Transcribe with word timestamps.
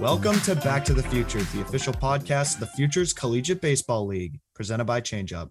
Welcome 0.00 0.40
to 0.40 0.56
Back 0.56 0.82
to 0.86 0.94
the 0.94 1.02
Future, 1.02 1.42
the 1.42 1.60
official 1.60 1.92
podcast 1.92 2.54
of 2.54 2.60
the 2.60 2.66
Futures 2.68 3.12
Collegiate 3.12 3.60
Baseball 3.60 4.06
League, 4.06 4.40
presented 4.54 4.86
by 4.86 5.02
ChangeUp. 5.02 5.50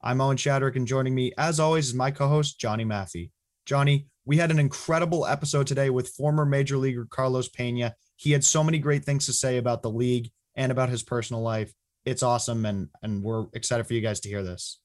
I'm 0.00 0.22
Owen 0.22 0.38
Shadrick, 0.38 0.74
and 0.76 0.86
joining 0.86 1.14
me, 1.14 1.32
as 1.36 1.60
always, 1.60 1.88
is 1.88 1.94
my 1.94 2.10
co-host 2.10 2.58
Johnny 2.58 2.86
Maffey. 2.86 3.30
Johnny, 3.66 4.06
we 4.24 4.38
had 4.38 4.50
an 4.50 4.58
incredible 4.58 5.26
episode 5.26 5.66
today 5.66 5.90
with 5.90 6.08
former 6.08 6.46
Major 6.46 6.78
Leaguer 6.78 7.06
Carlos 7.10 7.50
Pena. 7.50 7.94
He 8.16 8.32
had 8.32 8.42
so 8.42 8.64
many 8.64 8.78
great 8.78 9.04
things 9.04 9.26
to 9.26 9.34
say 9.34 9.58
about 9.58 9.82
the 9.82 9.90
league 9.90 10.30
and 10.54 10.72
about 10.72 10.88
his 10.88 11.02
personal 11.02 11.42
life. 11.42 11.70
It's 12.06 12.22
awesome, 12.22 12.64
and 12.64 12.88
and 13.02 13.22
we're 13.22 13.48
excited 13.52 13.86
for 13.86 13.92
you 13.92 14.00
guys 14.00 14.20
to 14.20 14.30
hear 14.30 14.42
this. 14.42 14.80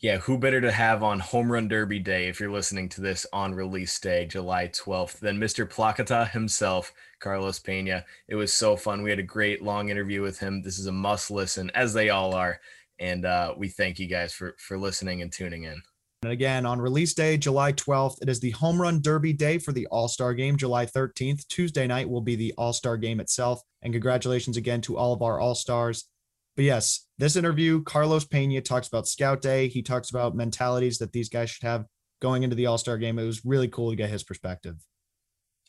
Yeah, 0.00 0.18
who 0.18 0.38
better 0.38 0.60
to 0.60 0.70
have 0.70 1.02
on 1.02 1.18
Home 1.18 1.50
Run 1.50 1.66
Derby 1.66 1.98
Day 1.98 2.28
if 2.28 2.38
you're 2.38 2.52
listening 2.52 2.88
to 2.90 3.00
this 3.00 3.26
on 3.32 3.52
release 3.52 3.98
day, 3.98 4.26
July 4.26 4.68
12th, 4.68 5.18
than 5.18 5.40
Mr. 5.40 5.68
Placata 5.68 6.26
himself, 6.26 6.92
Carlos 7.18 7.58
Pena. 7.58 8.04
It 8.28 8.36
was 8.36 8.52
so 8.52 8.76
fun. 8.76 9.02
We 9.02 9.10
had 9.10 9.18
a 9.18 9.24
great 9.24 9.60
long 9.60 9.88
interview 9.88 10.22
with 10.22 10.38
him. 10.38 10.62
This 10.62 10.78
is 10.78 10.86
a 10.86 10.92
must 10.92 11.32
listen, 11.32 11.72
as 11.74 11.92
they 11.92 12.10
all 12.10 12.32
are. 12.32 12.60
And 13.00 13.24
uh, 13.24 13.54
we 13.56 13.68
thank 13.68 13.98
you 13.98 14.06
guys 14.06 14.32
for 14.32 14.54
for 14.60 14.78
listening 14.78 15.20
and 15.20 15.32
tuning 15.32 15.64
in. 15.64 15.82
And 16.22 16.30
again, 16.30 16.64
on 16.64 16.80
release 16.80 17.14
day, 17.14 17.36
July 17.36 17.72
12th, 17.72 18.22
it 18.22 18.28
is 18.28 18.38
the 18.38 18.50
Home 18.50 18.80
Run 18.80 19.00
Derby 19.02 19.32
Day 19.32 19.58
for 19.58 19.72
the 19.72 19.88
All 19.88 20.06
Star 20.06 20.32
Game. 20.32 20.56
July 20.56 20.86
13th, 20.86 21.46
Tuesday 21.48 21.88
night, 21.88 22.08
will 22.08 22.20
be 22.20 22.36
the 22.36 22.54
All 22.56 22.72
Star 22.72 22.96
Game 22.96 23.18
itself. 23.18 23.62
And 23.82 23.92
congratulations 23.92 24.56
again 24.56 24.80
to 24.82 24.96
all 24.96 25.12
of 25.12 25.22
our 25.22 25.40
All 25.40 25.56
Stars. 25.56 26.06
But 26.58 26.64
yes, 26.64 27.06
this 27.18 27.36
interview, 27.36 27.84
Carlos 27.84 28.24
Pena 28.24 28.60
talks 28.60 28.88
about 28.88 29.06
Scout 29.06 29.40
Day. 29.40 29.68
He 29.68 29.80
talks 29.80 30.10
about 30.10 30.34
mentalities 30.34 30.98
that 30.98 31.12
these 31.12 31.28
guys 31.28 31.50
should 31.50 31.62
have 31.62 31.86
going 32.20 32.42
into 32.42 32.56
the 32.56 32.66
All 32.66 32.78
Star 32.78 32.98
game. 32.98 33.16
It 33.16 33.26
was 33.26 33.44
really 33.44 33.68
cool 33.68 33.90
to 33.90 33.96
get 33.96 34.10
his 34.10 34.24
perspective. 34.24 34.74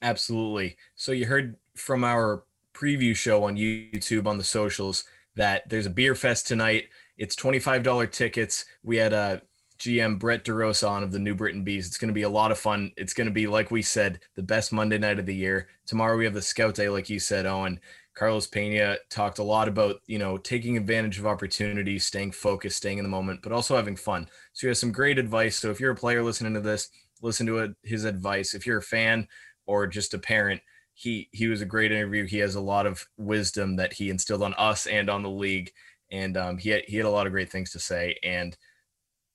Absolutely. 0.01 0.77
So 0.95 1.11
you 1.11 1.27
heard 1.27 1.57
from 1.75 2.03
our 2.03 2.43
preview 2.73 3.15
show 3.15 3.43
on 3.43 3.55
YouTube 3.55 4.25
on 4.25 4.39
the 4.39 4.43
socials 4.43 5.03
that 5.35 5.69
there's 5.69 5.85
a 5.85 5.91
beer 5.91 6.15
fest 6.15 6.47
tonight. 6.47 6.85
It's 7.19 7.35
$25 7.35 8.11
tickets. 8.11 8.65
We 8.81 8.97
had 8.97 9.13
uh, 9.13 9.37
a 9.39 9.77
GM 9.77 10.17
Brett 10.17 10.43
DeRosa 10.43 10.89
on 10.89 11.03
of 11.03 11.11
the 11.11 11.19
New 11.19 11.35
Britain 11.35 11.63
Bees. 11.63 11.85
It's 11.85 11.99
going 11.99 12.07
to 12.07 12.15
be 12.15 12.23
a 12.23 12.29
lot 12.29 12.51
of 12.51 12.57
fun. 12.57 12.93
It's 12.97 13.13
going 13.13 13.27
to 13.27 13.33
be, 13.33 13.45
like 13.45 13.69
we 13.69 13.83
said, 13.83 14.21
the 14.35 14.41
best 14.41 14.73
Monday 14.73 14.97
night 14.97 15.19
of 15.19 15.27
the 15.27 15.35
year. 15.35 15.67
Tomorrow 15.85 16.17
we 16.17 16.25
have 16.25 16.33
the 16.33 16.41
Scout 16.41 16.73
Day, 16.73 16.89
like 16.89 17.11
you 17.11 17.19
said, 17.19 17.45
Owen. 17.45 17.79
Carlos 18.19 18.47
Pena 18.47 18.97
talked 19.09 19.39
a 19.39 19.43
lot 19.43 19.69
about, 19.69 20.01
you 20.05 20.19
know, 20.19 20.37
taking 20.37 20.75
advantage 20.75 21.19
of 21.19 21.25
opportunities, 21.25 22.05
staying 22.05 22.33
focused, 22.33 22.75
staying 22.75 22.97
in 22.97 23.05
the 23.05 23.09
moment, 23.09 23.39
but 23.41 23.53
also 23.53 23.77
having 23.77 23.95
fun. 23.95 24.27
So 24.51 24.67
he 24.67 24.67
has 24.67 24.79
some 24.79 24.91
great 24.91 25.17
advice. 25.17 25.55
So 25.55 25.71
if 25.71 25.79
you're 25.79 25.93
a 25.93 25.95
player 25.95 26.21
listening 26.21 26.53
to 26.55 26.59
this, 26.59 26.89
listen 27.21 27.47
to 27.47 27.59
it, 27.59 27.71
his 27.81 28.03
advice. 28.03 28.53
If 28.53 28.67
you're 28.67 28.79
a 28.79 28.83
fan 28.83 29.25
or 29.65 29.87
just 29.87 30.13
a 30.13 30.19
parent, 30.19 30.59
he 30.93 31.29
he 31.31 31.47
was 31.47 31.61
a 31.61 31.65
great 31.65 31.93
interview. 31.93 32.25
He 32.25 32.39
has 32.39 32.55
a 32.55 32.61
lot 32.61 32.85
of 32.85 33.07
wisdom 33.15 33.77
that 33.77 33.93
he 33.93 34.09
instilled 34.09 34.43
on 34.43 34.53
us 34.55 34.85
and 34.85 35.09
on 35.09 35.23
the 35.23 35.29
league, 35.29 35.71
and 36.11 36.35
um, 36.35 36.57
he 36.57 36.71
had, 36.71 36.83
he 36.87 36.97
had 36.97 37.05
a 37.05 37.09
lot 37.09 37.25
of 37.25 37.31
great 37.31 37.49
things 37.49 37.71
to 37.71 37.79
say. 37.79 38.17
And 38.21 38.57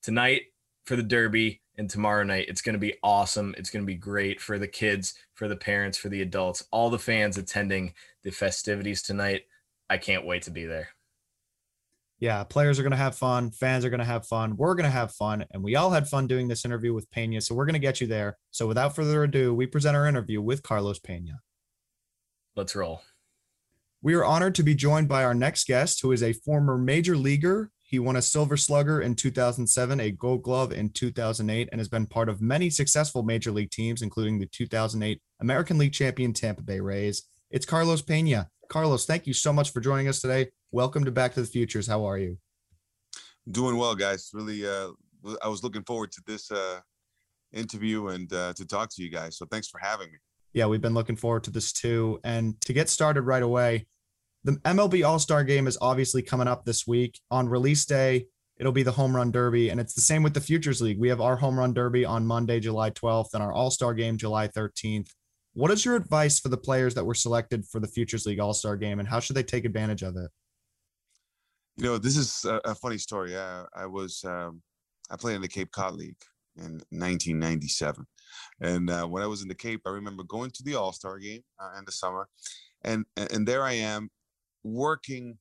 tonight 0.03 0.43
for 0.85 0.95
the 0.95 1.01
Derby 1.01 1.63
and 1.77 1.89
tomorrow 1.89 2.23
night. 2.23 2.45
It's 2.47 2.61
going 2.61 2.73
to 2.73 2.79
be 2.79 2.95
awesome. 3.03 3.53
It's 3.57 3.69
going 3.69 3.83
to 3.83 3.87
be 3.87 3.95
great 3.95 4.39
for 4.39 4.57
the 4.57 4.67
kids, 4.67 5.15
for 5.33 5.47
the 5.47 5.55
parents, 5.55 5.97
for 5.97 6.09
the 6.09 6.21
adults, 6.21 6.63
all 6.71 6.89
the 6.89 6.99
fans 6.99 7.37
attending 7.37 7.93
the 8.25 8.31
festivities 8.31 9.01
tonight. 9.01 9.43
I 9.89 9.97
can't 9.97 10.25
wait 10.25 10.41
to 10.43 10.51
be 10.51 10.65
there. 10.65 10.89
Yeah, 12.19 12.43
players 12.43 12.79
are 12.79 12.83
going 12.83 12.91
to 12.91 12.97
have 12.97 13.15
fun. 13.15 13.51
Fans 13.51 13.85
are 13.85 13.89
going 13.89 13.99
to 13.99 14.05
have 14.05 14.25
fun. 14.25 14.57
We're 14.57 14.75
going 14.75 14.85
to 14.85 14.89
have 14.89 15.13
fun. 15.13 15.45
And 15.51 15.63
we 15.63 15.75
all 15.75 15.91
had 15.91 16.07
fun 16.07 16.27
doing 16.27 16.47
this 16.47 16.65
interview 16.65 16.93
with 16.93 17.09
Pena. 17.11 17.39
So 17.39 17.55
we're 17.55 17.65
going 17.65 17.73
to 17.73 17.79
get 17.79 18.01
you 18.01 18.07
there. 18.07 18.37
So 18.51 18.67
without 18.67 18.95
further 18.95 19.23
ado, 19.23 19.53
we 19.53 19.67
present 19.67 19.95
our 19.95 20.07
interview 20.07 20.41
with 20.41 20.63
Carlos 20.63 20.99
Pena. 20.99 21.39
Let's 22.55 22.75
roll. 22.75 23.01
We 24.01 24.13
are 24.15 24.25
honored 24.25 24.55
to 24.55 24.63
be 24.63 24.75
joined 24.75 25.07
by 25.07 25.23
our 25.23 25.33
next 25.33 25.67
guest, 25.67 26.01
who 26.01 26.11
is 26.11 26.23
a 26.23 26.33
former 26.33 26.77
major 26.77 27.15
leaguer 27.15 27.71
he 27.87 27.99
won 27.99 28.15
a 28.15 28.21
Silver 28.21 28.57
Slugger 28.57 29.01
in 29.01 29.13
2007, 29.13 29.99
a 29.99 30.11
Gold 30.11 30.41
Glove 30.41 30.73
in 30.73 30.89
2008, 30.89 31.69
and 31.71 31.79
has 31.79 31.87
been 31.87 32.07
part 32.07 32.29
of 32.29 32.41
many 32.41 32.71
successful 32.71 33.21
major 33.21 33.51
league 33.51 33.69
teams, 33.69 34.01
including 34.01 34.39
the 34.39 34.47
2008 34.47 35.21
American 35.39 35.77
League 35.77 35.93
champion 35.93 36.33
Tampa 36.33 36.63
Bay 36.63 36.79
Rays. 36.79 37.23
It's 37.55 37.65
Carlos 37.65 38.01
Pena. 38.01 38.49
Carlos, 38.67 39.05
thank 39.05 39.25
you 39.25 39.33
so 39.33 39.53
much 39.53 39.71
for 39.71 39.79
joining 39.79 40.09
us 40.09 40.19
today. 40.19 40.49
Welcome 40.73 41.05
to 41.05 41.11
Back 41.11 41.35
to 41.35 41.41
the 41.41 41.47
Futures. 41.47 41.87
How 41.87 42.03
are 42.03 42.17
you? 42.17 42.37
Doing 43.49 43.77
well, 43.77 43.95
guys. 43.95 44.29
Really, 44.33 44.67
uh, 44.67 44.89
I 45.41 45.47
was 45.47 45.63
looking 45.63 45.83
forward 45.83 46.11
to 46.11 46.21
this 46.27 46.51
uh, 46.51 46.81
interview 47.53 48.07
and 48.09 48.31
uh, 48.33 48.51
to 48.57 48.65
talk 48.65 48.89
to 48.95 49.01
you 49.01 49.09
guys. 49.09 49.37
So 49.37 49.45
thanks 49.45 49.69
for 49.69 49.79
having 49.79 50.07
me. 50.11 50.17
Yeah, 50.51 50.65
we've 50.65 50.81
been 50.81 50.93
looking 50.93 51.15
forward 51.15 51.45
to 51.45 51.49
this 51.49 51.71
too. 51.71 52.19
And 52.25 52.59
to 52.59 52.73
get 52.73 52.89
started 52.89 53.21
right 53.21 53.41
away, 53.41 53.87
the 54.43 54.57
MLB 54.65 55.07
All 55.07 55.17
Star 55.17 55.45
game 55.45 55.65
is 55.65 55.77
obviously 55.79 56.21
coming 56.21 56.49
up 56.49 56.65
this 56.65 56.85
week. 56.85 57.21
On 57.31 57.47
release 57.47 57.85
day, 57.85 58.27
it'll 58.57 58.73
be 58.73 58.83
the 58.83 58.91
Home 58.91 59.15
Run 59.15 59.31
Derby. 59.31 59.69
And 59.69 59.79
it's 59.79 59.93
the 59.93 60.01
same 60.01 60.23
with 60.23 60.33
the 60.33 60.41
Futures 60.41 60.81
League. 60.81 60.99
We 60.99 61.07
have 61.07 61.21
our 61.21 61.37
Home 61.37 61.57
Run 61.57 61.73
Derby 61.73 62.03
on 62.03 62.27
Monday, 62.27 62.59
July 62.59 62.89
12th, 62.89 63.33
and 63.33 63.41
our 63.41 63.53
All 63.53 63.71
Star 63.71 63.93
game, 63.93 64.17
July 64.17 64.49
13th. 64.49 65.07
What 65.55 65.71
is 65.71 65.85
your 65.85 65.95
advice 65.95 66.37
for 66.37 66.49
the 66.49 66.57
players 66.57 66.93
that 66.95 67.05
were 67.05 67.13
selected 67.13 67.65
for 67.65 67.79
the 67.79 67.87
Futures 67.87 68.25
League 68.25 68.41
All 68.41 68.53
Star 68.53 68.75
game, 68.75 68.99
and 68.99 69.07
how 69.07 69.21
should 69.21 69.37
they 69.37 69.43
take 69.43 69.63
advantage 69.63 70.03
of 70.03 70.17
it? 70.17 70.29
You 71.77 71.85
know, 71.85 71.97
this 71.97 72.17
is 72.17 72.43
a, 72.43 72.59
a 72.65 72.75
funny 72.75 72.97
story. 72.97 73.37
I, 73.37 73.63
I 73.73 73.85
was, 73.85 74.21
um, 74.25 74.61
I 75.09 75.15
played 75.15 75.37
in 75.37 75.41
the 75.41 75.47
Cape 75.47 75.71
Cod 75.71 75.93
League 75.95 76.17
in 76.57 76.81
1997. 76.89 78.05
And 78.59 78.89
uh, 78.89 79.05
when 79.05 79.23
I 79.23 79.27
was 79.27 79.41
in 79.41 79.47
the 79.47 79.55
Cape, 79.55 79.79
I 79.85 79.91
remember 79.91 80.23
going 80.23 80.51
to 80.51 80.63
the 80.63 80.75
All 80.75 80.91
Star 80.91 81.19
game 81.19 81.41
uh, 81.57 81.77
in 81.77 81.85
the 81.85 81.91
summer. 81.91 82.27
And, 82.83 83.05
and 83.15 83.47
there 83.47 83.63
I 83.63 83.73
am 83.73 84.09
working, 84.65 85.37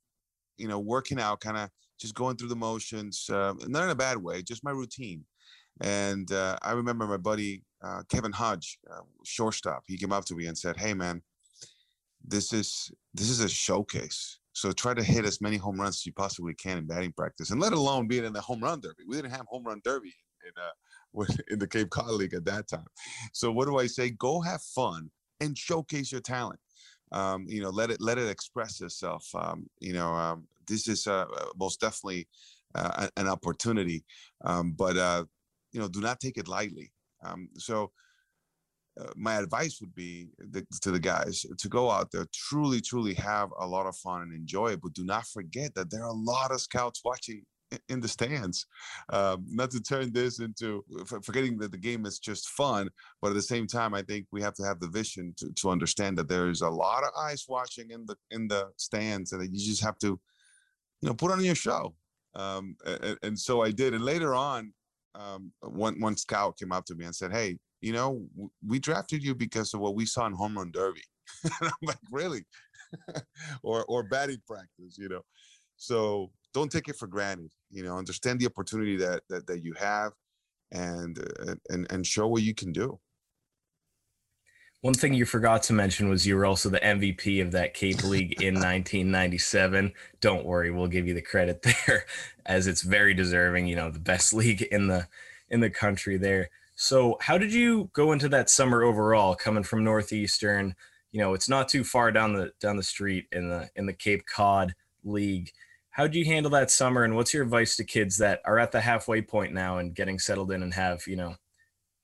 you 0.58 0.68
know, 0.68 0.78
working 0.78 1.20
out, 1.20 1.40
kind 1.40 1.56
of 1.56 1.70
just 1.98 2.14
going 2.14 2.36
through 2.36 2.50
the 2.50 2.56
motions, 2.56 3.28
uh, 3.30 3.54
not 3.66 3.82
in 3.82 3.90
a 3.90 3.96
bad 3.96 4.18
way, 4.18 4.42
just 4.42 4.62
my 4.62 4.70
routine. 4.70 5.24
And 5.80 6.30
uh, 6.30 6.56
I 6.62 6.72
remember 6.72 7.04
my 7.04 7.16
buddy 7.16 7.64
uh, 7.84 8.02
Kevin 8.08 8.32
Hodge, 8.32 8.78
uh, 8.90 9.02
shortstop. 9.24 9.82
He 9.86 9.96
came 9.98 10.12
up 10.12 10.24
to 10.26 10.34
me 10.34 10.46
and 10.46 10.56
said, 10.56 10.76
"Hey, 10.76 10.94
man, 10.94 11.22
this 12.24 12.52
is 12.52 12.90
this 13.12 13.28
is 13.30 13.40
a 13.40 13.48
showcase. 13.48 14.38
So 14.52 14.70
try 14.72 14.94
to 14.94 15.02
hit 15.02 15.24
as 15.24 15.40
many 15.40 15.56
home 15.56 15.80
runs 15.80 15.96
as 15.96 16.06
you 16.06 16.12
possibly 16.12 16.54
can 16.54 16.78
in 16.78 16.86
batting 16.86 17.12
practice, 17.12 17.50
and 17.50 17.60
let 17.60 17.72
alone 17.72 18.06
being 18.06 18.24
in 18.24 18.32
the 18.32 18.40
home 18.40 18.60
run 18.60 18.80
derby. 18.80 19.04
We 19.08 19.16
didn't 19.16 19.32
have 19.32 19.46
home 19.46 19.64
run 19.64 19.80
derby 19.84 20.14
in 20.46 20.62
uh, 20.62 21.24
in 21.50 21.58
the 21.58 21.66
Cape 21.66 21.90
Cod 21.90 22.10
League 22.10 22.34
at 22.34 22.44
that 22.46 22.68
time. 22.68 22.86
So 23.32 23.50
what 23.52 23.66
do 23.66 23.78
I 23.78 23.86
say? 23.86 24.10
Go 24.10 24.40
have 24.40 24.62
fun 24.62 25.10
and 25.40 25.58
showcase 25.58 26.12
your 26.12 26.20
talent 26.20 26.60
um, 27.14 27.46
you 27.48 27.62
know, 27.62 27.70
let 27.70 27.90
it 27.90 28.00
let 28.00 28.18
it 28.18 28.28
express 28.28 28.80
itself. 28.80 29.26
Um, 29.34 29.68
you 29.80 29.92
know, 29.92 30.12
um, 30.12 30.46
this 30.66 30.88
is 30.88 31.06
uh, 31.06 31.26
most 31.56 31.80
definitely 31.80 32.28
uh, 32.74 33.08
an 33.16 33.28
opportunity, 33.28 34.04
um, 34.44 34.72
but 34.72 34.96
uh, 34.96 35.24
you 35.72 35.80
know, 35.80 35.88
do 35.88 36.00
not 36.00 36.20
take 36.20 36.38
it 36.38 36.48
lightly. 36.48 36.92
Um, 37.24 37.48
so. 37.56 37.90
Uh, 38.96 39.10
my 39.16 39.38
advice 39.38 39.80
would 39.80 39.92
be 39.92 40.28
the, 40.38 40.64
to 40.80 40.92
the 40.92 41.00
guys 41.00 41.44
to 41.58 41.68
go 41.68 41.90
out 41.90 42.12
there, 42.12 42.28
truly, 42.32 42.80
truly 42.80 43.12
have 43.12 43.48
a 43.58 43.66
lot 43.66 43.86
of 43.86 43.96
fun 43.96 44.22
and 44.22 44.32
enjoy 44.32 44.68
it. 44.68 44.80
But 44.80 44.92
do 44.92 45.04
not 45.04 45.26
forget 45.26 45.74
that 45.74 45.90
there 45.90 46.04
are 46.04 46.10
a 46.10 46.12
lot 46.12 46.52
of 46.52 46.60
scouts 46.60 47.00
watching 47.04 47.42
in 47.88 48.00
the 48.00 48.08
stands. 48.08 48.66
Um, 49.12 49.44
not 49.48 49.70
to 49.72 49.80
turn 49.80 50.12
this 50.12 50.40
into 50.40 50.84
forgetting 51.22 51.58
that 51.58 51.72
the 51.72 51.78
game 51.78 52.06
is 52.06 52.18
just 52.18 52.48
fun, 52.48 52.88
but 53.20 53.28
at 53.28 53.34
the 53.34 53.42
same 53.42 53.66
time, 53.66 53.94
I 53.94 54.02
think 54.02 54.26
we 54.30 54.42
have 54.42 54.54
to 54.54 54.64
have 54.64 54.80
the 54.80 54.88
vision 54.88 55.34
to, 55.38 55.52
to 55.52 55.70
understand 55.70 56.16
that 56.18 56.28
there 56.28 56.48
is 56.48 56.60
a 56.60 56.68
lot 56.68 57.04
of 57.04 57.10
eyes 57.18 57.44
watching 57.48 57.90
in 57.90 58.06
the 58.06 58.16
in 58.30 58.48
the 58.48 58.70
stands, 58.76 59.32
and 59.32 59.42
that 59.42 59.52
you 59.52 59.58
just 59.58 59.82
have 59.82 59.98
to, 59.98 60.18
you 61.00 61.08
know, 61.08 61.14
put 61.14 61.32
on 61.32 61.44
your 61.44 61.54
show. 61.54 61.94
Um, 62.34 62.76
and, 62.84 63.18
and, 63.22 63.38
so 63.38 63.62
I 63.62 63.70
did. 63.70 63.94
And 63.94 64.04
later 64.04 64.34
on, 64.34 64.72
um, 65.14 65.52
one 65.60 66.00
one 66.00 66.16
scout 66.16 66.58
came 66.58 66.72
up 66.72 66.84
to 66.86 66.94
me 66.94 67.04
and 67.04 67.14
said, 67.14 67.32
"Hey, 67.32 67.56
you 67.80 67.92
know, 67.92 68.26
we 68.66 68.78
drafted 68.78 69.22
you 69.22 69.34
because 69.34 69.74
of 69.74 69.80
what 69.80 69.94
we 69.94 70.06
saw 70.06 70.26
in 70.26 70.32
home 70.32 70.56
run 70.56 70.70
derby." 70.72 71.02
and 71.44 71.52
I'm 71.62 71.72
like, 71.82 71.98
"Really?" 72.10 72.44
or 73.62 73.84
or 73.86 74.02
batting 74.02 74.42
practice, 74.46 74.96
you 74.98 75.08
know. 75.08 75.22
So 75.76 76.30
don't 76.52 76.70
take 76.70 76.88
it 76.88 76.96
for 76.96 77.06
granted. 77.06 77.50
You 77.70 77.82
know, 77.84 77.96
understand 77.96 78.40
the 78.40 78.46
opportunity 78.46 78.96
that 78.96 79.22
that, 79.28 79.46
that 79.46 79.64
you 79.64 79.74
have, 79.78 80.12
and 80.72 81.18
uh, 81.18 81.54
and 81.68 81.86
and 81.90 82.06
show 82.06 82.26
what 82.26 82.42
you 82.42 82.54
can 82.54 82.72
do. 82.72 82.98
One 84.84 84.92
thing 84.92 85.14
you 85.14 85.24
forgot 85.24 85.62
to 85.62 85.72
mention 85.72 86.10
was 86.10 86.26
you 86.26 86.36
were 86.36 86.44
also 86.44 86.68
the 86.68 86.78
MVP 86.78 87.40
of 87.40 87.52
that 87.52 87.72
Cape 87.72 88.04
League 88.04 88.42
in 88.42 88.52
1997. 88.56 89.94
Don't 90.20 90.44
worry, 90.44 90.70
we'll 90.70 90.88
give 90.88 91.08
you 91.08 91.14
the 91.14 91.22
credit 91.22 91.62
there, 91.86 92.04
as 92.44 92.66
it's 92.66 92.82
very 92.82 93.14
deserving. 93.14 93.66
You 93.66 93.76
know, 93.76 93.90
the 93.90 93.98
best 93.98 94.34
league 94.34 94.60
in 94.60 94.88
the 94.88 95.08
in 95.48 95.60
the 95.60 95.70
country 95.70 96.18
there. 96.18 96.50
So, 96.74 97.16
how 97.22 97.38
did 97.38 97.50
you 97.50 97.88
go 97.94 98.12
into 98.12 98.28
that 98.28 98.50
summer 98.50 98.82
overall, 98.82 99.34
coming 99.34 99.62
from 99.62 99.84
Northeastern? 99.84 100.74
You 101.12 101.20
know, 101.20 101.32
it's 101.32 101.48
not 101.48 101.70
too 101.70 101.82
far 101.82 102.12
down 102.12 102.34
the 102.34 102.52
down 102.60 102.76
the 102.76 102.82
street 102.82 103.24
in 103.32 103.48
the 103.48 103.70
in 103.76 103.86
the 103.86 103.94
Cape 103.94 104.26
Cod 104.26 104.74
League. 105.02 105.50
How 105.92 106.06
do 106.06 106.18
you 106.18 106.26
handle 106.26 106.50
that 106.50 106.70
summer, 106.70 107.04
and 107.04 107.16
what's 107.16 107.32
your 107.32 107.44
advice 107.44 107.74
to 107.76 107.84
kids 107.84 108.18
that 108.18 108.42
are 108.44 108.58
at 108.58 108.70
the 108.70 108.82
halfway 108.82 109.22
point 109.22 109.54
now 109.54 109.78
and 109.78 109.94
getting 109.94 110.18
settled 110.18 110.52
in 110.52 110.62
and 110.62 110.74
have 110.74 111.06
you 111.06 111.16
know 111.16 111.36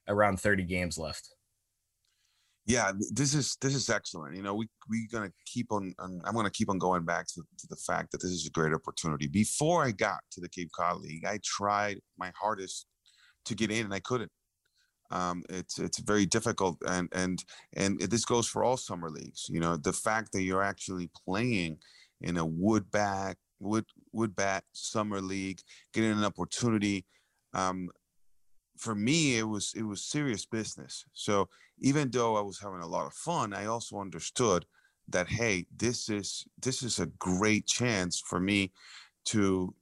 around 0.08 0.40
30 0.40 0.62
games 0.62 0.96
left? 0.96 1.34
Yeah, 2.66 2.92
this 3.10 3.34
is 3.34 3.56
this 3.60 3.74
is 3.74 3.88
excellent. 3.90 4.36
You 4.36 4.42
know, 4.42 4.54
we 4.54 4.68
we're 4.88 5.08
gonna 5.10 5.32
keep 5.46 5.72
on. 5.72 5.94
on 5.98 6.20
I'm 6.24 6.34
gonna 6.34 6.50
keep 6.50 6.68
on 6.70 6.78
going 6.78 7.04
back 7.04 7.26
to, 7.28 7.42
to 7.58 7.66
the 7.68 7.76
fact 7.76 8.12
that 8.12 8.20
this 8.22 8.30
is 8.30 8.46
a 8.46 8.50
great 8.50 8.72
opportunity. 8.74 9.26
Before 9.26 9.82
I 9.84 9.90
got 9.92 10.20
to 10.32 10.40
the 10.40 10.48
Cape 10.48 10.70
Cod 10.76 11.00
League, 11.00 11.24
I 11.24 11.40
tried 11.44 12.00
my 12.18 12.32
hardest 12.40 12.86
to 13.46 13.54
get 13.54 13.70
in, 13.70 13.86
and 13.86 13.94
I 13.94 14.00
couldn't. 14.00 14.30
Um, 15.10 15.42
it's 15.48 15.78
it's 15.78 15.98
very 16.00 16.26
difficult, 16.26 16.78
and 16.86 17.08
and 17.12 17.42
and 17.74 18.00
this 18.00 18.24
goes 18.24 18.46
for 18.46 18.62
all 18.62 18.76
summer 18.76 19.10
leagues. 19.10 19.46
You 19.48 19.60
know, 19.60 19.76
the 19.76 19.92
fact 19.92 20.32
that 20.32 20.42
you're 20.42 20.62
actually 20.62 21.10
playing 21.26 21.78
in 22.20 22.36
a 22.36 22.44
wood 22.44 22.90
back 22.90 23.36
wood 23.58 23.84
wood 24.12 24.36
bat 24.36 24.64
summer 24.72 25.20
league, 25.20 25.60
getting 25.92 26.12
an 26.12 26.24
opportunity. 26.24 27.06
Um, 27.54 27.88
for 28.80 28.94
me, 28.94 29.38
it 29.38 29.46
was 29.46 29.74
it 29.76 29.82
was 29.82 30.02
serious 30.02 30.46
business. 30.46 31.04
So 31.12 31.48
even 31.80 32.10
though 32.10 32.36
I 32.36 32.40
was 32.40 32.58
having 32.58 32.80
a 32.80 32.86
lot 32.86 33.06
of 33.06 33.12
fun, 33.12 33.52
I 33.52 33.66
also 33.66 34.00
understood 34.00 34.64
that 35.08 35.28
hey, 35.28 35.66
this 35.76 36.08
is 36.08 36.46
this 36.60 36.82
is 36.82 36.98
a 36.98 37.06
great 37.18 37.66
chance 37.66 38.22
for 38.26 38.40
me 38.40 38.72
to 39.26 39.74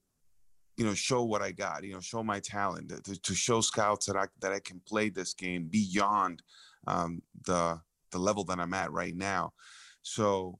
you 0.77 0.85
know 0.85 0.95
show 0.95 1.23
what 1.23 1.43
I 1.43 1.53
got, 1.53 1.85
you 1.85 1.93
know, 1.93 2.01
show 2.01 2.25
my 2.25 2.41
talent, 2.41 3.05
to, 3.05 3.21
to 3.21 3.35
show 3.35 3.61
scouts 3.61 4.07
that 4.07 4.17
I 4.17 4.27
that 4.41 4.53
I 4.53 4.59
can 4.59 4.81
play 4.87 5.11
this 5.11 5.33
game 5.33 5.69
beyond 5.71 6.43
um, 6.89 7.23
the 7.47 7.81
the 8.11 8.19
level 8.19 8.43
that 8.45 8.59
I'm 8.59 8.75
at 8.75 8.91
right 8.91 9.17
now. 9.17 9.53
So 10.03 10.59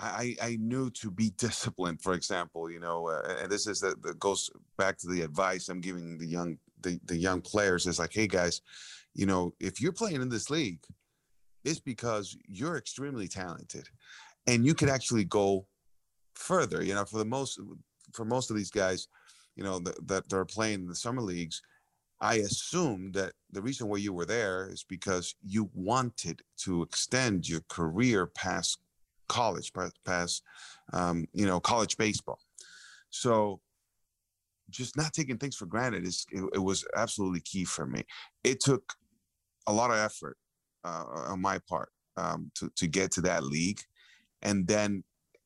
I, 0.00 0.36
I 0.40 0.56
knew 0.60 0.90
to 0.90 1.10
be 1.10 1.30
disciplined, 1.36 2.02
for 2.02 2.14
example, 2.14 2.70
you 2.70 2.80
know, 2.80 3.08
uh, 3.08 3.36
and 3.42 3.50
this 3.50 3.68
is 3.68 3.80
that 3.80 4.18
goes 4.18 4.50
back 4.76 4.98
to 4.98 5.08
the 5.08 5.22
advice 5.22 5.68
I'm 5.68 5.80
giving 5.80 6.18
the 6.18 6.26
young 6.26 6.58
the, 6.82 7.00
the 7.04 7.16
young 7.16 7.40
players 7.40 7.86
is 7.86 7.98
like, 7.98 8.12
hey 8.12 8.26
guys, 8.26 8.60
you 9.14 9.26
know, 9.26 9.54
if 9.60 9.80
you're 9.80 9.92
playing 9.92 10.22
in 10.22 10.28
this 10.28 10.50
league, 10.50 10.80
it's 11.64 11.80
because 11.80 12.36
you're 12.46 12.76
extremely 12.76 13.28
talented, 13.28 13.86
and 14.46 14.64
you 14.64 14.74
could 14.74 14.88
actually 14.88 15.24
go 15.24 15.66
further. 16.34 16.82
You 16.82 16.94
know, 16.94 17.04
for 17.04 17.18
the 17.18 17.24
most 17.24 17.60
for 18.12 18.24
most 18.24 18.50
of 18.50 18.56
these 18.56 18.70
guys, 18.70 19.08
you 19.56 19.64
know, 19.64 19.78
that 19.80 20.06
that 20.06 20.32
are 20.32 20.44
playing 20.44 20.80
in 20.80 20.88
the 20.88 20.94
summer 20.94 21.22
leagues, 21.22 21.60
I 22.20 22.36
assume 22.36 23.12
that 23.12 23.32
the 23.50 23.62
reason 23.62 23.88
why 23.88 23.98
you 23.98 24.12
were 24.12 24.24
there 24.24 24.68
is 24.70 24.84
because 24.84 25.34
you 25.42 25.70
wanted 25.74 26.42
to 26.58 26.82
extend 26.82 27.48
your 27.48 27.62
career 27.68 28.26
past 28.26 28.78
college, 29.28 29.72
past 30.04 30.42
um, 30.92 31.26
you 31.32 31.46
know 31.46 31.60
college 31.60 31.96
baseball. 31.96 32.40
So 33.10 33.60
just 34.70 34.96
not 34.96 35.12
taking 35.12 35.38
things 35.38 35.56
for 35.56 35.66
granted 35.66 36.06
is 36.06 36.26
it, 36.30 36.44
it, 36.54 36.58
was 36.58 36.84
absolutely 36.96 37.40
key 37.40 37.64
for 37.64 37.86
me. 37.86 38.04
It 38.44 38.60
took 38.60 38.94
a 39.66 39.72
lot 39.72 39.90
of 39.90 39.96
effort 39.96 40.36
uh, 40.84 41.04
on 41.28 41.40
my 41.40 41.58
part 41.68 41.90
um, 42.16 42.50
to 42.56 42.70
to 42.76 42.86
get 42.86 43.12
to 43.12 43.20
that 43.22 43.44
league, 43.44 43.80
and 44.42 44.66
then 44.66 45.04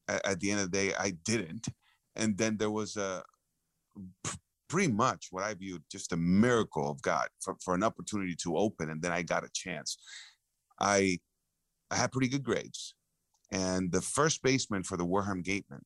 at, 0.08 0.26
at, 0.26 0.40
the 0.40 0.50
end 0.50 0.60
of 0.60 0.70
the 0.70 0.76
day, 0.76 0.94
I 0.98 1.12
didn't. 1.24 1.68
And 2.16 2.36
then 2.36 2.56
there 2.56 2.70
was 2.70 2.96
a 2.96 3.22
pretty 4.68 4.92
much 4.92 5.28
what 5.30 5.44
I 5.44 5.54
viewed 5.54 5.82
just 5.90 6.12
a 6.12 6.16
miracle 6.16 6.90
of 6.90 7.00
God 7.02 7.28
for, 7.40 7.56
for 7.62 7.74
an 7.74 7.82
opportunity 7.82 8.34
to 8.42 8.56
open, 8.56 8.90
and 8.90 9.00
then 9.02 9.12
I 9.12 9.22
got 9.22 9.44
a 9.44 9.50
chance. 9.52 9.96
I 10.80 11.18
I 11.90 11.96
had 11.96 12.12
pretty 12.12 12.28
good 12.28 12.42
grades, 12.42 12.94
and 13.50 13.92
the 13.92 14.02
first 14.02 14.42
baseman 14.42 14.82
for 14.82 14.96
the 14.96 15.04
Wareham 15.04 15.42
Gatemen 15.42 15.82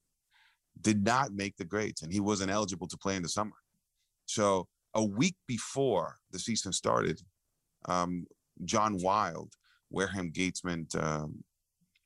did 0.80 1.04
not 1.04 1.32
make 1.32 1.56
the 1.56 1.64
grades 1.64 2.02
and 2.02 2.12
he 2.12 2.20
wasn't 2.20 2.50
eligible 2.50 2.86
to 2.88 2.96
play 2.96 3.16
in 3.16 3.22
the 3.22 3.28
summer. 3.28 3.56
So 4.26 4.68
a 4.94 5.04
week 5.04 5.36
before 5.46 6.16
the 6.32 6.38
season 6.38 6.72
started, 6.72 7.20
um, 7.86 8.26
John 8.64 8.98
Wylde, 8.98 9.52
Wareham 9.90 10.30
Gatemen, 10.30 10.88
um, 10.98 11.44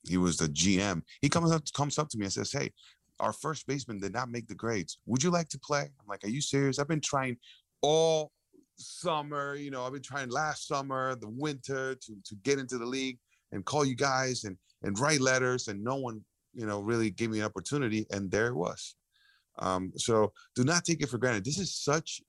he 0.06 0.16
was 0.16 0.36
the 0.36 0.48
GM. 0.48 1.02
He 1.20 1.28
comes 1.28 1.52
up 1.52 1.62
comes 1.74 1.98
up 1.98 2.08
to 2.10 2.18
me 2.18 2.24
and 2.24 2.32
says, 2.32 2.52
"Hey, 2.52 2.72
our 3.18 3.32
first 3.32 3.66
baseman 3.66 4.00
did 4.00 4.12
not 4.12 4.30
make 4.30 4.46
the 4.46 4.54
grades. 4.54 4.98
Would 5.06 5.22
you 5.22 5.30
like 5.30 5.48
to 5.50 5.58
play?" 5.58 5.82
I'm 5.82 6.06
like, 6.08 6.24
"Are 6.24 6.28
you 6.28 6.40
serious? 6.40 6.78
I've 6.78 6.88
been 6.88 7.00
trying 7.00 7.36
all 7.82 8.32
summer. 8.76 9.54
You 9.54 9.70
know, 9.70 9.84
I've 9.84 9.92
been 9.92 10.02
trying 10.02 10.30
last 10.30 10.66
summer, 10.66 11.14
the 11.16 11.28
winter, 11.28 11.94
to 11.94 12.16
to 12.24 12.34
get 12.36 12.58
into 12.58 12.78
the 12.78 12.86
league 12.86 13.18
and 13.52 13.64
call 13.64 13.84
you 13.84 13.94
guys 13.94 14.44
and 14.44 14.56
and 14.82 14.98
write 14.98 15.20
letters, 15.20 15.68
and 15.68 15.82
no 15.84 15.96
one 15.96 16.24
you 16.52 16.66
know, 16.66 16.80
really 16.80 17.10
gave 17.10 17.30
me 17.30 17.40
an 17.40 17.46
opportunity, 17.46 18.06
and 18.10 18.30
there 18.30 18.48
it 18.48 18.56
was. 18.56 18.94
Um, 19.58 19.92
so 19.96 20.32
do 20.54 20.64
not 20.64 20.84
take 20.84 21.02
it 21.02 21.08
for 21.08 21.18
granted. 21.18 21.44
This 21.44 21.58
is 21.58 21.74
such 21.74 22.22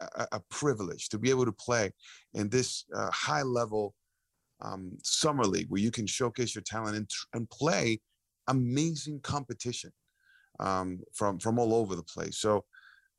a, 0.00 0.26
a 0.32 0.40
privilege 0.50 1.08
to 1.10 1.18
be 1.18 1.30
able 1.30 1.44
to 1.44 1.52
play 1.52 1.92
in 2.34 2.48
this 2.48 2.84
uh, 2.94 3.10
high 3.10 3.42
level 3.42 3.94
um, 4.60 4.92
summer 5.02 5.44
league 5.44 5.66
where 5.68 5.80
you 5.80 5.90
can 5.90 6.06
showcase 6.06 6.54
your 6.54 6.62
talent 6.62 6.96
and, 6.96 7.10
and 7.32 7.50
play 7.50 8.00
amazing 8.48 9.20
competition 9.20 9.92
um, 10.60 11.00
from 11.12 11.38
from 11.38 11.58
all 11.58 11.74
over 11.74 11.96
the 11.96 12.02
place. 12.02 12.38
So 12.38 12.64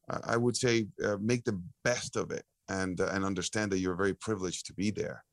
uh, 0.10 0.20
I 0.24 0.38
would 0.38 0.56
say 0.56 0.88
uh, 1.04 1.18
make 1.20 1.44
the 1.44 1.62
best 1.84 2.16
of 2.16 2.32
it 2.32 2.44
and 2.70 3.00
uh, 3.00 3.10
and 3.12 3.26
understand 3.26 3.72
that 3.72 3.80
you're 3.80 3.96
very 3.96 4.14
privileged 4.14 4.66
to 4.68 4.74
be 4.74 4.92
there. 4.92 5.24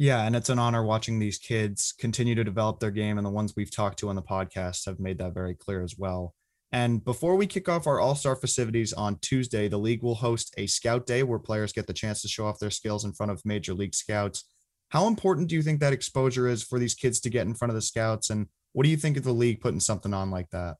Yeah, 0.00 0.24
and 0.24 0.34
it's 0.34 0.48
an 0.48 0.58
honor 0.58 0.82
watching 0.82 1.18
these 1.18 1.36
kids 1.36 1.92
continue 1.92 2.34
to 2.34 2.42
develop 2.42 2.80
their 2.80 2.90
game, 2.90 3.18
and 3.18 3.26
the 3.26 3.30
ones 3.30 3.52
we've 3.54 3.70
talked 3.70 3.98
to 3.98 4.08
on 4.08 4.16
the 4.16 4.22
podcast 4.22 4.86
have 4.86 4.98
made 4.98 5.18
that 5.18 5.34
very 5.34 5.54
clear 5.54 5.82
as 5.82 5.98
well. 5.98 6.34
And 6.72 7.04
before 7.04 7.36
we 7.36 7.46
kick 7.46 7.68
off 7.68 7.86
our 7.86 8.00
All 8.00 8.14
Star 8.14 8.34
festivities 8.34 8.94
on 8.94 9.18
Tuesday, 9.20 9.68
the 9.68 9.76
league 9.76 10.02
will 10.02 10.14
host 10.14 10.54
a 10.56 10.66
scout 10.66 11.04
day 11.04 11.22
where 11.22 11.38
players 11.38 11.74
get 11.74 11.86
the 11.86 11.92
chance 11.92 12.22
to 12.22 12.28
show 12.28 12.46
off 12.46 12.58
their 12.58 12.70
skills 12.70 13.04
in 13.04 13.12
front 13.12 13.30
of 13.30 13.44
major 13.44 13.74
league 13.74 13.94
scouts. 13.94 14.44
How 14.88 15.06
important 15.06 15.48
do 15.48 15.54
you 15.54 15.60
think 15.60 15.80
that 15.80 15.92
exposure 15.92 16.48
is 16.48 16.62
for 16.62 16.78
these 16.78 16.94
kids 16.94 17.20
to 17.20 17.28
get 17.28 17.46
in 17.46 17.52
front 17.52 17.68
of 17.68 17.74
the 17.74 17.82
scouts? 17.82 18.30
And 18.30 18.46
what 18.72 18.84
do 18.84 18.88
you 18.88 18.96
think 18.96 19.18
of 19.18 19.24
the 19.24 19.34
league 19.34 19.60
putting 19.60 19.80
something 19.80 20.14
on 20.14 20.30
like 20.30 20.48
that? 20.48 20.76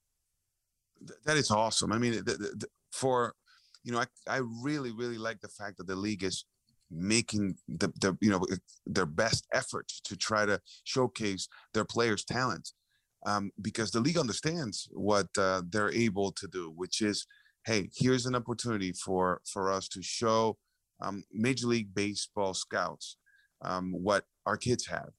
That 1.27 1.37
is 1.37 1.51
awesome. 1.51 1.93
I 1.93 1.99
mean, 1.99 2.25
for, 2.91 3.35
you 3.85 3.93
know, 3.93 3.99
I, 3.99 4.07
I 4.27 4.41
really, 4.63 4.93
really 4.93 5.19
like 5.19 5.43
the 5.43 5.49
fact 5.49 5.77
that 5.77 5.87
the 5.87 5.95
league 5.95 6.25
is 6.25 6.47
making 6.91 7.55
the, 7.69 7.89
the 8.01 8.17
you 8.21 8.31
know 8.31 8.45
their 8.87 9.07
best 9.07 9.47
effort 9.53 9.89
to 10.05 10.17
try 10.17 10.45
to 10.47 10.61
showcase 10.85 11.49
their 11.73 11.85
players' 11.85 12.25
talents 12.25 12.75
um, 13.27 13.51
because 13.61 13.91
the 13.91 14.01
league 14.01 14.19
understands 14.19 14.89
what 14.93 15.29
uh, 15.39 15.63
they're 15.69 15.93
able 15.93 16.33
to 16.33 16.49
do, 16.49 16.73
which 16.75 17.01
is, 17.01 17.27
hey, 17.67 17.91
here's 17.95 18.27
an 18.27 18.35
opportunity 18.35 18.93
for 18.93 19.41
for 19.51 19.73
us 19.73 19.89
to 19.89 20.03
show 20.03 20.57
um, 21.01 21.25
Major 21.33 21.67
League 21.67 21.95
Baseball 21.95 22.55
scouts 22.55 23.17
um, 23.63 23.93
what 23.93 24.25
our 24.47 24.57
kids 24.57 24.87
have. 24.87 25.11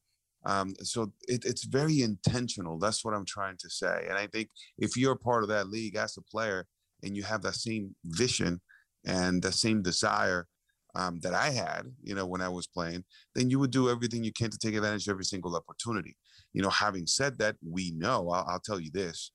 Um, 0.43 0.73
so 0.81 1.13
it, 1.27 1.45
it's 1.45 1.65
very 1.65 2.01
intentional. 2.01 2.79
That's 2.79 3.05
what 3.05 3.13
I'm 3.13 3.25
trying 3.25 3.57
to 3.57 3.69
say. 3.69 4.05
And 4.09 4.17
I 4.17 4.27
think 4.27 4.49
if 4.79 4.97
you're 4.97 5.15
part 5.15 5.43
of 5.43 5.49
that 5.49 5.69
league 5.69 5.95
as 5.95 6.17
a 6.17 6.21
player 6.21 6.65
and 7.03 7.15
you 7.15 7.23
have 7.23 7.43
that 7.43 7.55
same 7.55 7.95
vision 8.05 8.59
and 9.05 9.41
the 9.41 9.51
same 9.51 9.83
desire 9.83 10.47
um, 10.95 11.19
that 11.21 11.33
I 11.33 11.49
had, 11.49 11.83
you 12.03 12.15
know, 12.15 12.25
when 12.25 12.41
I 12.41 12.49
was 12.49 12.67
playing, 12.67 13.03
then 13.35 13.49
you 13.49 13.59
would 13.59 13.71
do 13.71 13.89
everything 13.89 14.23
you 14.23 14.33
can 14.33 14.49
to 14.49 14.57
take 14.57 14.75
advantage 14.75 15.07
of 15.07 15.13
every 15.13 15.25
single 15.25 15.55
opportunity. 15.55 16.17
You 16.53 16.61
know, 16.61 16.69
having 16.69 17.07
said 17.07 17.37
that, 17.39 17.55
we 17.65 17.91
know, 17.91 18.29
I'll, 18.29 18.45
I'll 18.47 18.59
tell 18.59 18.79
you 18.79 18.91
this. 18.91 19.31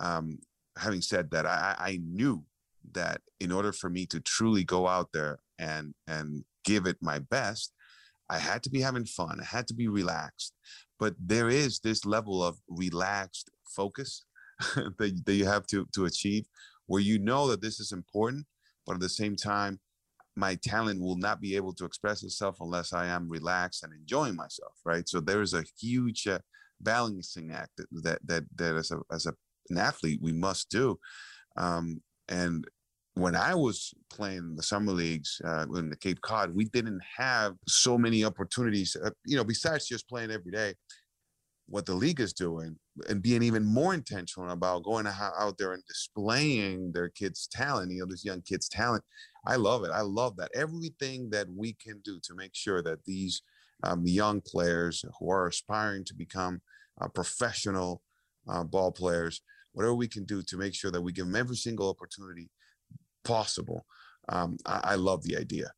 Um, 0.00 0.38
having 0.78 1.02
said 1.02 1.30
that, 1.30 1.46
I, 1.46 1.74
I 1.78 2.00
knew 2.02 2.44
that 2.92 3.20
in 3.40 3.52
order 3.52 3.72
for 3.72 3.88
me 3.88 4.06
to 4.06 4.20
truly 4.20 4.64
go 4.64 4.86
out 4.86 5.08
there 5.12 5.38
and 5.58 5.94
and 6.06 6.44
give 6.64 6.86
it 6.86 6.96
my 7.00 7.18
best, 7.18 7.72
I 8.30 8.38
had 8.38 8.62
to 8.64 8.70
be 8.70 8.80
having 8.80 9.04
fun. 9.04 9.38
I 9.40 9.44
had 9.44 9.66
to 9.68 9.74
be 9.74 9.88
relaxed. 9.88 10.52
But 10.98 11.14
there 11.18 11.48
is 11.48 11.80
this 11.80 12.04
level 12.04 12.42
of 12.42 12.58
relaxed 12.68 13.50
focus 13.64 14.24
that, 14.74 15.22
that 15.24 15.34
you 15.34 15.46
have 15.46 15.66
to 15.68 15.86
to 15.94 16.06
achieve, 16.06 16.46
where 16.86 17.02
you 17.02 17.18
know 17.18 17.48
that 17.48 17.60
this 17.60 17.80
is 17.80 17.92
important, 17.92 18.46
but 18.86 18.94
at 18.94 19.00
the 19.00 19.08
same 19.08 19.36
time, 19.36 19.80
my 20.36 20.56
talent 20.56 21.00
will 21.00 21.16
not 21.16 21.40
be 21.40 21.56
able 21.56 21.72
to 21.74 21.84
express 21.84 22.22
itself 22.22 22.56
unless 22.60 22.92
I 22.92 23.06
am 23.06 23.28
relaxed 23.28 23.84
and 23.84 23.92
enjoying 23.92 24.34
myself, 24.34 24.72
right? 24.84 25.08
So 25.08 25.20
there 25.20 25.42
is 25.42 25.54
a 25.54 25.64
huge 25.78 26.26
uh, 26.26 26.38
balancing 26.80 27.52
act 27.52 27.70
that 27.76 28.18
that 28.26 28.44
that, 28.56 28.74
as 28.76 28.90
a 28.90 28.98
as 29.12 29.26
a, 29.26 29.34
an 29.70 29.78
athlete 29.78 30.20
we 30.22 30.32
must 30.32 30.70
do. 30.70 30.98
Um, 31.56 32.02
and 32.28 32.66
when 33.14 33.36
I 33.36 33.54
was 33.54 33.94
playing 34.10 34.56
the 34.56 34.62
summer 34.62 34.92
leagues 34.92 35.40
uh, 35.44 35.66
in 35.76 35.88
the 35.88 35.96
Cape 35.96 36.20
Cod, 36.20 36.52
we 36.52 36.64
didn't 36.64 37.00
have 37.16 37.54
so 37.68 37.96
many 37.96 38.24
opportunities. 38.24 38.96
Uh, 38.96 39.10
you 39.24 39.36
know, 39.36 39.44
besides 39.44 39.86
just 39.86 40.08
playing 40.08 40.32
every 40.32 40.50
day, 40.50 40.74
what 41.66 41.86
the 41.86 41.94
league 41.94 42.20
is 42.20 42.32
doing 42.32 42.76
and 43.08 43.22
being 43.22 43.42
even 43.42 43.64
more 43.64 43.94
intentional 43.94 44.50
about 44.50 44.84
going 44.84 45.06
out 45.06 45.58
there 45.58 45.72
and 45.72 45.82
displaying 45.86 46.92
their 46.92 47.08
kids' 47.08 47.48
talent, 47.50 47.90
you 47.90 48.00
know, 48.00 48.06
this 48.06 48.24
young 48.24 48.42
kids' 48.42 48.68
talent. 48.68 49.02
I 49.46 49.56
love 49.56 49.84
it. 49.84 49.90
I 49.90 50.02
love 50.02 50.36
that. 50.36 50.50
Everything 50.54 51.30
that 51.30 51.48
we 51.50 51.74
can 51.74 52.00
do 52.04 52.20
to 52.22 52.34
make 52.34 52.54
sure 52.54 52.82
that 52.82 53.04
these 53.04 53.42
um, 53.82 54.02
young 54.06 54.40
players 54.40 55.04
who 55.18 55.30
are 55.30 55.48
aspiring 55.48 56.04
to 56.04 56.14
become 56.14 56.60
uh, 57.00 57.08
professional 57.08 58.02
uh, 58.48 58.62
ball 58.64 58.92
players, 58.92 59.40
whatever 59.72 59.94
we 59.94 60.08
can 60.08 60.24
do 60.24 60.42
to 60.42 60.56
make 60.56 60.74
sure 60.74 60.90
that 60.90 61.02
we 61.02 61.12
give 61.12 61.26
them 61.26 61.36
every 61.36 61.56
single 61.56 61.88
opportunity 61.88 62.50
possible. 63.24 63.86
Um, 64.28 64.58
I, 64.66 64.80
I 64.84 64.94
love 64.94 65.22
the 65.22 65.36
idea. 65.36 65.72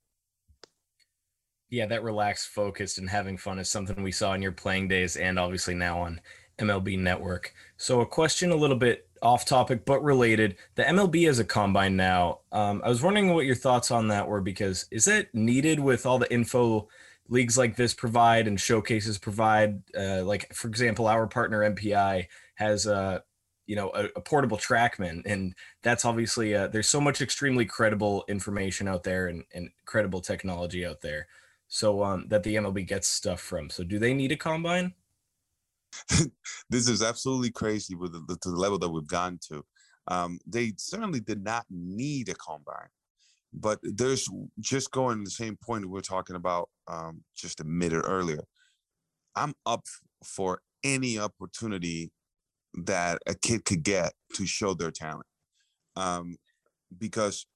Yeah, 1.70 1.86
that 1.86 2.04
relaxed, 2.04 2.48
focused, 2.48 2.98
and 2.98 3.10
having 3.10 3.36
fun 3.36 3.58
is 3.58 3.68
something 3.68 4.02
we 4.02 4.12
saw 4.12 4.34
in 4.34 4.42
your 4.42 4.52
playing 4.52 4.88
days 4.88 5.16
and 5.16 5.38
obviously 5.38 5.74
now 5.74 6.00
on 6.00 6.20
MLB 6.58 6.98
Network. 6.98 7.52
So, 7.76 8.00
a 8.00 8.06
question 8.06 8.52
a 8.52 8.56
little 8.56 8.76
bit 8.76 9.08
off 9.22 9.44
topic 9.44 9.84
but 9.84 10.02
related. 10.02 10.56
The 10.74 10.84
MLB 10.84 11.26
has 11.26 11.38
a 11.38 11.44
combine 11.44 11.96
now. 11.96 12.40
Um, 12.52 12.82
I 12.84 12.88
was 12.88 13.02
wondering 13.02 13.34
what 13.34 13.46
your 13.46 13.54
thoughts 13.54 13.90
on 13.90 14.08
that 14.08 14.28
were 14.28 14.40
because 14.40 14.86
is 14.90 15.04
that 15.06 15.34
needed 15.34 15.80
with 15.80 16.06
all 16.06 16.18
the 16.18 16.32
info 16.32 16.88
leagues 17.28 17.58
like 17.58 17.76
this 17.76 17.94
provide 17.94 18.46
and 18.46 18.60
showcases 18.60 19.18
provide? 19.18 19.82
Uh, 19.98 20.22
like, 20.22 20.52
for 20.54 20.68
example, 20.68 21.08
our 21.08 21.26
partner 21.26 21.68
MPI 21.70 22.26
has 22.54 22.86
a 22.86 23.22
you 23.66 23.74
know 23.74 23.90
a, 23.94 24.04
a 24.16 24.20
portable 24.20 24.56
trackman 24.56 25.22
and 25.26 25.52
that's 25.82 26.04
obviously 26.04 26.54
uh, 26.54 26.68
there's 26.68 26.88
so 26.88 27.00
much 27.00 27.20
extremely 27.20 27.64
credible 27.64 28.24
information 28.28 28.86
out 28.86 29.02
there 29.02 29.26
and, 29.26 29.42
and 29.54 29.70
credible 29.84 30.20
technology 30.20 30.86
out 30.86 31.00
there 31.00 31.26
so 31.68 32.02
um, 32.02 32.26
that 32.28 32.42
the 32.42 32.54
mlb 32.56 32.86
gets 32.86 33.08
stuff 33.08 33.40
from 33.40 33.68
so 33.70 33.82
do 33.82 33.98
they 33.98 34.14
need 34.14 34.32
a 34.32 34.36
combine 34.36 34.92
this 36.70 36.88
is 36.88 37.02
absolutely 37.02 37.50
crazy 37.50 37.94
with 37.94 38.12
the, 38.12 38.36
to 38.36 38.50
the 38.50 38.56
level 38.56 38.78
that 38.78 38.88
we've 38.88 39.06
gone 39.06 39.38
to. 39.48 39.64
Um, 40.08 40.38
they 40.46 40.72
certainly 40.76 41.20
did 41.20 41.42
not 41.42 41.64
need 41.70 42.28
a 42.28 42.34
combine, 42.34 42.88
but 43.52 43.78
there's 43.82 44.28
just 44.60 44.90
going 44.90 45.18
to 45.18 45.24
the 45.24 45.30
same 45.30 45.56
point 45.56 45.84
we 45.84 45.90
were 45.90 46.00
talking 46.00 46.36
about 46.36 46.68
um, 46.88 47.22
just 47.36 47.60
a 47.60 47.64
minute 47.64 48.04
earlier. 48.06 48.44
I'm 49.34 49.54
up 49.64 49.84
for 50.24 50.60
any 50.84 51.18
opportunity 51.18 52.12
that 52.84 53.18
a 53.26 53.34
kid 53.34 53.64
could 53.64 53.82
get 53.82 54.12
to 54.34 54.46
show 54.46 54.74
their 54.74 54.90
talent, 54.90 55.26
um, 55.96 56.36
because 56.96 57.46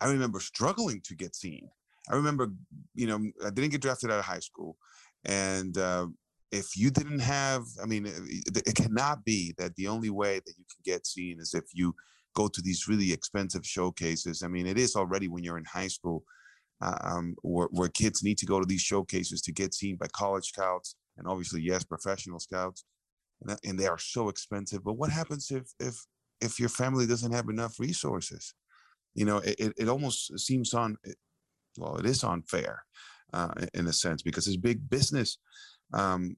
I 0.00 0.10
remember 0.10 0.38
struggling 0.38 1.00
to 1.06 1.16
get 1.16 1.34
seen. 1.34 1.68
I 2.10 2.16
remember, 2.16 2.48
you 2.94 3.06
know, 3.06 3.30
I 3.44 3.50
didn't 3.50 3.70
get 3.70 3.82
drafted 3.82 4.10
out 4.10 4.18
of 4.18 4.24
high 4.24 4.38
school, 4.40 4.76
and 5.24 5.76
uh, 5.76 6.06
if 6.50 6.76
you 6.76 6.90
didn't 6.90 7.20
have, 7.20 7.64
I 7.82 7.86
mean, 7.86 8.06
it, 8.06 8.66
it, 8.66 8.74
cannot 8.74 9.24
be 9.24 9.54
that 9.58 9.74
the 9.76 9.88
only 9.88 10.10
way 10.10 10.36
that 10.36 10.54
you 10.56 10.64
can 10.64 10.82
get 10.84 11.06
seen 11.06 11.38
is 11.40 11.52
if 11.54 11.64
you 11.74 11.94
go 12.34 12.48
to 12.48 12.62
these 12.62 12.88
really 12.88 13.12
expensive 13.12 13.66
showcases. 13.66 14.42
I 14.42 14.48
mean, 14.48 14.66
it 14.66 14.78
is 14.78 14.96
already 14.96 15.28
when 15.28 15.42
you're 15.42 15.58
in 15.58 15.64
high 15.64 15.88
school, 15.88 16.24
uh, 16.80 16.96
um, 17.02 17.34
where, 17.42 17.68
where 17.70 17.88
kids 17.88 18.22
need 18.22 18.38
to 18.38 18.46
go 18.46 18.60
to 18.60 18.66
these 18.66 18.80
showcases 18.80 19.42
to 19.42 19.52
get 19.52 19.74
seen 19.74 19.96
by 19.96 20.06
college 20.12 20.46
scouts 20.46 20.94
and 21.18 21.26
obviously, 21.26 21.60
yes, 21.60 21.84
professional 21.84 22.38
scouts, 22.38 22.84
and, 23.42 23.58
and 23.64 23.78
they 23.78 23.86
are 23.86 23.98
so 23.98 24.28
expensive. 24.28 24.84
But 24.84 24.94
what 24.94 25.10
happens 25.10 25.50
if 25.50 25.64
if 25.80 26.06
if 26.40 26.60
your 26.60 26.68
family 26.68 27.06
doesn't 27.06 27.32
have 27.32 27.48
enough 27.48 27.78
resources? 27.78 28.54
You 29.14 29.24
know, 29.24 29.38
it, 29.38 29.72
it 29.76 29.88
almost 29.88 30.38
seems 30.38 30.72
on, 30.74 30.96
well, 31.76 31.96
it 31.96 32.06
is 32.06 32.24
unfair 32.24 32.84
uh, 33.32 33.52
in 33.74 33.86
a 33.86 33.92
sense 33.92 34.22
because 34.22 34.46
it's 34.46 34.56
big 34.56 34.88
business 34.88 35.38
um, 35.92 36.36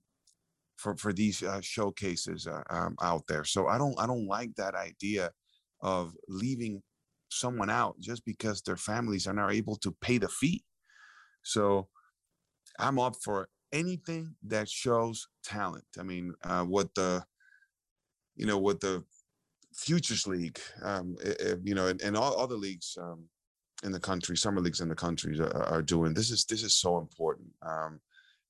for 0.77 0.97
for 0.97 1.13
these 1.13 1.43
uh, 1.43 1.61
showcases 1.61 2.47
uh, 2.47 2.63
um, 2.71 2.97
out 3.01 3.23
there. 3.29 3.45
So 3.45 3.69
I 3.69 3.79
don't 3.79 3.99
I 3.99 4.07
don't 4.07 4.27
like 4.27 4.55
that 4.57 4.75
idea 4.75 5.31
of 5.83 6.13
leaving 6.29 6.83
someone 7.31 7.71
out 7.71 7.97
just 8.01 8.25
because 8.25 8.61
their 8.63 8.77
families 8.77 9.27
are 9.27 9.33
not 9.33 9.53
able 9.53 9.77
to 9.77 9.95
pay 10.01 10.19
the 10.19 10.29
fee. 10.29 10.65
So 11.43 11.89
I'm 12.79 12.99
up 12.99 13.17
for 13.23 13.49
anything 13.73 14.35
that 14.47 14.69
shows 14.69 15.29
talent. 15.45 15.85
I 15.99 16.03
mean, 16.03 16.35
uh, 16.45 16.65
what 16.65 16.95
the 16.95 17.25
you 18.37 18.47
know 18.47 18.59
what 18.59 18.81
the 18.81 19.05
Futures 19.75 20.27
League, 20.27 20.59
um, 20.83 21.17
you 21.63 21.75
know, 21.75 21.87
and, 21.87 22.01
and 22.03 22.17
all 22.17 22.39
other 22.41 22.57
leagues 22.57 22.99
um, 23.01 23.29
in 23.83 23.93
the 23.93 24.01
country, 24.01 24.37
summer 24.37 24.61
leagues 24.61 24.81
in 24.81 24.89
the 24.89 24.95
country 24.95 25.39
are, 25.41 25.65
are 25.65 25.83
doing. 25.83 26.15
This 26.15 26.31
is 26.31 26.45
this 26.45 26.63
is 26.63 26.77
so 26.77 26.99
important. 26.99 27.49
Um, 27.63 28.01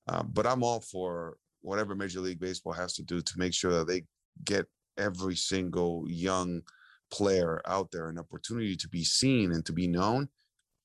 uh, 0.09 0.23
but 0.23 0.47
I'm 0.47 0.63
all 0.63 0.81
for 0.81 1.37
whatever 1.63 1.95
Major 1.95 2.21
League 2.21 2.41
Baseball 2.41 2.73
has 2.73 2.95
to 2.95 3.03
do 3.03 3.21
to 3.21 3.39
make 3.39 3.55
sure 3.55 3.73
that 3.73 3.87
they 3.87 4.05
get 4.45 4.67
every 4.99 5.37
single 5.37 6.05
young 6.09 6.63
player 7.11 7.61
out 7.67 7.91
there 7.91 8.09
an 8.09 8.19
opportunity 8.19 8.77
to 8.77 8.89
be 8.89 9.05
seen 9.05 9.53
and 9.53 9.65
to 9.67 9.73
be 9.73 9.87
known. 9.87 10.29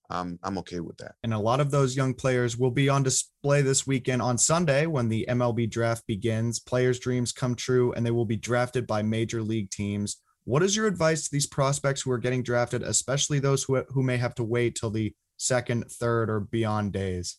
Um, 0.10 0.38
I'm 0.44 0.58
okay 0.60 0.82
with 0.82 0.98
that. 0.98 1.16
And 1.24 1.34
a 1.34 1.40
lot 1.40 1.60
of 1.60 1.72
those 1.72 1.96
young 1.96 2.14
players 2.14 2.58
will 2.58 2.72
be 2.72 2.90
on 2.90 3.02
display 3.02 3.62
this 3.64 3.88
weekend 3.88 4.22
on 4.22 4.38
Sunday 4.38 4.86
when 4.86 5.10
the 5.10 5.26
MLB 5.30 5.70
draft 5.70 6.06
begins. 6.06 6.60
Players' 6.60 7.00
dreams 7.00 7.32
come 7.32 7.56
true 7.56 7.92
and 7.94 8.06
they 8.06 8.12
will 8.12 8.26
be 8.26 8.36
drafted 8.36 8.86
by 8.86 9.02
major 9.02 9.42
league 9.42 9.72
teams. 9.72 10.18
What 10.46 10.64
is 10.64 10.76
your 10.76 10.88
advice 10.88 11.24
to 11.24 11.30
these 11.32 11.48
prospects 11.48 12.02
who 12.02 12.12
are 12.12 12.20
getting 12.20 12.44
drafted, 12.44 12.84
especially 12.84 13.40
those 13.40 13.64
who, 13.64 13.84
who 13.90 14.04
may 14.04 14.18
have 14.18 14.36
to 14.36 14.44
wait 14.44 14.76
till 14.76 14.92
the 14.92 15.14
second, 15.38 15.92
third, 15.92 16.30
or 16.30 16.40
beyond 16.40 16.94
days? 16.94 17.38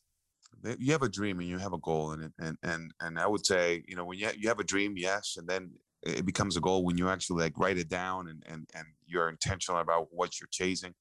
you 0.78 0.92
have 0.92 1.02
a 1.02 1.08
dream 1.08 1.38
and 1.38 1.48
you 1.48 1.58
have 1.58 1.72
a 1.72 1.78
goal 1.78 2.12
and 2.12 2.32
and 2.40 2.56
and 2.62 2.92
and 3.00 3.18
I 3.18 3.26
would 3.26 3.46
say 3.46 3.84
you 3.86 3.94
know 3.94 4.04
when 4.04 4.18
you 4.18 4.28
you 4.36 4.48
have 4.48 4.58
a 4.58 4.64
dream 4.64 4.94
yes 4.96 5.36
and 5.38 5.46
then 5.46 5.70
it 6.02 6.26
becomes 6.26 6.56
a 6.56 6.60
goal 6.60 6.84
when 6.84 6.98
you 6.98 7.08
actually 7.08 7.42
like 7.42 7.58
write 7.58 7.78
it 7.78 7.88
down 7.88 8.28
and 8.28 8.42
and 8.46 8.68
and 8.74 8.86
you're 9.06 9.28
intentional 9.28 9.80
about 9.80 10.08
what 10.10 10.40
you're 10.40 10.48
chasing 10.50 10.94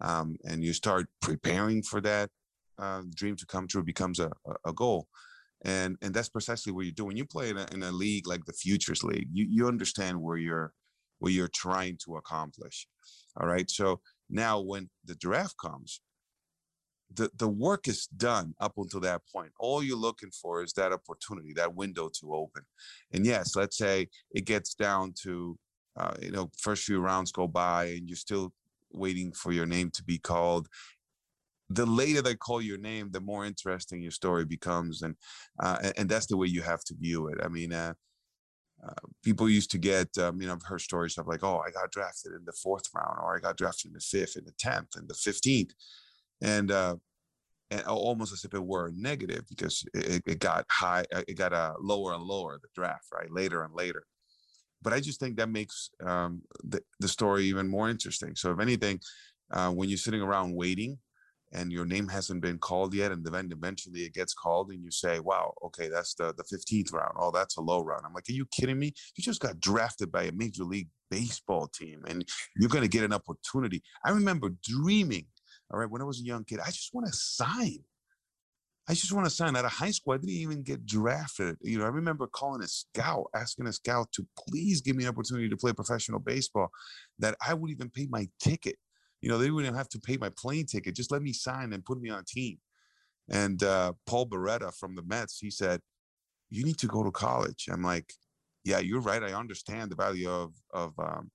um, 0.00 0.36
and 0.44 0.64
you 0.64 0.72
start 0.72 1.06
preparing 1.20 1.82
for 1.82 2.00
that 2.00 2.30
uh, 2.78 3.02
dream 3.14 3.36
to 3.36 3.46
come 3.46 3.66
true 3.66 3.82
becomes 3.82 4.18
a, 4.18 4.30
a 4.64 4.72
goal 4.72 5.06
and 5.64 5.96
and 6.02 6.12
that's 6.12 6.28
precisely 6.28 6.72
what 6.72 6.86
you 6.86 6.92
do 6.92 7.04
when 7.04 7.16
you 7.16 7.24
play 7.24 7.50
in 7.50 7.58
a, 7.58 7.66
in 7.72 7.82
a 7.82 7.92
league 7.92 8.26
like 8.26 8.44
the 8.44 8.52
futures 8.52 9.02
league 9.02 9.28
you 9.32 9.46
you 9.48 9.68
understand 9.68 10.20
where 10.20 10.36
you're 10.36 10.72
what 11.18 11.32
you're 11.32 11.48
trying 11.48 11.96
to 11.96 12.16
accomplish 12.16 12.86
all 13.40 13.46
right 13.46 13.70
so 13.70 14.00
now 14.28 14.60
when 14.60 14.88
the 15.04 15.14
draft 15.16 15.54
comes 15.62 16.00
the, 17.14 17.30
the 17.36 17.48
work 17.48 17.88
is 17.88 18.06
done 18.16 18.54
up 18.60 18.74
until 18.76 19.00
that 19.00 19.22
point. 19.32 19.52
All 19.58 19.82
you're 19.82 19.96
looking 19.96 20.30
for 20.30 20.62
is 20.62 20.72
that 20.74 20.92
opportunity, 20.92 21.52
that 21.54 21.74
window 21.74 22.10
to 22.20 22.34
open. 22.34 22.62
And 23.12 23.24
yes, 23.24 23.54
let's 23.56 23.78
say 23.78 24.08
it 24.32 24.44
gets 24.44 24.74
down 24.74 25.14
to, 25.22 25.58
uh, 25.96 26.14
you 26.20 26.30
know, 26.30 26.50
first 26.58 26.84
few 26.84 27.00
rounds 27.00 27.32
go 27.32 27.46
by 27.46 27.84
and 27.86 28.08
you're 28.08 28.16
still 28.16 28.52
waiting 28.92 29.32
for 29.32 29.52
your 29.52 29.66
name 29.66 29.90
to 29.92 30.04
be 30.04 30.18
called. 30.18 30.68
The 31.68 31.86
later 31.86 32.22
they 32.22 32.34
call 32.34 32.62
your 32.62 32.78
name, 32.78 33.10
the 33.10 33.20
more 33.20 33.44
interesting 33.44 34.00
your 34.00 34.12
story 34.12 34.44
becomes, 34.44 35.02
and 35.02 35.16
uh, 35.58 35.90
and 35.96 36.08
that's 36.08 36.26
the 36.26 36.36
way 36.36 36.46
you 36.46 36.62
have 36.62 36.84
to 36.84 36.94
view 36.94 37.26
it. 37.26 37.38
I 37.42 37.48
mean, 37.48 37.72
uh, 37.72 37.94
uh, 38.86 39.06
people 39.22 39.48
used 39.48 39.70
to 39.72 39.78
get, 39.78 40.16
um, 40.18 40.40
you 40.40 40.46
know, 40.46 40.54
I've 40.54 40.62
heard 40.62 40.80
stories 40.80 41.18
of 41.18 41.26
like, 41.26 41.42
oh, 41.42 41.62
I 41.66 41.70
got 41.70 41.90
drafted 41.90 42.32
in 42.32 42.44
the 42.44 42.52
fourth 42.52 42.84
round, 42.94 43.18
or 43.20 43.36
I 43.36 43.40
got 43.40 43.56
drafted 43.56 43.90
in 43.90 43.94
the 43.94 44.00
fifth, 44.00 44.36
in 44.36 44.44
the 44.44 44.52
tenth, 44.58 44.96
in 44.96 45.06
the 45.06 45.14
fifteenth 45.14 45.72
and 46.40 46.70
uh, 46.70 46.96
and 47.70 47.82
almost 47.82 48.32
as 48.32 48.44
if 48.44 48.54
it 48.54 48.64
were 48.64 48.92
negative 48.94 49.44
because 49.48 49.84
it, 49.92 50.22
it 50.26 50.38
got 50.38 50.64
high, 50.70 51.04
uh, 51.12 51.22
it 51.26 51.34
got 51.34 51.52
uh, 51.52 51.74
lower 51.80 52.14
and 52.14 52.22
lower 52.22 52.58
the 52.62 52.68
draft, 52.74 53.06
right, 53.12 53.30
later 53.30 53.64
and 53.64 53.74
later. 53.74 54.04
But 54.82 54.92
I 54.92 55.00
just 55.00 55.18
think 55.18 55.36
that 55.36 55.48
makes 55.48 55.90
um, 56.04 56.42
the, 56.62 56.80
the 57.00 57.08
story 57.08 57.46
even 57.46 57.68
more 57.68 57.90
interesting. 57.90 58.36
So 58.36 58.52
if 58.52 58.60
anything, 58.60 59.00
uh, 59.50 59.70
when 59.70 59.88
you're 59.88 59.98
sitting 59.98 60.22
around 60.22 60.54
waiting 60.54 60.98
and 61.52 61.72
your 61.72 61.84
name 61.84 62.08
hasn't 62.08 62.42
been 62.42 62.58
called 62.58 62.94
yet, 62.94 63.12
and 63.12 63.24
then 63.24 63.50
eventually 63.52 64.00
it 64.00 64.14
gets 64.14 64.34
called, 64.34 64.70
and 64.70 64.82
you 64.82 64.90
say, 64.90 65.20
"Wow, 65.20 65.54
okay, 65.64 65.88
that's 65.88 66.14
the 66.14 66.34
the 66.34 66.44
15th 66.44 66.92
round. 66.92 67.14
Oh, 67.18 67.30
that's 67.30 67.56
a 67.56 67.62
low 67.62 67.82
round." 67.82 68.02
I'm 68.04 68.14
like, 68.14 68.28
"Are 68.28 68.32
you 68.32 68.46
kidding 68.46 68.78
me? 68.78 68.92
You 69.16 69.22
just 69.22 69.40
got 69.40 69.60
drafted 69.60 70.10
by 70.10 70.24
a 70.24 70.32
major 70.32 70.64
league 70.64 70.88
baseball 71.10 71.68
team, 71.68 72.04
and 72.06 72.28
you're 72.56 72.70
going 72.70 72.82
to 72.82 72.88
get 72.88 73.04
an 73.04 73.12
opportunity." 73.12 73.82
I 74.04 74.10
remember 74.10 74.50
dreaming 74.62 75.26
all 75.72 75.80
right. 75.80 75.90
When 75.90 76.02
I 76.02 76.04
was 76.04 76.20
a 76.20 76.24
young 76.24 76.44
kid, 76.44 76.60
I 76.60 76.70
just 76.70 76.94
want 76.94 77.06
to 77.06 77.12
sign. 77.12 77.78
I 78.88 78.94
just 78.94 79.12
want 79.12 79.26
to 79.26 79.30
sign. 79.30 79.56
Out 79.56 79.64
of 79.64 79.72
high 79.72 79.90
school, 79.90 80.14
I 80.14 80.18
didn't 80.18 80.30
even 80.30 80.62
get 80.62 80.86
drafted. 80.86 81.56
You 81.60 81.78
know, 81.78 81.84
I 81.84 81.88
remember 81.88 82.28
calling 82.28 82.62
a 82.62 82.68
scout, 82.68 83.26
asking 83.34 83.66
a 83.66 83.72
scout 83.72 84.12
to 84.12 84.26
please 84.38 84.80
give 84.80 84.94
me 84.94 85.04
an 85.04 85.10
opportunity 85.10 85.48
to 85.48 85.56
play 85.56 85.72
professional 85.72 86.20
baseball, 86.20 86.68
that 87.18 87.36
I 87.44 87.54
would 87.54 87.70
even 87.70 87.90
pay 87.90 88.06
my 88.08 88.28
ticket. 88.38 88.76
You 89.26 89.32
know, 89.32 89.38
they 89.38 89.50
wouldn't 89.50 89.74
have 89.74 89.88
to 89.88 89.98
pay 89.98 90.16
my 90.18 90.28
plane 90.28 90.66
ticket. 90.66 90.94
Just 90.94 91.10
let 91.10 91.20
me 91.20 91.32
sign 91.32 91.72
and 91.72 91.84
put 91.84 92.00
me 92.00 92.10
on 92.10 92.20
a 92.20 92.24
team. 92.24 92.58
And 93.28 93.60
uh, 93.60 93.94
Paul 94.06 94.26
Barretta 94.26 94.72
from 94.72 94.94
the 94.94 95.02
Mets, 95.02 95.40
he 95.40 95.50
said, 95.50 95.80
"You 96.48 96.64
need 96.64 96.78
to 96.78 96.86
go 96.86 97.02
to 97.02 97.10
college." 97.10 97.66
I'm 97.68 97.82
like, 97.82 98.12
"Yeah, 98.62 98.78
you're 98.78 99.00
right. 99.00 99.24
I 99.24 99.32
understand 99.32 99.90
the 99.90 99.96
value 99.96 100.30
of 100.30 100.54
of 100.72 100.92
um, 101.00 101.32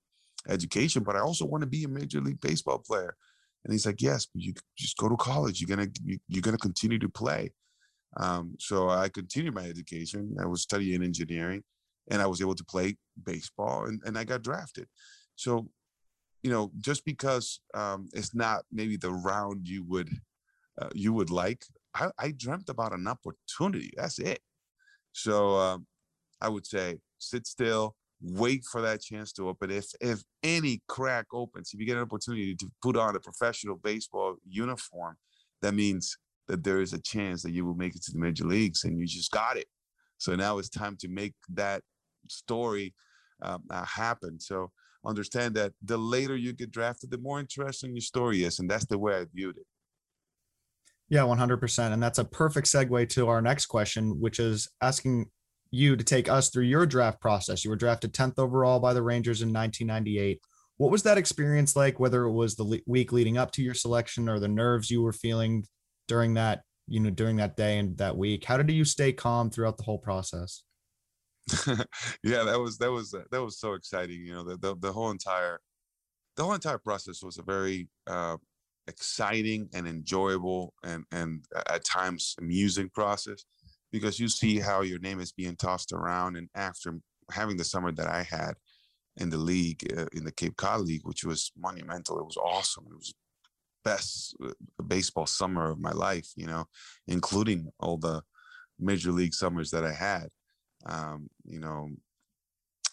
education, 0.47 1.03
but 1.03 1.17
I 1.17 1.19
also 1.19 1.45
want 1.45 1.63
to 1.63 1.67
be 1.67 1.83
a 1.83 1.89
major 1.89 2.21
league 2.21 2.39
baseball 2.39 2.79
player." 2.79 3.13
And 3.65 3.73
he's 3.73 3.85
like, 3.85 4.01
yes, 4.01 4.25
but 4.25 4.41
you 4.41 4.53
just 4.77 4.95
go 4.95 5.09
to 5.09 5.17
college. 5.17 5.59
You're 5.59 5.75
gonna 5.75 5.89
you, 6.05 6.17
are 6.37 6.41
gonna 6.41 6.57
continue 6.57 6.97
to 6.97 7.09
play. 7.09 7.51
Um, 8.15 8.55
so 8.57 8.87
I 8.87 9.09
continued 9.09 9.53
my 9.53 9.65
education. 9.65 10.37
I 10.39 10.45
was 10.45 10.61
studying 10.61 11.03
engineering, 11.03 11.61
and 12.09 12.21
I 12.21 12.27
was 12.27 12.39
able 12.39 12.55
to 12.55 12.63
play 12.63 12.95
baseball, 13.21 13.87
and, 13.87 14.01
and 14.05 14.17
I 14.17 14.23
got 14.23 14.43
drafted. 14.43 14.87
So, 15.35 15.69
you 16.43 16.51
know, 16.51 16.71
just 16.79 17.05
because 17.05 17.59
um, 17.73 18.09
it's 18.13 18.33
not 18.33 18.63
maybe 18.71 18.97
the 18.97 19.11
round 19.11 19.67
you 19.67 19.83
would 19.83 20.09
uh, 20.81 20.89
you 20.93 21.13
would 21.13 21.29
like, 21.29 21.65
I, 21.93 22.09
I, 22.17 22.31
dreamt 22.31 22.69
about 22.69 22.93
an 22.93 23.05
opportunity. 23.05 23.91
That's 23.97 24.19
it. 24.19 24.39
So 25.11 25.57
um, 25.57 25.85
I 26.39 26.47
would 26.47 26.65
say 26.65 26.97
sit 27.17 27.45
still, 27.45 27.95
wait 28.21 28.63
for 28.71 28.81
that 28.81 29.01
chance 29.01 29.31
to 29.33 29.49
open. 29.49 29.69
If 29.69 29.87
if 29.99 30.23
any 30.43 30.81
crack 30.87 31.27
opens, 31.33 31.71
if 31.73 31.79
you 31.79 31.85
get 31.85 31.97
an 31.97 32.03
opportunity 32.03 32.55
to 32.55 32.71
put 32.81 32.95
on 32.95 33.15
a 33.15 33.19
professional 33.19 33.75
baseball 33.75 34.35
uniform, 34.47 35.17
that 35.61 35.73
means 35.73 36.17
that 36.47 36.63
there 36.63 36.81
is 36.81 36.93
a 36.93 37.01
chance 37.01 37.43
that 37.43 37.51
you 37.51 37.65
will 37.65 37.75
make 37.75 37.95
it 37.95 38.03
to 38.03 38.11
the 38.13 38.19
major 38.19 38.45
leagues, 38.45 38.83
and 38.83 38.97
you 38.97 39.05
just 39.05 39.31
got 39.31 39.57
it. 39.57 39.67
So 40.17 40.35
now 40.35 40.57
it's 40.57 40.69
time 40.69 40.95
to 41.01 41.07
make 41.07 41.33
that 41.49 41.81
story 42.29 42.93
um, 43.41 43.63
uh, 43.69 43.85
happen. 43.85 44.39
So 44.39 44.71
understand 45.05 45.55
that 45.55 45.73
the 45.83 45.97
later 45.97 46.35
you 46.35 46.53
get 46.53 46.71
drafted, 46.71 47.11
the 47.11 47.17
more 47.17 47.39
interesting 47.39 47.95
your 47.95 48.01
story 48.01 48.43
is, 48.43 48.59
and 48.59 48.69
that's 48.69 48.85
the 48.85 48.97
way 48.97 49.15
I 49.15 49.25
viewed 49.33 49.57
it. 49.57 49.65
Yeah, 51.09 51.21
100%. 51.21 51.91
And 51.91 52.01
that's 52.01 52.19
a 52.19 52.25
perfect 52.25 52.67
segue 52.67 53.09
to 53.09 53.27
our 53.27 53.41
next 53.41 53.65
question, 53.65 54.19
which 54.21 54.39
is 54.39 54.69
asking 54.81 55.25
you 55.69 55.95
to 55.95 56.03
take 56.03 56.29
us 56.29 56.49
through 56.49 56.63
your 56.63 56.85
draft 56.85 57.19
process. 57.19 57.65
You 57.65 57.69
were 57.69 57.75
drafted 57.75 58.13
10th 58.13 58.39
overall 58.39 58.79
by 58.79 58.93
the 58.93 59.01
Rangers 59.01 59.41
in 59.41 59.49
1998. 59.49 60.39
What 60.77 60.91
was 60.91 61.03
that 61.03 61.17
experience 61.17 61.75
like, 61.75 61.99
whether 61.99 62.23
it 62.23 62.31
was 62.31 62.55
the 62.55 62.81
week 62.87 63.11
leading 63.11 63.37
up 63.37 63.51
to 63.51 63.61
your 63.61 63.73
selection 63.73 64.29
or 64.29 64.39
the 64.39 64.47
nerves 64.47 64.89
you 64.89 65.01
were 65.01 65.13
feeling 65.13 65.65
during 66.07 66.35
that, 66.35 66.61
you 66.87 66.99
know, 66.99 67.09
during 67.09 67.35
that 67.37 67.57
day 67.57 67.77
and 67.77 67.97
that 67.97 68.17
week? 68.17 68.45
How 68.45 68.57
did 68.57 68.71
you 68.71 68.85
stay 68.85 69.11
calm 69.11 69.49
throughout 69.49 69.77
the 69.77 69.83
whole 69.83 69.99
process? 69.99 70.63
yeah, 72.23 72.43
that 72.43 72.59
was 72.59 72.77
that 72.77 72.91
was 72.91 73.11
that 73.11 73.43
was 73.43 73.59
so 73.59 73.73
exciting. 73.73 74.25
You 74.25 74.33
know, 74.33 74.43
the 74.43 74.57
the, 74.57 74.75
the 74.75 74.91
whole 74.93 75.11
entire 75.11 75.59
the 76.35 76.43
whole 76.43 76.53
entire 76.53 76.77
process 76.77 77.23
was 77.23 77.37
a 77.37 77.43
very 77.43 77.87
uh, 78.07 78.37
exciting 78.87 79.69
and 79.73 79.87
enjoyable 79.87 80.73
and 80.83 81.03
and 81.11 81.45
at 81.69 81.85
times 81.85 82.35
amusing 82.39 82.89
process 82.89 83.43
because 83.91 84.19
you 84.19 84.27
see 84.27 84.59
how 84.59 84.81
your 84.81 84.99
name 84.99 85.19
is 85.19 85.31
being 85.31 85.55
tossed 85.55 85.91
around 85.91 86.35
and 86.35 86.49
after 86.55 86.99
having 87.31 87.57
the 87.57 87.63
summer 87.63 87.91
that 87.91 88.07
I 88.07 88.23
had 88.23 88.53
in 89.17 89.29
the 89.29 89.37
league 89.37 89.85
uh, 89.97 90.07
in 90.13 90.23
the 90.23 90.31
Cape 90.31 90.57
Cod 90.57 90.81
League 90.81 91.05
which 91.05 91.23
was 91.23 91.51
monumental 91.57 92.19
it 92.19 92.25
was 92.25 92.37
awesome 92.37 92.85
it 92.89 92.95
was 92.95 93.13
best 93.83 94.35
uh, 94.43 94.51
baseball 94.87 95.25
summer 95.25 95.69
of 95.69 95.79
my 95.79 95.91
life 95.91 96.29
you 96.35 96.47
know 96.47 96.65
including 97.07 97.69
all 97.79 97.97
the 97.97 98.21
major 98.79 99.11
league 99.11 99.33
summers 99.33 99.69
that 99.71 99.85
I 99.85 99.93
had 99.93 100.29
um, 100.85 101.29
you 101.45 101.59
know 101.59 101.89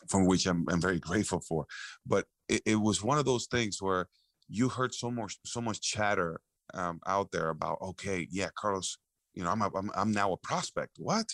from 0.08 0.26
which 0.26 0.46
I'm, 0.46 0.64
I'm 0.70 0.80
very 0.80 0.98
grateful 0.98 1.40
for 1.40 1.66
but 2.06 2.26
it, 2.48 2.62
it 2.64 2.76
was 2.76 3.02
one 3.02 3.18
of 3.18 3.24
those 3.24 3.46
things 3.46 3.82
where 3.82 4.08
you 4.48 4.68
heard 4.68 4.94
so 4.94 5.10
much 5.10 5.38
so 5.44 5.60
much 5.60 5.80
chatter 5.80 6.40
um, 6.74 7.00
out 7.06 7.30
there 7.32 7.50
about 7.50 7.78
okay, 7.80 8.26
yeah, 8.30 8.48
Carlos, 8.56 8.98
you 9.34 9.42
know, 9.42 9.50
I'm, 9.50 9.62
a, 9.62 9.70
I'm 9.74 9.90
I'm 9.94 10.12
now 10.12 10.32
a 10.32 10.36
prospect. 10.36 10.96
What? 10.98 11.26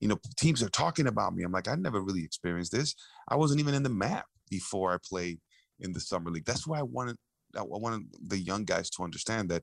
You 0.00 0.08
know, 0.08 0.18
teams 0.36 0.62
are 0.62 0.68
talking 0.68 1.06
about 1.06 1.34
me. 1.34 1.44
I'm 1.44 1.52
like, 1.52 1.68
I 1.68 1.74
never 1.74 2.00
really 2.02 2.24
experienced 2.24 2.72
this. 2.72 2.94
I 3.28 3.36
wasn't 3.36 3.60
even 3.60 3.74
in 3.74 3.82
the 3.82 3.88
map 3.88 4.26
before 4.50 4.92
I 4.94 4.98
played 5.02 5.38
in 5.80 5.92
the 5.92 6.00
summer 6.00 6.30
league. 6.30 6.44
That's 6.44 6.66
why 6.66 6.78
I 6.78 6.82
wanted 6.82 7.16
I 7.56 7.62
wanted 7.62 8.02
the 8.22 8.38
young 8.38 8.64
guys 8.64 8.90
to 8.90 9.02
understand 9.02 9.48
that 9.50 9.62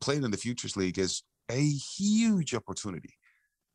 playing 0.00 0.24
in 0.24 0.30
the 0.30 0.36
futures 0.36 0.76
league 0.76 0.98
is 0.98 1.22
a 1.50 1.68
huge 1.96 2.54
opportunity. 2.54 3.14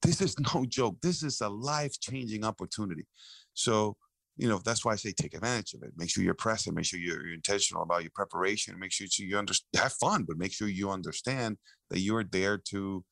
This 0.02 0.22
is 0.22 0.36
no 0.56 0.66
joke. 0.66 0.98
This 1.02 1.24
is 1.24 1.42
a 1.42 1.50
life 1.50 2.00
changing 2.00 2.44
opportunity. 2.44 3.06
So 3.54 3.98
you 4.38 4.48
know, 4.48 4.62
that's 4.64 4.86
why 4.86 4.94
I 4.94 4.96
say 4.96 5.12
take 5.12 5.34
advantage 5.34 5.74
of 5.74 5.82
it. 5.82 5.94
Make 5.98 6.12
sure 6.12 6.24
you're 6.24 6.36
present. 6.36 6.76
Make 6.76 6.86
sure 6.86 7.00
you're, 7.00 7.26
you're 7.26 7.34
intentional 7.34 7.82
about 7.82 8.04
your 8.04 8.12
preparation. 8.14 8.78
Make 8.80 8.92
sure 8.92 9.08
you 9.18 9.38
understand, 9.38 9.82
have 9.82 9.94
fun, 9.94 10.26
but 10.28 10.38
make 10.38 10.54
sure 10.54 10.68
you 10.68 10.92
understand 10.92 11.58
that 11.90 12.00
you're 12.00 12.24
there 12.24 12.60
to 12.70 13.04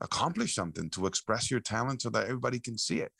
accomplish 0.00 0.54
something, 0.54 0.88
to 0.90 1.06
express 1.06 1.50
your 1.50 1.60
talent, 1.60 2.02
so 2.02 2.10
that 2.10 2.24
everybody 2.24 2.58
can 2.58 2.78
see 2.78 3.00
it. 3.00 3.12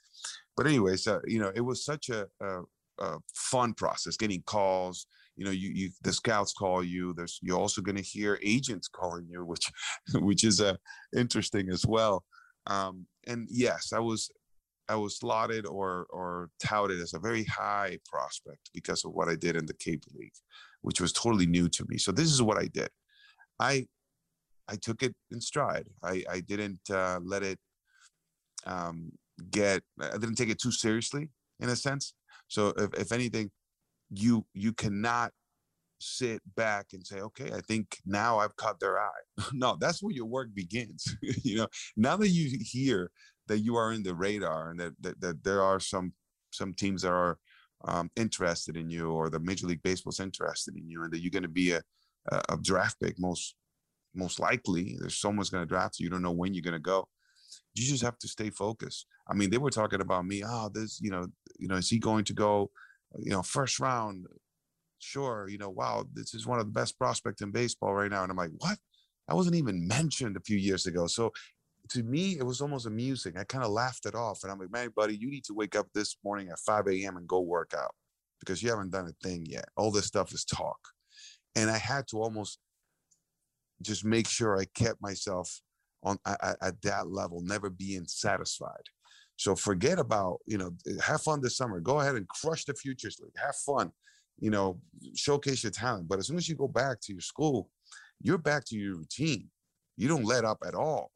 But 0.56 0.66
anyways, 0.66 1.06
uh, 1.06 1.20
you 1.26 1.38
know, 1.38 1.52
it 1.54 1.60
was 1.60 1.84
such 1.84 2.08
a, 2.08 2.26
a, 2.40 2.62
a, 3.00 3.18
fun 3.34 3.74
process. 3.74 4.16
Getting 4.16 4.42
calls, 4.46 5.06
you 5.36 5.44
know, 5.44 5.50
you, 5.50 5.70
you 5.74 5.90
the 6.02 6.12
scouts 6.14 6.54
call 6.54 6.82
you. 6.82 7.12
There's 7.14 7.38
you're 7.42 7.58
also 7.58 7.82
going 7.82 7.96
to 7.96 8.02
hear 8.02 8.38
agents 8.42 8.88
calling 8.88 9.26
you, 9.28 9.44
which 9.44 9.70
which 10.14 10.42
is 10.42 10.62
uh, 10.62 10.76
interesting 11.14 11.68
as 11.70 11.84
well. 11.86 12.24
Um, 12.66 13.06
and 13.26 13.46
yes, 13.50 13.92
I 13.92 13.98
was 13.98 14.30
I 14.88 14.96
was 14.96 15.18
slotted 15.18 15.66
or 15.66 16.06
or 16.10 16.50
touted 16.60 17.00
as 17.00 17.14
a 17.14 17.18
very 17.18 17.44
high 17.44 17.98
prospect 18.10 18.70
because 18.72 19.04
of 19.04 19.12
what 19.12 19.28
I 19.28 19.34
did 19.34 19.56
in 19.56 19.66
the 19.66 19.74
Cape 19.74 20.04
League, 20.14 20.34
which 20.82 21.00
was 21.00 21.12
totally 21.12 21.46
new 21.46 21.68
to 21.68 21.84
me. 21.88 21.98
So 21.98 22.12
this 22.12 22.32
is 22.32 22.42
what 22.42 22.58
I 22.58 22.66
did. 22.66 22.88
I 23.58 23.86
I 24.68 24.76
took 24.76 25.02
it 25.02 25.14
in 25.30 25.40
stride. 25.40 25.88
I 26.02 26.24
I 26.30 26.40
didn't 26.40 26.90
uh, 26.90 27.20
let 27.22 27.42
it 27.42 27.58
um, 28.66 29.12
get. 29.50 29.82
I 30.00 30.18
didn't 30.18 30.36
take 30.36 30.50
it 30.50 30.60
too 30.60 30.72
seriously 30.72 31.30
in 31.60 31.68
a 31.68 31.76
sense. 31.76 32.14
So 32.48 32.68
if, 32.76 32.94
if 32.94 33.12
anything, 33.12 33.50
you 34.10 34.46
you 34.54 34.72
cannot 34.72 35.32
sit 35.98 36.40
back 36.56 36.88
and 36.92 37.06
say, 37.06 37.20
okay, 37.20 37.50
I 37.52 37.60
think 37.60 37.98
now 38.04 38.38
I've 38.38 38.56
caught 38.56 38.80
their 38.80 38.98
eye. 38.98 39.22
no, 39.52 39.76
that's 39.80 40.02
where 40.02 40.14
your 40.14 40.26
work 40.26 40.48
begins. 40.54 41.16
you 41.22 41.58
know, 41.58 41.68
now 41.96 42.16
that 42.16 42.28
you 42.28 42.58
hear 42.60 43.10
that 43.48 43.58
you 43.58 43.76
are 43.76 43.92
in 43.92 44.02
the 44.02 44.14
radar 44.14 44.70
and 44.70 44.80
that 44.80 44.92
that, 45.00 45.20
that 45.20 45.44
there 45.44 45.62
are 45.62 45.80
some 45.80 46.12
some 46.50 46.72
teams 46.74 47.02
that 47.02 47.12
are 47.12 47.38
um, 47.84 48.10
interested 48.16 48.76
in 48.76 48.88
you 48.88 49.10
or 49.10 49.28
the 49.28 49.40
Major 49.40 49.66
League 49.66 49.82
Baseball 49.82 50.10
is 50.10 50.20
interested 50.20 50.76
in 50.76 50.88
you 50.88 51.02
and 51.02 51.12
that 51.12 51.20
you're 51.20 51.30
going 51.30 51.42
to 51.42 51.48
be 51.48 51.72
a, 51.72 51.82
a 52.48 52.56
draft 52.60 53.00
pick 53.00 53.18
most 53.18 53.54
most 54.14 54.40
likely. 54.40 54.96
There's 54.98 55.18
someone's 55.18 55.50
going 55.50 55.62
to 55.62 55.68
draft 55.68 55.98
you. 55.98 56.04
You 56.04 56.10
don't 56.10 56.22
know 56.22 56.32
when 56.32 56.54
you're 56.54 56.62
going 56.62 56.72
to 56.72 56.78
go. 56.78 57.08
You 57.74 57.86
just 57.86 58.02
have 58.02 58.18
to 58.18 58.28
stay 58.28 58.50
focused. 58.50 59.06
I 59.28 59.34
mean, 59.34 59.50
they 59.50 59.58
were 59.58 59.70
talking 59.70 60.00
about 60.00 60.26
me. 60.26 60.42
Oh, 60.44 60.70
this, 60.72 61.00
you 61.00 61.10
know, 61.10 61.26
you 61.58 61.68
know, 61.68 61.76
is 61.76 61.90
he 61.90 61.98
going 61.98 62.24
to 62.24 62.32
go, 62.32 62.70
you 63.18 63.30
know, 63.30 63.42
first 63.42 63.78
round? 63.78 64.26
Sure. 64.98 65.48
You 65.48 65.58
know, 65.58 65.70
wow, 65.70 66.06
this 66.12 66.34
is 66.34 66.46
one 66.46 66.58
of 66.58 66.66
the 66.66 66.72
best 66.72 66.98
prospects 66.98 67.42
in 67.42 67.50
baseball 67.50 67.94
right 67.94 68.10
now. 68.10 68.22
And 68.22 68.30
I'm 68.30 68.36
like, 68.36 68.50
what? 68.58 68.78
I 69.28 69.34
wasn't 69.34 69.56
even 69.56 69.86
mentioned 69.86 70.36
a 70.36 70.40
few 70.40 70.56
years 70.56 70.86
ago. 70.86 71.06
So 71.06 71.32
to 71.90 72.02
me, 72.02 72.36
it 72.38 72.44
was 72.44 72.60
almost 72.60 72.86
amusing. 72.86 73.36
I 73.36 73.44
kind 73.44 73.64
of 73.64 73.70
laughed 73.70 74.06
it 74.06 74.14
off. 74.14 74.42
And 74.42 74.52
I'm 74.52 74.58
like, 74.58 74.70
man, 74.70 74.90
buddy, 74.94 75.16
you 75.16 75.30
need 75.30 75.44
to 75.44 75.54
wake 75.54 75.76
up 75.76 75.86
this 75.94 76.16
morning 76.24 76.48
at 76.48 76.58
5 76.58 76.88
a.m. 76.88 77.16
and 77.16 77.26
go 77.28 77.40
work 77.40 77.74
out 77.76 77.94
because 78.40 78.62
you 78.62 78.70
haven't 78.70 78.90
done 78.90 79.06
a 79.06 79.26
thing 79.26 79.46
yet. 79.46 79.66
All 79.76 79.90
this 79.90 80.06
stuff 80.06 80.32
is 80.32 80.44
talk. 80.44 80.78
And 81.54 81.70
I 81.70 81.78
had 81.78 82.06
to 82.08 82.20
almost 82.20 82.58
just 83.82 84.04
make 84.04 84.28
sure 84.28 84.58
I 84.58 84.66
kept 84.74 85.00
myself 85.00 85.60
on 86.02 86.18
at, 86.26 86.56
at 86.60 86.82
that 86.82 87.08
level, 87.10 87.40
never 87.42 87.70
being 87.70 88.04
satisfied. 88.06 88.84
So 89.36 89.54
forget 89.54 89.98
about, 89.98 90.38
you 90.46 90.58
know, 90.58 90.72
have 91.04 91.22
fun 91.22 91.40
this 91.42 91.56
summer. 91.56 91.80
Go 91.80 92.00
ahead 92.00 92.16
and 92.16 92.26
crush 92.28 92.64
the 92.64 92.74
futures 92.74 93.18
league. 93.20 93.32
Have 93.36 93.56
fun, 93.56 93.92
you 94.38 94.50
know, 94.50 94.78
showcase 95.14 95.62
your 95.62 95.72
talent. 95.72 96.08
But 96.08 96.18
as 96.18 96.26
soon 96.26 96.36
as 96.36 96.48
you 96.48 96.54
go 96.54 96.68
back 96.68 97.00
to 97.02 97.12
your 97.12 97.20
school, 97.20 97.70
you're 98.20 98.38
back 98.38 98.64
to 98.66 98.76
your 98.76 98.96
routine. 98.96 99.48
You 99.96 100.08
don't 100.08 100.24
let 100.24 100.44
up 100.44 100.58
at 100.66 100.74
all 100.74 101.10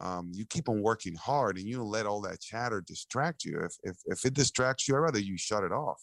um, 0.00 0.30
you 0.34 0.44
keep 0.44 0.68
on 0.68 0.82
working 0.82 1.14
hard 1.14 1.56
and 1.56 1.66
you 1.66 1.76
don't 1.76 1.90
let 1.90 2.06
all 2.06 2.20
that 2.22 2.40
chatter 2.40 2.80
distract 2.80 3.44
you. 3.44 3.60
If, 3.60 3.74
if, 3.82 3.96
if 4.06 4.24
it 4.24 4.34
distracts 4.34 4.88
you, 4.88 4.94
I'd 4.94 4.98
rather 4.98 5.20
you 5.20 5.38
shut 5.38 5.64
it 5.64 5.72
off. 5.72 6.02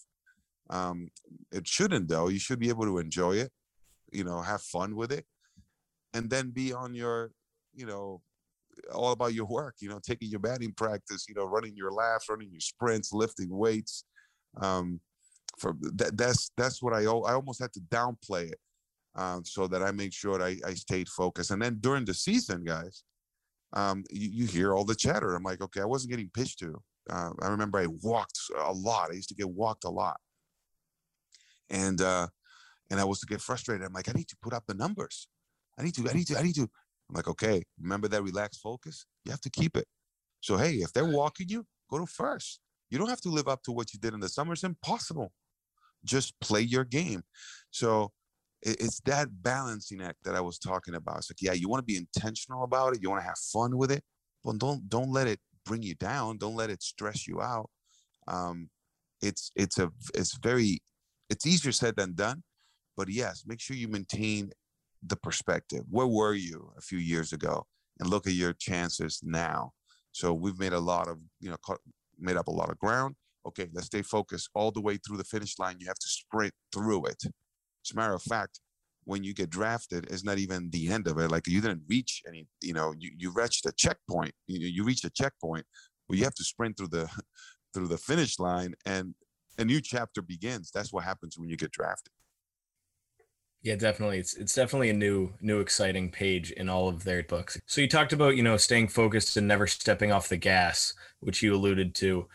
Um, 0.70 1.10
it 1.52 1.68
shouldn't 1.68 2.08
though. 2.08 2.30
You 2.30 2.40
should 2.40 2.60
be 2.60 2.70
able 2.70 2.86
to 2.86 2.98
enjoy 2.98 3.34
it, 3.34 3.52
you 4.12 4.24
know, 4.24 4.42
have 4.42 4.62
fun 4.62 4.96
with 4.96 5.12
it 5.12 5.26
and 6.14 6.30
then 6.30 6.52
be 6.52 6.74
on 6.74 6.94
your, 6.94 7.32
you 7.74 7.86
know, 7.86 8.22
all 8.94 9.12
about 9.12 9.34
your 9.34 9.46
work, 9.46 9.76
you 9.80 9.90
know, 9.90 10.00
taking 10.02 10.30
your 10.30 10.40
batting 10.40 10.74
practice, 10.74 11.26
you 11.28 11.36
know, 11.36 11.46
running 11.46 11.76
your 11.76 11.92
laps, 11.92 12.30
running 12.30 12.50
your 12.50 12.62
sprints, 12.62 13.12
lifting 13.12 13.50
weights. 13.56 14.06
Um, 14.62 15.02
for 15.62 15.76
that, 15.94 16.18
that's, 16.18 16.52
that's 16.58 16.82
what 16.82 16.94
I, 16.94 17.04
I 17.04 17.34
almost 17.34 17.62
had 17.62 17.74
to 17.74 17.80
downplay 17.80 18.52
it. 18.52 18.60
Um, 19.14 19.44
so 19.44 19.68
that 19.68 19.84
I 19.84 19.92
made 19.92 20.14
sure 20.14 20.42
I, 20.42 20.56
I 20.66 20.74
stayed 20.74 21.10
focused. 21.10 21.52
And 21.52 21.62
then 21.62 21.80
during 21.82 22.06
the 22.06 22.14
season, 22.14 22.64
guys, 22.64 23.04
um, 23.74 24.04
you, 24.10 24.30
you, 24.32 24.46
hear 24.46 24.74
all 24.74 24.86
the 24.86 24.96
chatter. 24.96 25.34
I'm 25.34 25.44
like, 25.44 25.62
okay, 25.62 25.82
I 25.82 25.86
wasn't 25.86 26.12
getting 26.12 26.30
pitched 26.34 26.60
to. 26.60 26.82
Uh, 27.10 27.32
I 27.42 27.50
remember 27.50 27.80
I 27.80 27.88
walked 28.02 28.40
a 28.58 28.72
lot. 28.72 29.10
I 29.12 29.16
used 29.16 29.30
to 29.30 29.36
get 29.36 29.50
walked 29.50 29.86
a 29.86 29.90
lot, 29.90 30.18
and 31.70 32.00
uh, 32.02 32.28
and 32.90 33.00
I 33.00 33.06
was 33.06 33.20
to 33.22 33.26
get 33.26 33.42
frustrated. 33.42 33.86
I'm 33.86 33.94
like, 33.94 34.10
I 34.10 34.14
need 34.14 34.28
to 34.28 34.38
put 34.42 34.54
up 34.54 34.64
the 34.68 34.74
numbers. 34.74 35.28
I 35.80 35.84
need 35.84 35.96
to. 35.96 36.10
I 36.10 36.14
need 36.14 36.28
to. 36.28 36.38
I 36.38 36.44
need 36.44 36.56
to. 36.56 36.62
I'm 37.10 37.16
like, 37.16 37.28
okay, 37.28 37.64
remember 37.82 38.08
that 38.10 38.24
relaxed 38.24 38.62
focus. 38.62 39.06
You 39.26 39.32
have 39.32 39.42
to 39.42 39.50
keep 39.50 39.76
it. 39.76 39.88
So 40.42 40.58
hey, 40.58 40.76
if 40.76 40.94
they're 40.94 41.06
walking 41.06 41.50
you, 41.50 41.66
go 41.90 42.00
to 42.00 42.06
first. 42.06 42.60
You 42.90 42.98
don't 42.98 43.10
have 43.10 43.22
to 43.22 43.30
live 43.30 43.48
up 43.48 43.64
to 43.64 43.72
what 43.72 43.94
you 43.94 44.00
did 44.00 44.14
in 44.14 44.20
the 44.20 44.30
summer. 44.30 44.54
It's 44.54 44.64
impossible. 44.64 45.32
Just 46.06 46.40
play 46.40 46.62
your 46.62 46.84
game. 46.84 47.24
So 47.72 48.12
it's 48.62 49.00
that 49.02 49.42
balancing 49.42 50.02
act 50.02 50.24
that 50.24 50.36
I 50.36 50.42
was 50.42 50.60
talking 50.60 50.94
about. 50.94 51.18
It's 51.18 51.32
like, 51.32 51.42
yeah, 51.42 51.54
you 51.54 51.68
want 51.68 51.82
to 51.82 51.86
be 51.86 51.98
intentional 51.98 52.64
about 52.64 52.94
it. 52.94 53.02
You 53.02 53.10
want 53.10 53.22
to 53.22 53.28
have 53.28 53.38
fun 53.38 53.78
with 53.78 53.92
it, 53.92 54.04
but 54.44 54.60
don't 54.60 54.88
don't 54.88 55.12
let 55.12 55.28
it 55.28 55.40
bring 55.66 55.82
you 55.82 55.96
down. 55.96 56.38
Don't 56.38 56.56
let 56.56 56.70
it 56.70 56.84
stress 56.84 57.28
you 57.28 57.42
out. 57.42 57.70
Um, 58.28 58.70
it's 59.22 59.52
it's 59.56 59.80
a 59.80 59.92
it's 60.14 60.38
very 60.38 60.82
it's 61.30 61.46
easier 61.46 61.72
said 61.72 61.96
than 61.96 62.14
done, 62.14 62.44
but 62.96 63.10
yes, 63.10 63.44
make 63.48 63.60
sure 63.60 63.76
you 63.76 63.88
maintain 63.88 64.52
the 65.06 65.16
perspective. 65.16 65.84
Where 65.90 66.08
were 66.08 66.34
you 66.34 66.72
a 66.78 66.82
few 66.82 67.00
years 67.00 67.34
ago, 67.34 67.66
and 68.00 68.10
look 68.10 68.28
at 68.28 68.34
your 68.34 68.54
chances 68.54 69.22
now. 69.24 69.72
So 70.12 70.34
we've 70.34 70.60
made 70.60 70.74
a 70.74 70.80
lot 70.80 71.08
of 71.08 71.20
you 71.40 71.50
know 71.50 71.78
made 72.20 72.38
up 72.38 72.48
a 72.48 72.52
lot 72.52 72.70
of 72.70 72.78
ground. 72.78 73.16
Okay, 73.48 73.68
let's 73.74 73.88
stay 73.88 74.02
focused 74.02 74.50
all 74.54 74.72
the 74.72 74.82
way 74.82 74.98
through 74.98 75.18
the 75.18 75.24
finish 75.24 75.58
line. 75.60 75.78
You 75.80 75.88
have 75.88 76.00
to 76.00 76.08
sprint 76.08 76.54
through 76.74 77.06
it. 77.06 77.24
As 77.24 77.92
a 77.92 77.96
matter 77.96 78.14
of 78.14 78.22
fact, 78.24 78.60
when 79.06 79.24
you 79.24 79.34
get 79.34 79.50
drafted 79.50 80.06
it's 80.12 80.24
not 80.24 80.38
even 80.38 80.70
the 80.70 80.92
end 80.92 81.08
of 81.08 81.18
it. 81.18 81.32
Like 81.32 81.48
you 81.48 81.60
didn't 81.60 81.82
reach 81.90 82.22
any, 82.28 82.46
you 82.62 82.74
know, 82.74 82.94
you, 83.00 83.10
you 83.18 83.32
reached 83.34 83.66
a 83.66 83.72
checkpoint. 83.72 84.34
You 84.48 84.60
you 84.68 84.84
reached 84.84 85.06
a 85.06 85.10
checkpoint 85.10 85.66
but 86.12 86.18
you 86.18 86.26
have 86.26 86.36
to 86.36 86.44
sprint 86.44 86.78
through 86.78 86.90
the 86.90 87.10
through 87.74 87.88
the 87.88 87.98
finish 87.98 88.38
line 88.38 88.74
and 88.86 89.16
a 89.58 89.64
new 89.64 89.80
chapter 89.80 90.22
begins. 90.22 90.70
That's 90.72 90.92
what 90.92 91.06
happens 91.06 91.38
when 91.38 91.50
you 91.50 91.56
get 91.56 91.72
drafted. 91.72 92.12
Yeah, 93.62 93.76
definitely. 93.76 94.18
It's 94.18 94.34
it's 94.34 94.54
definitely 94.54 94.90
a 94.90 94.94
new 94.94 95.34
new 95.40 95.62
exciting 95.62 96.12
page 96.12 96.52
in 96.52 96.68
all 96.68 96.90
of 96.90 97.06
their 97.06 97.24
books. 97.24 97.62
So 97.66 97.80
you 97.80 97.88
talked 97.88 98.12
about, 98.12 98.36
you 98.36 98.44
know, 98.44 98.58
staying 98.58 98.90
focused 98.90 99.38
and 99.38 99.48
never 99.48 99.68
stepping 99.68 100.12
off 100.12 100.28
the 100.28 100.38
gas, 100.38 100.94
which 101.22 101.42
you 101.42 101.56
alluded 101.56 101.96
to. 101.96 102.28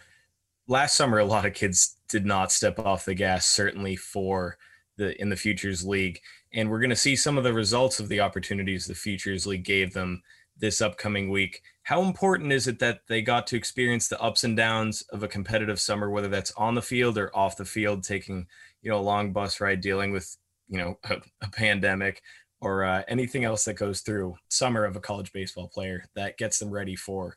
Last 0.68 0.96
summer 0.96 1.18
a 1.18 1.24
lot 1.24 1.46
of 1.46 1.54
kids 1.54 1.96
did 2.08 2.26
not 2.26 2.52
step 2.52 2.78
off 2.78 3.04
the 3.04 3.14
gas 3.14 3.46
certainly 3.46 3.96
for 3.96 4.56
the 4.96 5.20
in 5.20 5.28
the 5.28 5.36
Futures 5.36 5.84
League 5.84 6.20
and 6.52 6.70
we're 6.70 6.80
going 6.80 6.90
to 6.90 6.96
see 6.96 7.16
some 7.16 7.36
of 7.36 7.44
the 7.44 7.52
results 7.52 8.00
of 8.00 8.08
the 8.08 8.20
opportunities 8.20 8.86
the 8.86 8.94
Futures 8.94 9.46
League 9.46 9.64
gave 9.64 9.92
them 9.92 10.22
this 10.58 10.80
upcoming 10.80 11.30
week. 11.30 11.62
How 11.82 12.02
important 12.02 12.50
is 12.50 12.66
it 12.66 12.78
that 12.78 13.00
they 13.08 13.20
got 13.20 13.46
to 13.48 13.56
experience 13.56 14.08
the 14.08 14.20
ups 14.20 14.42
and 14.42 14.56
downs 14.56 15.02
of 15.10 15.22
a 15.22 15.28
competitive 15.28 15.78
summer, 15.78 16.10
whether 16.10 16.28
that's 16.28 16.52
on 16.52 16.74
the 16.74 16.82
field 16.82 17.18
or 17.18 17.36
off 17.36 17.56
the 17.58 17.64
field, 17.64 18.02
taking 18.02 18.46
you 18.82 18.90
know 18.90 18.98
a 18.98 19.00
long 19.00 19.32
bus 19.32 19.60
ride, 19.60 19.80
dealing 19.80 20.12
with 20.12 20.36
you 20.68 20.78
know 20.78 20.98
a, 21.04 21.16
a 21.42 21.50
pandemic 21.50 22.22
or 22.60 22.84
uh, 22.84 23.02
anything 23.06 23.44
else 23.44 23.66
that 23.66 23.74
goes 23.74 24.00
through 24.00 24.34
summer 24.48 24.84
of 24.84 24.96
a 24.96 25.00
college 25.00 25.32
baseball 25.32 25.68
player 25.68 26.06
that 26.14 26.38
gets 26.38 26.58
them 26.58 26.70
ready 26.70 26.96
for 26.96 27.36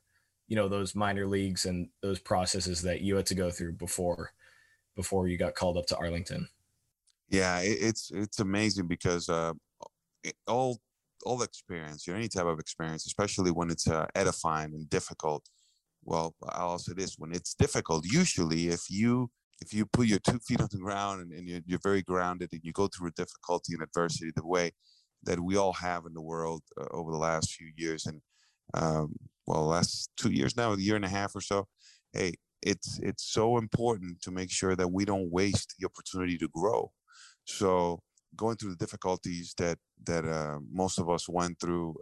you 0.49 0.55
know 0.55 0.67
those 0.67 0.95
minor 0.95 1.27
leagues 1.27 1.65
and 1.65 1.87
those 2.01 2.19
processes 2.19 2.81
that 2.81 3.01
you 3.01 3.15
had 3.15 3.27
to 3.27 3.35
go 3.35 3.51
through 3.51 3.73
before 3.73 4.33
before 4.95 5.27
you 5.27 5.37
got 5.37 5.55
called 5.55 5.77
up 5.77 5.85
to 5.85 5.97
Arlington. 5.97 6.49
Yeah, 7.29 7.59
it, 7.59 7.77
it's 7.79 8.11
it's 8.13 8.39
amazing 8.39 8.87
because 8.87 9.29
uh, 9.29 9.53
all 10.47 10.79
all 11.23 11.43
experience, 11.43 12.07
you 12.07 12.13
know, 12.13 12.19
any 12.19 12.27
type 12.27 12.45
of 12.45 12.59
experience, 12.59 13.05
especially 13.05 13.51
when 13.51 13.69
it's 13.69 13.87
uh, 13.87 14.07
edifying 14.15 14.73
and 14.73 14.89
difficult. 14.89 15.47
Well, 16.03 16.35
I'll 16.49 16.79
say 16.79 16.93
this: 16.93 17.15
when 17.19 17.31
it's 17.31 17.53
difficult, 17.53 18.05
usually 18.05 18.69
if 18.69 18.89
you 18.89 19.29
if 19.61 19.71
you 19.71 19.85
put 19.85 20.07
your 20.07 20.19
two 20.19 20.39
feet 20.47 20.61
on 20.61 20.69
the 20.71 20.79
ground 20.79 21.21
and, 21.21 21.31
and 21.31 21.47
you're, 21.47 21.61
you're 21.67 21.79
very 21.83 22.01
grounded 22.01 22.49
and 22.53 22.61
you 22.63 22.71
go 22.71 22.87
through 22.87 23.09
a 23.09 23.11
difficulty 23.11 23.73
and 23.73 23.83
adversity 23.83 24.31
the 24.35 24.47
way 24.47 24.71
that 25.23 25.39
we 25.39 25.57
all 25.57 25.73
have 25.73 26.05
in 26.07 26.13
the 26.13 26.21
world 26.21 26.63
uh, 26.79 26.85
over 26.91 27.11
the 27.11 27.17
last 27.17 27.51
few 27.51 27.71
years 27.75 28.07
and 28.07 28.21
um, 28.73 29.13
well 29.49 29.65
last 29.65 30.09
two 30.15 30.31
years 30.31 30.55
now 30.55 30.71
a 30.71 30.77
year 30.77 30.95
and 30.95 31.05
a 31.05 31.09
half 31.09 31.35
or 31.35 31.41
so 31.41 31.67
hey 32.13 32.31
it's 32.61 32.99
it's 33.01 33.23
so 33.23 33.57
important 33.57 34.21
to 34.21 34.31
make 34.31 34.51
sure 34.51 34.75
that 34.75 34.91
we 34.91 35.05
don't 35.05 35.31
waste 35.31 35.75
the 35.79 35.85
opportunity 35.85 36.37
to 36.37 36.49
grow. 36.49 36.91
So 37.45 38.01
going 38.35 38.57
through 38.57 38.71
the 38.71 38.85
difficulties 38.85 39.53
that 39.57 39.77
that 40.05 40.25
uh, 40.25 40.59
most 40.71 40.99
of 40.99 41.09
us 41.09 41.29
went 41.29 41.59
through, 41.59 41.95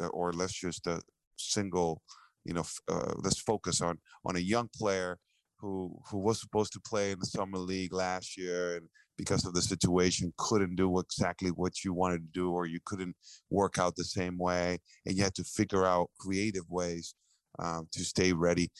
uh, 0.00 0.06
or 0.08 0.32
let's 0.32 0.52
just 0.52 0.86
a 0.86 0.92
uh, 0.92 1.00
single, 1.36 2.02
you 2.44 2.54
know, 2.54 2.64
uh, 2.88 3.14
let's 3.16 3.40
focus 3.40 3.80
on 3.80 3.98
on 4.24 4.36
a 4.36 4.40
young 4.40 4.68
player 4.74 5.18
who 5.58 5.98
who 6.10 6.18
was 6.18 6.40
supposed 6.40 6.72
to 6.74 6.80
play 6.80 7.12
in 7.12 7.18
the 7.18 7.26
summer 7.26 7.58
league 7.58 7.92
last 7.92 8.36
year 8.36 8.76
and 8.76 8.88
because 9.18 9.44
of 9.44 9.52
the 9.52 9.60
situation 9.60 10.32
couldn't 10.38 10.76
do 10.76 10.98
exactly 10.98 11.50
what 11.50 11.84
you 11.84 11.92
wanted 11.92 12.18
to 12.18 12.40
do 12.40 12.50
or 12.50 12.66
you 12.66 12.78
couldn't 12.86 13.14
work 13.50 13.78
out 13.78 13.96
the 13.96 14.04
same 14.04 14.38
way 14.38 14.78
and 15.04 15.16
you 15.16 15.22
had 15.22 15.34
to 15.34 15.44
figure 15.44 15.84
out 15.84 16.08
creative 16.18 16.64
ways 16.70 17.14
um, 17.58 17.88
to 17.92 18.04
stay 18.04 18.32
ready. 18.32 18.70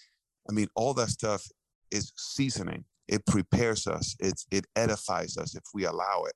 I 0.49 0.53
mean 0.53 0.69
all 0.75 0.95
that 0.95 1.11
stuff 1.11 1.45
is 1.91 2.13
seasoning. 2.17 2.85
It 3.09 3.27
prepares 3.27 3.87
us. 3.87 4.17
It's 4.21 4.47
it 4.51 4.67
edifies 4.77 5.37
us 5.37 5.55
if 5.55 5.65
we 5.75 5.85
allow 5.85 6.25
it 6.27 6.35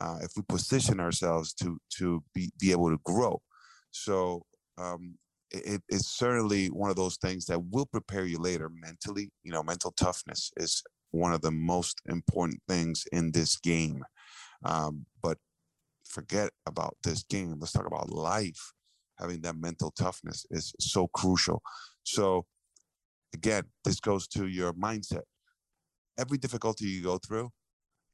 uh, 0.00 0.18
if 0.22 0.32
we 0.36 0.42
position 0.48 1.00
ourselves 1.00 1.52
to 1.54 1.78
to 1.98 2.22
be 2.34 2.50
be 2.58 2.70
able 2.70 2.90
to 2.90 2.98
grow. 3.04 3.40
So 3.90 4.42
um, 4.78 5.16
it, 5.50 5.82
it's 5.88 6.08
certainly 6.08 6.68
one 6.68 6.90
of 6.90 6.96
those 6.96 7.16
things 7.16 7.46
that 7.46 7.62
will 7.70 7.86
prepare 7.86 8.24
you 8.24 8.38
later 8.38 8.70
mentally. 8.70 9.30
You 9.44 9.52
know 9.52 9.62
mental 9.62 9.92
toughness 9.92 10.50
is 10.56 10.82
one 11.12 11.32
of 11.32 11.42
the 11.42 11.50
most 11.50 12.02
important 12.06 12.60
things 12.68 13.04
in 13.12 13.32
this 13.32 13.56
game. 13.56 14.04
Um, 14.64 15.06
but 15.22 15.38
forget 16.04 16.50
about 16.66 16.96
this 17.04 17.22
game. 17.22 17.56
Let's 17.58 17.72
talk 17.72 17.86
about 17.86 18.10
life. 18.10 18.72
Having 19.18 19.42
that 19.42 19.56
mental 19.56 19.92
toughness 19.92 20.44
is 20.50 20.74
so 20.80 21.06
crucial. 21.08 21.62
So 22.02 22.46
again 23.34 23.64
this 23.84 24.00
goes 24.00 24.26
to 24.28 24.46
your 24.48 24.72
mindset. 24.72 25.22
Every 26.18 26.38
difficulty 26.38 26.86
you 26.86 27.02
go 27.02 27.18
through, 27.18 27.50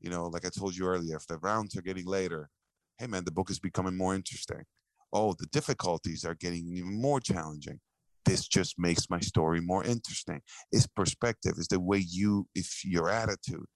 you 0.01 0.11
know, 0.11 0.27
like 0.27 0.45
I 0.47 0.51
told 0.51 0.77
you 0.77 0.87
earlier, 0.87 1.17
if 1.17 1.27
the 1.27 1.39
rounds 1.39 1.77
are 1.77 1.83
getting 1.83 2.07
later, 2.07 2.51
hey 2.99 3.07
man, 3.07 3.25
the 3.25 3.33
book 3.33 3.51
is 3.51 3.59
becoming 3.59 3.97
more 3.97 4.15
interesting. 4.15 4.65
Oh, 5.13 5.35
the 5.39 5.47
difficulties 5.47 6.25
are 6.25 6.35
getting 6.35 6.69
even 6.77 7.01
more 7.01 7.21
challenging. 7.21 7.81
This 8.29 8.47
just 8.47 8.79
makes 8.79 9.09
my 9.09 9.21
story 9.21 9.61
more 9.61 9.85
interesting. 9.85 10.41
It's 10.71 10.87
perspective, 10.87 11.55
it's 11.57 11.69
the 11.69 11.81
way 11.81 11.99
you, 11.99 12.47
if 12.55 12.85
your 12.85 13.09
attitude. 13.09 13.67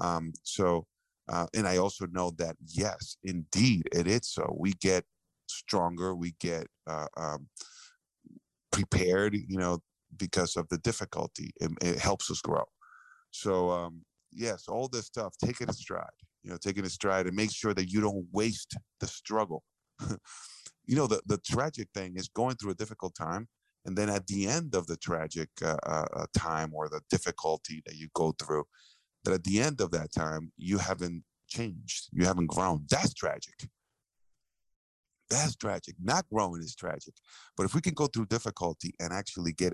Um, 0.00 0.32
so, 0.42 0.86
uh, 1.30 1.46
and 1.54 1.66
I 1.66 1.76
also 1.76 2.06
know 2.10 2.32
that 2.38 2.56
yes, 2.66 3.16
indeed, 3.22 3.82
it 3.92 4.06
is 4.06 4.28
so. 4.28 4.56
We 4.58 4.72
get 4.80 5.04
stronger, 5.48 6.14
we 6.14 6.34
get 6.40 6.66
uh, 6.86 7.06
um, 7.16 7.48
prepared, 8.72 9.34
you 9.34 9.58
know, 9.58 9.80
because 10.16 10.56
of 10.56 10.68
the 10.68 10.78
difficulty. 10.78 11.50
It, 11.60 11.70
it 11.82 11.98
helps 11.98 12.30
us 12.30 12.40
grow. 12.40 12.64
So 13.30 13.70
um, 13.70 14.02
yes, 14.32 14.64
all 14.68 14.88
this 14.88 15.06
stuff, 15.06 15.34
take 15.44 15.60
it 15.60 15.68
in 15.68 15.74
stride. 15.74 16.06
You 16.42 16.50
know, 16.50 16.56
take 16.56 16.78
it 16.78 16.90
stride 16.90 17.26
and 17.26 17.36
make 17.36 17.52
sure 17.52 17.74
that 17.74 17.90
you 17.90 18.00
don't 18.00 18.26
waste 18.32 18.76
the 18.98 19.06
struggle. 19.06 19.62
you 20.86 20.96
know, 20.96 21.06
the 21.06 21.20
the 21.26 21.38
tragic 21.38 21.88
thing 21.94 22.14
is 22.16 22.28
going 22.28 22.56
through 22.56 22.70
a 22.70 22.76
difficult 22.76 23.14
time, 23.14 23.46
and 23.86 23.96
then 23.96 24.10
at 24.10 24.26
the 24.26 24.46
end 24.46 24.74
of 24.74 24.86
the 24.86 24.96
tragic 24.96 25.48
uh, 25.62 25.76
uh, 25.84 26.06
uh, 26.14 26.26
time 26.36 26.72
or 26.74 26.88
the 26.88 27.00
difficulty 27.10 27.82
that 27.86 27.96
you 27.96 28.08
go 28.14 28.34
through, 28.38 28.64
that 29.24 29.34
at 29.34 29.44
the 29.44 29.60
end 29.60 29.80
of 29.80 29.90
that 29.92 30.12
time 30.12 30.52
you 30.56 30.78
haven't 30.78 31.24
changed, 31.48 32.08
you 32.12 32.24
haven't 32.24 32.48
grown. 32.48 32.84
That's 32.90 33.14
tragic. 33.14 33.68
That's 35.30 35.56
tragic. 35.56 35.94
Not 36.02 36.26
growing 36.32 36.60
is 36.60 36.74
tragic. 36.74 37.14
But 37.56 37.64
if 37.64 37.74
we 37.74 37.80
can 37.80 37.94
go 37.94 38.06
through 38.06 38.26
difficulty 38.26 38.94
and 39.00 39.12
actually 39.12 39.52
get 39.52 39.72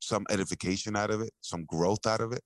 some 0.00 0.26
edification 0.30 0.96
out 0.96 1.10
of 1.10 1.20
it, 1.20 1.30
some 1.40 1.64
growth 1.66 2.06
out 2.06 2.20
of 2.20 2.32
it, 2.32 2.42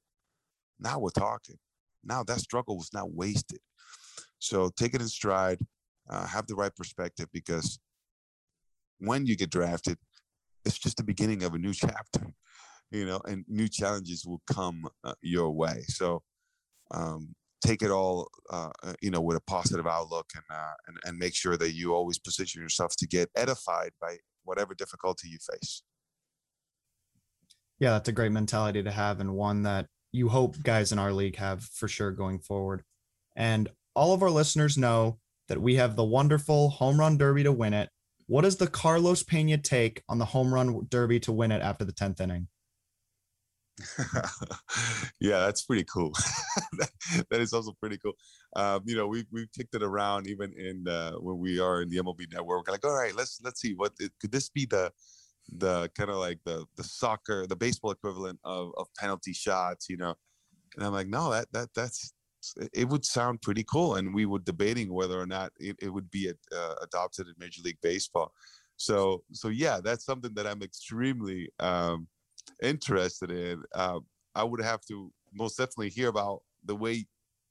now 0.81 0.99
we're 0.99 1.11
talking. 1.11 1.57
Now 2.05 2.23
that 2.25 2.41
struggle 2.41 2.77
was 2.77 2.91
not 2.93 3.13
wasted. 3.13 3.61
So 4.39 4.71
take 4.77 4.95
it 4.95 5.01
in 5.01 5.09
stride, 5.09 5.59
uh, 6.09 6.27
have 6.27 6.47
the 6.47 6.55
right 6.55 6.75
perspective 6.75 7.27
because 7.33 7.79
when 8.99 9.27
you 9.27 9.37
get 9.37 9.51
drafted, 9.51 9.99
it's 10.69 10.79
just 10.79 10.97
the 10.97 11.03
beginning 11.03 11.43
of 11.43 11.55
a 11.55 11.59
new 11.59 11.73
chapter, 11.73 12.27
you 12.91 13.07
know, 13.07 13.21
and 13.27 13.45
new 13.49 13.69
challenges 13.69 14.25
will 14.27 14.43
come 14.47 14.87
uh, 15.05 15.15
your 15.23 15.51
way. 15.51 15.83
So 15.89 16.23
um, 16.91 17.35
take 17.65 17.83
it 17.83 17.91
all, 17.91 18.29
uh, 18.51 18.71
uh 18.83 18.95
you 19.03 19.11
know, 19.11 19.21
with 19.21 19.37
a 19.37 19.43
positive 19.43 19.87
outlook 19.87 20.27
and, 20.35 20.45
uh, 20.51 20.75
and 20.87 20.97
and 21.05 21.19
make 21.19 21.35
sure 21.35 21.57
that 21.57 21.73
you 21.73 21.95
always 21.95 22.19
position 22.19 22.63
yourself 22.63 22.95
to 22.99 23.07
get 23.07 23.31
edified 23.35 23.91
by 24.01 24.19
whatever 24.45 24.75
difficulty 24.75 25.29
you 25.29 25.39
face. 25.53 25.83
Yeah, 27.81 27.91
that's 27.91 28.09
a 28.09 28.13
great 28.13 28.33
mentality 28.33 28.83
to 28.83 28.91
have 28.91 29.21
and 29.21 29.35
one 29.35 29.63
that 29.63 29.87
you 30.11 30.29
hope 30.29 30.63
guys 30.63 30.91
in 30.93 30.99
our 30.99 31.13
league 31.13 31.37
have 31.37 31.63
for 31.63 31.87
sure 31.89 32.11
going 32.11 32.41
forward. 32.41 32.83
And 33.37 33.69
all 33.95 34.13
of 34.13 34.23
our 34.23 34.31
listeners 34.31 34.77
know 34.77 35.19
that 35.49 35.61
we 35.61 35.77
have 35.77 35.97
the 35.97 36.05
wonderful 36.05 36.71
home 36.71 36.99
run 36.99 37.19
derby 37.19 37.45
to 37.45 37.53
win 37.53 37.75
it. 37.75 37.89
What 38.29 38.43
does 38.43 38.57
the 38.57 38.67
Carlos 38.67 39.23
Pena 39.23 39.57
take 39.57 40.03
on 40.07 40.19
the 40.19 40.27
home 40.27 40.53
run 40.53 40.87
derby 40.91 41.19
to 41.21 41.33
win 41.33 41.51
it 41.51 41.63
after 41.63 41.85
the 41.85 41.95
10th 41.95 42.21
inning? 42.21 42.49
yeah, 45.21 45.41
that's 45.41 45.65
pretty 45.65 45.85
cool. 45.85 46.13
that, 46.79 46.91
that 47.31 47.41
is 47.41 47.55
also 47.55 47.73
pretty 47.81 47.97
cool. 47.97 48.13
Um, 48.55 48.83
you 48.85 48.97
know, 48.97 49.07
we 49.07 49.25
we've 49.31 49.51
kicked 49.53 49.75
it 49.75 49.83
around 49.83 50.27
even 50.27 50.53
in 50.53 50.87
uh, 50.87 51.13
when 51.13 51.39
we 51.39 51.59
are 51.59 51.81
in 51.81 51.89
the 51.89 51.97
MLB 51.97 52.31
network. 52.33 52.67
We're 52.67 52.73
like, 52.73 52.85
all 52.85 52.95
right, 52.95 53.15
let's 53.15 53.41
let's 53.43 53.61
see 53.61 53.75
what 53.75 53.93
could 54.21 54.33
this 54.33 54.49
be 54.49 54.67
the 54.67 54.93
the 55.57 55.89
kind 55.97 56.11
of 56.11 56.17
like 56.17 56.41
the 56.45 56.67
the 56.77 56.85
soccer, 56.85 57.47
the 57.47 57.57
baseball 57.57 57.93
equivalent 57.93 58.39
of 58.45 58.73
of 58.77 58.89
penalty 58.99 59.33
shots, 59.33 59.89
you 59.89 59.97
know. 59.97 60.15
And 60.77 60.85
I'm 60.85 60.93
like, 60.93 61.09
no, 61.09 61.31
that 61.31 61.47
that 61.53 61.69
that's 61.75 62.13
it 62.73 62.89
would 62.89 63.05
sound 63.05 63.43
pretty 63.43 63.65
cool. 63.65 63.97
And 63.97 64.15
we 64.15 64.27
were 64.27 64.39
debating 64.39 64.93
whether 64.93 65.21
or 65.21 65.27
not 65.27 65.53
it, 65.59 65.77
it 65.81 65.89
would 65.89 66.11
be 66.11 66.31
uh, 66.31 66.75
adopted 66.83 67.27
in 67.27 67.35
Major 67.39 67.63
League 67.63 67.79
Baseball. 67.83 68.33
So 68.77 69.25
so 69.33 69.49
yeah, 69.49 69.81
that's 69.83 70.05
something 70.05 70.33
that 70.35 70.47
I'm 70.47 70.63
extremely 70.63 71.51
um, 71.59 72.07
interested 72.63 73.31
in. 73.31 73.63
Uh, 73.75 74.01
I 74.35 74.45
would 74.45 74.63
have 74.63 74.81
to 74.87 75.13
most 75.35 75.59
definitely 75.59 75.91
hear 75.91 76.09
about 76.09 76.43
the 76.65 76.77
way 76.77 77.07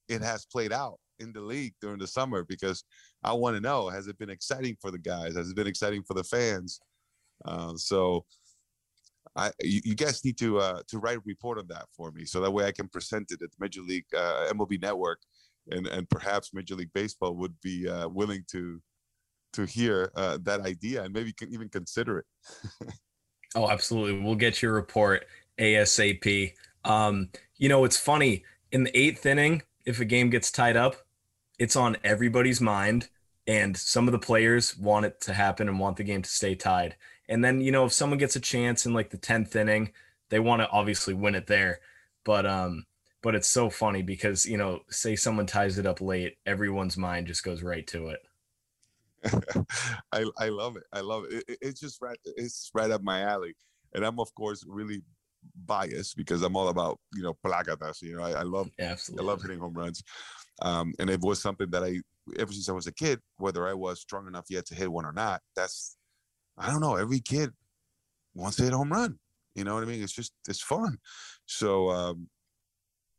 it 0.08 0.22
has 0.22 0.46
played 0.46 0.72
out 0.72 1.00
in 1.20 1.34
the 1.34 1.42
league 1.42 1.74
during 1.82 2.00
the 2.00 2.08
summer 2.08 2.44
because 2.44 2.84
I 3.24 3.34
want 3.34 3.56
to 3.56 3.62
know 3.62 3.90
has 3.90 4.08
it 4.08 4.18
been 4.18 4.30
exciting 4.30 4.78
for 4.80 4.92
the 4.92 5.00
guys? 5.00 5.36
Has 5.36 5.50
it 5.50 5.56
been 5.56 5.68
exciting 5.68 6.04
for 6.04 6.14
the 6.14 6.24
fans? 6.24 6.80
Uh, 7.46 7.76
so 7.76 8.26
I, 9.38 9.52
you, 9.62 9.82
you, 9.86 9.96
guys 9.96 10.26
need 10.26 10.38
to 10.40 10.60
uh, 10.60 10.82
to 10.88 10.98
write 10.98 11.18
a 11.18 11.22
report 11.26 11.60
on 11.60 11.68
that 11.68 11.86
for 11.96 12.12
me, 12.12 12.26
so 12.26 12.42
that 12.42 12.52
way 12.52 12.66
I 12.66 12.72
can 12.72 12.88
present 12.88 13.32
it 13.32 13.42
at 13.42 13.52
the 13.52 13.58
Major 13.60 13.82
League 13.82 14.06
uh, 14.16 14.52
MLB 14.52 14.82
Network, 14.82 15.20
and 15.70 15.88
and 15.88 16.10
perhaps 16.10 16.54
Major 16.54 16.76
League 16.76 16.94
Baseball 16.94 17.36
would 17.36 17.54
be 17.62 17.88
uh, 17.88 18.10
willing 18.10 18.44
to 18.52 18.82
to 19.54 19.66
hear 19.66 20.12
uh, 20.16 20.38
that 20.44 20.62
idea 20.62 21.04
and 21.04 21.14
maybe 21.14 21.34
can 21.34 21.52
even 21.54 21.70
consider 21.70 22.20
it. 22.20 22.26
oh, 23.56 23.70
absolutely. 23.70 24.22
We'll 24.22 24.36
get 24.36 24.62
your 24.62 24.74
report 24.74 25.26
ASAP. 25.60 26.54
Um, 26.86 27.30
you 27.58 27.70
know, 27.70 27.84
it's 27.86 27.98
funny 27.98 28.44
in 28.72 28.84
the 28.84 28.98
eighth 28.98 29.26
inning, 29.26 29.64
if 29.86 30.00
a 30.00 30.06
game 30.06 30.30
gets 30.30 30.52
tied 30.52 30.78
up, 30.78 30.96
it's 31.58 31.76
on 31.76 31.98
everybody's 32.04 32.62
mind. 32.62 33.10
And 33.48 33.78
some 33.78 34.08
of 34.08 34.12
the 34.12 34.20
players 34.20 34.78
want 34.78 35.06
it 35.06 35.22
to 35.22 35.34
happen 35.34 35.70
and 35.70 35.80
want 35.80 35.96
the 35.98 36.04
game 36.04 36.22
to 36.22 36.30
stay 36.30 36.54
tied. 36.54 36.96
And 37.30 37.44
then, 37.44 37.62
you 37.62 37.72
know, 37.72 37.86
if 37.86 37.94
someone 37.94 38.20
gets 38.20 38.36
a 38.36 38.40
chance 38.42 38.86
in 38.86 38.94
like 38.94 39.10
the 39.10 39.18
10th 39.18 39.56
inning, 39.56 39.92
they 40.30 40.40
want 40.40 40.62
to 40.62 40.70
obviously 40.70 41.14
win 41.14 41.36
it 41.36 41.48
there. 41.48 41.80
But 42.24 42.46
um, 42.46 42.86
but 43.22 43.36
it's 43.36 43.48
so 43.48 43.70
funny 43.70 44.02
because 44.02 44.46
you 44.46 44.58
know, 44.58 44.82
say 44.90 45.16
someone 45.16 45.46
ties 45.46 45.78
it 45.78 45.86
up 45.86 46.02
late, 46.02 46.38
everyone's 46.46 46.98
mind 46.98 47.28
just 47.28 47.44
goes 47.44 47.64
right 47.64 47.86
to 47.88 48.10
it. 48.10 48.20
I 50.12 50.26
I 50.38 50.50
love 50.50 50.78
it. 50.78 50.84
I 50.94 51.02
love 51.02 51.26
it. 51.30 51.44
it. 51.48 51.58
It's 51.62 51.80
just 51.80 52.02
right. 52.02 52.18
It's 52.24 52.70
right 52.74 52.92
up 52.92 53.02
my 53.02 53.22
alley, 53.22 53.56
and 53.94 54.06
I'm 54.06 54.20
of 54.20 54.34
course 54.36 54.64
really 54.68 55.02
biased 55.66 56.16
because 56.18 56.42
I'm 56.42 56.56
all 56.56 56.70
about 56.70 57.00
you 57.14 57.24
know 57.24 57.36
placatas. 57.46 58.02
You 58.02 58.18
know, 58.18 58.24
I, 58.24 58.32
I 58.32 58.44
love 58.44 58.70
Absolutely. 58.80 59.26
I 59.26 59.28
love 59.28 59.42
hitting 59.42 59.60
home 59.60 59.74
runs, 59.74 60.04
um, 60.62 60.94
and 61.00 61.10
it 61.10 61.22
was 61.22 61.42
something 61.42 61.70
that 61.72 61.84
I 61.84 62.02
ever 62.38 62.52
since 62.52 62.70
I 62.70 62.74
was 62.74 62.88
a 62.88 62.94
kid, 62.94 63.20
whether 63.38 63.68
I 63.68 63.74
was 63.74 64.00
strong 64.00 64.28
enough 64.28 64.46
yet 64.50 64.66
to 64.68 64.76
hit 64.76 64.92
one 64.92 65.06
or 65.06 65.14
not. 65.14 65.42
That's 65.56 65.97
I 66.58 66.72
don't 66.72 66.82
know. 66.82 66.96
Every 66.96 67.20
kid 67.20 67.52
wants 68.34 68.58
to 68.58 68.64
hit 68.64 68.74
a 68.74 68.78
home 68.78 68.92
run. 68.92 69.20
You 69.56 69.64
know 69.64 69.74
what 69.74 69.84
I 69.84 69.88
mean? 69.88 70.04
It's 70.04 70.14
just 70.14 70.34
it's 70.48 70.62
fun. 70.62 70.98
So 71.46 71.90
um, 71.90 72.28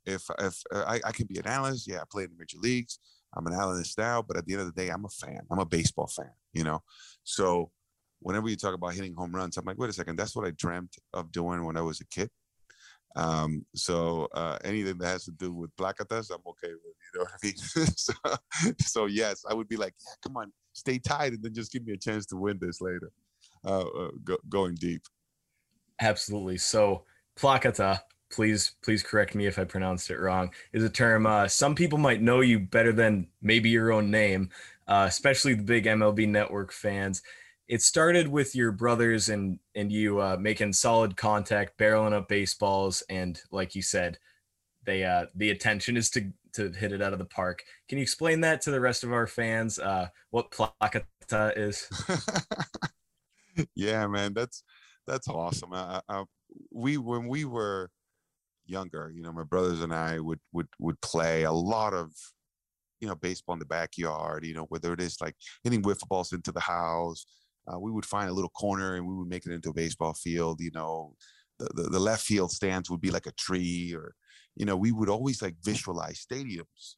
if 0.07 0.25
if 0.39 0.63
uh, 0.73 0.85
I, 0.87 1.01
I 1.05 1.13
can 1.13 1.27
be 1.27 1.39
an 1.39 1.47
analyst, 1.47 1.89
yeah, 1.89 2.01
I 2.01 2.05
play 2.11 2.25
in 2.25 2.31
the 2.31 2.37
major 2.39 2.59
leagues. 2.59 2.99
I'm 3.37 3.47
an 3.47 3.53
analyst 3.53 3.99
now, 3.99 4.23
but 4.23 4.37
at 4.37 4.47
the 4.47 4.55
end 4.55 4.63
of 4.63 4.75
the 4.75 4.81
day, 4.81 4.89
I'm 4.89 5.05
a 5.05 5.09
fan. 5.09 5.41
I'm 5.51 5.59
a 5.59 5.67
baseball 5.67 6.07
fan. 6.07 6.31
You 6.53 6.65
know, 6.65 6.83
so 7.25 7.71
whenever 8.21 8.49
you 8.49 8.57
talk 8.57 8.75
about 8.75 8.95
hitting 8.95 9.15
home 9.15 9.35
runs, 9.35 9.57
I'm 9.57 9.65
like, 9.65 9.79
wait 9.79 9.91
a 9.91 9.93
second, 9.93 10.17
that's 10.17 10.35
what 10.35 10.47
I 10.47 10.51
dreamt 10.53 10.97
of 11.13 11.31
doing 11.31 11.65
when 11.65 11.77
I 11.77 11.83
was 11.83 12.01
a 12.01 12.07
kid. 12.07 12.31
Um, 13.17 13.65
so 13.75 14.29
uh, 14.35 14.59
anything 14.65 14.99
that 14.99 15.07
has 15.07 15.25
to 15.25 15.33
do 15.33 15.53
with 15.53 15.75
placatas, 15.77 16.31
I'm 16.31 16.43
okay 16.47 16.73
with. 16.73 16.95
You 17.15 17.21
know 17.21 17.25
what 17.25 17.33
I 17.33 17.47
mean? 17.47 17.57
so, 17.97 18.13
so, 18.81 19.07
yes, 19.07 19.45
I 19.49 19.55
would 19.55 19.69
be 19.69 19.77
like, 19.77 19.95
yeah, 20.05 20.15
come 20.23 20.37
on, 20.37 20.53
stay 20.73 20.99
tied, 20.99 21.33
and 21.33 21.43
then 21.43 21.55
just 21.55 21.73
give 21.73 21.85
me 21.85 21.95
a 21.95 21.97
chance 21.97 22.27
to 22.27 22.37
win 22.37 22.59
this 22.61 22.81
later. 22.81 23.11
Uh, 23.65 23.81
uh, 23.81 24.11
go, 24.25 24.37
going 24.49 24.75
deep. 24.75 25.03
Absolutely. 26.01 26.59
So 26.59 27.05
placata, 27.37 28.03
please 28.31 28.73
please 28.83 29.03
correct 29.03 29.35
me 29.35 29.47
if 29.47 29.59
I 29.59 29.65
pronounced 29.65 30.11
it 30.11 30.19
wrong, 30.19 30.51
is 30.73 30.85
a 30.85 30.91
term 30.91 31.27
uh, 31.27 31.49
some 31.49 31.75
people 31.75 31.99
might 31.99 32.23
know 32.23 32.41
you 32.41 32.61
better 32.61 32.93
than 32.93 33.29
maybe 33.43 33.69
your 33.69 33.93
own 33.93 34.11
name, 34.11 34.51
uh, 34.87 35.07
especially 35.09 35.55
the 35.55 35.63
big 35.63 35.85
MLB 35.85 36.29
Network 36.29 36.73
fans. 36.73 37.23
It 37.69 37.83
started 37.83 38.29
with 38.29 38.55
your 38.55 38.73
brothers 38.73 39.29
and 39.29 39.59
and 39.75 39.93
you 39.93 40.21
uh, 40.21 40.37
making 40.39 40.73
solid 40.73 41.17
contact, 41.17 41.79
barreling 41.79 42.15
up 42.15 42.29
baseballs, 42.29 43.03
and 43.09 43.41
like 43.51 43.75
you 43.75 43.83
said, 43.83 44.19
they 44.85 45.05
uh, 45.05 45.27
the 45.35 45.51
attention 45.51 45.97
is 45.97 46.11
to 46.11 46.33
to 46.55 46.71
hit 46.73 46.93
it 46.93 47.03
out 47.03 47.13
of 47.13 47.19
the 47.19 47.25
park. 47.25 47.63
Can 47.89 47.99
you 47.99 48.03
explain 48.03 48.41
that 48.41 48.61
to 48.63 48.71
the 48.71 48.81
rest 48.81 49.05
of 49.05 49.13
our 49.13 49.27
fans? 49.27 49.79
Uh, 49.79 50.09
what 50.31 50.51
placata 50.51 51.53
is? 51.57 51.89
yeah, 53.75 54.07
man, 54.07 54.35
that's 54.35 54.63
that's 55.07 55.29
awesome. 55.29 55.73
I, 55.73 56.01
I, 56.09 56.25
we 56.71 56.99
when 56.99 57.29
we 57.29 57.45
were 57.45 57.91
younger, 58.67 59.11
you 59.15 59.23
know, 59.23 59.33
my 59.33 59.45
brothers 59.45 59.81
and 59.81 59.95
I 59.95 60.21
would 60.21 60.41
would 60.53 60.69
would 60.79 61.01
play 61.01 61.45
a 61.45 61.53
lot 61.53 61.95
of, 61.95 62.13
you 63.01 63.09
know, 63.09 63.15
baseball 63.15 63.55
in 63.55 63.59
the 63.59 63.67
backyard. 63.67 64.45
You 64.45 64.55
know, 64.55 64.67
whether 64.69 64.93
it 64.93 65.01
is 65.01 65.21
like 65.21 65.35
hitting 65.65 65.83
wiffle 65.83 66.09
balls 66.09 66.33
into 66.33 66.53
the 66.53 66.61
house, 66.61 67.27
uh, 67.67 67.79
we 67.79 67.91
would 67.91 68.07
find 68.07 68.29
a 68.29 68.33
little 68.33 68.51
corner 68.51 68.95
and 68.95 69.07
we 69.07 69.15
would 69.15 69.29
make 69.29 69.47
it 69.47 69.53
into 69.53 69.71
a 69.71 69.75
baseball 69.75 70.15
field. 70.15 70.61
You 70.61 70.71
know, 70.73 71.15
the, 71.59 71.85
the, 71.85 71.99
left 71.99 72.25
field 72.25 72.53
stands 72.53 72.91
would 72.91 73.01
be 73.01 73.11
like 73.11 73.27
a 73.27 73.33
tree, 73.33 73.93
or 73.95 74.15
you 74.57 74.65
know, 74.65 74.77
we 74.77 74.93
would 74.93 75.09
always 75.09 75.43
like 75.43 75.57
visualize 75.65 76.25
stadiums, 76.25 76.95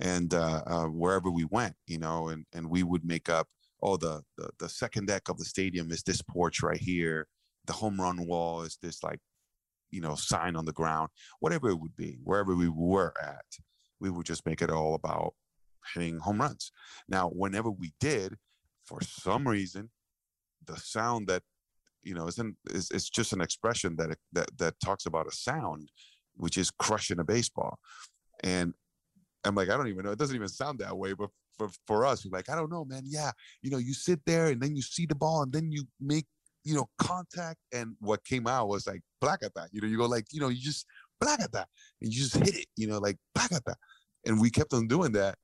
and 0.00 0.34
uh, 0.34 0.62
uh, 0.66 0.86
wherever 0.86 1.30
we 1.30 1.44
went, 1.44 1.74
you 1.86 1.98
know, 1.98 2.28
and 2.28 2.44
and 2.52 2.68
we 2.68 2.82
would 2.82 3.04
make 3.04 3.28
up 3.28 3.48
oh, 3.82 3.96
the, 3.96 4.22
the, 4.38 4.50
the 4.58 4.68
second 4.68 5.06
deck 5.06 5.28
of 5.28 5.38
the 5.38 5.44
stadium 5.44 5.90
is 5.90 6.02
this 6.02 6.22
porch 6.22 6.62
right 6.62 6.80
here. 6.80 7.26
The 7.66 7.72
home 7.72 8.00
run 8.00 8.26
wall 8.26 8.62
is 8.62 8.78
this 8.82 9.02
like, 9.02 9.18
you 9.90 10.00
know, 10.00 10.14
sign 10.14 10.56
on 10.56 10.64
the 10.64 10.72
ground, 10.72 11.10
whatever 11.40 11.68
it 11.70 11.80
would 11.80 11.96
be, 11.96 12.18
wherever 12.24 12.54
we 12.54 12.68
were 12.68 13.12
at, 13.22 13.44
we 14.00 14.10
would 14.10 14.26
just 14.26 14.46
make 14.46 14.62
it 14.62 14.70
all 14.70 14.94
about 14.94 15.34
hitting 15.94 16.18
home 16.18 16.40
runs. 16.40 16.72
Now, 17.08 17.28
whenever 17.28 17.70
we 17.70 17.92
did, 18.00 18.36
for 18.84 19.00
some 19.02 19.46
reason, 19.46 19.90
the 20.66 20.76
sound 20.76 21.28
that 21.28 21.42
you 22.02 22.14
know 22.14 22.26
isn't 22.26 22.56
is 22.70 22.90
it's 22.90 23.10
just 23.10 23.32
an 23.32 23.40
expression 23.40 23.96
that 23.96 24.16
that 24.32 24.48
that 24.58 24.74
talks 24.84 25.06
about 25.06 25.26
a 25.26 25.32
sound, 25.32 25.88
which 26.34 26.58
is 26.58 26.70
crushing 26.70 27.20
a 27.20 27.24
baseball, 27.24 27.78
and 28.42 28.74
I'm 29.44 29.54
like, 29.54 29.70
I 29.70 29.76
don't 29.76 29.88
even 29.88 30.04
know. 30.04 30.12
It 30.12 30.18
doesn't 30.18 30.36
even 30.36 30.48
sound 30.48 30.78
that 30.80 30.96
way, 30.96 31.12
but 31.12 31.30
for, 31.68 31.76
for 31.86 32.06
us, 32.06 32.24
we're 32.24 32.36
like, 32.36 32.50
I 32.50 32.56
don't 32.56 32.70
know, 32.70 32.84
man. 32.84 33.02
Yeah, 33.04 33.30
you 33.62 33.70
know, 33.70 33.78
you 33.78 33.94
sit 33.94 34.20
there 34.26 34.48
and 34.48 34.60
then 34.60 34.74
you 34.76 34.82
see 34.82 35.06
the 35.06 35.14
ball 35.14 35.42
and 35.42 35.52
then 35.52 35.70
you 35.70 35.84
make, 36.00 36.26
you 36.64 36.74
know, 36.74 36.88
contact. 36.98 37.58
And 37.72 37.94
what 38.00 38.24
came 38.24 38.46
out 38.46 38.68
was 38.68 38.86
like 38.86 39.00
placata. 39.20 39.68
You 39.72 39.80
know, 39.80 39.88
you 39.88 39.96
go 39.96 40.06
like, 40.06 40.26
you 40.32 40.40
know, 40.40 40.48
you 40.48 40.60
just 40.60 40.86
placata 41.20 41.66
and 42.00 42.12
you 42.12 42.20
just 42.20 42.36
hit 42.36 42.56
it, 42.56 42.66
you 42.76 42.86
know, 42.86 42.98
like 42.98 43.16
placata. 43.34 43.76
And 44.26 44.40
we 44.40 44.50
kept 44.50 44.72
on 44.72 44.86
doing 44.86 45.12
that. 45.12 45.36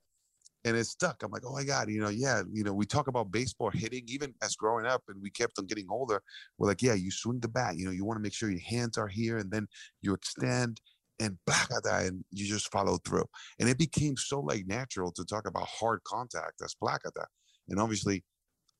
And 0.64 0.76
it 0.76 0.86
stuck. 0.86 1.22
I'm 1.22 1.30
like, 1.30 1.44
oh 1.46 1.52
my 1.52 1.62
God, 1.62 1.88
you 1.88 2.00
know, 2.00 2.08
yeah, 2.08 2.42
you 2.52 2.64
know, 2.64 2.74
we 2.74 2.84
talk 2.84 3.06
about 3.06 3.30
baseball 3.30 3.70
hitting, 3.70 4.02
even 4.08 4.34
as 4.42 4.56
growing 4.56 4.86
up, 4.86 5.02
and 5.08 5.22
we 5.22 5.30
kept 5.30 5.58
on 5.58 5.66
getting 5.66 5.86
older. 5.88 6.20
We're 6.58 6.66
like, 6.66 6.82
yeah, 6.82 6.94
you 6.94 7.12
swing 7.12 7.38
the 7.38 7.48
bat, 7.48 7.76
you 7.76 7.86
know, 7.86 7.92
you 7.92 8.04
want 8.04 8.18
to 8.18 8.22
make 8.22 8.34
sure 8.34 8.50
your 8.50 8.60
hands 8.60 8.98
are 8.98 9.06
here 9.06 9.38
and 9.38 9.50
then 9.50 9.68
you 10.02 10.12
extend 10.14 10.80
and 11.20 11.38
placata, 11.46 12.06
and 12.06 12.24
you 12.30 12.46
just 12.46 12.70
follow 12.70 12.98
through. 13.04 13.26
And 13.58 13.68
it 13.68 13.78
became 13.78 14.16
so 14.16 14.40
like 14.40 14.66
natural 14.66 15.12
to 15.12 15.24
talk 15.24 15.46
about 15.46 15.66
hard 15.66 16.00
contact 16.04 16.62
as 16.64 16.74
placata. 16.74 17.26
And 17.68 17.80
obviously, 17.80 18.24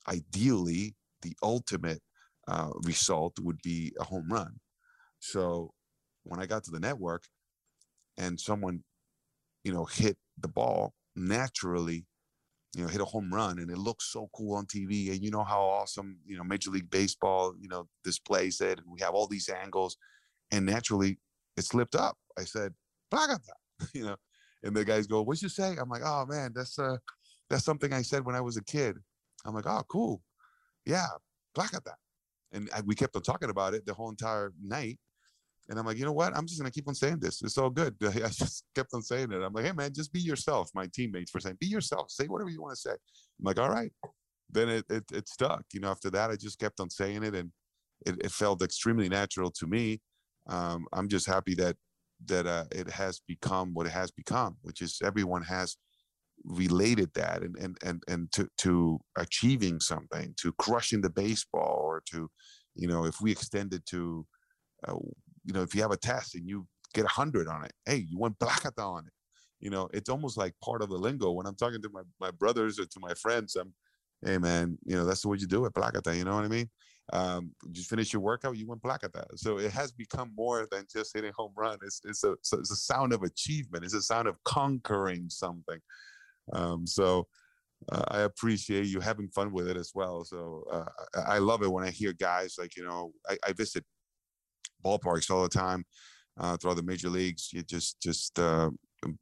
ideally, 0.09 0.95
the 1.23 1.35
ultimate 1.43 2.01
uh, 2.47 2.71
result 2.85 3.39
would 3.41 3.61
be 3.63 3.93
a 4.01 4.05
home 4.05 4.29
run. 4.31 4.59
So 5.21 5.73
when 6.25 6.41
I 6.41 6.47
got 6.47 6.65
to 6.65 6.71
the 6.71 6.81
network 6.81 7.25
and 8.17 8.39
someone, 8.39 8.85
you 9.65 9.73
know, 9.73 9.85
hit 9.85 10.17
the 10.41 10.49
ball 10.49 10.95
naturally, 11.17 12.07
you 12.75 12.83
know, 12.83 12.89
hit 12.89 13.01
a 13.01 13.07
home 13.07 13.33
run 13.33 13.59
and 13.59 13.71
it 13.71 13.79
looks 13.79 14.13
so 14.13 14.29
cool 14.35 14.57
on 14.57 14.67
TV. 14.67 15.11
And 15.11 15.23
you 15.23 15.31
know 15.31 15.45
how 15.45 15.63
awesome, 15.63 16.19
you 16.25 16.37
know, 16.37 16.45
Major 16.45 16.71
League 16.71 16.91
Baseball, 16.91 17.55
you 17.61 17.69
know, 17.69 17.89
displays 18.05 18.61
it. 18.61 18.79
And 18.79 18.87
we 18.91 19.01
have 19.01 19.15
all 19.15 19.27
these 19.27 19.49
angles. 19.49 19.97
And 20.51 20.65
naturally, 20.65 21.19
it 21.59 21.65
slipped 21.65 21.97
up. 21.97 22.17
I 22.39 22.45
said, 22.45 22.73
Placata, 23.11 23.41
you 23.95 24.05
know, 24.05 24.17
and 24.63 24.75
the 24.75 24.85
guys 24.85 25.07
go, 25.07 25.23
what'd 25.23 25.43
you 25.43 25.49
say? 25.49 25.77
I'm 25.81 25.89
like, 25.89 26.03
oh 26.05 26.25
man, 26.27 26.53
that's 26.55 26.79
uh 26.79 26.97
that's 27.51 27.65
something 27.65 27.93
I 27.93 28.03
said 28.03 28.25
when 28.25 28.35
I 28.35 28.41
was 28.41 28.57
a 28.57 28.65
kid. 28.65 28.97
I'm 29.47 29.55
like, 29.55 29.67
oh, 29.67 29.83
cool. 29.89 30.23
Yeah, 30.85 31.07
Placata. 31.55 31.95
And 32.53 32.69
I, 32.75 32.83
we 32.83 32.95
kept 32.95 33.17
on 33.17 33.23
talking 33.23 33.51
about 33.51 33.75
it 33.75 33.87
the 33.87 33.95
whole 33.95 34.11
entire 34.11 34.53
night. 34.63 34.99
And 35.71 35.79
I'm 35.79 35.85
like, 35.85 35.99
you 35.99 36.05
know 36.05 36.13
what? 36.13 36.35
I'm 36.37 36.47
just 36.47 36.61
gonna 36.61 36.71
keep 36.71 36.89
on 36.89 36.95
saying 36.95 37.19
this. 37.21 37.43
It's 37.43 37.59
all 37.59 37.71
good. 37.71 37.95
I 38.03 38.29
just 38.29 38.65
kept 38.75 38.95
on 38.95 39.03
saying 39.03 39.33
it. 39.33 39.43
I'm 39.43 39.53
like, 39.53 39.65
hey 39.65 39.73
man, 39.73 39.93
just 39.93 40.13
be 40.13 40.21
yourself. 40.21 40.71
My 40.75 40.87
teammates 40.95 41.35
were 41.35 41.41
saying, 41.41 41.57
be 41.61 41.67
yourself. 41.67 42.11
Say 42.11 42.27
whatever 42.27 42.51
you 42.51 42.63
want 42.63 42.75
to 42.75 42.81
say. 42.81 42.93
I'm 42.93 43.45
like, 43.45 43.59
all 43.59 43.71
right. 43.71 43.93
Then 44.51 44.69
it, 44.69 44.85
it 44.89 45.05
it 45.13 45.29
stuck. 45.29 45.63
You 45.73 45.81
know, 45.81 45.91
after 45.91 46.11
that, 46.11 46.31
I 46.31 46.37
just 46.37 46.59
kept 46.59 46.81
on 46.81 46.89
saying 46.89 47.23
it, 47.23 47.35
and 47.35 47.51
it, 48.07 48.17
it 48.25 48.31
felt 48.31 48.63
extremely 48.63 49.09
natural 49.09 49.51
to 49.51 49.67
me 49.67 50.01
um, 50.49 50.87
I'm 50.93 51.09
just 51.09 51.27
happy 51.27 51.55
that 51.57 51.77
that 52.27 52.47
uh, 52.47 52.65
it 52.73 52.91
has 52.91 53.21
become 53.27 53.75
what 53.75 53.87
it 53.87 53.93
has 53.93 54.11
become, 54.11 54.57
which 54.63 54.83
is 54.83 54.99
everyone 55.05 55.43
has 55.43 55.77
related 56.45 57.13
that 57.15 57.43
and 57.43 57.57
and 57.57 57.77
and 57.85 58.03
and 58.09 58.33
to 58.33 58.49
to 58.59 58.99
achieving 59.17 59.81
something, 59.81 60.35
to 60.37 60.53
crushing 60.55 61.01
the 61.01 61.11
baseball, 61.11 61.81
or 61.83 62.03
to, 62.11 62.31
you 62.75 62.89
know, 62.89 63.05
if 63.05 63.21
we 63.21 63.31
extend 63.33 63.75
it 63.75 63.85
to, 63.87 64.27
uh, 64.87 64.95
you 65.45 65.53
know, 65.53 65.63
if 65.63 65.75
you 65.75 65.83
have 65.83 65.93
a 65.93 65.97
test 65.97 66.35
and 66.35 66.49
you 66.49 66.67
get 66.95 67.05
a 67.05 67.09
hundred 67.09 67.49
on 67.49 67.65
it, 67.65 67.73
hey, 67.87 68.07
you 68.09 68.19
went 68.19 68.39
placata 68.39 68.83
on 68.83 69.07
it. 69.07 69.13
You 69.61 69.71
know, 69.71 69.89
it's 69.93 70.09
almost 70.09 70.37
like 70.37 70.55
part 70.65 70.83
of 70.83 70.89
the 70.89 70.97
lingo. 70.97 71.33
When 71.33 71.47
I'm 71.47 71.57
talking 71.57 71.83
to 71.83 71.91
my 71.93 72.03
my 72.21 72.31
brothers 72.31 72.79
or 72.79 72.87
to 72.87 73.01
my 73.01 73.15
friends, 73.15 73.57
I'm, 73.57 73.75
hey 74.25 74.39
man, 74.39 74.79
you 74.85 74.97
know, 74.97 75.05
that's 75.05 75.23
the 75.23 75.29
way 75.29 75.39
you 75.41 75.47
do 75.47 75.65
it, 75.67 75.75
placata. 75.75 76.17
You 76.17 76.25
know 76.25 76.35
what 76.37 76.45
I 76.45 76.49
mean? 76.49 76.71
Um, 77.13 77.53
you 77.73 77.83
finish 77.83 78.13
your 78.13 78.21
workout, 78.21 78.57
you 78.57 78.67
went 78.67 78.83
placata. 78.83 79.25
So 79.37 79.59
it 79.59 79.73
has 79.73 79.93
become 79.93 80.33
more 80.37 80.67
than 80.71 80.85
just 80.93 81.15
hitting 81.15 81.33
home 81.35 81.53
run. 81.57 81.79
It's 81.83 82.01
it's 82.05 82.25
a 82.25 82.33
it's 82.33 82.53
a 82.53 82.77
sound 82.77 83.13
of 83.13 83.23
achievement. 83.23 83.85
It's 83.85 83.95
a 83.95 84.03
sound 84.03 84.29
of 84.29 84.37
conquering 84.45 85.31
something. 85.31 85.79
Um, 86.53 86.87
so 86.87 87.27
uh, 87.91 88.05
I 88.09 88.21
appreciate 88.21 88.87
you 88.87 89.01
having 89.01 89.29
fun 89.29 89.53
with 89.53 89.69
it 89.69 89.77
as 89.77 89.93
well. 89.95 90.25
So 90.25 90.65
uh, 90.71 90.85
I 91.27 91.39
love 91.39 91.63
it 91.63 91.73
when 91.73 91.85
I 91.85 91.91
hear 91.91 92.13
guys 92.13 92.57
like 92.59 92.77
you 92.77 92.85
know 92.85 93.13
I, 93.29 93.39
I 93.47 93.53
visit 93.53 93.85
ballparks 94.85 95.31
all 95.31 95.43
the 95.43 95.49
time 95.49 95.85
uh, 96.39 96.57
throughout 96.57 96.77
the 96.77 96.83
major 96.83 97.09
leagues. 97.09 97.51
You 97.53 97.63
just 97.63 98.01
just 98.03 98.39
uh, 98.39 98.71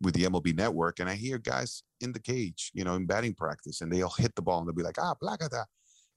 with 0.00 0.14
the 0.14 0.24
MLB 0.24 0.56
network 0.56 1.00
and 1.00 1.08
I 1.08 1.14
hear 1.14 1.38
guys 1.38 1.82
in 2.00 2.12
the 2.12 2.20
cage, 2.20 2.70
you 2.74 2.84
know, 2.84 2.94
in 2.94 3.06
batting 3.06 3.34
practice 3.34 3.80
and 3.80 3.92
they'll 3.92 4.08
hit 4.10 4.34
the 4.34 4.42
ball 4.42 4.58
and 4.58 4.68
they'll 4.68 4.74
be 4.74 4.82
like, 4.82 4.98
ah, 4.98 5.14
placata, 5.14 5.66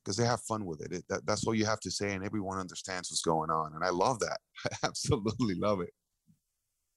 because 0.04 0.18
they 0.18 0.26
have 0.26 0.42
fun 0.42 0.66
with 0.66 0.82
it. 0.82 0.92
it 0.92 1.04
that, 1.10 1.26
that's 1.26 1.46
all 1.46 1.56
you 1.56 1.66
have 1.66 1.80
to 1.82 1.92
say 1.92 2.14
and 2.14 2.24
everyone 2.24 2.58
understands 2.58 3.12
what's 3.12 3.22
going 3.22 3.50
on. 3.50 3.74
And 3.74 3.84
I 3.84 3.90
love 3.90 4.20
that. 4.20 4.40
I 4.72 4.88
absolutely 4.88 5.56
love 5.56 5.82
it. 5.82 5.94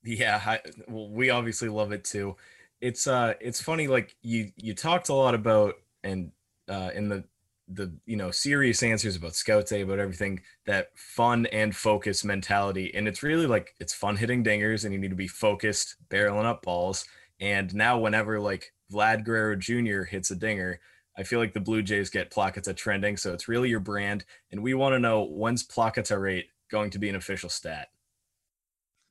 Yeah, 0.05 0.41
I, 0.45 0.61
well, 0.89 1.11
we 1.11 1.31
obviously 1.31 1.69
love 1.69 1.93
it 1.93 2.05
too. 2.05 2.37
It's 2.81 3.07
uh, 3.07 3.35
it's 3.41 3.61
funny. 3.63 3.87
Like 3.87 4.17
you, 4.23 4.51
you 4.57 4.75
talked 4.75 5.09
a 5.09 5.15
lot 5.15 5.35
about 5.35 5.75
and 6.03 6.33
uh, 6.69 6.91
in 6.95 7.09
the 7.09 7.25
the 7.69 7.93
you 8.07 8.17
know 8.17 8.31
serious 8.31 8.83
answers 8.83 9.17
about 9.17 9.35
Scout 9.35 9.67
Day, 9.67 9.83
about 9.83 9.99
everything 9.99 10.41
that 10.67 10.89
fun 10.97 11.47
and 11.47 11.75
focus 11.75 12.25
mentality, 12.25 12.93
and 12.95 13.07
it's 13.07 13.23
really 13.23 13.47
like 13.47 13.75
it's 13.81 13.95
fun 13.95 14.17
hitting 14.17 14.43
dingers, 14.45 14.85
and 14.85 14.93
you 14.93 14.99
need 14.99 15.11
to 15.11 15.17
be 15.17 15.29
focused, 15.29 15.97
barreling 16.11 16.45
up 16.45 16.63
balls. 16.63 17.05
And 17.41 17.75
now, 17.75 17.99
whenever 17.99 18.41
like 18.41 18.73
Vlad 18.93 19.25
Guerrero 19.25 19.57
Jr. 19.57 20.03
hits 20.03 20.31
a 20.31 20.37
dinger, 20.37 20.81
I 21.17 21.23
feel 21.25 21.39
like 21.39 21.53
the 21.53 21.61
Blue 21.61 21.83
Jays 21.83 22.11
get 22.11 22.31
Placata 22.31 22.73
trending, 22.73 23.17
so 23.17 23.33
it's 23.33 23.49
really 23.49 23.69
your 23.69 23.81
brand, 23.81 24.25
and 24.51 24.63
we 24.63 24.75
want 24.75 24.95
to 24.95 24.99
know 24.99 25.25
when's 25.25 25.63
Placata 25.63 26.19
rate 26.19 26.47
going 26.71 26.91
to 26.91 26.99
be 26.99 27.09
an 27.09 27.17
official 27.17 27.51
stat. 27.51 27.89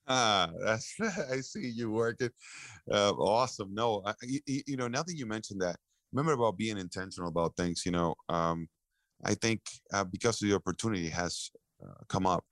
Ah, 0.07 0.49
that's 0.63 0.95
I 1.31 1.41
see 1.41 1.69
you 1.69 1.91
working. 1.91 2.31
Uh, 2.91 3.11
awesome. 3.11 3.73
No, 3.73 4.01
I, 4.05 4.13
you, 4.23 4.39
you 4.65 4.77
know, 4.77 4.87
now 4.87 5.03
that 5.03 5.15
you 5.15 5.25
mentioned 5.25 5.61
that, 5.61 5.77
remember 6.11 6.33
about 6.33 6.57
being 6.57 6.77
intentional 6.77 7.29
about 7.29 7.55
things. 7.55 7.83
You 7.85 7.91
know, 7.91 8.15
um, 8.29 8.67
I 9.23 9.35
think 9.35 9.61
uh, 9.93 10.03
because 10.03 10.39
the 10.39 10.53
opportunity 10.53 11.07
has 11.09 11.51
uh, 11.83 12.03
come 12.09 12.25
up, 12.25 12.43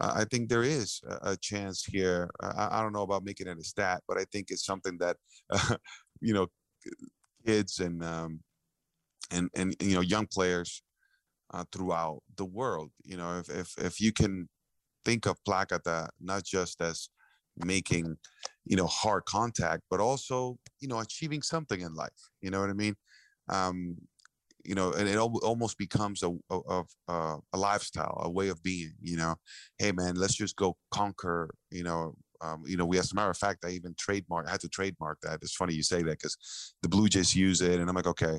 uh, 0.00 0.12
I 0.14 0.24
think 0.24 0.48
there 0.48 0.62
is 0.62 1.00
a, 1.08 1.32
a 1.32 1.36
chance 1.38 1.84
here. 1.84 2.30
I, 2.40 2.78
I, 2.78 2.82
don't 2.82 2.92
know 2.92 3.02
about 3.02 3.24
making 3.24 3.48
it 3.48 3.58
a 3.58 3.64
stat, 3.64 4.02
but 4.06 4.18
I 4.18 4.24
think 4.30 4.50
it's 4.50 4.64
something 4.64 4.98
that 4.98 5.16
you 6.20 6.34
know, 6.34 6.46
kids 7.46 7.80
and 7.80 8.04
um, 8.04 8.40
and 9.30 9.50
and 9.54 9.74
you 9.80 9.94
know, 9.94 10.00
young 10.00 10.26
players 10.26 10.82
uh, 11.52 11.64
throughout 11.72 12.22
the 12.36 12.44
world. 12.44 12.90
You 13.04 13.16
know, 13.16 13.38
if 13.38 13.48
if 13.50 13.74
if 13.78 14.00
you 14.00 14.12
can 14.12 14.48
think 15.04 15.26
of 15.26 15.42
placata 15.44 16.08
not 16.20 16.44
just 16.44 16.80
as 16.80 17.08
making 17.56 18.16
you 18.64 18.76
know 18.76 18.86
hard 18.86 19.24
contact 19.26 19.82
but 19.90 20.00
also 20.00 20.58
you 20.80 20.88
know 20.88 21.00
achieving 21.00 21.42
something 21.42 21.80
in 21.80 21.94
life 21.94 22.30
you 22.40 22.50
know 22.50 22.60
what 22.60 22.70
i 22.70 22.74
mean 22.74 22.94
um 23.48 23.96
you 24.64 24.74
know 24.74 24.92
and 24.92 25.08
it 25.08 25.16
almost 25.18 25.78
becomes 25.78 26.22
a, 26.22 26.30
a, 26.50 26.82
a, 27.08 27.36
a 27.52 27.58
lifestyle 27.58 28.20
a 28.24 28.30
way 28.30 28.48
of 28.48 28.62
being 28.62 28.92
you 29.02 29.16
know 29.16 29.34
hey 29.78 29.92
man 29.92 30.14
let's 30.14 30.34
just 30.36 30.56
go 30.56 30.76
conquer 30.90 31.50
you 31.70 31.82
know 31.82 32.14
um, 32.42 32.62
you 32.66 32.78
know, 32.78 32.86
we 32.86 32.98
as 32.98 33.12
a 33.12 33.14
matter 33.14 33.28
of 33.28 33.36
fact, 33.36 33.66
I 33.66 33.70
even 33.72 33.94
trademark. 33.98 34.48
I 34.48 34.52
had 34.52 34.60
to 34.62 34.68
trademark 34.70 35.18
that. 35.22 35.40
It's 35.42 35.54
funny 35.54 35.74
you 35.74 35.82
say 35.82 35.98
that 36.02 36.18
because 36.18 36.72
the 36.80 36.88
Blue 36.88 37.06
Jays 37.06 37.36
use 37.36 37.60
it, 37.60 37.78
and 37.78 37.88
I'm 37.88 37.94
like, 37.94 38.06
okay. 38.06 38.38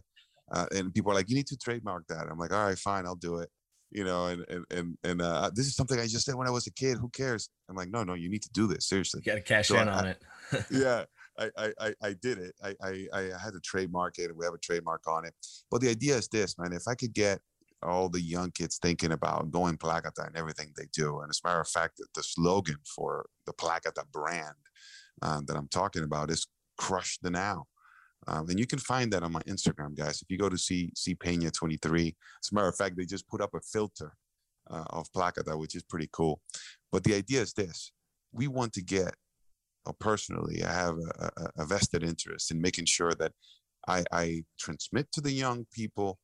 Uh, 0.51 0.65
and 0.75 0.93
people 0.93 1.11
are 1.11 1.15
like, 1.15 1.29
you 1.29 1.35
need 1.35 1.47
to 1.47 1.57
trademark 1.57 2.05
that. 2.07 2.27
I'm 2.29 2.37
like, 2.37 2.53
all 2.53 2.65
right, 2.65 2.77
fine, 2.77 3.05
I'll 3.05 3.15
do 3.15 3.37
it 3.37 3.49
you 3.91 4.05
know, 4.05 4.27
and 4.27 4.45
and 4.49 4.65
and, 4.71 4.97
and 5.03 5.21
uh, 5.21 5.51
this 5.53 5.67
is 5.67 5.75
something 5.75 5.99
I 5.99 6.07
just 6.07 6.25
said 6.25 6.35
when 6.35 6.47
I 6.47 6.51
was 6.51 6.65
a 6.65 6.71
kid. 6.71 6.97
Who 6.97 7.09
cares? 7.09 7.49
I'm 7.69 7.75
like, 7.75 7.89
no, 7.89 8.03
no, 8.03 8.13
you 8.13 8.29
need 8.29 8.41
to 8.43 8.49
do 8.53 8.65
this 8.67 8.87
seriously. 8.87 9.21
You 9.23 9.31
got 9.31 9.37
to 9.37 9.41
cash 9.41 9.67
so 9.67 9.77
in 9.77 9.89
I, 9.89 9.97
on 9.97 10.07
it. 10.07 10.23
yeah, 10.71 11.03
I, 11.37 11.71
I 11.79 11.93
I 12.01 12.15
did 12.21 12.37
it. 12.37 12.55
I, 12.63 12.75
I 12.81 13.07
I 13.13 13.21
had 13.41 13.53
to 13.53 13.59
trademark 13.63 14.17
it, 14.17 14.29
and 14.29 14.37
we 14.37 14.45
have 14.45 14.53
a 14.53 14.59
trademark 14.59 15.07
on 15.07 15.25
it. 15.25 15.33
But 15.69 15.81
the 15.81 15.89
idea 15.89 16.15
is 16.15 16.27
this, 16.29 16.57
man. 16.57 16.73
If 16.73 16.87
I 16.87 16.95
could 16.95 17.13
get 17.13 17.39
all 17.83 18.09
the 18.09 18.21
young 18.21 18.51
kids 18.51 18.77
thinking 18.81 19.11
about 19.11 19.51
going 19.51 19.75
Placata 19.75 20.23
and 20.25 20.37
everything 20.37 20.71
they 20.77 20.87
do, 20.93 21.19
and 21.19 21.29
as 21.29 21.41
a 21.43 21.47
matter 21.47 21.61
of 21.61 21.67
fact, 21.67 22.01
the 22.15 22.23
slogan 22.23 22.77
for 22.95 23.25
the 23.45 23.53
Placata 23.53 24.05
brand 24.11 24.55
um, 25.21 25.45
that 25.45 25.57
I'm 25.57 25.67
talking 25.67 26.03
about 26.03 26.31
is 26.31 26.47
"Crush 26.77 27.19
the 27.21 27.29
Now." 27.29 27.65
Um, 28.27 28.49
and 28.49 28.59
you 28.59 28.67
can 28.67 28.79
find 28.79 29.11
that 29.13 29.23
on 29.23 29.31
my 29.31 29.41
Instagram, 29.41 29.95
guys. 29.95 30.21
If 30.21 30.29
you 30.29 30.37
go 30.37 30.49
to 30.49 30.57
see 30.57 30.91
see 30.95 31.15
Pena 31.15 31.49
23, 31.49 32.07
as 32.07 32.51
a 32.51 32.55
matter 32.55 32.67
of 32.67 32.75
fact, 32.75 32.95
they 32.97 33.05
just 33.05 33.27
put 33.27 33.41
up 33.41 33.53
a 33.55 33.61
filter 33.61 34.13
uh, 34.69 34.83
of 34.91 35.11
Placata, 35.11 35.57
which 35.57 35.75
is 35.75 35.83
pretty 35.83 36.09
cool. 36.11 36.41
But 36.91 37.03
the 37.03 37.15
idea 37.15 37.41
is 37.41 37.53
this: 37.53 37.91
we 38.31 38.47
want 38.47 38.73
to 38.73 38.83
get, 38.83 39.15
uh, 39.85 39.93
personally, 39.99 40.63
I 40.63 40.71
have 40.71 40.95
a, 40.97 41.31
a, 41.37 41.49
a, 41.59 41.65
vested 41.65 42.03
interest 42.03 42.51
in 42.51 42.61
making 42.61 42.85
sure 42.85 43.13
that 43.15 43.31
I, 43.87 44.03
I 44.11 44.43
transmit 44.59 45.11
to 45.13 45.21
the 45.21 45.31
young 45.31 45.65
people 45.73 46.19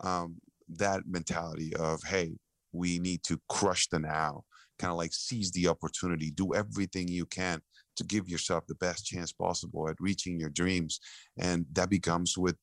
um, 0.00 0.36
that 0.68 1.02
mentality 1.06 1.74
of, 1.76 2.02
hey, 2.02 2.36
we 2.72 2.98
need 2.98 3.22
to 3.24 3.38
crush 3.48 3.88
the 3.88 3.98
now, 4.00 4.42
kind 4.78 4.90
of 4.90 4.98
like 4.98 5.12
seize 5.12 5.52
the 5.52 5.68
opportunity, 5.68 6.30
do 6.30 6.54
everything 6.54 7.08
you 7.08 7.26
can 7.26 7.60
to 7.96 8.04
give 8.04 8.28
yourself 8.28 8.64
the 8.66 8.74
best 8.76 9.06
chance 9.06 9.32
possible 9.32 9.88
at 9.88 9.96
reaching 10.00 10.38
your 10.38 10.50
dreams 10.50 11.00
and 11.38 11.66
that 11.72 11.90
becomes 11.90 12.36
with 12.36 12.56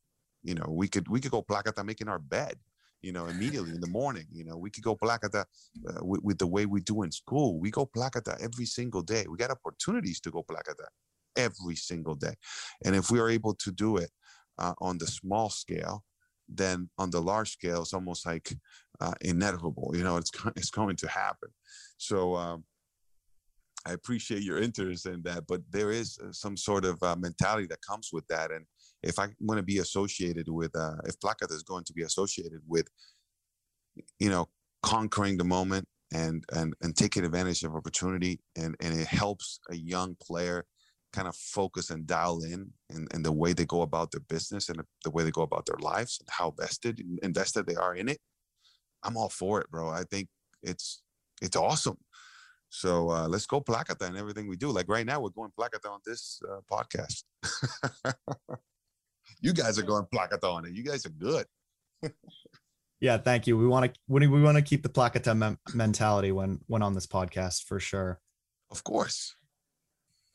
you 0.44 0.56
know 0.56 0.66
we 0.70 0.88
could 0.88 1.08
we 1.08 1.20
could 1.20 1.32
go 1.32 1.42
placata 1.42 1.84
making 1.84 2.08
our 2.08 2.20
bed 2.20 2.56
you 3.04 3.12
know 3.12 3.26
immediately 3.28 3.72
in 3.72 3.82
the 3.82 3.88
morning 3.88 4.26
you 4.32 4.44
know 4.44 4.58
we 4.58 4.72
could 4.72 4.84
go 4.84 4.96
placata 4.96 5.46
uh, 5.88 6.04
with, 6.04 6.22
with, 6.24 6.38
the 6.38 6.48
way 6.48 6.66
we 6.66 6.82
do 6.82 7.04
in 7.04 7.12
school. 7.12 7.60
We 7.60 7.70
go 7.70 7.86
placata 7.86 8.38
every 8.42 8.66
single 8.66 9.02
day. 9.02 9.26
We 9.30 9.38
got 9.38 9.52
opportunities 9.52 10.20
to 10.22 10.32
go 10.32 10.44
placata 10.44 10.88
every 11.36 11.76
single 11.76 12.16
day. 12.16 12.34
And 12.86 12.96
if 12.96 13.12
we 13.12 13.20
are 13.20 13.30
able 13.30 13.56
to 13.56 13.72
do 13.72 13.98
it 13.98 14.10
uh, 14.58 14.74
on 14.80 14.98
the 14.98 15.08
small 15.08 15.50
scale 15.50 16.04
then 16.50 16.90
on 16.98 17.10
the 17.10 17.22
large 17.22 17.52
scale 17.52 17.82
it's 17.84 17.94
almost 17.94 18.26
like 18.26 18.54
uh, 19.00 19.14
inevitable 19.22 19.94
you 19.96 20.04
know 20.04 20.18
it's 20.18 20.32
it's 20.56 20.70
going 20.70 20.96
to 20.98 21.08
happen. 21.08 21.50
So 21.98 22.36
um, 22.36 22.64
I 23.86 23.94
appreciate 23.94 24.44
your 24.44 24.60
interest 24.60 25.06
in 25.06 25.22
that, 25.24 25.44
but 25.48 25.62
there 25.70 25.92
is 25.92 26.18
uh, 26.24 26.32
some 26.32 26.56
sort 26.56 26.86
of 26.86 27.02
uh, 27.04 27.16
mentality 27.18 27.68
that 27.68 27.80
comes 27.88 28.10
with 28.14 28.26
that. 28.28 28.52
And 28.52 28.66
if 29.02 29.20
I 29.20 29.28
want 29.40 29.58
to 29.58 29.64
be 29.64 29.80
associated 29.80 30.48
with, 30.48 30.76
uh, 30.76 30.96
if 31.06 31.20
Placata 31.20 31.54
is 31.54 31.64
going 31.64 31.84
to 31.86 31.94
be 31.94 32.04
associated 32.04 32.62
with, 32.68 32.88
you 34.20 34.30
know, 34.30 34.48
conquering 34.82 35.38
the 35.38 35.44
moment 35.44 35.88
and 36.14 36.44
and 36.54 36.74
and 36.82 36.96
taking 36.96 37.26
advantage 37.26 37.64
of 37.64 37.76
opportunity, 37.76 38.40
and 38.56 38.76
and 38.80 38.98
it 38.98 39.08
helps 39.08 39.60
a 39.70 39.76
young 39.76 40.16
player 40.22 40.66
kind 41.12 41.28
of 41.28 41.36
focus 41.36 41.92
and 41.92 42.08
dial 42.08 42.42
in 42.44 42.72
and, 42.90 43.08
and 43.14 43.24
the 43.24 43.32
way 43.32 43.54
they 43.54 43.66
go 43.66 43.84
about 43.84 44.12
their 44.12 44.22
business 44.22 44.68
and 44.70 44.82
the 45.04 45.12
way 45.12 45.24
they 45.24 45.32
go 45.32 45.44
about 45.44 45.66
their 45.66 45.78
lives 45.80 46.18
and 46.20 46.28
how 46.30 46.52
vested 46.60 47.02
invested 47.22 47.68
they 47.68 47.76
are 47.76 47.96
in 47.96 48.10
it. 48.10 48.20
I'm 49.04 49.18
all 49.18 49.30
for 49.30 49.62
it, 49.62 49.70
bro. 49.70 49.90
I 49.90 50.04
think 50.10 50.30
it's 50.64 51.04
it's 51.42 51.58
awesome. 51.58 51.98
So 52.74 53.12
uh, 53.12 53.28
let's 53.28 53.46
go 53.46 53.62
Placata 53.62 54.06
and 54.06 54.18
everything 54.18 54.48
we 54.48 54.56
do. 54.56 54.72
Like 54.72 54.90
right 54.90 55.06
now, 55.06 55.22
we're 55.22 55.30
going 55.30 55.52
Placata 55.56 55.90
on 55.90 56.00
this 56.08 56.42
uh, 56.50 56.60
podcast. 56.70 57.24
you 59.42 59.54
guys 59.54 59.78
are 59.78 59.84
going 59.84 60.08
Placata 60.12 60.48
on 60.48 60.66
it. 60.66 60.74
You 60.74 60.84
guys 60.84 61.06
are 61.06 61.10
good. 61.10 61.46
yeah, 63.00 63.20
thank 63.20 63.46
you. 63.46 63.60
We 63.60 63.68
want 63.68 63.94
to 63.94 64.00
we, 64.08 64.26
we 64.26 64.42
want 64.42 64.58
to 64.58 64.64
keep 64.64 64.82
the 64.82 64.90
Placata 64.90 65.36
mem- 65.36 65.60
mentality 65.76 66.32
when 66.32 66.62
when 66.66 66.82
on 66.82 66.96
this 66.96 67.06
podcast 67.06 67.64
for 67.66 67.80
sure. 67.80 68.20
Of 68.72 68.84
course. 68.84 69.36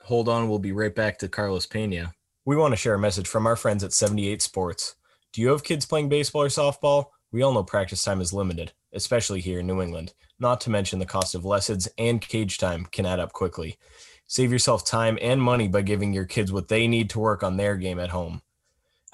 Hold 0.02 0.28
on, 0.28 0.48
we'll 0.48 0.60
be 0.60 0.72
right 0.72 0.94
back 0.94 1.18
to 1.18 1.28
Carlos 1.28 1.66
Pena. 1.66 2.12
We 2.44 2.54
want 2.54 2.70
to 2.70 2.76
share 2.76 2.94
a 2.94 3.00
message 3.00 3.26
from 3.26 3.48
our 3.48 3.56
friends 3.56 3.82
at 3.82 3.92
78 3.92 4.40
Sports. 4.40 4.94
Do 5.32 5.40
you 5.40 5.48
have 5.48 5.64
kids 5.64 5.86
playing 5.86 6.08
baseball 6.08 6.44
or 6.44 6.48
softball? 6.48 7.06
We 7.32 7.42
all 7.42 7.52
know 7.52 7.64
practice 7.64 8.04
time 8.04 8.20
is 8.20 8.32
limited, 8.32 8.74
especially 8.92 9.40
here 9.40 9.60
in 9.60 9.66
New 9.66 9.82
England, 9.82 10.14
not 10.38 10.60
to 10.62 10.70
mention 10.70 10.98
the 10.98 11.06
cost 11.06 11.34
of 11.34 11.44
lessons 11.44 11.88
and 11.98 12.20
cage 12.20 12.58
time 12.58 12.86
can 12.86 13.06
add 13.06 13.20
up 13.20 13.32
quickly. 13.32 13.76
Save 14.26 14.52
yourself 14.52 14.84
time 14.84 15.18
and 15.22 15.40
money 15.40 15.68
by 15.68 15.82
giving 15.82 16.12
your 16.12 16.24
kids 16.24 16.52
what 16.52 16.68
they 16.68 16.86
need 16.86 17.10
to 17.10 17.18
work 17.18 17.42
on 17.42 17.56
their 17.56 17.76
game 17.76 17.98
at 17.98 18.10
home. 18.10 18.42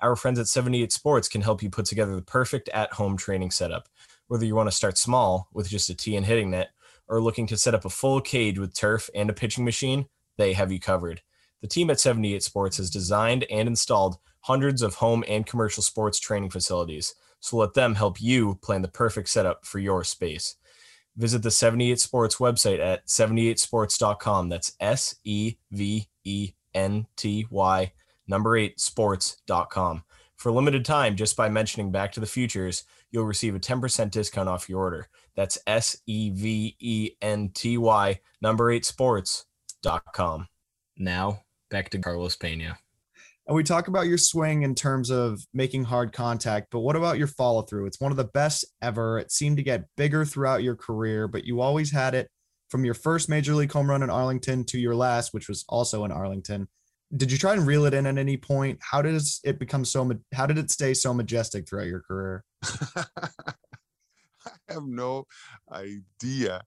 Our 0.02 0.16
friends 0.16 0.38
at 0.38 0.48
78 0.48 0.92
Sports 0.92 1.28
can 1.28 1.40
help 1.40 1.62
you 1.62 1.70
put 1.70 1.86
together 1.86 2.16
the 2.16 2.22
perfect 2.22 2.68
at 2.70 2.92
home 2.92 3.16
training 3.16 3.52
setup. 3.52 3.88
Whether 4.26 4.44
you 4.44 4.54
want 4.54 4.68
to 4.68 4.76
start 4.76 4.98
small 4.98 5.48
with 5.52 5.68
just 5.68 5.88
a 5.88 5.94
tee 5.94 6.16
and 6.16 6.26
hitting 6.26 6.50
net 6.50 6.70
or 7.06 7.22
looking 7.22 7.46
to 7.46 7.56
set 7.56 7.74
up 7.74 7.84
a 7.84 7.90
full 7.90 8.20
cage 8.20 8.58
with 8.58 8.74
turf 8.74 9.08
and 9.14 9.30
a 9.30 9.32
pitching 9.32 9.64
machine, 9.64 10.06
they 10.36 10.52
have 10.54 10.72
you 10.72 10.80
covered. 10.80 11.22
The 11.60 11.68
team 11.68 11.90
at 11.90 12.00
78 12.00 12.42
Sports 12.42 12.76
has 12.78 12.90
designed 12.90 13.46
and 13.50 13.68
installed 13.68 14.18
hundreds 14.44 14.80
of 14.82 14.94
home 14.94 15.24
and 15.28 15.46
commercial 15.46 15.82
sports 15.82 16.18
training 16.18 16.50
facilities 16.50 17.14
so 17.44 17.58
let 17.58 17.74
them 17.74 17.94
help 17.94 18.22
you 18.22 18.54
plan 18.62 18.80
the 18.80 18.88
perfect 18.88 19.28
setup 19.28 19.66
for 19.66 19.78
your 19.78 20.02
space. 20.02 20.56
Visit 21.14 21.42
the 21.42 21.50
78 21.50 22.00
Sports 22.00 22.36
website 22.36 22.80
at 22.80 23.06
78sports.com. 23.06 24.48
That's 24.48 24.72
S 24.80 25.16
E 25.24 25.56
V 25.70 26.08
E 26.24 26.52
N 26.72 27.06
T 27.16 27.46
Y 27.50 27.92
number 28.26 28.56
8 28.56 28.80
sports.com. 28.80 30.04
For 30.36 30.52
limited 30.52 30.86
time, 30.86 31.16
just 31.16 31.36
by 31.36 31.50
mentioning 31.50 31.92
Back 31.92 32.12
to 32.12 32.20
the 32.20 32.26
Futures, 32.26 32.84
you'll 33.10 33.26
receive 33.26 33.54
a 33.54 33.60
10% 33.60 34.10
discount 34.10 34.48
off 34.48 34.70
your 34.70 34.80
order. 34.80 35.08
That's 35.36 35.58
S 35.66 35.98
E 36.06 36.30
V 36.30 36.74
E 36.80 37.10
N 37.20 37.50
T 37.50 37.76
Y 37.76 38.20
number 38.40 38.70
8 38.70 38.86
sports.com. 38.86 40.48
Now, 40.96 41.42
back 41.68 41.90
to 41.90 41.98
Carlos 41.98 42.36
Pena. 42.36 42.78
And 43.46 43.54
we 43.54 43.62
talk 43.62 43.88
about 43.88 44.06
your 44.06 44.16
swing 44.16 44.62
in 44.62 44.74
terms 44.74 45.10
of 45.10 45.40
making 45.52 45.84
hard 45.84 46.12
contact, 46.12 46.68
but 46.70 46.80
what 46.80 46.96
about 46.96 47.18
your 47.18 47.26
follow 47.26 47.62
through? 47.62 47.86
It's 47.86 48.00
one 48.00 48.10
of 48.10 48.16
the 48.16 48.24
best 48.24 48.64
ever. 48.80 49.18
It 49.18 49.30
seemed 49.30 49.58
to 49.58 49.62
get 49.62 49.84
bigger 49.96 50.24
throughout 50.24 50.62
your 50.62 50.76
career, 50.76 51.28
but 51.28 51.44
you 51.44 51.60
always 51.60 51.92
had 51.92 52.14
it 52.14 52.30
from 52.70 52.86
your 52.86 52.94
first 52.94 53.28
major 53.28 53.54
league 53.54 53.70
home 53.70 53.90
run 53.90 54.02
in 54.02 54.08
Arlington 54.08 54.64
to 54.64 54.78
your 54.78 54.94
last, 54.94 55.34
which 55.34 55.48
was 55.48 55.64
also 55.68 56.04
in 56.04 56.10
Arlington. 56.10 56.68
did 57.14 57.30
you 57.30 57.36
try 57.36 57.52
and 57.52 57.66
reel 57.66 57.84
it 57.84 57.92
in 57.92 58.06
at 58.06 58.16
any 58.16 58.36
point? 58.36 58.78
How 58.80 59.02
does 59.02 59.40
it 59.44 59.58
become 59.58 59.84
so? 59.84 60.10
How 60.34 60.46
did 60.46 60.58
it 60.58 60.70
stay 60.70 60.94
so 60.94 61.12
majestic 61.12 61.68
throughout 61.68 61.86
your 61.86 62.00
career? 62.00 62.44
I 62.96 63.06
have 64.68 64.84
no 64.84 65.26
idea 65.70 66.62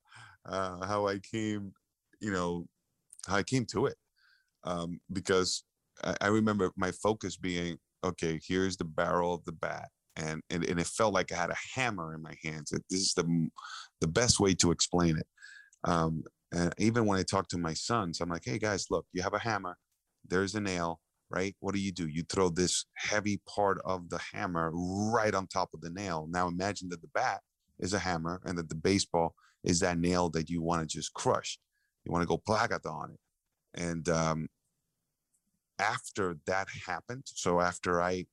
uh, 0.45 0.85
how 0.85 1.07
I 1.07 1.19
came, 1.19 1.73
you 2.21 2.31
know, 2.31 2.67
how 3.27 3.35
I 3.35 3.43
came 3.43 3.65
to 3.71 3.87
it. 3.87 3.97
Um, 4.63 5.01
because 5.11 5.63
I, 6.21 6.27
remember 6.27 6.71
my 6.75 6.91
focus 6.91 7.37
being, 7.37 7.77
okay, 8.03 8.39
here's 8.45 8.77
the 8.77 8.85
barrel 8.85 9.33
of 9.33 9.43
the 9.45 9.51
bat. 9.51 9.89
And, 10.15 10.41
and, 10.49 10.63
and 10.65 10.79
it 10.79 10.87
felt 10.87 11.13
like 11.13 11.31
I 11.31 11.35
had 11.35 11.51
a 11.51 11.57
hammer 11.75 12.13
in 12.15 12.21
my 12.21 12.35
hands. 12.43 12.71
This 12.89 13.01
is 13.01 13.13
the, 13.13 13.49
the 14.01 14.07
best 14.07 14.39
way 14.39 14.53
to 14.55 14.71
explain 14.71 15.17
it. 15.17 15.27
Um, 15.83 16.23
and 16.51 16.73
even 16.77 17.05
when 17.05 17.19
I 17.19 17.23
talk 17.23 17.47
to 17.49 17.57
my 17.57 17.73
sons, 17.73 18.19
I'm 18.19 18.29
like, 18.29 18.43
hey 18.45 18.57
guys, 18.57 18.87
look, 18.89 19.05
you 19.13 19.21
have 19.21 19.33
a 19.33 19.39
hammer, 19.39 19.77
there's 20.27 20.55
a 20.55 20.61
nail, 20.61 20.99
right? 21.29 21.55
What 21.59 21.75
do 21.75 21.81
you 21.81 21.91
do? 21.91 22.07
You 22.07 22.23
throw 22.23 22.49
this 22.49 22.85
heavy 22.95 23.41
part 23.47 23.79
of 23.85 24.09
the 24.09 24.19
hammer 24.33 24.71
right 24.73 25.33
on 25.33 25.47
top 25.47 25.69
of 25.73 25.81
the 25.81 25.89
nail. 25.89 26.27
Now 26.29 26.47
imagine 26.47 26.89
that 26.89 27.01
the 27.01 27.09
bat 27.13 27.41
is 27.79 27.93
a 27.93 27.99
hammer 27.99 28.41
and 28.45 28.57
that 28.57 28.69
the 28.69 28.75
baseball 28.75 29.35
is 29.63 29.79
that 29.81 29.99
nail 29.99 30.29
that 30.29 30.49
you 30.49 30.61
want 30.61 30.81
to 30.81 30.97
just 30.97 31.13
crush. 31.13 31.59
You 32.05 32.11
want 32.11 32.23
to 32.23 32.27
go 32.27 32.37
placata 32.37 32.89
on 32.89 33.11
it. 33.11 33.19
And 33.81 34.07
um, 34.09 34.47
after 35.79 36.37
that 36.45 36.67
happened, 36.85 37.23
so 37.25 37.61
after 37.61 38.01
I 38.01 38.25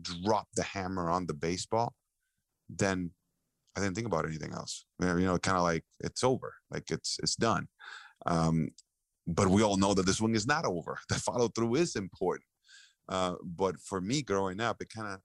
dropped 0.00 0.56
the 0.56 0.62
hammer 0.62 1.10
on 1.10 1.26
the 1.26 1.34
baseball, 1.34 1.94
then 2.68 3.10
I 3.76 3.80
didn't 3.80 3.94
think 3.94 4.06
about 4.06 4.26
anything 4.26 4.52
else. 4.52 4.84
You 5.00 5.14
know, 5.20 5.38
kind 5.38 5.56
of 5.56 5.62
like 5.62 5.84
it's 6.00 6.24
over, 6.24 6.54
like 6.70 6.90
it's 6.90 7.18
it's 7.22 7.36
done. 7.36 7.68
Um, 8.24 8.70
but 9.26 9.48
we 9.48 9.62
all 9.62 9.76
know 9.76 9.92
that 9.94 10.06
this 10.06 10.16
swing 10.16 10.34
is 10.34 10.46
not 10.46 10.64
over. 10.64 10.98
The 11.08 11.16
follow 11.16 11.48
through 11.48 11.76
is 11.76 11.96
important. 11.96 12.46
Uh, 13.08 13.34
but 13.44 13.76
for 13.80 14.00
me, 14.00 14.22
growing 14.22 14.60
up, 14.60 14.80
it 14.80 14.88
kind 14.88 15.08
of 15.08 15.20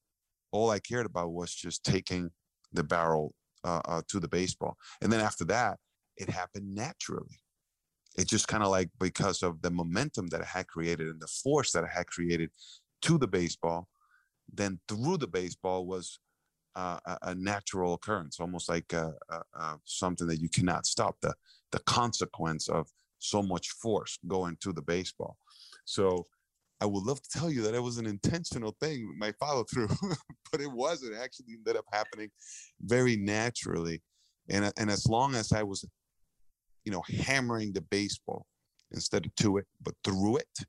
all 0.51 0.69
I 0.69 0.79
cared 0.79 1.05
about 1.05 1.31
was 1.31 1.53
just 1.53 1.83
taking 1.83 2.31
the 2.73 2.83
barrel 2.83 3.33
uh, 3.63 3.81
uh, 3.85 4.01
to 4.09 4.19
the 4.19 4.27
baseball. 4.27 4.75
And 5.01 5.11
then 5.11 5.19
after 5.19 5.45
that, 5.45 5.79
it 6.17 6.29
happened 6.29 6.75
naturally. 6.75 7.39
It 8.17 8.27
just 8.27 8.47
kind 8.47 8.63
of 8.63 8.69
like 8.69 8.89
because 8.99 9.41
of 9.41 9.61
the 9.61 9.71
momentum 9.71 10.27
that 10.27 10.41
I 10.41 10.45
had 10.45 10.67
created 10.67 11.07
and 11.07 11.21
the 11.21 11.27
force 11.27 11.71
that 11.71 11.83
I 11.83 11.87
had 11.87 12.07
created 12.07 12.51
to 13.03 13.17
the 13.17 13.27
baseball, 13.27 13.87
then 14.53 14.79
through 14.87 15.17
the 15.17 15.27
baseball 15.27 15.85
was 15.85 16.19
uh, 16.75 16.99
a, 17.05 17.17
a, 17.23 17.35
natural 17.35 17.93
occurrence, 17.93 18.39
almost 18.39 18.69
like 18.69 18.93
uh, 18.93 19.11
uh, 19.29 19.75
something 19.83 20.27
that 20.27 20.39
you 20.39 20.49
cannot 20.49 20.85
stop. 20.85 21.17
The 21.21 21.33
the 21.71 21.79
consequence 21.79 22.69
of 22.69 22.87
so 23.19 23.41
much 23.41 23.69
force 23.71 24.17
going 24.27 24.57
to 24.61 24.73
the 24.73 24.81
baseball. 24.81 25.37
So 25.85 26.27
I 26.81 26.85
would 26.85 27.03
love 27.03 27.21
to 27.21 27.29
tell 27.29 27.51
you 27.51 27.61
that 27.61 27.75
it 27.75 27.83
was 27.83 27.97
an 27.97 28.07
intentional 28.07 28.75
thing, 28.81 29.13
my 29.17 29.31
follow 29.39 29.63
through, 29.63 29.89
but 30.51 30.61
it 30.61 30.71
wasn't. 30.71 31.13
It 31.13 31.19
actually 31.21 31.53
ended 31.53 31.77
up 31.77 31.85
happening 31.93 32.29
very 32.81 33.15
naturally. 33.15 34.01
And, 34.49 34.71
and 34.77 34.89
as 34.89 35.05
long 35.05 35.35
as 35.35 35.53
I 35.53 35.63
was, 35.63 35.85
you 36.85 36.91
know, 36.91 37.03
hammering 37.23 37.73
the 37.73 37.81
baseball 37.81 38.45
instead 38.91 39.25
of 39.25 39.35
to 39.35 39.57
it, 39.57 39.65
but 39.81 39.93
through 40.03 40.37
it, 40.37 40.59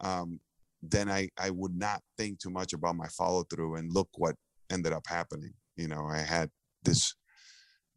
um, 0.00 0.40
then 0.82 1.10
I, 1.10 1.28
I 1.38 1.50
would 1.50 1.74
not 1.74 2.02
think 2.16 2.38
too 2.38 2.50
much 2.50 2.72
about 2.72 2.96
my 2.96 3.08
follow 3.08 3.44
through 3.44 3.76
and 3.76 3.92
look 3.92 4.08
what 4.16 4.36
ended 4.70 4.92
up 4.92 5.06
happening. 5.06 5.52
You 5.76 5.88
know, 5.88 6.06
I 6.06 6.18
had 6.18 6.50
this 6.84 7.14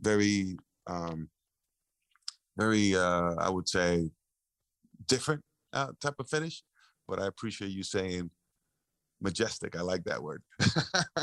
very, 0.02 0.58
um, 0.88 1.30
very, 2.58 2.96
uh, 2.96 3.36
I 3.38 3.50
would 3.50 3.70
say, 3.70 4.10
different 5.08 5.44
uh, 5.74 5.92
type 6.02 6.16
of 6.20 6.30
finish 6.30 6.64
but 7.12 7.22
I 7.22 7.28
appreciate 7.28 7.72
you 7.72 7.84
saying 7.84 8.32
majestic. 9.20 9.76
I 9.76 9.82
like 9.82 10.06
that 10.06 10.24
word. 10.24 10.42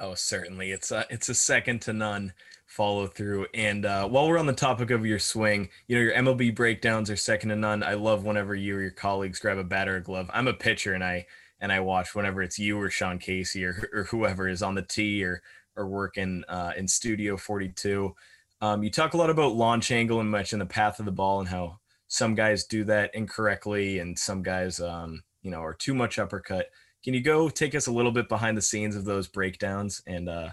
oh, 0.00 0.14
certainly. 0.14 0.72
It's 0.72 0.90
a, 0.90 1.06
it's 1.10 1.28
a 1.28 1.34
second 1.34 1.82
to 1.82 1.92
none 1.92 2.32
follow 2.66 3.06
through. 3.06 3.46
And 3.52 3.84
uh, 3.84 4.08
while 4.08 4.28
we're 4.28 4.38
on 4.38 4.46
the 4.46 4.52
topic 4.52 4.90
of 4.90 5.04
your 5.04 5.18
swing, 5.18 5.68
you 5.86 5.96
know, 5.96 6.02
your 6.02 6.14
MLB 6.14 6.54
breakdowns 6.54 7.10
are 7.10 7.16
second 7.16 7.50
to 7.50 7.56
none. 7.56 7.82
I 7.82 7.94
love 7.94 8.24
whenever 8.24 8.54
you 8.54 8.76
or 8.76 8.80
your 8.80 8.90
colleagues 8.90 9.38
grab 9.38 9.58
a 9.58 9.64
bat 9.64 9.88
or 9.88 9.96
a 9.96 10.02
glove. 10.02 10.30
I'm 10.32 10.48
a 10.48 10.52
pitcher 10.52 10.94
and 10.94 11.04
I, 11.04 11.26
and 11.60 11.70
I 11.70 11.80
watch 11.80 12.14
whenever 12.14 12.42
it's 12.42 12.58
you 12.58 12.80
or 12.80 12.90
Sean 12.90 13.18
Casey 13.18 13.64
or, 13.64 13.88
or 13.92 14.04
whoever 14.04 14.48
is 14.48 14.62
on 14.62 14.74
the 14.74 14.82
tee 14.82 15.22
or, 15.24 15.42
or 15.76 15.86
working 15.86 16.44
uh, 16.48 16.72
in 16.76 16.88
Studio 16.88 17.36
42. 17.36 18.14
Um, 18.62 18.82
you 18.82 18.90
talk 18.90 19.14
a 19.14 19.16
lot 19.16 19.30
about 19.30 19.54
launch 19.54 19.90
angle 19.90 20.20
and 20.20 20.30
much 20.30 20.52
in 20.52 20.58
the 20.58 20.66
path 20.66 20.98
of 20.98 21.06
the 21.06 21.12
ball 21.12 21.40
and 21.40 21.48
how 21.48 21.78
some 22.08 22.34
guys 22.34 22.64
do 22.64 22.84
that 22.84 23.14
incorrectly 23.14 24.00
and 24.00 24.18
some 24.18 24.42
guys 24.42 24.80
um, 24.80 25.22
you 25.42 25.50
know 25.50 25.62
are 25.62 25.74
too 25.74 25.94
much 25.94 26.18
uppercut 26.18 26.66
can 27.04 27.14
you 27.14 27.22
go 27.22 27.48
take 27.48 27.74
us 27.74 27.86
a 27.86 27.92
little 27.92 28.12
bit 28.12 28.28
behind 28.28 28.56
the 28.56 28.62
scenes 28.62 28.96
of 28.96 29.04
those 29.04 29.28
breakdowns 29.28 30.02
and 30.06 30.28
uh 30.28 30.50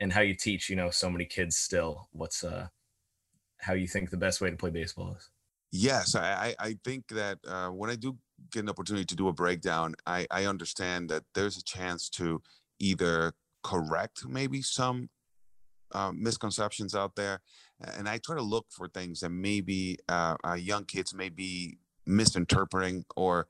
and 0.00 0.12
how 0.12 0.20
you 0.20 0.34
teach 0.34 0.68
you 0.70 0.76
know 0.76 0.90
so 0.90 1.10
many 1.10 1.24
kids 1.24 1.56
still 1.56 2.08
what's 2.12 2.44
uh 2.44 2.66
how 3.58 3.74
you 3.74 3.86
think 3.86 4.10
the 4.10 4.16
best 4.16 4.40
way 4.40 4.50
to 4.50 4.56
play 4.56 4.70
baseball 4.70 5.14
is? 5.16 5.28
Yes 5.72 6.14
i 6.14 6.54
i 6.58 6.76
think 6.84 7.06
that 7.08 7.38
uh, 7.46 7.68
when 7.68 7.90
i 7.90 7.96
do 7.96 8.16
get 8.50 8.64
an 8.64 8.70
opportunity 8.70 9.04
to 9.04 9.14
do 9.14 9.28
a 9.28 9.32
breakdown 9.32 9.94
i 10.06 10.26
i 10.30 10.46
understand 10.46 11.08
that 11.10 11.22
there's 11.34 11.56
a 11.56 11.62
chance 11.62 12.08
to 12.08 12.42
either 12.80 13.32
correct 13.62 14.26
maybe 14.26 14.62
some 14.62 15.08
uh, 15.92 16.12
misconceptions 16.14 16.94
out 16.94 17.14
there 17.14 17.40
and 17.96 18.08
I 18.08 18.18
try 18.18 18.36
to 18.36 18.42
look 18.42 18.66
for 18.70 18.88
things 18.88 19.20
that 19.20 19.30
maybe 19.30 19.98
uh, 20.08 20.36
uh, 20.46 20.54
young 20.54 20.84
kids 20.84 21.14
may 21.14 21.28
be 21.28 21.78
misinterpreting 22.06 23.04
or 23.16 23.46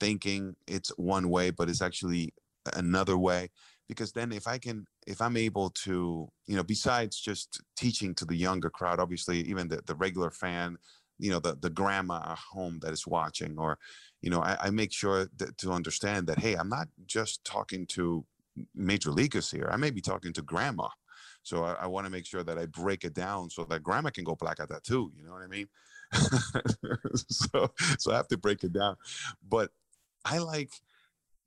thinking 0.00 0.56
it's 0.66 0.90
one 0.96 1.28
way, 1.28 1.50
but 1.50 1.68
it's 1.68 1.82
actually 1.82 2.34
another 2.74 3.16
way. 3.16 3.50
Because 3.88 4.12
then, 4.12 4.32
if 4.32 4.46
I 4.46 4.58
can, 4.58 4.86
if 5.06 5.20
I'm 5.20 5.36
able 5.36 5.70
to, 5.84 6.28
you 6.46 6.56
know, 6.56 6.62
besides 6.62 7.18
just 7.20 7.60
teaching 7.76 8.14
to 8.16 8.24
the 8.24 8.36
younger 8.36 8.70
crowd, 8.70 9.00
obviously, 9.00 9.40
even 9.40 9.68
the, 9.68 9.80
the 9.86 9.96
regular 9.96 10.30
fan, 10.30 10.76
you 11.18 11.30
know, 11.30 11.40
the, 11.40 11.56
the 11.60 11.70
grandma 11.70 12.20
at 12.32 12.38
home 12.38 12.78
that 12.82 12.92
is 12.92 13.06
watching, 13.06 13.58
or, 13.58 13.78
you 14.22 14.30
know, 14.30 14.42
I, 14.42 14.56
I 14.60 14.70
make 14.70 14.92
sure 14.92 15.28
that, 15.38 15.58
to 15.58 15.72
understand 15.72 16.28
that, 16.28 16.38
hey, 16.38 16.54
I'm 16.54 16.68
not 16.68 16.88
just 17.06 17.44
talking 17.44 17.84
to 17.88 18.24
major 18.74 19.10
leaguers 19.10 19.50
here. 19.50 19.68
I 19.72 19.76
may 19.76 19.90
be 19.90 20.00
talking 20.00 20.32
to 20.34 20.42
grandma 20.42 20.88
so 21.42 21.64
I, 21.64 21.72
I 21.80 21.86
want 21.86 22.06
to 22.06 22.10
make 22.10 22.26
sure 22.26 22.42
that 22.42 22.58
I 22.58 22.66
break 22.66 23.04
it 23.04 23.14
down 23.14 23.50
so 23.50 23.64
that 23.64 23.82
grandma 23.82 24.10
can 24.10 24.24
go 24.24 24.34
black 24.34 24.60
at 24.60 24.68
that 24.68 24.84
too. 24.84 25.12
You 25.16 25.24
know 25.24 25.32
what 25.32 25.42
I 25.42 25.46
mean? 25.46 25.68
so 27.28 27.70
so 27.98 28.12
I 28.12 28.16
have 28.16 28.28
to 28.28 28.36
break 28.36 28.64
it 28.64 28.72
down. 28.72 28.96
But 29.48 29.70
I 30.24 30.38
like 30.38 30.70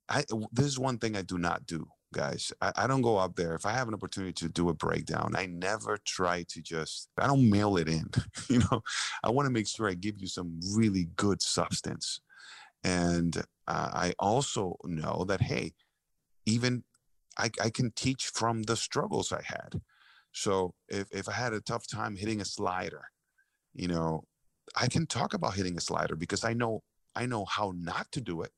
I 0.10 0.24
this 0.52 0.66
is 0.66 0.80
one 0.80 0.98
thing 0.98 1.16
I 1.16 1.22
do 1.22 1.38
not 1.38 1.66
do, 1.66 1.88
guys. 2.14 2.52
I, 2.62 2.72
I 2.76 2.88
don't 2.88 3.02
go 3.02 3.20
out 3.20 3.36
there. 3.36 3.56
If 3.56 3.66
I 3.66 3.72
have 3.72 3.88
an 3.88 3.94
opportunity 3.94 4.34
to 4.34 4.50
do 4.50 4.70
a 4.70 4.74
breakdown, 4.74 5.34
I 5.36 5.46
never 5.46 5.98
try 6.06 6.46
to 6.50 6.62
just 6.62 7.10
I 7.18 7.28
don't 7.28 7.50
mail 7.50 7.78
it 7.78 7.88
in. 7.88 8.10
you 8.50 8.60
know, 8.60 8.84
I 9.24 9.30
want 9.30 9.48
to 9.48 9.52
make 9.52 9.68
sure 9.68 9.90
I 9.90 9.94
give 9.94 10.20
you 10.20 10.28
some 10.28 10.60
really 10.76 11.10
good 11.16 11.42
substance. 11.42 12.22
And 12.84 13.38
uh, 13.68 13.90
I 13.94 14.14
also 14.20 14.76
know 14.84 15.26
that 15.28 15.42
hey, 15.42 15.74
even 16.46 16.84
I, 17.38 17.50
I 17.62 17.70
can 17.70 17.92
teach 17.92 18.28
from 18.28 18.64
the 18.64 18.76
struggles 18.76 19.32
I 19.32 19.42
had. 19.44 19.82
So 20.34 20.74
if, 20.90 21.08
if 21.12 21.30
I 21.30 21.34
had 21.34 21.54
a 21.54 21.62
tough 21.62 21.88
time 21.88 22.16
hitting 22.16 22.42
a 22.42 22.46
slider, 22.46 23.06
you 23.74 23.88
know, 23.88 24.24
I 24.76 24.88
can 24.88 25.08
talk 25.08 25.34
about 25.34 25.56
hitting 25.56 25.78
a 25.78 25.82
slider 25.82 26.16
because 26.16 26.44
I 26.44 26.54
know 26.54 26.84
I 27.16 27.26
know 27.26 27.46
how 27.46 27.74
not 27.76 28.12
to 28.14 28.22
do 28.22 28.42
it, 28.42 28.52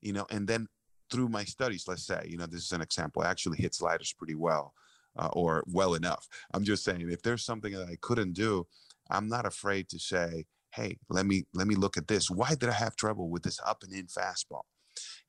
you 0.00 0.12
know, 0.12 0.26
and 0.30 0.46
then 0.46 0.66
through 1.10 1.28
my 1.28 1.44
studies, 1.44 1.84
let's 1.88 2.06
say, 2.06 2.26
you 2.28 2.36
know, 2.36 2.46
this 2.46 2.64
is 2.64 2.72
an 2.72 2.80
example. 2.80 3.22
I 3.22 3.30
actually 3.30 3.58
hit 3.58 3.74
sliders 3.74 4.14
pretty 4.16 4.36
well 4.36 4.74
uh, 5.16 5.28
or 5.32 5.64
well 5.66 5.94
enough. 5.94 6.28
I'm 6.54 6.64
just 6.64 6.84
saying 6.84 7.08
if 7.10 7.22
there's 7.22 7.44
something 7.44 7.72
that 7.72 7.88
I 7.88 7.96
couldn't 8.00 8.32
do, 8.32 8.66
I'm 9.10 9.28
not 9.28 9.46
afraid 9.46 9.88
to 9.88 9.98
say, 9.98 10.44
hey, 10.72 10.96
let 11.08 11.26
me 11.26 11.44
let 11.52 11.66
me 11.66 11.74
look 11.74 11.96
at 11.96 12.06
this. 12.06 12.30
Why 12.30 12.54
did 12.54 12.68
I 12.68 12.74
have 12.74 12.94
trouble 12.96 13.28
with 13.28 13.42
this 13.42 13.58
up 13.66 13.82
and 13.82 13.92
in 13.92 14.06
fastball? 14.06 14.62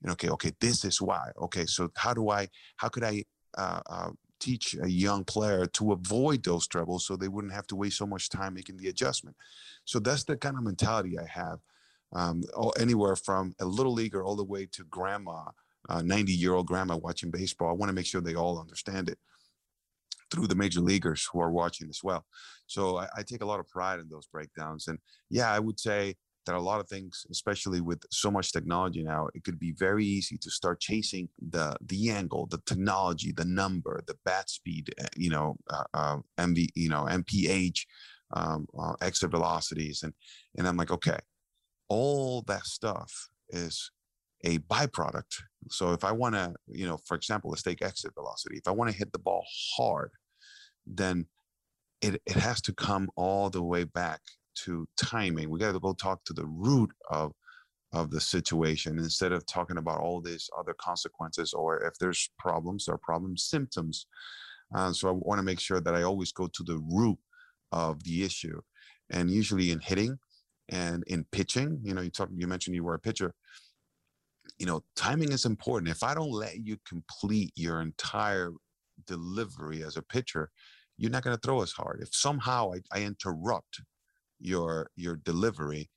And 0.02 0.12
okay, 0.12 0.30
okay, 0.30 0.52
this 0.60 0.86
is 0.86 1.02
why. 1.02 1.32
Okay, 1.40 1.66
so 1.66 1.90
how 1.96 2.14
do 2.14 2.30
I, 2.30 2.48
how 2.78 2.90
could 2.90 3.04
I 3.04 3.24
uh, 3.58 3.82
uh, 3.90 4.10
teach 4.40 4.76
a 4.82 4.90
young 4.90 5.24
player 5.24 5.66
to 5.66 5.92
avoid 5.92 6.44
those 6.44 6.68
troubles 6.68 7.06
so 7.06 7.16
they 7.16 7.28
wouldn't 7.28 7.54
have 7.54 7.68
to 7.68 7.76
waste 7.76 7.98
so 7.98 8.08
much 8.08 8.30
time 8.30 8.54
making 8.54 8.78
the 8.78 8.90
adjustment? 8.90 9.36
So 9.86 10.00
that's 10.00 10.24
the 10.24 10.38
kind 10.38 10.58
of 10.58 10.64
mentality 10.64 11.18
I 11.20 11.26
have. 11.26 11.60
Um, 12.14 12.44
anywhere 12.78 13.16
from 13.16 13.54
a 13.60 13.66
little 13.66 13.94
leaguer 13.94 14.24
all 14.24 14.36
the 14.36 14.44
way 14.44 14.68
to 14.74 14.84
grandma, 14.86 15.46
90 15.90 16.34
uh, 16.34 16.36
year 16.36 16.54
old 16.54 16.68
grandma 16.68 16.98
watching 16.98 17.32
baseball. 17.32 17.70
I 17.70 17.74
want 17.74 17.90
to 17.90 17.94
make 17.94 18.06
sure 18.06 18.22
they 18.22 18.36
all 18.36 18.60
understand 18.60 19.10
it 19.10 19.18
through 20.32 20.48
the 20.48 20.56
major 20.56 20.80
leaguers 20.80 21.28
who 21.32 21.42
are 21.42 21.52
watching 21.52 21.90
as 21.90 22.02
well. 22.04 22.26
So 22.66 22.98
I, 22.98 23.08
I, 23.18 23.24
take 23.24 23.42
a 23.42 23.46
lot 23.46 23.60
of 23.60 23.68
pride 23.68 24.00
in 24.00 24.08
those 24.08 24.28
breakdowns. 24.28 24.88
And 24.88 24.98
yeah, 25.30 25.52
I 25.52 25.60
would 25.60 25.78
say 25.78 26.16
that 26.46 26.56
a 26.56 26.60
lot 26.60 26.80
of 26.80 26.88
things, 26.88 27.26
especially 27.30 27.82
with 27.82 28.02
so 28.12 28.32
much 28.32 28.52
technology 28.52 29.04
now, 29.04 29.28
it 29.36 29.44
could 29.44 29.60
be 29.60 29.74
very 29.74 30.06
easy 30.06 30.38
to 30.38 30.50
start 30.50 30.80
chasing 30.80 31.30
the 31.50 31.76
the 31.86 32.10
angle, 32.10 32.48
the 32.48 32.62
technology, 32.66 33.32
the 33.32 33.46
number, 33.46 34.02
the 34.08 34.18
bat 34.26 34.50
speed, 34.50 34.94
eh, 34.98 35.06
you 35.16 35.30
know, 35.30 35.56
uh, 35.70 35.84
uh, 35.94 36.18
MV, 36.40 36.70
you 36.76 36.90
know, 36.90 37.04
MPH, 37.04 37.86
um, 38.34 38.66
uh, 38.80 38.94
exit 39.02 39.32
velocities, 39.32 40.04
and 40.04 40.14
and 40.58 40.68
I'm 40.68 40.78
like, 40.78 40.92
okay, 40.92 41.20
all 41.92 42.42
that 42.44 42.66
stuff 42.66 43.28
is 43.50 43.92
a 44.46 44.60
byproduct. 44.60 45.42
So 45.70 45.92
if 45.92 46.06
I 46.06 46.14
want 46.14 46.36
to, 46.36 46.56
you 46.68 46.88
know, 46.88 46.98
for 47.06 47.16
example, 47.16 47.50
let's 47.50 47.64
take 47.64 47.82
exit 47.82 48.14
velocity. 48.14 48.56
If 48.56 48.66
I 48.66 48.72
want 48.72 48.90
to 48.90 48.96
hit 48.96 49.12
the 49.12 49.20
ball 49.20 49.46
hard, 49.76 50.12
then 50.88 51.26
it, 52.02 52.22
it 52.26 52.38
has 52.38 52.62
to 52.62 52.74
come 52.74 53.10
all 53.18 53.50
the 53.50 53.62
way 53.62 53.84
back 53.84 54.22
to 54.64 54.88
timing. 54.96 55.50
We 55.50 55.60
got 55.60 55.74
to 55.74 55.82
go 55.82 55.92
talk 55.92 56.24
to 56.26 56.34
the 56.34 56.46
root 56.46 56.92
of 57.10 57.34
of 57.94 58.10
the 58.10 58.22
situation 58.22 58.98
instead 58.98 59.34
of 59.34 59.46
talking 59.46 59.78
about 59.78 60.00
all 60.00 60.22
these 60.22 60.50
other 60.58 60.74
consequences 60.80 61.52
or 61.52 61.84
if 61.84 61.94
there's 62.00 62.32
problems 62.40 62.88
or 62.88 62.98
problem 62.98 63.36
symptoms. 63.36 64.06
Uh, 64.74 64.94
so 64.94 65.10
I 65.10 65.12
want 65.12 65.40
to 65.40 65.44
make 65.44 65.60
sure 65.60 65.82
that 65.82 65.94
I 65.94 66.04
always 66.04 66.32
go 66.32 66.48
to 66.48 66.64
the 66.64 66.82
root 66.90 67.20
of 67.74 68.02
the 68.06 68.24
issue. 68.24 68.62
And 69.10 69.30
usually 69.30 69.72
in 69.72 69.82
hitting 69.82 70.18
and 70.70 71.04
in 71.08 71.26
pitching, 71.32 71.80
you 71.84 71.94
know, 71.94 72.02
you 72.02 72.10
talk, 72.10 72.30
you 72.34 72.48
mentioned 72.48 72.76
you 72.76 72.84
were 72.84 72.96
a 72.96 73.00
pitcher. 73.00 73.34
You 74.58 74.66
know, 74.66 74.84
timing 74.96 75.32
is 75.32 75.46
important. 75.46 75.92
If 75.92 76.04
I 76.04 76.14
don't 76.14 76.32
let 76.32 76.58
you 76.58 76.78
complete 76.88 77.52
your 77.56 77.82
entire 77.82 78.52
delivery 79.08 79.84
as 79.84 79.98
a 79.98 80.02
pitcher, 80.02 80.50
you're 80.98 81.12
not 81.12 81.24
going 81.24 81.36
to 81.36 81.42
throw 81.42 81.62
as 81.62 81.72
hard. 81.72 82.02
If 82.02 82.14
somehow 82.14 82.74
I, 82.74 83.00
I 83.00 83.04
interrupt 83.04 83.82
your 84.40 84.90
your 84.96 85.18
delivery, 85.18 85.90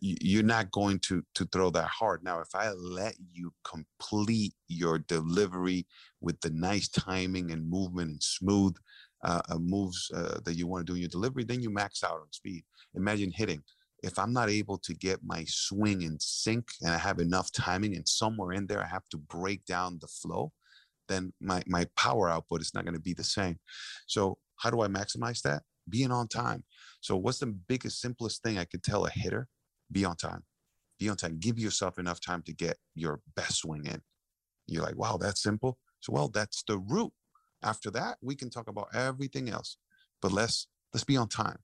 you're 0.00 0.42
not 0.42 0.70
going 0.70 0.98
to 0.98 1.22
to 1.34 1.44
throw 1.46 1.70
that 1.70 1.88
hard 1.88 2.22
now 2.22 2.40
if 2.40 2.54
i 2.54 2.70
let 2.70 3.14
you 3.32 3.52
complete 3.64 4.52
your 4.68 4.98
delivery 4.98 5.86
with 6.20 6.40
the 6.40 6.50
nice 6.50 6.88
timing 6.88 7.50
and 7.50 7.68
movement 7.68 8.10
and 8.10 8.22
smooth 8.22 8.76
uh, 9.24 9.40
uh, 9.50 9.58
moves 9.58 10.10
uh, 10.14 10.38
that 10.44 10.54
you 10.54 10.66
want 10.66 10.86
to 10.86 10.90
do 10.90 10.94
in 10.94 11.00
your 11.00 11.08
delivery 11.08 11.44
then 11.44 11.62
you 11.62 11.70
max 11.70 12.04
out 12.04 12.20
on 12.20 12.32
speed 12.32 12.62
imagine 12.94 13.30
hitting 13.34 13.62
if 14.02 14.18
i'm 14.18 14.32
not 14.32 14.50
able 14.50 14.78
to 14.78 14.94
get 14.94 15.20
my 15.24 15.44
swing 15.46 16.02
in 16.02 16.18
sync 16.20 16.68
and 16.82 16.90
i 16.90 16.98
have 16.98 17.18
enough 17.18 17.52
timing 17.52 17.94
and 17.94 18.08
somewhere 18.08 18.52
in 18.52 18.66
there 18.66 18.82
i 18.82 18.86
have 18.86 19.08
to 19.10 19.16
break 19.16 19.64
down 19.64 19.98
the 20.00 20.08
flow 20.08 20.52
then 21.08 21.32
my 21.40 21.62
my 21.66 21.86
power 21.96 22.28
output 22.28 22.60
is 22.60 22.72
not 22.74 22.84
going 22.84 22.94
to 22.94 23.00
be 23.00 23.14
the 23.14 23.24
same 23.24 23.58
so 24.06 24.38
how 24.56 24.70
do 24.70 24.80
i 24.80 24.86
maximize 24.86 25.42
that 25.42 25.62
being 25.88 26.12
on 26.12 26.28
time 26.28 26.62
so 27.00 27.16
what's 27.16 27.38
the 27.38 27.46
biggest 27.46 28.00
simplest 28.00 28.42
thing 28.42 28.58
i 28.58 28.64
could 28.64 28.82
tell 28.82 29.06
a 29.06 29.10
hitter 29.10 29.48
be 29.92 30.04
on 30.04 30.16
time. 30.16 30.42
Be 30.98 31.08
on 31.08 31.16
time. 31.16 31.38
Give 31.38 31.58
yourself 31.58 31.98
enough 31.98 32.20
time 32.20 32.42
to 32.42 32.52
get 32.52 32.76
your 32.94 33.20
best 33.34 33.58
swing 33.58 33.86
in. 33.86 34.00
You're 34.66 34.82
like, 34.82 34.96
wow, 34.96 35.16
that's 35.16 35.42
simple. 35.42 35.78
So, 36.00 36.12
well, 36.12 36.28
that's 36.28 36.62
the 36.66 36.78
root. 36.78 37.12
After 37.62 37.90
that, 37.92 38.18
we 38.22 38.34
can 38.34 38.50
talk 38.50 38.68
about 38.68 38.88
everything 38.94 39.48
else. 39.50 39.76
But 40.22 40.32
let's 40.32 40.68
let's 40.94 41.04
be 41.04 41.16
on 41.16 41.28
time. 41.28 41.58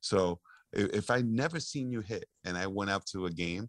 So 0.00 0.40
if, 0.72 1.10
I 1.10 1.22
never 1.22 1.60
seen 1.60 1.90
you 1.90 2.00
hit 2.00 2.26
and 2.44 2.56
I 2.56 2.66
went 2.66 2.90
up 2.90 3.04
to 3.12 3.26
a 3.26 3.30
game, 3.30 3.68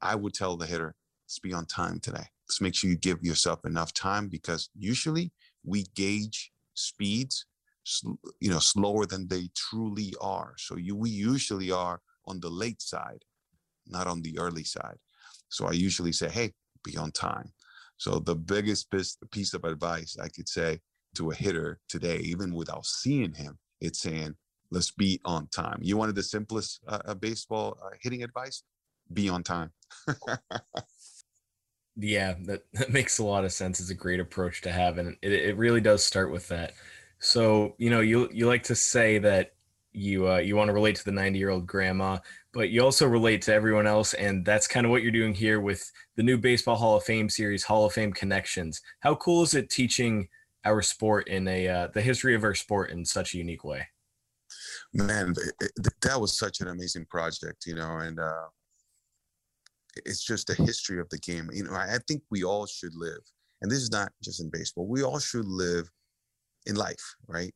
I 0.00 0.14
would 0.14 0.34
tell 0.34 0.56
the 0.56 0.66
hitter, 0.66 0.94
let's 1.24 1.38
be 1.38 1.52
on 1.52 1.66
time 1.66 2.00
today. 2.00 2.26
Let's 2.48 2.60
make 2.60 2.74
sure 2.74 2.90
you 2.90 2.96
give 2.96 3.22
yourself 3.22 3.64
enough 3.64 3.92
time 3.92 4.28
because 4.28 4.70
usually 4.78 5.32
we 5.64 5.84
gauge 5.94 6.52
speeds, 6.74 7.46
you 8.40 8.50
know, 8.50 8.58
slower 8.58 9.06
than 9.06 9.26
they 9.28 9.48
truly 9.54 10.14
are. 10.20 10.54
So 10.58 10.76
you, 10.76 10.94
we 10.94 11.10
usually 11.10 11.70
are 11.70 12.00
on 12.26 12.40
the 12.40 12.50
late 12.50 12.82
side, 12.82 13.24
not 13.86 14.06
on 14.06 14.22
the 14.22 14.38
early 14.38 14.64
side. 14.64 14.98
So 15.48 15.66
I 15.66 15.72
usually 15.72 16.12
say, 16.12 16.28
hey, 16.28 16.52
be 16.84 16.96
on 16.96 17.10
time. 17.12 17.52
So 17.96 18.18
the 18.18 18.36
biggest 18.36 18.88
piece 19.32 19.54
of 19.54 19.64
advice 19.64 20.16
I 20.22 20.28
could 20.28 20.48
say 20.48 20.80
to 21.16 21.30
a 21.30 21.34
hitter 21.34 21.80
today, 21.88 22.18
even 22.18 22.54
without 22.54 22.84
seeing 22.84 23.32
him, 23.32 23.58
it's 23.80 24.00
saying, 24.00 24.36
let's 24.70 24.90
be 24.90 25.20
on 25.24 25.48
time. 25.48 25.78
You 25.82 25.96
wanted 25.96 26.14
the 26.14 26.22
simplest 26.22 26.80
uh, 26.86 27.00
uh 27.04 27.14
baseball 27.14 27.78
uh, 27.84 27.90
hitting 28.00 28.22
advice? 28.22 28.62
Be 29.12 29.28
on 29.28 29.42
time. 29.42 29.70
yeah, 31.96 32.34
that, 32.46 32.62
that 32.74 32.92
makes 32.92 33.18
a 33.18 33.24
lot 33.24 33.44
of 33.44 33.52
sense. 33.52 33.80
It's 33.80 33.90
a 33.90 33.94
great 33.94 34.20
approach 34.20 34.62
to 34.62 34.72
have. 34.72 34.98
And 34.98 35.16
it, 35.22 35.32
it 35.32 35.56
really 35.56 35.80
does 35.80 36.04
start 36.04 36.30
with 36.30 36.48
that. 36.48 36.74
So, 37.18 37.74
you 37.78 37.90
know, 37.90 38.00
you, 38.00 38.28
you 38.32 38.46
like 38.46 38.64
to 38.64 38.74
say 38.74 39.18
that 39.18 39.52
you 39.96 40.28
uh, 40.28 40.36
you 40.36 40.56
want 40.56 40.68
to 40.68 40.74
relate 40.74 40.94
to 40.96 41.04
the 41.04 41.12
90 41.12 41.38
year 41.38 41.50
old 41.50 41.66
grandma 41.66 42.18
but 42.52 42.68
you 42.68 42.82
also 42.82 43.06
relate 43.06 43.42
to 43.42 43.52
everyone 43.52 43.86
else 43.86 44.12
and 44.14 44.44
that's 44.44 44.68
kind 44.68 44.84
of 44.84 44.90
what 44.90 45.02
you're 45.02 45.10
doing 45.10 45.34
here 45.34 45.60
with 45.60 45.90
the 46.16 46.22
new 46.22 46.36
baseball 46.36 46.76
hall 46.76 46.96
of 46.96 47.02
fame 47.02 47.28
series 47.30 47.64
hall 47.64 47.86
of 47.86 47.92
fame 47.92 48.12
connections 48.12 48.82
how 49.00 49.14
cool 49.14 49.42
is 49.42 49.54
it 49.54 49.70
teaching 49.70 50.28
our 50.64 50.82
sport 50.82 51.26
in 51.28 51.48
a 51.48 51.66
uh, 51.66 51.86
the 51.94 52.02
history 52.02 52.34
of 52.34 52.44
our 52.44 52.54
sport 52.54 52.90
in 52.90 53.04
such 53.04 53.34
a 53.34 53.38
unique 53.38 53.64
way 53.64 53.86
man 54.96 55.34
it, 55.60 55.72
it, 55.76 55.88
that 56.02 56.20
was 56.20 56.38
such 56.38 56.60
an 56.60 56.68
amazing 56.68 57.06
project 57.06 57.64
you 57.66 57.74
know 57.74 57.98
and 57.98 58.18
uh, 58.18 58.46
it's 60.04 60.24
just 60.24 60.46
the 60.46 60.54
history 60.54 61.00
of 61.00 61.08
the 61.10 61.18
game 61.18 61.48
you 61.52 61.64
know 61.64 61.72
I, 61.72 61.94
I 61.94 61.98
think 62.06 62.22
we 62.30 62.44
all 62.44 62.66
should 62.66 62.94
live 62.94 63.20
and 63.62 63.70
this 63.70 63.78
is 63.78 63.90
not 63.90 64.12
just 64.22 64.40
in 64.40 64.50
baseball 64.50 64.86
we 64.86 65.02
all 65.02 65.18
should 65.18 65.46
live 65.46 65.88
in 66.66 66.76
life 66.76 67.14
right 67.26 67.52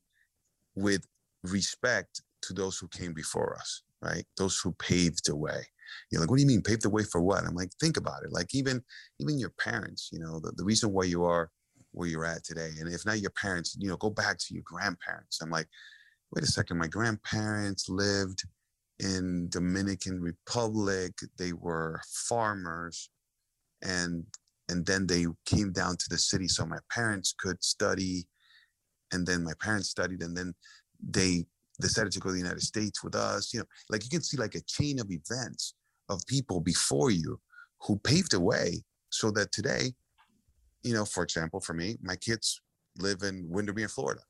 with 0.74 1.06
respect 1.42 2.22
to 2.42 2.52
those 2.52 2.78
who 2.78 2.88
came 2.88 3.12
before 3.12 3.56
us, 3.56 3.82
right? 4.02 4.24
Those 4.36 4.58
who 4.58 4.72
paved 4.72 5.26
the 5.26 5.36
way. 5.36 5.62
You're 6.10 6.20
like, 6.20 6.30
what 6.30 6.36
do 6.36 6.42
you 6.42 6.48
mean 6.48 6.62
paved 6.62 6.82
the 6.82 6.90
way 6.90 7.02
for 7.02 7.20
what? 7.20 7.44
I'm 7.44 7.54
like, 7.54 7.70
think 7.80 7.96
about 7.96 8.22
it. 8.24 8.32
Like 8.32 8.54
even 8.54 8.82
even 9.18 9.38
your 9.38 9.52
parents, 9.58 10.08
you 10.12 10.20
know, 10.20 10.40
the, 10.40 10.52
the 10.56 10.64
reason 10.64 10.92
why 10.92 11.04
you 11.04 11.24
are 11.24 11.50
where 11.92 12.08
you're 12.08 12.24
at 12.24 12.44
today. 12.44 12.70
And 12.78 12.92
if 12.92 13.04
not 13.04 13.20
your 13.20 13.32
parents, 13.32 13.76
you 13.78 13.88
know, 13.88 13.96
go 13.96 14.10
back 14.10 14.38
to 14.38 14.54
your 14.54 14.62
grandparents. 14.64 15.40
I'm 15.42 15.50
like, 15.50 15.66
wait 16.32 16.44
a 16.44 16.46
second, 16.46 16.78
my 16.78 16.86
grandparents 16.86 17.88
lived 17.88 18.44
in 18.98 19.48
Dominican 19.48 20.20
Republic. 20.20 21.12
They 21.38 21.52
were 21.52 22.00
farmers 22.28 23.10
and 23.82 24.24
and 24.68 24.86
then 24.86 25.04
they 25.06 25.26
came 25.46 25.72
down 25.72 25.96
to 25.96 26.08
the 26.08 26.18
city 26.18 26.46
so 26.46 26.64
my 26.64 26.78
parents 26.92 27.34
could 27.36 27.62
study 27.64 28.28
and 29.12 29.26
then 29.26 29.42
my 29.42 29.54
parents 29.60 29.88
studied 29.88 30.22
and 30.22 30.36
then 30.36 30.54
they 31.02 31.44
decided 31.80 32.12
to 32.12 32.20
go 32.20 32.28
to 32.28 32.34
the 32.34 32.38
United 32.38 32.62
States 32.62 33.02
with 33.02 33.16
us. 33.16 33.52
You 33.52 33.60
know, 33.60 33.66
like 33.88 34.04
you 34.04 34.10
can 34.10 34.22
see 34.22 34.36
like 34.36 34.54
a 34.54 34.60
chain 34.60 35.00
of 35.00 35.10
events 35.10 35.74
of 36.08 36.20
people 36.28 36.60
before 36.60 37.10
you 37.10 37.40
who 37.80 37.98
paved 37.98 38.30
the 38.30 38.38
way 38.38 38.84
so 39.08 39.32
that 39.32 39.50
today, 39.50 39.92
you 40.84 40.94
know, 40.94 41.04
for 41.04 41.24
example, 41.24 41.60
for 41.60 41.74
me, 41.74 41.96
my 42.00 42.14
kids 42.14 42.60
live 42.98 43.22
in 43.22 43.46
Windermere, 43.48 43.88
Florida, 43.88 44.22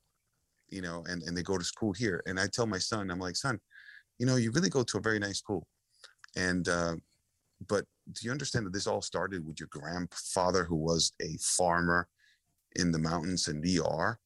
you 0.71 0.83
know, 0.83 1.05
and, 1.09 1.23
and 1.23 1.37
they 1.37 1.43
go 1.43 1.59
to 1.59 1.65
school 1.65 1.93
here. 1.93 2.23
And 2.27 2.39
I 2.39 2.47
tell 2.47 2.67
my 2.67 2.79
son, 2.79 3.11
I'm 3.11 3.19
like, 3.19 3.37
son, 3.37 3.59
you 4.19 4.27
know, 4.27 4.37
you 4.37 4.51
really 4.53 4.69
go 4.69 4.83
to 4.83 4.99
a 4.99 5.03
very 5.03 5.19
nice 5.19 5.39
school. 5.39 5.67
And, 6.37 6.69
uh, 6.69 6.97
but 7.69 7.85
do 8.13 8.21
you 8.23 8.31
understand 8.31 8.67
that 8.67 8.73
this 8.73 8.87
all 8.87 9.03
started 9.03 9.47
with 9.47 9.61
your 9.61 9.69
grandfather 9.71 10.65
who 10.65 10.77
was 10.77 11.13
a 11.21 11.37
farmer 11.41 12.09
in 12.77 12.93
the 12.93 12.99
mountains 12.99 13.49
in 13.49 13.61
DR? 13.61 14.19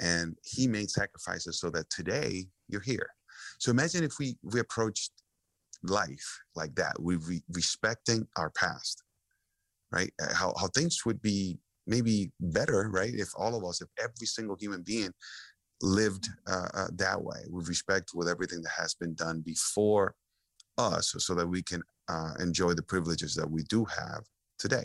and 0.00 0.36
he 0.44 0.66
made 0.66 0.90
sacrifices 0.90 1.58
so 1.58 1.70
that 1.70 1.88
today 1.90 2.46
you're 2.68 2.80
here 2.80 3.08
so 3.58 3.70
imagine 3.70 4.04
if 4.04 4.18
we 4.18 4.36
we 4.42 4.60
approached 4.60 5.12
life 5.82 6.40
like 6.54 6.74
that 6.74 6.94
we 7.00 7.16
re- 7.16 7.42
respecting 7.52 8.26
our 8.36 8.50
past 8.50 9.02
right 9.92 10.12
uh, 10.22 10.34
how, 10.34 10.52
how 10.58 10.66
things 10.68 11.04
would 11.04 11.20
be 11.22 11.58
maybe 11.86 12.30
better 12.40 12.90
right 12.92 13.14
if 13.14 13.28
all 13.36 13.54
of 13.54 13.64
us 13.64 13.80
if 13.80 13.88
every 13.98 14.26
single 14.26 14.56
human 14.56 14.82
being 14.82 15.12
lived 15.82 16.28
uh, 16.46 16.68
uh, 16.74 16.88
that 16.94 17.22
way 17.22 17.40
with 17.50 17.68
respect 17.68 18.12
with 18.14 18.28
everything 18.28 18.62
that 18.62 18.72
has 18.76 18.94
been 18.94 19.14
done 19.14 19.40
before 19.40 20.14
us 20.78 21.14
so 21.18 21.34
that 21.34 21.46
we 21.46 21.62
can 21.62 21.82
uh, 22.08 22.32
enjoy 22.40 22.72
the 22.72 22.82
privileges 22.82 23.34
that 23.34 23.50
we 23.50 23.62
do 23.64 23.84
have 23.84 24.22
today 24.58 24.84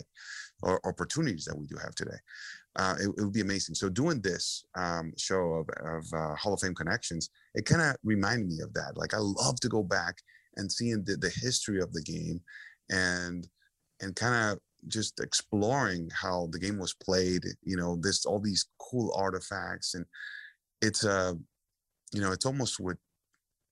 or 0.62 0.80
opportunities 0.86 1.44
that 1.44 1.58
we 1.58 1.66
do 1.66 1.76
have 1.76 1.94
today 1.94 2.18
uh, 2.76 2.94
it, 2.98 3.08
it, 3.08 3.22
would 3.22 3.32
be 3.32 3.40
amazing. 3.40 3.74
So 3.74 3.88
doing 3.88 4.20
this 4.20 4.64
um, 4.74 5.12
show 5.18 5.40
of, 5.40 5.68
of 5.84 6.06
uh, 6.14 6.34
Hall 6.36 6.54
of 6.54 6.60
Fame 6.60 6.74
connections, 6.74 7.30
it 7.54 7.66
kind 7.66 7.82
of 7.82 7.96
reminded 8.02 8.48
me 8.48 8.60
of 8.62 8.72
that. 8.74 8.96
Like 8.96 9.14
I 9.14 9.18
love 9.18 9.60
to 9.60 9.68
go 9.68 9.82
back 9.82 10.16
and 10.56 10.70
seeing 10.70 11.04
the, 11.04 11.16
the 11.16 11.30
history 11.30 11.80
of 11.80 11.92
the 11.92 12.02
game, 12.02 12.40
and 12.90 13.46
and 14.00 14.16
kind 14.16 14.52
of 14.52 14.58
just 14.88 15.20
exploring 15.20 16.10
how 16.14 16.48
the 16.50 16.58
game 16.58 16.78
was 16.78 16.94
played. 16.94 17.44
You 17.62 17.76
know, 17.76 17.96
this 17.96 18.24
all 18.24 18.40
these 18.40 18.66
cool 18.80 19.12
artifacts, 19.16 19.94
and 19.94 20.06
it's 20.82 21.04
a, 21.04 21.38
you 22.12 22.20
know, 22.20 22.32
it's 22.32 22.46
almost 22.46 22.80
with 22.80 22.98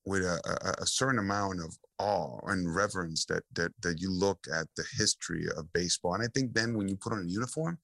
with 0.06 0.22
a, 0.22 0.40
a, 0.46 0.82
a 0.82 0.86
certain 0.86 1.18
amount 1.18 1.60
of 1.60 1.76
awe 1.98 2.40
and 2.46 2.74
reverence 2.74 3.26
that 3.26 3.44
that 3.54 3.72
that 3.82 4.00
you 4.00 4.10
look 4.12 4.46
at 4.52 4.66
the 4.76 4.84
history 4.98 5.46
of 5.56 5.72
baseball. 5.72 6.14
And 6.14 6.24
I 6.24 6.28
think 6.34 6.54
then 6.54 6.74
when 6.74 6.88
you 6.88 6.96
put 6.96 7.12
on 7.12 7.24
a 7.26 7.30
uniform 7.30 7.78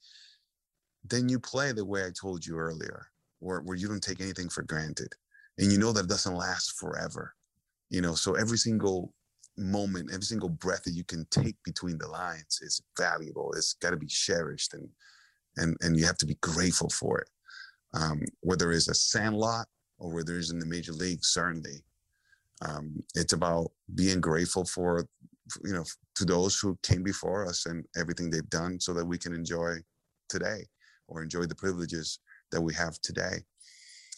then 1.05 1.29
you 1.29 1.39
play 1.39 1.73
the 1.73 1.85
way 1.85 2.05
I 2.05 2.11
told 2.19 2.45
you 2.45 2.57
earlier, 2.57 3.07
where, 3.39 3.61
where 3.61 3.77
you 3.77 3.89
don't 3.89 4.03
take 4.03 4.21
anything 4.21 4.49
for 4.49 4.63
granted. 4.63 5.13
And 5.59 5.73
you 5.73 5.79
know 5.79 5.93
that 5.93 6.05
it 6.05 6.09
doesn't 6.09 6.35
last 6.35 6.79
forever. 6.79 7.35
You 7.91 8.01
know, 8.01 8.15
so 8.15 8.35
every 8.35 8.59
single 8.59 9.13
moment, 9.57 10.11
every 10.13 10.25
single 10.25 10.49
breath 10.49 10.85
that 10.85 10.93
you 10.93 11.05
can 11.05 11.27
take 11.31 11.57
between 11.65 11.99
the 11.99 12.09
lines 12.09 12.61
is 12.63 12.83
valuable. 12.99 13.53
It's 13.57 13.75
got 13.75 13.91
to 13.91 13.97
be 13.97 14.07
cherished 14.07 14.75
and 14.75 14.89
and 15.57 15.77
and 15.81 15.97
you 15.99 16.05
have 16.05 16.19
to 16.19 16.27
be 16.27 16.37
grateful 16.43 16.91
for 16.91 17.21
it. 17.21 17.29
Um, 17.97 18.21
whether 18.41 18.73
it's 18.73 18.89
a 18.89 18.95
sandlot 18.95 19.67
or 19.99 20.13
whether 20.13 20.37
it's 20.37 20.53
in 20.53 20.59
the 20.59 20.67
major 20.67 20.93
league, 20.93 21.25
certainly. 21.25 21.83
Um, 22.63 23.03
it's 23.15 23.33
about 23.33 23.73
being 23.95 24.21
grateful 24.21 24.65
for 24.65 25.07
you 25.65 25.73
know, 25.73 25.85
to 26.15 26.25
those 26.25 26.59
who 26.59 26.79
came 26.83 27.03
before 27.03 27.47
us 27.47 27.67
and 27.67 27.85
everything 27.97 28.31
they've 28.31 28.49
done 28.51 28.81
so 28.81 28.93
that 28.95 29.05
we 29.05 29.19
can 29.19 29.35
enjoy 29.35 29.77
today 30.29 30.67
or 31.09 31.23
enjoy 31.23 31.45
the 31.47 31.55
privileges 31.55 32.19
that 32.51 32.61
we 32.61 32.75
have 32.75 33.01
today. 33.01 33.39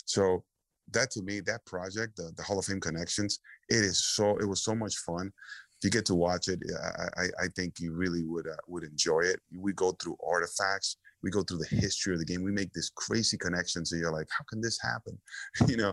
So 0.04 0.44
that 0.92 1.10
to 1.12 1.22
me, 1.22 1.40
that 1.40 1.64
project, 1.66 2.16
the, 2.16 2.32
the 2.36 2.42
Hall 2.42 2.58
of 2.58 2.64
Fame 2.64 2.80
connections, 2.80 3.40
it 3.68 3.84
is 3.84 4.02
so, 4.02 4.36
it 4.38 4.48
was 4.48 4.62
so 4.62 4.74
much 4.74 4.96
fun. 4.98 5.30
If 5.76 5.84
you 5.84 5.90
get 5.90 6.06
to 6.06 6.14
watch 6.14 6.48
it, 6.48 6.60
I, 6.98 7.22
I, 7.22 7.24
I 7.44 7.48
think 7.54 7.74
you 7.78 7.92
really 7.92 8.24
would, 8.24 8.46
uh, 8.48 8.56
would 8.66 8.84
enjoy 8.84 9.20
it. 9.20 9.40
We 9.56 9.72
go 9.74 9.92
through 9.92 10.16
artifacts 10.26 10.96
we 11.22 11.30
go 11.30 11.42
through 11.42 11.58
the 11.58 11.76
history 11.76 12.12
of 12.12 12.20
the 12.20 12.24
game. 12.24 12.44
We 12.44 12.52
make 12.52 12.72
this 12.72 12.90
crazy 12.94 13.36
connection. 13.36 13.84
So 13.84 13.96
you're 13.96 14.12
like, 14.12 14.28
how 14.36 14.44
can 14.48 14.60
this 14.60 14.78
happen? 14.80 15.18
you 15.66 15.76
know, 15.76 15.92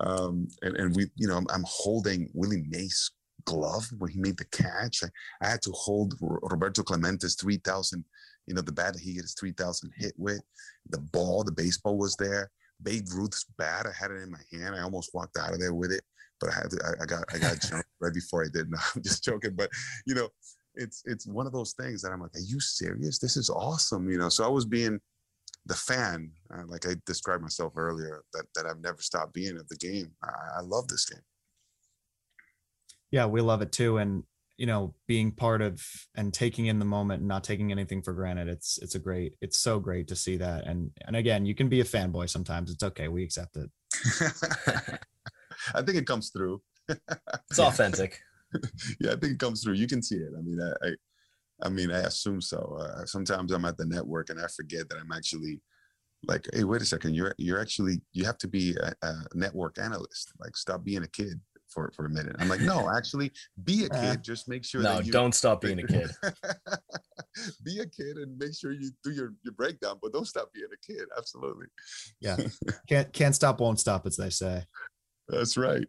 um, 0.00 0.48
and, 0.62 0.76
and 0.76 0.96
we, 0.96 1.06
you 1.16 1.28
know, 1.28 1.36
I'm, 1.36 1.46
I'm 1.52 1.64
holding 1.66 2.28
Willie 2.34 2.64
Mays 2.68 3.10
glove 3.44 3.88
when 3.98 4.10
he 4.10 4.18
made 4.18 4.38
the 4.38 4.46
catch. 4.46 5.02
I, 5.02 5.08
I 5.44 5.50
had 5.50 5.62
to 5.62 5.72
hold 5.72 6.14
Roberto 6.20 6.82
Clemente's 6.82 7.34
3000, 7.36 8.04
you 8.46 8.54
know, 8.54 8.62
the 8.62 8.72
bat 8.72 8.94
that 8.94 9.02
he 9.02 9.14
hit 9.14 9.22
his 9.22 9.34
3000 9.38 9.90
hit 9.96 10.14
with. 10.16 10.42
The 10.90 10.98
ball, 10.98 11.44
the 11.44 11.52
baseball 11.52 11.98
was 11.98 12.16
there. 12.16 12.50
Babe 12.82 13.06
Ruth's 13.14 13.46
bat, 13.58 13.86
I 13.86 13.92
had 13.96 14.10
it 14.10 14.22
in 14.22 14.30
my 14.30 14.40
hand. 14.52 14.74
I 14.74 14.82
almost 14.82 15.10
walked 15.14 15.36
out 15.36 15.52
of 15.52 15.60
there 15.60 15.74
with 15.74 15.92
it, 15.92 16.02
but 16.40 16.50
I 16.50 16.54
had 16.54 16.70
to, 16.70 16.80
I, 16.84 17.02
I 17.02 17.06
got, 17.06 17.24
I 17.32 17.38
got 17.38 17.60
jumped 17.68 17.86
right 18.00 18.14
before 18.14 18.44
I 18.44 18.48
did. 18.52 18.70
No, 18.70 18.78
I'm 18.94 19.02
just 19.02 19.22
joking. 19.22 19.54
But, 19.54 19.70
you 20.06 20.14
know, 20.14 20.28
it's 20.74 21.02
it's 21.06 21.26
one 21.26 21.46
of 21.46 21.52
those 21.52 21.72
things 21.72 22.02
that 22.02 22.12
I'm 22.12 22.20
like, 22.20 22.34
are 22.34 22.40
you 22.40 22.60
serious? 22.60 23.18
This 23.18 23.36
is 23.36 23.50
awesome, 23.50 24.10
you 24.10 24.18
know. 24.18 24.28
So 24.28 24.44
I 24.44 24.48
was 24.48 24.64
being 24.64 25.00
the 25.66 25.74
fan, 25.74 26.30
uh, 26.52 26.62
like 26.66 26.86
I 26.86 26.94
described 27.06 27.42
myself 27.42 27.74
earlier, 27.76 28.22
that 28.32 28.44
that 28.54 28.66
I've 28.66 28.80
never 28.80 29.00
stopped 29.00 29.34
being 29.34 29.56
of 29.56 29.68
the 29.68 29.76
game. 29.76 30.12
I, 30.22 30.58
I 30.58 30.60
love 30.62 30.88
this 30.88 31.04
game. 31.04 31.22
Yeah, 33.10 33.26
we 33.26 33.40
love 33.40 33.62
it 33.62 33.72
too, 33.72 33.98
and 33.98 34.24
you 34.56 34.66
know, 34.66 34.94
being 35.08 35.32
part 35.32 35.62
of 35.62 35.84
and 36.14 36.32
taking 36.32 36.66
in 36.66 36.78
the 36.78 36.84
moment 36.84 37.20
and 37.20 37.28
not 37.28 37.44
taking 37.44 37.72
anything 37.72 38.02
for 38.02 38.12
granted. 38.12 38.48
It's 38.48 38.78
it's 38.78 38.94
a 38.94 38.98
great, 38.98 39.34
it's 39.40 39.58
so 39.58 39.80
great 39.80 40.08
to 40.08 40.16
see 40.16 40.36
that. 40.36 40.66
And 40.66 40.90
and 41.06 41.16
again, 41.16 41.44
you 41.46 41.54
can 41.54 41.68
be 41.68 41.80
a 41.80 41.84
fanboy 41.84 42.30
sometimes. 42.30 42.70
It's 42.70 42.82
okay. 42.82 43.08
We 43.08 43.24
accept 43.24 43.56
it. 43.56 43.70
I 45.74 45.82
think 45.82 45.98
it 45.98 46.06
comes 46.06 46.30
through. 46.30 46.62
it's 46.88 47.58
authentic. 47.58 48.20
yeah, 49.00 49.12
I 49.12 49.16
think 49.16 49.34
it 49.34 49.38
comes 49.38 49.62
through. 49.62 49.74
You 49.74 49.86
can 49.86 50.02
see 50.02 50.16
it. 50.16 50.32
I 50.36 50.42
mean, 50.42 50.60
I, 50.60 50.86
I, 50.86 50.90
I 51.64 51.68
mean, 51.68 51.90
I 51.90 52.00
assume 52.00 52.40
so. 52.40 52.78
Uh, 52.80 53.04
sometimes 53.04 53.52
I'm 53.52 53.64
at 53.64 53.76
the 53.76 53.86
network 53.86 54.30
and 54.30 54.40
I 54.40 54.46
forget 54.48 54.88
that 54.88 54.98
I'm 54.98 55.12
actually 55.12 55.60
like, 56.24 56.46
hey, 56.52 56.64
wait 56.64 56.82
a 56.82 56.86
second, 56.86 57.14
you're 57.14 57.34
you're 57.38 57.60
actually 57.60 58.00
you 58.12 58.24
have 58.24 58.38
to 58.38 58.48
be 58.48 58.76
a, 58.76 58.94
a 59.06 59.14
network 59.34 59.78
analyst. 59.78 60.32
Like, 60.38 60.56
stop 60.56 60.84
being 60.84 61.02
a 61.02 61.08
kid 61.08 61.40
for 61.72 61.92
for 61.96 62.06
a 62.06 62.10
minute. 62.10 62.36
I'm 62.38 62.48
like, 62.48 62.60
no, 62.60 62.90
actually, 62.96 63.32
be 63.64 63.84
a 63.84 63.88
kid. 63.88 64.22
Just 64.22 64.48
make 64.48 64.64
sure. 64.64 64.82
No, 64.82 64.96
that 64.96 65.06
you, 65.06 65.12
don't 65.12 65.34
stop 65.34 65.60
being 65.60 65.80
a 65.80 65.86
kid. 65.86 66.10
be 67.64 67.80
a 67.80 67.86
kid 67.86 68.18
and 68.18 68.38
make 68.38 68.54
sure 68.54 68.72
you 68.72 68.90
do 69.02 69.10
your 69.10 69.34
your 69.42 69.54
breakdown, 69.54 69.98
but 70.02 70.12
don't 70.12 70.26
stop 70.26 70.52
being 70.52 70.66
a 70.72 70.86
kid. 70.86 71.06
Absolutely. 71.16 71.66
Yeah, 72.20 72.36
can't 72.88 73.12
can't 73.12 73.34
stop, 73.34 73.60
won't 73.60 73.80
stop, 73.80 74.06
as 74.06 74.16
they 74.16 74.30
say. 74.30 74.64
That's 75.28 75.56
right. 75.56 75.86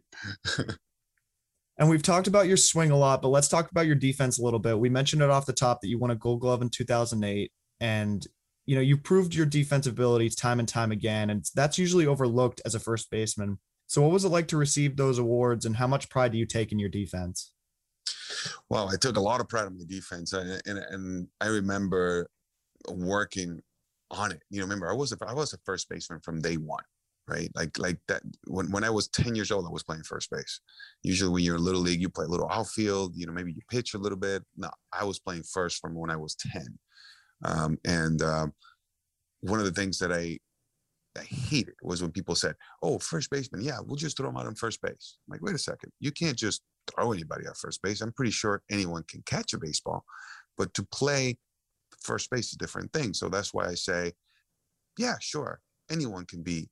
And 1.78 1.88
we've 1.88 2.02
talked 2.02 2.28
about 2.28 2.46
your 2.46 2.56
swing 2.56 2.90
a 2.90 2.96
lot, 2.96 3.20
but 3.20 3.28
let's 3.28 3.48
talk 3.48 3.70
about 3.70 3.86
your 3.86 3.96
defense 3.96 4.38
a 4.38 4.42
little 4.42 4.60
bit. 4.60 4.78
We 4.78 4.88
mentioned 4.88 5.22
it 5.22 5.30
off 5.30 5.46
the 5.46 5.52
top 5.52 5.80
that 5.80 5.88
you 5.88 5.98
won 5.98 6.10
a 6.10 6.16
gold 6.16 6.40
glove 6.40 6.62
in 6.62 6.70
2008 6.70 7.50
and 7.80 8.26
you 8.66 8.74
know, 8.74 8.80
you 8.80 8.96
proved 8.96 9.34
your 9.34 9.44
defensive 9.44 9.92
abilities 9.92 10.34
time 10.34 10.58
and 10.58 10.68
time 10.68 10.90
again 10.90 11.30
and 11.30 11.44
that's 11.54 11.76
usually 11.76 12.06
overlooked 12.06 12.62
as 12.64 12.74
a 12.74 12.80
first 12.80 13.10
baseman. 13.10 13.58
So 13.86 14.00
what 14.02 14.12
was 14.12 14.24
it 14.24 14.30
like 14.30 14.48
to 14.48 14.56
receive 14.56 14.96
those 14.96 15.18
awards 15.18 15.66
and 15.66 15.76
how 15.76 15.86
much 15.86 16.08
pride 16.08 16.32
do 16.32 16.38
you 16.38 16.46
take 16.46 16.72
in 16.72 16.78
your 16.78 16.88
defense? 16.88 17.52
Well, 18.70 18.88
I 18.88 18.96
took 18.96 19.16
a 19.16 19.20
lot 19.20 19.40
of 19.40 19.48
pride 19.48 19.66
in 19.66 19.76
my 19.76 19.84
defense 19.86 20.32
and, 20.32 20.62
and, 20.64 20.78
and 20.78 21.28
I 21.40 21.48
remember 21.48 22.30
working 22.88 23.60
on 24.10 24.32
it. 24.32 24.42
You 24.48 24.60
know, 24.60 24.64
remember 24.64 24.88
I 24.88 24.94
was 24.94 25.12
a, 25.12 25.18
I 25.26 25.34
was 25.34 25.52
a 25.52 25.58
first 25.64 25.88
baseman 25.88 26.20
from 26.20 26.40
day 26.40 26.54
one 26.54 26.84
right? 27.28 27.50
Like 27.54 27.78
like 27.78 27.98
that 28.08 28.22
when, 28.46 28.70
when 28.70 28.84
I 28.84 28.90
was 28.90 29.08
10 29.08 29.34
years 29.34 29.50
old, 29.50 29.66
I 29.66 29.70
was 29.70 29.82
playing 29.82 30.02
first 30.02 30.30
base. 30.30 30.60
Usually 31.02 31.30
when 31.30 31.44
you're 31.44 31.56
in 31.56 31.64
little 31.64 31.80
league, 31.80 32.00
you 32.00 32.08
play 32.08 32.26
a 32.26 32.28
little 32.28 32.50
outfield, 32.50 33.12
you 33.16 33.26
know, 33.26 33.32
maybe 33.32 33.52
you 33.52 33.60
pitch 33.70 33.94
a 33.94 33.98
little 33.98 34.18
bit. 34.18 34.42
No, 34.56 34.70
I 34.92 35.04
was 35.04 35.18
playing 35.18 35.44
first 35.44 35.80
from 35.80 35.94
when 35.94 36.10
I 36.10 36.16
was 36.16 36.34
10. 36.34 36.66
Um, 37.44 37.78
and 37.84 38.22
um, 38.22 38.52
one 39.40 39.58
of 39.58 39.66
the 39.66 39.72
things 39.72 39.98
that 39.98 40.12
I 40.12 40.38
I 41.16 41.22
hated 41.22 41.74
was 41.82 42.02
when 42.02 42.10
people 42.10 42.34
said, 42.34 42.56
"Oh, 42.82 42.98
first 42.98 43.30
baseman, 43.30 43.62
yeah, 43.62 43.78
we'll 43.80 43.96
just 43.96 44.16
throw 44.16 44.28
him 44.28 44.36
out 44.36 44.46
on 44.46 44.54
first 44.56 44.82
base." 44.82 45.18
I'm 45.26 45.32
like, 45.32 45.42
wait 45.42 45.54
a 45.54 45.58
second, 45.58 45.92
you 46.00 46.10
can't 46.10 46.36
just 46.36 46.62
throw 46.90 47.12
anybody 47.12 47.46
at 47.46 47.56
first 47.56 47.80
base. 47.82 48.00
I'm 48.00 48.12
pretty 48.12 48.32
sure 48.32 48.62
anyone 48.70 49.04
can 49.08 49.22
catch 49.24 49.52
a 49.52 49.58
baseball, 49.58 50.04
but 50.58 50.74
to 50.74 50.82
play 50.90 51.38
first 52.00 52.30
base 52.30 52.48
is 52.48 52.54
a 52.54 52.58
different 52.58 52.92
thing. 52.92 53.14
So 53.14 53.28
that's 53.28 53.54
why 53.54 53.66
I 53.66 53.74
say, 53.74 54.12
yeah, 54.98 55.14
sure, 55.20 55.60
anyone 55.90 56.26
can 56.26 56.42
be 56.42 56.68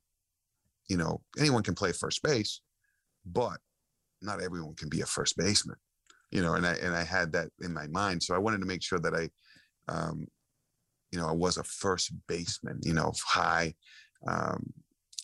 you 0.89 0.97
know, 0.97 1.21
anyone 1.39 1.63
can 1.63 1.75
play 1.75 1.93
first 1.93 2.23
base, 2.23 2.61
but 3.25 3.59
not 4.21 4.43
everyone 4.43 4.75
can 4.75 4.89
be 4.89 5.01
a 5.01 5.07
first 5.07 5.37
baseman. 5.37 5.77
You 6.31 6.43
know, 6.43 6.55
and 6.55 6.67
I 6.67 6.75
and 6.75 6.95
I 6.95 7.05
had 7.05 7.33
that 7.33 7.49
in 7.61 7.75
my 7.75 7.87
mind. 7.89 8.23
So 8.23 8.35
I 8.35 8.39
wanted 8.39 8.61
to 8.61 8.67
make 8.67 8.83
sure 8.83 8.99
that 9.01 9.15
I 9.15 9.29
um, 9.93 10.27
you 11.13 11.19
know, 11.21 11.29
I 11.29 11.33
was 11.33 11.59
a 11.59 11.65
first 11.65 12.11
baseman, 12.27 12.81
you 12.83 12.95
know, 12.95 13.13
high 13.25 13.75
um, 14.27 14.73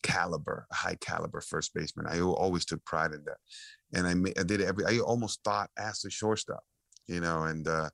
caliber, 0.02 0.66
high 0.70 0.96
caliber 1.00 1.40
first 1.40 1.72
baseman. 1.74 2.06
I 2.06 2.20
always 2.20 2.64
took 2.64 2.84
pride 2.84 3.12
in 3.12 3.24
that. 3.24 3.38
And 3.94 4.06
I, 4.06 4.40
I 4.40 4.44
did 4.44 4.60
every, 4.60 4.84
I 4.84 4.98
almost 4.98 5.40
thought 5.42 5.70
as 5.78 6.04
a 6.04 6.10
shortstop, 6.10 6.62
you 7.06 7.20
know, 7.20 7.44
and, 7.44 7.66
uh, 7.66 7.88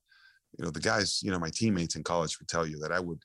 you 0.58 0.64
know, 0.64 0.70
the 0.70 0.80
guys, 0.80 1.20
you 1.22 1.30
know, 1.30 1.38
my 1.38 1.50
teammates 1.54 1.96
in 1.96 2.02
college 2.02 2.38
would 2.38 2.48
tell 2.48 2.66
you 2.66 2.78
that 2.80 2.92
I 2.92 3.00
would 3.00 3.22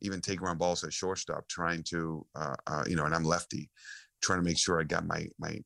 even 0.00 0.20
take 0.20 0.38
ground 0.38 0.58
balls 0.58 0.84
at 0.84 0.92
shortstop, 0.92 1.46
trying 1.48 1.82
to, 1.84 2.24
uh, 2.34 2.56
uh, 2.66 2.84
you 2.86 2.96
know, 2.96 3.04
and 3.04 3.14
I'm 3.14 3.24
lefty, 3.24 3.70
trying 4.22 4.38
to 4.38 4.44
make 4.44 4.58
sure 4.58 4.80
I 4.80 4.84
got 4.84 5.06
my 5.06 5.26
my 5.38 5.58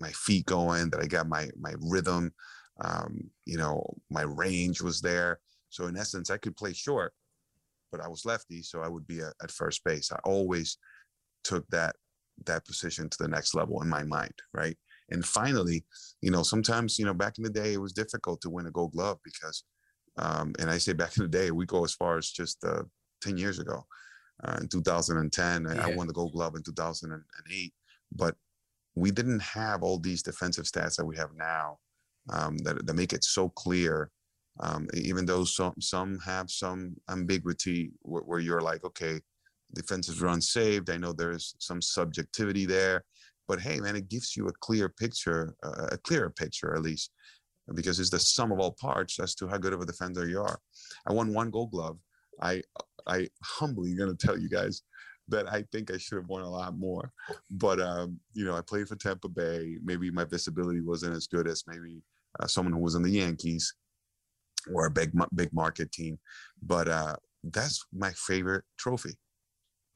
my 0.00 0.10
feet 0.10 0.46
going, 0.46 0.90
that 0.90 1.00
I 1.00 1.06
got 1.06 1.28
my 1.28 1.48
my 1.58 1.74
rhythm, 1.80 2.32
um, 2.80 3.30
you 3.44 3.58
know, 3.58 3.84
my 4.10 4.22
range 4.22 4.80
was 4.80 5.00
there. 5.00 5.40
So 5.70 5.86
in 5.86 5.96
essence, 5.96 6.30
I 6.30 6.38
could 6.38 6.56
play 6.56 6.72
short, 6.72 7.12
but 7.92 8.00
I 8.00 8.08
was 8.08 8.24
lefty, 8.24 8.62
so 8.62 8.80
I 8.80 8.88
would 8.88 9.06
be 9.06 9.20
a, 9.20 9.32
at 9.42 9.50
first 9.50 9.84
base. 9.84 10.12
I 10.12 10.18
always 10.24 10.78
took 11.44 11.66
that 11.68 11.96
that 12.46 12.64
position 12.64 13.08
to 13.08 13.18
the 13.18 13.28
next 13.28 13.54
level 13.54 13.82
in 13.82 13.88
my 13.88 14.04
mind, 14.04 14.34
right? 14.54 14.76
And 15.10 15.24
finally, 15.24 15.84
you 16.20 16.30
know, 16.30 16.42
sometimes, 16.42 16.98
you 16.98 17.04
know, 17.04 17.14
back 17.14 17.38
in 17.38 17.44
the 17.44 17.50
day, 17.50 17.72
it 17.72 17.80
was 17.80 17.92
difficult 17.92 18.40
to 18.42 18.50
win 18.50 18.66
a 18.66 18.70
Gold 18.70 18.92
Glove 18.92 19.18
because, 19.24 19.64
um, 20.18 20.52
and 20.58 20.70
I 20.70 20.78
say 20.78 20.92
back 20.92 21.16
in 21.16 21.22
the 21.22 21.28
day, 21.28 21.50
we 21.50 21.66
go 21.66 21.84
as 21.84 21.94
far 21.94 22.18
as 22.18 22.30
just 22.30 22.62
uh, 22.64 22.82
10 23.20 23.36
years 23.36 23.58
ago. 23.58 23.84
Uh, 24.44 24.58
in 24.60 24.68
2010, 24.68 25.64
yeah. 25.64 25.86
I 25.86 25.94
won 25.94 26.06
the 26.06 26.12
Gold 26.12 26.32
Glove 26.32 26.54
in 26.54 26.62
2008, 26.62 27.72
but 28.12 28.36
we 28.94 29.10
didn't 29.10 29.40
have 29.40 29.82
all 29.82 29.98
these 29.98 30.22
defensive 30.22 30.64
stats 30.64 30.96
that 30.96 31.04
we 31.04 31.16
have 31.16 31.30
now 31.36 31.78
um, 32.30 32.56
that, 32.58 32.86
that 32.86 32.94
make 32.94 33.12
it 33.12 33.24
so 33.24 33.48
clear. 33.48 34.10
Um, 34.60 34.88
even 34.94 35.24
though 35.24 35.44
some 35.44 35.74
some 35.78 36.18
have 36.18 36.50
some 36.50 36.96
ambiguity 37.08 37.92
where, 38.02 38.22
where, 38.22 38.40
you're 38.40 38.60
like, 38.60 38.84
okay, 38.84 39.20
defensive 39.74 40.20
run 40.20 40.40
saved. 40.40 40.90
I 40.90 40.96
know 40.96 41.12
there's 41.12 41.54
some 41.60 41.80
subjectivity 41.80 42.66
there, 42.66 43.04
but 43.46 43.60
hey, 43.60 43.78
man, 43.78 43.94
it 43.94 44.08
gives 44.08 44.36
you 44.36 44.48
a 44.48 44.52
clear 44.60 44.88
picture, 44.88 45.54
uh, 45.62 45.88
a 45.92 45.98
clearer 45.98 46.30
picture 46.30 46.74
at 46.74 46.82
least, 46.82 47.12
because 47.74 48.00
it's 48.00 48.10
the 48.10 48.18
sum 48.18 48.50
of 48.50 48.58
all 48.58 48.76
parts 48.80 49.20
as 49.20 49.34
to 49.36 49.46
how 49.46 49.58
good 49.58 49.72
of 49.72 49.80
a 49.80 49.86
defender 49.86 50.28
you 50.28 50.40
are. 50.40 50.58
I 51.06 51.12
won 51.12 51.32
one 51.32 51.50
Gold 51.50 51.70
Glove. 51.70 51.98
I 52.40 52.62
I 53.06 53.28
humbly 53.42 53.94
going 53.94 54.14
to 54.14 54.26
tell 54.26 54.38
you 54.38 54.48
guys 54.48 54.82
that 55.28 55.50
I 55.52 55.62
think 55.72 55.90
I 55.90 55.98
should 55.98 56.16
have 56.16 56.28
won 56.28 56.42
a 56.42 56.50
lot 56.50 56.76
more. 56.76 57.12
But 57.50 57.80
um, 57.80 58.18
you 58.32 58.44
know, 58.44 58.56
I 58.56 58.60
played 58.60 58.88
for 58.88 58.96
Tampa 58.96 59.28
Bay. 59.28 59.76
Maybe 59.82 60.10
my 60.10 60.24
visibility 60.24 60.80
wasn't 60.80 61.16
as 61.16 61.26
good 61.26 61.46
as 61.46 61.64
maybe 61.66 62.02
uh, 62.40 62.46
someone 62.46 62.72
who 62.72 62.80
was 62.80 62.94
in 62.94 63.02
the 63.02 63.10
Yankees 63.10 63.74
or 64.72 64.86
a 64.86 64.90
big 64.90 65.12
big 65.34 65.52
market 65.52 65.92
team. 65.92 66.18
But 66.62 66.88
uh, 66.88 67.16
that's 67.44 67.84
my 67.92 68.12
favorite 68.12 68.64
trophy. 68.78 69.16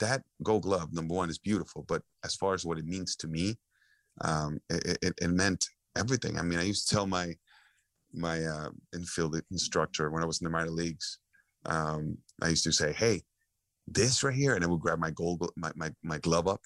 That 0.00 0.22
Gold 0.42 0.62
Glove, 0.62 0.92
number 0.92 1.14
one, 1.14 1.30
is 1.30 1.38
beautiful. 1.38 1.84
But 1.88 2.02
as 2.24 2.34
far 2.34 2.54
as 2.54 2.64
what 2.64 2.78
it 2.78 2.86
means 2.86 3.16
to 3.16 3.28
me, 3.28 3.56
um, 4.20 4.60
it, 4.68 4.98
it, 5.02 5.14
it, 5.22 5.30
meant 5.30 5.66
everything. 5.96 6.38
I 6.38 6.42
mean, 6.42 6.58
I 6.58 6.64
used 6.64 6.88
to 6.88 6.94
tell 6.94 7.06
my 7.06 7.34
my 8.12 8.44
uh, 8.44 8.68
infield 8.94 9.40
instructor 9.50 10.10
when 10.10 10.22
I 10.22 10.26
was 10.26 10.40
in 10.40 10.44
the 10.44 10.50
minor 10.50 10.70
leagues 10.70 11.18
um, 11.66 12.18
I 12.42 12.48
used 12.48 12.64
to 12.64 12.72
say, 12.72 12.92
"Hey, 12.92 13.22
this 13.86 14.22
right 14.22 14.34
here," 14.34 14.54
and 14.54 14.64
I 14.64 14.68
would 14.68 14.80
grab 14.80 14.98
my 14.98 15.10
gold, 15.10 15.50
my 15.56 15.72
my, 15.74 15.90
my 16.02 16.18
glove 16.18 16.48
up, 16.48 16.60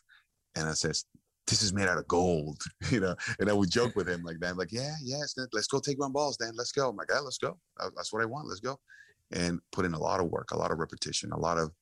and 0.55 0.69
I 0.69 0.73
says, 0.75 1.05
"This 1.47 1.63
is 1.63 1.73
made 1.73 1.89
out 1.89 1.99
of 1.99 2.09
gold," 2.09 2.63
you 2.91 3.01
know. 3.01 3.15
And 3.39 3.51
I 3.51 3.53
would 3.53 3.71
joke 3.71 3.95
with 3.97 4.09
him 4.09 4.23
like 4.23 4.39
that, 4.41 4.51
I'm 4.51 4.57
like, 4.57 4.73
"Yeah, 4.73 4.95
yeah, 5.03 5.23
let's 5.53 5.69
go 5.69 5.81
take 5.81 5.99
one 5.99 6.13
balls, 6.13 6.37
Dan. 6.37 6.53
Let's 6.55 6.73
go, 6.73 6.93
my 6.93 7.05
guy. 7.07 7.21
Let's 7.21 7.39
go. 7.39 7.59
That's 7.97 8.13
what 8.13 8.23
I 8.23 8.27
want. 8.27 8.49
Let's 8.49 8.61
go." 8.61 8.79
And 9.33 9.61
put 9.73 9.85
in 9.85 9.95
a 9.95 9.99
lot 9.99 10.21
of 10.21 10.31
work, 10.31 10.53
a 10.53 10.57
lot 10.57 10.71
of 10.71 10.79
repetition, 10.79 11.33
a 11.33 11.39
lot 11.39 11.59
of, 11.59 11.73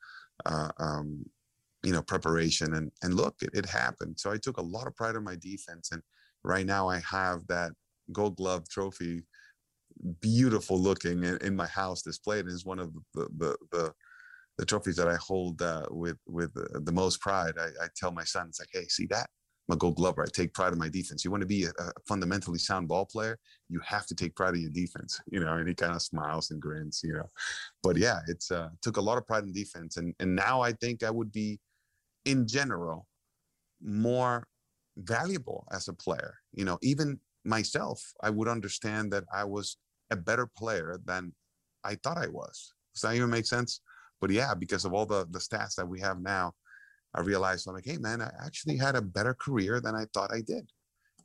uh, 0.47 0.71
um, 0.79 1.23
you 1.83 1.93
know, 1.93 2.03
preparation, 2.03 2.75
and 2.75 2.91
and 3.03 3.15
look, 3.15 3.37
it, 3.43 3.51
it 3.55 3.67
happened. 3.67 4.19
So 4.19 4.31
I 4.31 4.39
took 4.39 4.57
a 4.59 4.63
lot 4.63 4.87
of 4.87 4.97
pride 4.97 5.17
in 5.17 5.25
my 5.25 5.37
defense, 5.37 5.91
and 5.93 6.03
right 6.43 6.67
now 6.67 6.89
I 6.89 7.01
have 7.01 7.47
that 7.49 7.73
Gold 8.13 8.37
Glove 8.37 8.69
trophy 8.69 9.25
beautiful 10.21 10.79
looking 10.79 11.25
in, 11.25 11.37
in 11.39 11.57
my 11.57 11.67
house 11.67 12.03
displayed. 12.03 12.47
It's 12.47 12.65
one 12.65 12.79
of 12.79 12.93
the 13.15 13.29
the 13.37 13.57
the, 13.71 13.93
the 14.59 14.65
trophies 14.65 14.97
that 14.97 15.09
I 15.09 15.17
hold 15.17 15.63
uh, 15.63 15.87
with 15.91 16.19
with 16.27 16.53
the 16.55 16.93
most 16.93 17.21
pride. 17.21 17.55
I, 17.59 17.85
I, 17.85 17.89
tell 17.97 18.13
my 18.13 18.25
son, 18.25 18.47
it's 18.49 18.61
like, 18.61 18.69
hey, 18.73 18.87
see 18.89 19.07
that? 19.07 19.29
I'm 19.69 19.75
a 19.75 19.79
Gold 19.79 19.97
Glover. 19.97 20.23
I 20.23 20.27
take 20.27 20.53
pride 20.53 20.73
in 20.73 20.79
my 20.79 20.89
defense. 20.89 21.25
You 21.25 21.31
want 21.31 21.41
to 21.41 21.47
be 21.47 21.65
a, 21.65 21.71
a, 21.71 21.93
fundamentally 22.07 22.59
sound 22.59 22.87
ball 22.87 23.07
player, 23.07 23.39
you 23.69 23.81
have 23.81 24.07
to 24.07 24.15
take 24.15 24.37
pride 24.37 24.55
in 24.55 24.61
your 24.61 24.71
defense, 24.71 25.21
you 25.31 25.41
know. 25.41 25.55
And 25.55 25.67
he 25.67 25.75
kind 25.75 25.95
of 25.95 26.03
smiles 26.03 26.51
and 26.51 26.61
grins, 26.61 27.01
you 27.03 27.15
know. 27.15 27.31
But 27.83 27.97
yeah, 27.97 28.21
it's 28.29 28.51
uh, 28.51 28.69
took 28.83 28.99
a 28.99 29.01
lot 29.01 29.19
of 29.19 29.27
pride 29.27 29.45
in 29.45 29.53
defense, 29.53 29.97
and 29.97 30.15
and 30.21 30.35
now 30.35 30.61
I 30.61 30.73
think 30.73 31.03
I 31.03 31.11
would 31.11 31.33
be, 31.33 31.61
in 32.25 32.47
general, 32.47 33.07
more 33.83 34.47
valuable 34.99 35.67
as 35.73 35.89
a 35.89 35.93
player. 35.93 36.35
You 36.53 36.65
know, 36.65 36.79
even 36.83 37.19
myself, 37.45 38.01
I 38.23 38.31
would 38.31 38.49
understand 38.49 39.13
that 39.13 39.25
I 39.33 39.45
was 39.45 39.77
a 40.11 40.17
better 40.17 40.49
player 40.57 40.99
than 41.05 41.33
I 41.85 41.97
thought 41.97 42.19
I 42.19 42.29
was. 42.29 42.73
Does 42.95 43.03
that 43.03 43.15
even 43.15 43.31
make 43.31 43.47
sense? 43.47 43.81
But 44.21 44.31
yeah, 44.31 44.55
because 44.55 44.85
of 44.85 44.93
all 44.95 45.07
the 45.07 45.27
the 45.31 45.39
stats 45.39 45.75
that 45.77 45.89
we 45.89 46.01
have 46.01 46.21
now, 46.21 46.53
I 47.15 47.21
realized 47.21 47.69
I'm 47.69 47.75
like, 47.75 47.85
hey 47.85 47.99
man, 47.99 48.23
I 48.23 48.31
actually 48.45 48.77
had 48.77 48.97
a 48.97 49.03
better 49.03 49.35
career 49.35 49.81
than 49.81 49.95
I 49.95 50.07
thought 50.15 50.33
I 50.33 50.41
did 50.41 50.71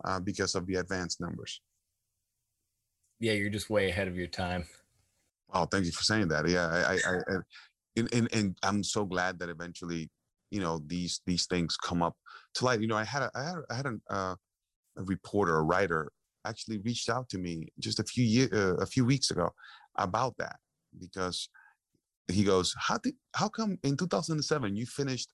uh, 0.04 0.20
because 0.20 0.56
of 0.56 0.66
the 0.66 0.76
advanced 0.76 1.22
numbers. 1.22 1.62
Yeah, 3.20 3.34
you're 3.34 3.50
just 3.50 3.70
way 3.70 3.90
ahead 3.90 4.08
of 4.08 4.16
your 4.16 4.28
time. 4.28 4.66
Oh, 5.54 5.66
thank 5.66 5.86
you 5.86 5.92
for 5.92 6.04
saying 6.04 6.28
that. 6.30 6.48
Yeah, 6.48 6.68
I, 6.68 6.94
I, 6.94 7.16
I 7.18 7.38
and, 7.96 8.14
and, 8.14 8.34
and 8.34 8.58
I'm 8.64 8.84
so 8.84 9.04
glad 9.04 9.40
that 9.40 9.50
eventually, 9.50 10.10
you 10.52 10.62
know, 10.62 10.82
these 10.86 11.22
these 11.26 11.46
things 11.48 11.76
come 11.76 12.02
up 12.02 12.16
to 12.56 12.66
light. 12.66 12.82
You 12.82 12.88
know, 12.88 12.96
I 12.96 13.04
had 13.04 13.24
a 13.24 13.32
I 13.36 13.44
had, 13.44 13.56
I 13.70 13.76
had 13.76 13.86
an, 13.86 14.02
uh, 14.10 14.36
a 15.00 15.04
reporter, 15.04 15.58
a 15.58 15.64
writer, 15.64 16.12
actually 16.46 16.78
reached 16.80 17.10
out 17.10 17.30
to 17.30 17.38
me 17.38 17.68
just 17.80 18.00
a 18.00 18.04
few 18.04 18.24
year, 18.24 18.50
uh, 18.54 18.76
a 18.82 18.86
few 18.86 19.06
weeks 19.06 19.32
ago 19.32 19.50
about 19.98 20.36
that 20.38 20.58
because 21.00 21.50
he 22.32 22.44
goes, 22.44 22.76
"How 22.78 22.98
did 22.98 23.16
how 23.36 23.50
come 23.50 23.78
in 23.84 23.98
2007 23.98 24.76
you 24.76 24.86
finished 24.86 25.30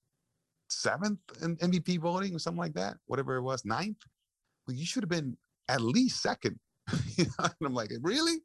seventh 0.70 1.20
in 1.41 1.55
MVP 1.57 1.99
voting 1.99 2.36
or 2.36 2.39
something 2.39 2.59
like 2.59 2.74
that, 2.74 2.97
whatever 3.05 3.36
it 3.38 3.41
was, 3.41 3.66
ninth. 3.66 3.97
Well, 4.68 4.76
you 4.76 4.86
should 4.86 5.03
have 5.03 5.09
been 5.09 5.38
at 5.70 5.82
least 5.82 6.22
second. 6.22 6.59
and 7.18 7.30
I'm 7.39 7.74
like, 7.74 7.91
really? 8.01 8.38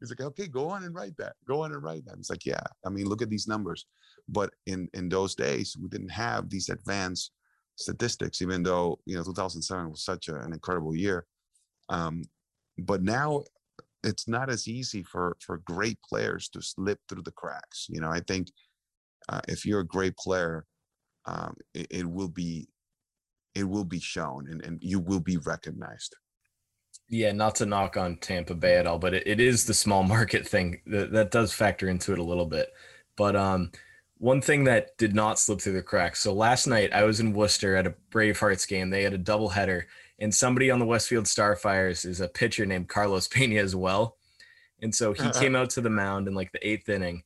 He's 0.00 0.10
like, 0.10 0.20
okay, 0.20 0.48
go 0.48 0.68
on 0.68 0.84
and 0.84 0.94
write 0.94 1.16
that. 1.18 1.34
Go 1.46 1.62
on 1.62 1.72
and 1.72 1.82
write 1.82 2.04
that. 2.06 2.16
It's 2.18 2.30
like, 2.30 2.44
yeah. 2.44 2.62
I 2.84 2.90
mean, 2.90 3.06
look 3.06 3.22
at 3.22 3.30
these 3.30 3.48
numbers. 3.48 3.86
But 4.28 4.50
in 4.66 4.88
in 4.94 5.08
those 5.08 5.34
days, 5.34 5.76
we 5.80 5.88
didn't 5.88 6.10
have 6.10 6.48
these 6.48 6.68
advanced 6.68 7.32
statistics, 7.76 8.42
even 8.42 8.62
though 8.62 8.98
you 9.06 9.16
know 9.16 9.22
2007 9.22 9.90
was 9.90 10.04
such 10.04 10.28
a, 10.28 10.36
an 10.40 10.52
incredible 10.52 10.94
year. 10.94 11.26
Um, 11.88 12.22
but 12.78 13.02
now 13.02 13.44
it's 14.02 14.28
not 14.28 14.50
as 14.50 14.68
easy 14.68 15.02
for 15.02 15.36
for 15.40 15.58
great 15.58 15.98
players 16.08 16.48
to 16.50 16.62
slip 16.62 16.98
through 17.08 17.22
the 17.22 17.32
cracks. 17.32 17.86
You 17.88 18.00
know, 18.00 18.10
I 18.10 18.20
think 18.20 18.48
uh, 19.28 19.40
if 19.48 19.64
you're 19.64 19.80
a 19.80 19.86
great 19.86 20.16
player, 20.16 20.66
um, 21.26 21.54
it, 21.72 21.86
it, 21.90 22.10
will 22.10 22.28
be 22.28 22.68
it 23.54 23.64
will 23.64 23.84
be 23.84 24.00
shown 24.00 24.48
and, 24.50 24.62
and 24.62 24.78
you 24.82 24.98
will 24.98 25.20
be 25.20 25.38
recognized 25.38 26.16
yeah 27.08 27.32
not 27.32 27.54
to 27.54 27.66
knock 27.66 27.96
on 27.96 28.16
tampa 28.16 28.54
bay 28.54 28.76
at 28.76 28.86
all 28.86 28.98
but 28.98 29.14
it, 29.14 29.22
it 29.26 29.40
is 29.40 29.64
the 29.64 29.74
small 29.74 30.02
market 30.16 30.46
thing 30.46 30.80
that, 30.86 31.12
that 31.12 31.30
does 31.30 31.52
factor 31.52 31.88
into 31.88 32.12
it 32.12 32.18
a 32.18 32.22
little 32.24 32.46
bit 32.46 32.68
but 33.16 33.36
um 33.36 33.70
one 34.24 34.40
thing 34.40 34.64
that 34.64 34.96
did 34.96 35.14
not 35.14 35.38
slip 35.38 35.60
through 35.60 35.74
the 35.74 35.82
cracks 35.82 36.20
so 36.20 36.32
last 36.32 36.66
night 36.66 36.92
i 36.94 37.04
was 37.04 37.20
in 37.20 37.34
worcester 37.34 37.76
at 37.76 37.86
a 37.86 37.94
bravehearts 38.10 38.66
game 38.66 38.88
they 38.88 39.02
had 39.02 39.12
a 39.12 39.18
double 39.18 39.50
header 39.50 39.86
and 40.18 40.34
somebody 40.34 40.70
on 40.70 40.78
the 40.78 40.86
westfield 40.86 41.26
starfires 41.26 42.06
is 42.06 42.20
a 42.20 42.28
pitcher 42.28 42.64
named 42.64 42.88
carlos 42.88 43.28
pena 43.34 43.60
as 43.60 43.76
well 43.76 44.16
and 44.80 44.94
so 44.94 45.12
he 45.12 45.30
came 45.32 45.54
out 45.54 45.68
to 45.68 45.80
the 45.80 45.90
mound 45.90 46.26
in 46.26 46.34
like 46.34 46.50
the 46.52 46.66
eighth 46.66 46.88
inning 46.88 47.22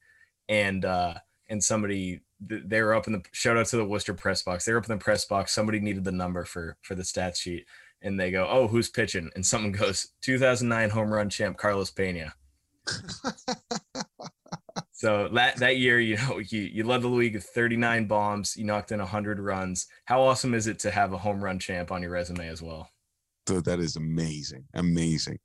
and 0.49 0.85
uh 0.85 1.15
and 1.49 1.63
somebody 1.63 2.21
they 2.41 2.83
were 2.83 2.95
up 2.95 3.07
in 3.07 3.13
the 3.13 3.23
shout 3.33 3.57
out 3.57 3.67
to 3.67 3.77
the 3.77 3.85
Worcester 3.85 4.15
press 4.15 4.43
box. 4.43 4.65
They 4.65 4.73
were 4.73 4.79
up 4.79 4.89
in 4.89 4.97
the 4.97 5.03
press 5.03 5.25
box. 5.25 5.53
Somebody 5.53 5.81
needed 5.81 6.05
the 6.05 6.13
number 6.13 6.45
for 6.45 6.77
for 6.83 6.95
the 6.95 7.05
stat 7.05 7.37
sheet, 7.37 7.67
and 8.03 8.19
they 8.19 8.31
go, 8.31 8.47
"Oh, 8.49 8.69
who's 8.69 8.89
pitching?" 8.89 9.31
And 9.35 9.45
someone 9.45 9.73
goes, 9.73 10.13
"2009 10.23 10.91
home 10.91 11.13
run 11.13 11.29
champ 11.29 11.57
Carlos 11.57 11.91
Pena." 11.91 12.33
so 14.93 15.29
that 15.35 15.57
that 15.57 15.77
year, 15.79 16.01
you 16.01 16.17
know, 16.17 16.39
you 16.49 16.63
you 16.63 16.85
led 16.85 17.03
the 17.03 17.09
league 17.09 17.35
with 17.35 17.45
39 17.45 18.07
bombs. 18.07 18.57
You 18.57 18.65
knocked 18.65 18.93
in 18.93 18.99
100 18.99 19.41
runs. 19.41 19.87
How 20.05 20.23
awesome 20.23 20.55
is 20.55 20.67
it 20.67 20.79
to 20.81 20.91
have 20.91 21.13
a 21.13 21.19
home 21.19 21.43
run 21.43 21.59
champ 21.59 21.93
on 21.93 22.03
your 22.03 22.11
resume 22.11 22.49
as 22.49 22.63
well? 22.63 22.89
So 23.49 23.61
that 23.63 23.81
is 23.81 23.97
amazing, 23.97 24.65
amazing, 24.75 25.39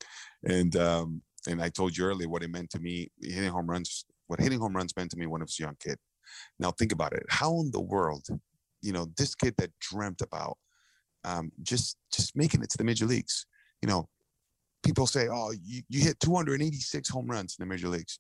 and 0.44 0.76
um, 0.76 1.22
and 1.48 1.62
I 1.62 1.70
told 1.70 1.96
you 1.96 2.06
earlier 2.06 2.28
what 2.28 2.44
it 2.44 2.50
meant 2.50 2.70
to 2.72 2.80
me 2.80 3.10
hitting 3.22 3.50
home 3.50 3.68
runs. 3.68 4.06
What 4.28 4.40
hitting 4.40 4.60
home 4.60 4.76
runs 4.76 4.96
meant 4.96 5.12
to 5.12 5.18
me 5.18 5.28
when 5.28 5.42
I 5.42 5.44
was 5.44 5.58
a 5.60 5.64
young 5.64 5.76
kid 5.80 5.98
now 6.60 6.72
think 6.72 6.92
about 6.92 7.14
it. 7.14 7.24
How 7.30 7.60
in 7.60 7.72
the 7.72 7.82
world, 7.82 8.28
you 8.82 8.94
know, 8.94 9.08
this 9.18 9.36
kid 9.36 9.56
that 9.58 9.72
dreamt 9.80 10.22
about 10.22 10.58
um, 11.24 11.52
just 11.62 11.98
just 12.12 12.36
making 12.36 12.62
it 12.62 12.70
to 12.72 12.78
the 12.78 12.84
major 12.84 13.06
leagues, 13.06 13.46
you 13.82 13.88
know, 13.88 14.10
people 14.84 15.08
say, 15.08 15.28
"Oh, 15.32 15.52
you, 15.52 15.82
you 15.90 16.02
hit 16.02 16.20
286 16.20 17.10
home 17.10 17.28
runs 17.28 17.56
in 17.58 17.64
the 17.64 17.70
major 17.70 17.88
leagues," 17.88 18.20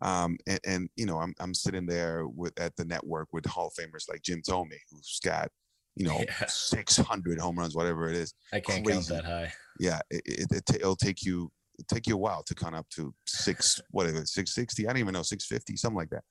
um, 0.00 0.36
and, 0.46 0.60
and, 0.66 0.88
you 0.96 1.06
know, 1.06 1.18
I'm 1.18 1.34
I'm 1.40 1.54
sitting 1.54 1.86
there 1.86 2.26
with 2.26 2.58
at 2.58 2.76
the 2.76 2.84
network 2.84 3.28
with 3.32 3.46
Hall 3.46 3.68
of 3.68 3.74
Famers 3.74 4.08
like 4.08 4.22
Jim 4.22 4.42
Thome, 4.42 4.70
who's 4.90 5.20
got 5.24 5.48
you 5.96 6.06
know 6.06 6.18
yeah. 6.40 6.46
600 6.46 7.38
home 7.38 7.58
runs, 7.58 7.74
whatever 7.74 8.08
it 8.08 8.16
is. 8.16 8.34
I 8.52 8.60
can't 8.60 8.84
Crazy. 8.84 9.12
count 9.12 9.24
that 9.24 9.24
high. 9.24 9.52
Yeah, 9.80 10.00
it, 10.10 10.22
it, 10.26 10.62
it, 10.74 10.84
will 10.84 10.96
take 10.96 11.24
you 11.24 11.50
take 11.88 12.06
you 12.06 12.14
a 12.14 12.18
while 12.18 12.42
to 12.44 12.54
count 12.54 12.74
up 12.74 12.88
to 12.90 13.14
six 13.26 13.80
whatever 13.90 14.24
660. 14.24 14.86
I 14.86 14.90
don't 14.90 15.00
even 15.00 15.14
know 15.14 15.22
650, 15.22 15.76
something 15.76 15.96
like 15.96 16.10
that. 16.10 16.24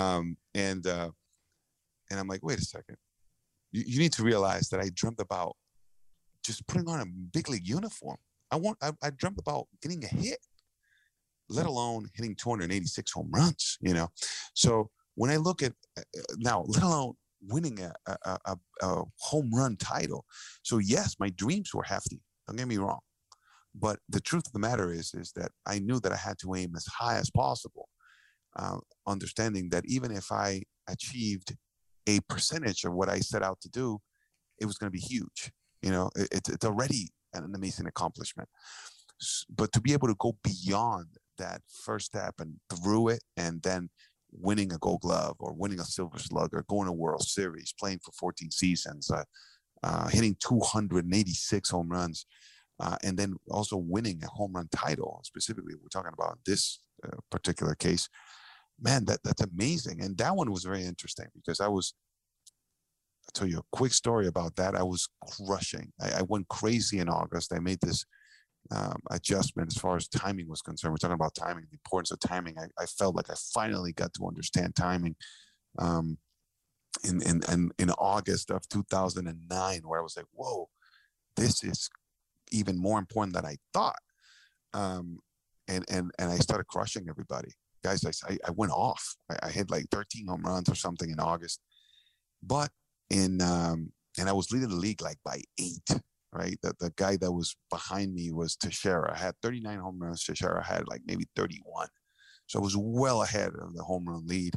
Um, 0.00 0.36
and 0.54 0.86
uh, 0.86 1.10
and 2.10 2.20
I'm 2.20 2.28
like, 2.28 2.44
wait 2.44 2.58
a 2.58 2.64
second. 2.64 2.96
You, 3.72 3.84
you 3.86 3.98
need 3.98 4.12
to 4.14 4.22
realize 4.22 4.68
that 4.70 4.80
I 4.80 4.90
dreamt 4.94 5.20
about 5.20 5.56
just 6.44 6.66
putting 6.66 6.88
on 6.88 7.00
a 7.00 7.06
big 7.06 7.48
league 7.48 7.66
uniform. 7.66 8.16
I 8.50 8.56
want. 8.56 8.78
I, 8.80 8.92
I 9.02 9.10
dreamt 9.10 9.38
about 9.38 9.66
getting 9.82 10.04
a 10.04 10.08
hit, 10.08 10.38
let 11.48 11.66
alone 11.66 12.08
hitting 12.14 12.34
286 12.36 13.12
home 13.12 13.30
runs. 13.32 13.78
You 13.80 13.94
know, 13.94 14.08
so 14.54 14.90
when 15.14 15.30
I 15.30 15.36
look 15.36 15.62
at 15.62 15.72
uh, 15.98 16.02
now, 16.38 16.64
let 16.66 16.82
alone 16.82 17.14
winning 17.46 17.80
a, 17.80 17.92
a, 18.06 18.38
a, 18.46 18.56
a, 18.82 19.02
home 19.20 19.50
run 19.54 19.76
title. 19.76 20.24
So 20.62 20.78
yes, 20.78 21.16
my 21.20 21.30
dreams 21.30 21.72
were 21.74 21.82
hefty. 21.82 22.20
Don't 22.46 22.56
get 22.56 22.68
me 22.68 22.78
wrong, 22.78 23.00
but 23.74 23.98
the 24.08 24.20
truth 24.20 24.46
of 24.46 24.52
the 24.52 24.58
matter 24.58 24.92
is, 24.92 25.12
is 25.14 25.32
that 25.36 25.50
I 25.66 25.78
knew 25.78 26.00
that 26.00 26.12
I 26.12 26.16
had 26.16 26.38
to 26.38 26.54
aim 26.54 26.74
as 26.76 26.86
high 26.86 27.16
as 27.16 27.30
possible 27.30 27.88
uh, 28.56 28.78
understanding 29.06 29.68
that 29.70 29.84
even 29.86 30.10
if 30.10 30.32
I 30.32 30.62
achieved 30.88 31.54
a 32.08 32.20
percentage 32.28 32.84
of 32.84 32.94
what 32.94 33.08
I 33.08 33.20
set 33.20 33.42
out 33.42 33.60
to 33.60 33.68
do, 33.68 33.98
it 34.58 34.66
was 34.66 34.78
going 34.78 34.90
to 34.90 34.98
be 34.98 35.04
huge. 35.04 35.52
You 35.82 35.90
know, 35.90 36.10
it, 36.16 36.48
it's 36.48 36.64
already 36.64 37.10
an 37.34 37.52
amazing 37.54 37.86
accomplishment. 37.86 38.48
But 39.48 39.72
to 39.72 39.80
be 39.80 39.92
able 39.92 40.08
to 40.08 40.16
go 40.18 40.36
beyond 40.42 41.08
that 41.38 41.62
first 41.84 42.06
step 42.06 42.34
and 42.38 42.54
through 42.70 43.08
it, 43.08 43.22
and 43.36 43.62
then 43.62 43.88
winning 44.32 44.72
a 44.72 44.78
Gold 44.78 45.00
Glove 45.00 45.36
or 45.38 45.52
winning 45.52 45.80
a 45.80 45.84
Silver 45.84 46.18
Slug 46.18 46.50
or 46.52 46.64
going 46.68 46.86
to 46.86 46.92
World 46.92 47.22
Series, 47.22 47.74
playing 47.78 48.00
for 48.04 48.12
14 48.12 48.50
seasons, 48.50 49.10
uh, 49.10 49.24
uh, 49.82 50.08
hitting 50.08 50.36
286 50.40 51.70
home 51.70 51.88
runs, 51.88 52.26
uh, 52.80 52.96
and 53.02 53.16
then 53.16 53.34
also 53.50 53.76
winning 53.76 54.20
a 54.24 54.28
home 54.28 54.52
run 54.52 54.68
title. 54.74 55.20
Specifically, 55.24 55.74
we're 55.74 55.88
talking 55.88 56.12
about 56.12 56.38
this 56.44 56.80
uh, 57.04 57.16
particular 57.30 57.74
case 57.74 58.08
man, 58.80 59.04
that 59.06 59.22
that's 59.24 59.42
amazing. 59.42 60.02
And 60.02 60.16
that 60.18 60.34
one 60.34 60.50
was 60.50 60.64
very 60.64 60.84
interesting 60.84 61.26
because 61.34 61.60
I 61.60 61.68
was, 61.68 61.94
I'll 63.26 63.32
tell 63.40 63.48
you 63.48 63.58
a 63.58 63.76
quick 63.76 63.92
story 63.92 64.26
about 64.26 64.56
that. 64.56 64.74
I 64.74 64.82
was 64.82 65.08
crushing. 65.22 65.92
I, 66.00 66.18
I 66.18 66.22
went 66.22 66.48
crazy 66.48 66.98
in 66.98 67.08
August. 67.08 67.52
I 67.52 67.58
made 67.58 67.80
this 67.80 68.04
um, 68.70 69.00
adjustment 69.10 69.72
as 69.72 69.80
far 69.80 69.96
as 69.96 70.08
timing 70.08 70.48
was 70.48 70.62
concerned. 70.62 70.92
We're 70.92 70.98
talking 70.98 71.14
about 71.14 71.34
timing, 71.34 71.64
the 71.70 71.76
importance 71.76 72.10
of 72.10 72.20
timing. 72.20 72.56
I, 72.58 72.66
I 72.82 72.86
felt 72.86 73.14
like 73.14 73.30
I 73.30 73.34
finally 73.54 73.92
got 73.92 74.12
to 74.14 74.26
understand 74.26 74.74
timing. 74.74 75.16
Um, 75.78 76.18
in, 77.04 77.20
in, 77.22 77.42
in, 77.52 77.70
in 77.78 77.90
August 77.90 78.50
of 78.50 78.66
2009, 78.68 79.80
where 79.84 80.00
I 80.00 80.02
was 80.02 80.16
like, 80.16 80.26
whoa, 80.32 80.68
this 81.36 81.62
is 81.62 81.90
even 82.50 82.78
more 82.78 82.98
important 82.98 83.34
than 83.34 83.44
I 83.44 83.56
thought. 83.74 83.98
Um, 84.72 85.18
and, 85.68 85.84
and, 85.90 86.10
and 86.18 86.30
I 86.30 86.36
started 86.36 86.66
crushing 86.68 87.06
everybody 87.08 87.50
guys, 87.86 88.22
I, 88.28 88.36
I 88.46 88.50
went 88.50 88.72
off. 88.72 89.16
I, 89.30 89.46
I 89.46 89.50
had 89.50 89.70
like 89.70 89.86
13 89.90 90.26
home 90.26 90.42
runs 90.42 90.68
or 90.68 90.74
something 90.74 91.10
in 91.10 91.20
August. 91.20 91.60
But 92.42 92.70
in, 93.10 93.40
um, 93.40 93.92
and 94.18 94.28
I 94.28 94.32
was 94.32 94.50
leading 94.50 94.68
the 94.68 94.74
league 94.74 95.02
like 95.02 95.18
by 95.24 95.40
eight, 95.58 95.88
right? 96.36 96.58
The, 96.62 96.74
the 96.80 96.92
guy 96.96 97.16
that 97.16 97.32
was 97.32 97.56
behind 97.70 98.14
me 98.14 98.32
was 98.32 98.56
Teixeira. 98.56 99.14
I 99.14 99.18
had 99.18 99.34
39 99.42 99.78
home 99.78 99.98
runs. 100.00 100.24
Teixeira 100.24 100.64
had 100.64 100.86
like 100.88 101.02
maybe 101.06 101.26
31. 101.36 101.88
So 102.46 102.58
I 102.60 102.62
was 102.62 102.76
well 102.76 103.22
ahead 103.22 103.52
of 103.60 103.74
the 103.74 103.82
home 103.82 104.06
run 104.06 104.26
lead. 104.26 104.54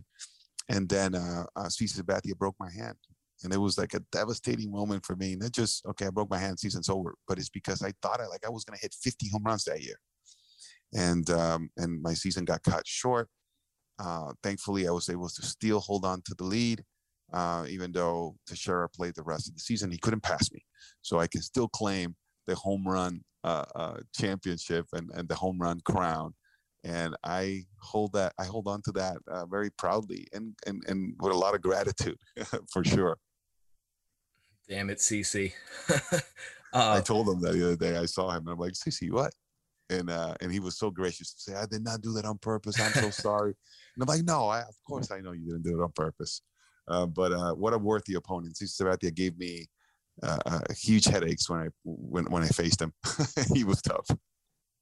And 0.69 0.87
then 0.89 1.15
uh, 1.15 1.45
uh, 1.55 1.65
CC 1.65 1.99
Sabathia 1.99 2.37
broke 2.37 2.55
my 2.59 2.71
hand. 2.71 2.95
And 3.43 3.53
it 3.53 3.57
was 3.57 3.77
like 3.77 3.93
a 3.93 4.01
devastating 4.11 4.71
moment 4.71 5.05
for 5.05 5.15
me. 5.15 5.35
Not 5.35 5.53
just, 5.53 5.85
okay, 5.85 6.07
I 6.07 6.09
broke 6.09 6.29
my 6.29 6.37
hand, 6.37 6.59
season's 6.59 6.89
over, 6.89 7.15
but 7.27 7.39
it's 7.39 7.49
because 7.49 7.81
I 7.81 7.93
thought 8.01 8.21
I 8.21 8.27
like 8.27 8.45
I 8.45 8.49
was 8.49 8.65
to 8.65 8.73
hit 8.79 8.93
50 9.01 9.29
home 9.31 9.43
runs 9.45 9.63
that 9.63 9.81
year. 9.81 9.99
and 10.93 11.29
um, 11.29 11.69
and 11.77 12.01
my 12.01 12.13
season 12.13 12.45
got 12.45 12.63
cut 12.63 12.85
short. 12.85 13.29
Uh, 13.99 14.33
thankfully, 14.43 14.87
I 14.87 14.91
was 14.91 15.09
able 15.09 15.29
to 15.29 15.41
still 15.45 15.79
hold 15.79 16.05
on 16.05 16.21
to 16.23 16.35
the 16.35 16.45
lead, 16.45 16.83
uh, 17.33 17.65
even 17.69 17.91
though 17.91 18.35
Teixeira 18.47 18.89
played 18.89 19.15
the 19.15 19.23
rest 19.23 19.47
of 19.47 19.55
the 19.55 19.59
season. 19.59 19.91
He 19.91 19.97
couldn't 19.97 20.23
pass 20.23 20.51
me, 20.51 20.63
so 21.01 21.19
I 21.19 21.27
can 21.27 21.41
still 21.41 21.67
claim 21.67 22.15
the 22.47 22.55
home 22.55 22.83
run 22.87 23.21
uh, 23.43 23.65
uh 23.75 23.97
championship 24.15 24.85
and, 24.93 25.09
and 25.13 25.27
the 25.27 25.35
home 25.35 25.59
run 25.59 25.79
crown. 25.85 26.33
And 26.83 27.15
I 27.23 27.65
hold 27.81 28.13
that 28.13 28.33
I 28.39 28.45
hold 28.45 28.67
on 28.67 28.81
to 28.83 28.91
that 28.93 29.17
uh, 29.27 29.45
very 29.45 29.69
proudly 29.71 30.27
and, 30.33 30.55
and 30.65 30.81
and 30.87 31.13
with 31.19 31.33
a 31.33 31.37
lot 31.37 31.55
of 31.55 31.61
gratitude 31.61 32.17
for 32.71 32.83
sure. 32.83 33.17
Damn 34.67 34.89
it, 34.89 34.99
CC. 34.99 35.53
I 36.73 37.01
told 37.01 37.27
him 37.27 37.41
that 37.41 37.53
the 37.53 37.65
other 37.65 37.75
day. 37.75 37.97
I 37.97 38.05
saw 38.05 38.29
him 38.29 38.43
and 38.43 38.49
I'm 38.49 38.59
like, 38.59 38.73
CC, 38.73 39.11
what? 39.11 39.33
and 39.89 40.09
uh, 40.09 40.35
and 40.41 40.51
he 40.51 40.59
was 40.59 40.77
so 40.77 40.89
gracious 40.89 41.33
to 41.33 41.41
say, 41.41 41.55
"I 41.55 41.65
did 41.65 41.83
not 41.83 42.01
do 42.01 42.13
that 42.13 42.25
on 42.25 42.37
purpose. 42.37 42.79
I'm 42.79 42.91
so 42.93 43.09
sorry." 43.09 43.55
And 43.95 44.03
I'm 44.03 44.07
like, 44.07 44.23
"No, 44.23 44.47
I, 44.47 44.61
of 44.61 44.75
course 44.87 45.11
I 45.11 45.19
know 45.19 45.31
you 45.31 45.45
didn't 45.45 45.63
do 45.63 45.79
it 45.79 45.83
on 45.83 45.91
purpose." 45.95 46.41
Uh, 46.89 47.05
but 47.05 47.31
uh, 47.31 47.53
what 47.53 47.73
a 47.73 47.77
worthy 47.77 48.15
opponent! 48.15 48.57
Cesar 48.57 48.85
Sabathia 48.85 49.13
gave 49.13 49.37
me 49.37 49.67
uh, 50.23 50.59
huge 50.75 51.05
headaches 51.05 51.49
when 51.49 51.59
I 51.59 51.67
when 51.83 52.25
when 52.25 52.43
I 52.43 52.47
faced 52.47 52.81
him. 52.81 52.93
he 53.53 53.63
was 53.63 53.81
tough. 53.81 54.07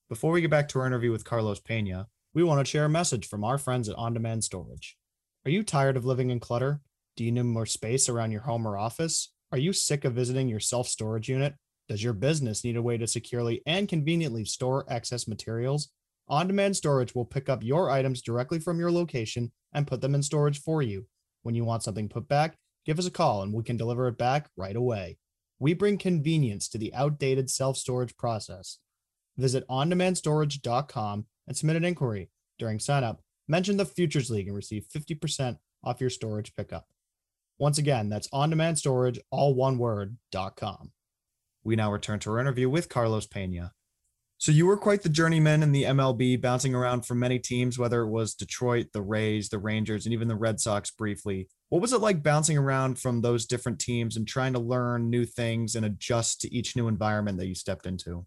Before 0.09 0.31
we 0.31 0.41
get 0.41 0.51
back 0.51 0.69
to 0.69 0.79
our 0.79 0.87
interview 0.87 1.11
with 1.11 1.25
Carlos 1.25 1.59
Pena, 1.59 2.07
we 2.33 2.43
want 2.43 2.65
to 2.65 2.69
share 2.69 2.85
a 2.85 2.89
message 2.89 3.27
from 3.27 3.43
our 3.43 3.57
friends 3.57 3.89
at 3.89 3.95
On 3.97 4.13
Demand 4.13 4.43
Storage. 4.43 4.95
Are 5.45 5.51
you 5.51 5.63
tired 5.63 5.97
of 5.97 6.05
living 6.05 6.29
in 6.29 6.39
clutter? 6.39 6.81
Do 7.17 7.23
you 7.23 7.31
need 7.31 7.43
more 7.43 7.65
space 7.65 8.07
around 8.07 8.31
your 8.31 8.41
home 8.41 8.65
or 8.65 8.77
office? 8.77 9.33
Are 9.51 9.57
you 9.57 9.73
sick 9.73 10.05
of 10.05 10.13
visiting 10.13 10.47
your 10.47 10.59
self 10.59 10.87
storage 10.87 11.29
unit? 11.29 11.55
Does 11.89 12.03
your 12.03 12.13
business 12.13 12.63
need 12.63 12.75
a 12.75 12.81
way 12.81 12.97
to 12.97 13.07
securely 13.07 13.61
and 13.65 13.87
conveniently 13.87 14.45
store 14.45 14.85
excess 14.89 15.27
materials? 15.27 15.89
On 16.27 16.47
demand 16.47 16.75
storage 16.75 17.15
will 17.15 17.25
pick 17.25 17.47
up 17.47 17.63
your 17.63 17.89
items 17.89 18.21
directly 18.21 18.59
from 18.59 18.79
your 18.79 18.91
location 18.91 19.51
and 19.73 19.87
put 19.87 20.01
them 20.01 20.13
in 20.13 20.21
storage 20.21 20.61
for 20.61 20.81
you. 20.81 21.05
When 21.47 21.55
you 21.55 21.63
want 21.63 21.81
something 21.81 22.09
put 22.09 22.27
back, 22.27 22.57
give 22.85 22.99
us 22.99 23.05
a 23.05 23.09
call 23.09 23.41
and 23.41 23.53
we 23.53 23.63
can 23.63 23.77
deliver 23.77 24.09
it 24.09 24.17
back 24.17 24.49
right 24.57 24.75
away. 24.75 25.17
We 25.59 25.73
bring 25.73 25.97
convenience 25.97 26.67
to 26.67 26.77
the 26.77 26.93
outdated 26.93 27.49
self 27.49 27.77
storage 27.77 28.17
process. 28.17 28.79
Visit 29.37 29.65
ondemandstorage.com 29.69 31.25
and 31.47 31.55
submit 31.55 31.77
an 31.77 31.85
inquiry. 31.85 32.31
During 32.59 32.79
signup, 32.79 33.19
mention 33.47 33.77
the 33.77 33.85
Futures 33.85 34.29
League 34.29 34.47
and 34.47 34.57
receive 34.57 34.87
50% 34.93 35.57
off 35.85 36.01
your 36.01 36.09
storage 36.09 36.53
pickup. 36.53 36.85
Once 37.57 37.77
again, 37.77 38.09
that's 38.09 38.27
ondemandstorage, 38.27 39.19
all 39.31 39.55
one 39.55 39.77
word, 39.77 40.17
.com. 40.57 40.91
We 41.63 41.77
now 41.77 41.93
return 41.93 42.19
to 42.19 42.31
our 42.31 42.39
interview 42.39 42.69
with 42.69 42.89
Carlos 42.89 43.25
Pena. 43.25 43.71
So 44.39 44.51
you 44.51 44.67
were 44.67 44.77
quite 44.77 45.01
the 45.01 45.09
journeyman 45.09 45.63
in 45.63 45.71
the 45.71 45.83
MLB, 45.83 46.39
bouncing 46.39 46.75
around 46.75 47.05
from 47.05 47.19
many 47.19 47.39
teams, 47.39 47.79
whether 47.79 48.01
it 48.01 48.09
was 48.09 48.35
Detroit, 48.35 48.87
the 48.93 49.01
Rays, 49.01 49.49
the 49.49 49.57
Rangers, 49.57 50.05
and 50.05 50.13
even 50.13 50.27
the 50.27 50.35
Red 50.35 50.59
Sox 50.59 50.91
briefly. 50.91 51.49
What 51.69 51.81
was 51.81 51.91
it 51.91 52.01
like 52.01 52.21
bouncing 52.21 52.57
around 52.57 52.99
from 52.99 53.21
those 53.21 53.47
different 53.47 53.79
teams 53.79 54.15
and 54.15 54.27
trying 54.27 54.53
to 54.53 54.59
learn 54.59 55.09
new 55.09 55.25
things 55.25 55.75
and 55.75 55.85
adjust 55.85 56.41
to 56.41 56.53
each 56.53 56.75
new 56.75 56.87
environment 56.87 57.39
that 57.39 57.47
you 57.47 57.55
stepped 57.55 57.87
into? 57.87 58.25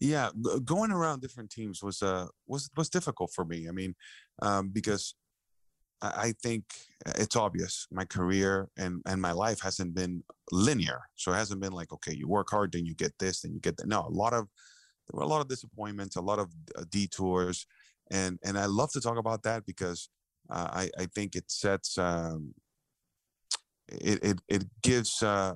Yeah, 0.00 0.30
going 0.64 0.92
around 0.92 1.20
different 1.20 1.50
teams 1.50 1.82
was 1.82 2.02
uh 2.02 2.26
was 2.46 2.70
was 2.74 2.88
difficult 2.88 3.32
for 3.34 3.44
me. 3.44 3.68
I 3.68 3.72
mean, 3.72 3.94
um, 4.40 4.70
because 4.70 5.14
I 6.02 6.32
think 6.42 6.64
it's 7.18 7.36
obvious 7.36 7.86
my 7.90 8.04
career 8.04 8.68
and, 8.78 9.02
and 9.06 9.20
my 9.20 9.32
life 9.32 9.60
hasn't 9.60 9.94
been 9.94 10.24
linear. 10.50 11.00
So 11.16 11.32
it 11.32 11.36
hasn't 11.36 11.60
been 11.60 11.72
like, 11.72 11.92
okay, 11.92 12.14
you 12.14 12.26
work 12.26 12.48
hard, 12.50 12.72
then 12.72 12.86
you 12.86 12.94
get 12.94 13.12
this, 13.18 13.42
then 13.42 13.52
you 13.52 13.60
get 13.60 13.76
that. 13.76 13.86
No, 13.86 14.06
a 14.06 14.08
lot 14.08 14.32
of, 14.32 14.48
there 15.10 15.18
were 15.18 15.24
a 15.24 15.28
lot 15.28 15.40
of 15.40 15.48
disappointments, 15.48 16.16
a 16.16 16.20
lot 16.20 16.38
of 16.38 16.50
uh, 16.76 16.84
detours. 16.90 17.66
And, 18.10 18.38
and 18.44 18.58
I 18.58 18.66
love 18.66 18.92
to 18.92 19.00
talk 19.00 19.18
about 19.18 19.42
that 19.42 19.66
because 19.66 20.08
uh, 20.50 20.68
I, 20.72 20.90
I 20.98 21.06
think 21.06 21.34
it 21.34 21.50
sets, 21.50 21.98
um, 21.98 22.54
it, 23.88 24.22
it, 24.22 24.40
it 24.48 24.64
gives 24.82 25.22
uh, 25.22 25.54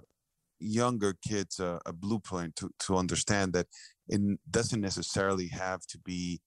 younger 0.58 1.14
kids 1.26 1.60
a, 1.60 1.80
a 1.86 1.92
blueprint 1.92 2.56
to, 2.56 2.70
to 2.80 2.96
understand 2.96 3.52
that 3.52 3.66
it 4.08 4.20
doesn't 4.50 4.80
necessarily 4.80 5.48
have 5.48 5.86
to 5.86 5.98
be 5.98 6.40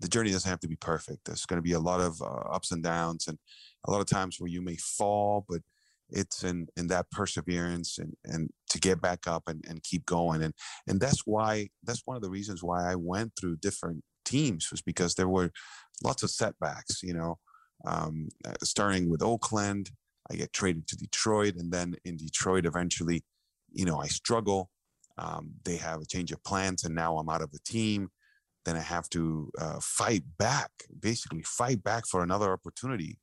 the 0.00 0.08
journey 0.08 0.32
doesn't 0.32 0.50
have 0.50 0.60
to 0.60 0.68
be 0.68 0.76
perfect. 0.76 1.24
There's 1.24 1.46
going 1.46 1.58
to 1.58 1.62
be 1.62 1.72
a 1.72 1.80
lot 1.80 2.00
of 2.00 2.20
uh, 2.20 2.52
ups 2.52 2.72
and 2.72 2.82
downs, 2.82 3.28
and 3.28 3.38
a 3.86 3.90
lot 3.92 4.00
of 4.00 4.08
times 4.08 4.40
where 4.40 4.50
you 4.50 4.60
may 4.60 4.76
fall, 4.76 5.46
but 5.48 5.62
it's 6.12 6.44
in 6.44 6.68
in 6.76 6.88
that 6.88 7.10
perseverance 7.10 7.98
and 7.98 8.14
and 8.24 8.50
to 8.70 8.78
get 8.78 9.00
back 9.00 9.26
up 9.26 9.44
and, 9.46 9.64
and 9.68 9.82
keep 9.82 10.06
going. 10.06 10.42
And 10.42 10.54
and 10.86 11.00
that's 11.00 11.22
why 11.26 11.68
that's 11.82 12.02
one 12.04 12.16
of 12.16 12.22
the 12.22 12.30
reasons 12.30 12.62
why 12.62 12.90
I 12.90 12.94
went 12.96 13.32
through 13.38 13.56
different 13.56 14.02
teams 14.24 14.70
was 14.70 14.82
because 14.82 15.14
there 15.14 15.28
were 15.28 15.50
lots 16.02 16.22
of 16.22 16.30
setbacks. 16.30 17.02
You 17.02 17.14
know, 17.14 17.38
um, 17.86 18.28
uh, 18.44 18.54
starting 18.62 19.10
with 19.10 19.22
Oakland, 19.22 19.90
I 20.30 20.36
get 20.36 20.52
traded 20.52 20.86
to 20.88 20.96
Detroit, 20.96 21.56
and 21.56 21.72
then 21.72 21.96
in 22.04 22.16
Detroit, 22.16 22.66
eventually, 22.66 23.24
you 23.72 23.84
know, 23.84 23.98
I 24.00 24.06
struggle. 24.06 24.70
Um, 25.18 25.52
they 25.64 25.76
have 25.76 26.00
a 26.00 26.06
change 26.06 26.32
of 26.32 26.42
plans, 26.42 26.84
and 26.84 26.94
now 26.94 27.18
I'm 27.18 27.28
out 27.28 27.42
of 27.42 27.52
the 27.52 27.60
team 27.66 28.08
then 28.64 28.76
I 28.76 28.80
have 28.80 29.08
to 29.10 29.50
uh, 29.58 29.78
fight 29.80 30.22
back, 30.38 30.70
basically 31.00 31.42
fight 31.42 31.82
back 31.82 32.06
for 32.06 32.22
another 32.22 32.52
opportunity. 32.52 33.18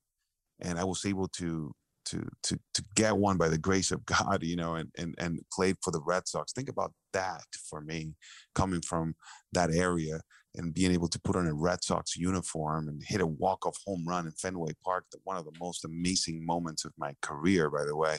And 0.59 0.77
I 0.77 0.83
was 0.83 1.05
able 1.05 1.27
to 1.29 1.73
to 2.05 2.27
to 2.43 2.59
to 2.73 2.83
get 2.95 3.17
one 3.17 3.37
by 3.37 3.49
the 3.49 3.57
grace 3.57 3.91
of 3.91 4.05
God, 4.05 4.43
you 4.43 4.55
know, 4.55 4.75
and 4.75 4.89
and 4.97 5.15
and 5.17 5.39
played 5.51 5.77
for 5.83 5.91
the 5.91 6.01
Red 6.01 6.27
Sox. 6.27 6.53
Think 6.53 6.69
about 6.69 6.93
that 7.13 7.43
for 7.69 7.81
me, 7.81 8.13
coming 8.55 8.81
from 8.81 9.15
that 9.53 9.71
area 9.71 10.21
and 10.55 10.73
being 10.73 10.91
able 10.91 11.07
to 11.07 11.19
put 11.19 11.35
on 11.35 11.47
a 11.47 11.53
Red 11.53 11.83
Sox 11.83 12.17
uniform 12.17 12.87
and 12.87 13.01
hit 13.05 13.21
a 13.21 13.27
walk-off 13.27 13.77
home 13.85 14.03
run 14.07 14.25
in 14.25 14.31
Fenway 14.31 14.71
Park. 14.83 15.05
One 15.23 15.37
of 15.37 15.45
the 15.45 15.57
most 15.59 15.85
amazing 15.85 16.43
moments 16.45 16.85
of 16.85 16.93
my 16.97 17.13
career, 17.21 17.69
by 17.69 17.85
the 17.85 17.95
way. 17.95 18.17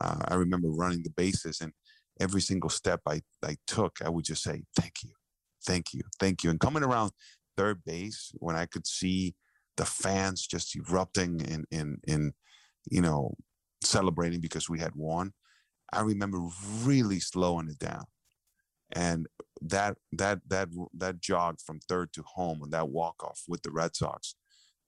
Uh, 0.00 0.16
I 0.28 0.34
remember 0.34 0.68
running 0.68 1.02
the 1.02 1.10
bases 1.10 1.60
and 1.60 1.72
every 2.20 2.40
single 2.40 2.70
step 2.70 3.00
I, 3.06 3.22
I 3.42 3.56
took, 3.66 3.96
I 4.04 4.10
would 4.10 4.24
just 4.24 4.42
say, 4.42 4.62
thank 4.76 4.94
you, 5.04 5.12
thank 5.66 5.94
you, 5.94 6.02
thank 6.20 6.44
you. 6.44 6.50
And 6.50 6.60
coming 6.60 6.82
around 6.82 7.12
third 7.56 7.82
base 7.84 8.32
when 8.34 8.56
I 8.56 8.66
could 8.66 8.86
see 8.86 9.34
the 9.76 9.84
fans 9.84 10.46
just 10.46 10.76
erupting 10.76 11.40
in 11.40 11.64
in 11.70 11.98
in 12.06 12.32
you 12.90 13.00
know 13.00 13.34
celebrating 13.82 14.40
because 14.40 14.68
we 14.68 14.78
had 14.78 14.94
won, 14.94 15.32
I 15.92 16.00
remember 16.00 16.40
really 16.82 17.20
slowing 17.20 17.68
it 17.68 17.78
down. 17.78 18.04
And 18.92 19.26
that 19.60 19.96
that 20.12 20.40
that 20.48 20.68
that 20.94 21.20
jog 21.20 21.58
from 21.64 21.80
third 21.80 22.12
to 22.14 22.22
home 22.22 22.62
and 22.62 22.72
that 22.72 22.90
walk 22.90 23.22
off 23.24 23.42
with 23.48 23.62
the 23.62 23.70
Red 23.70 23.96
Sox 23.96 24.34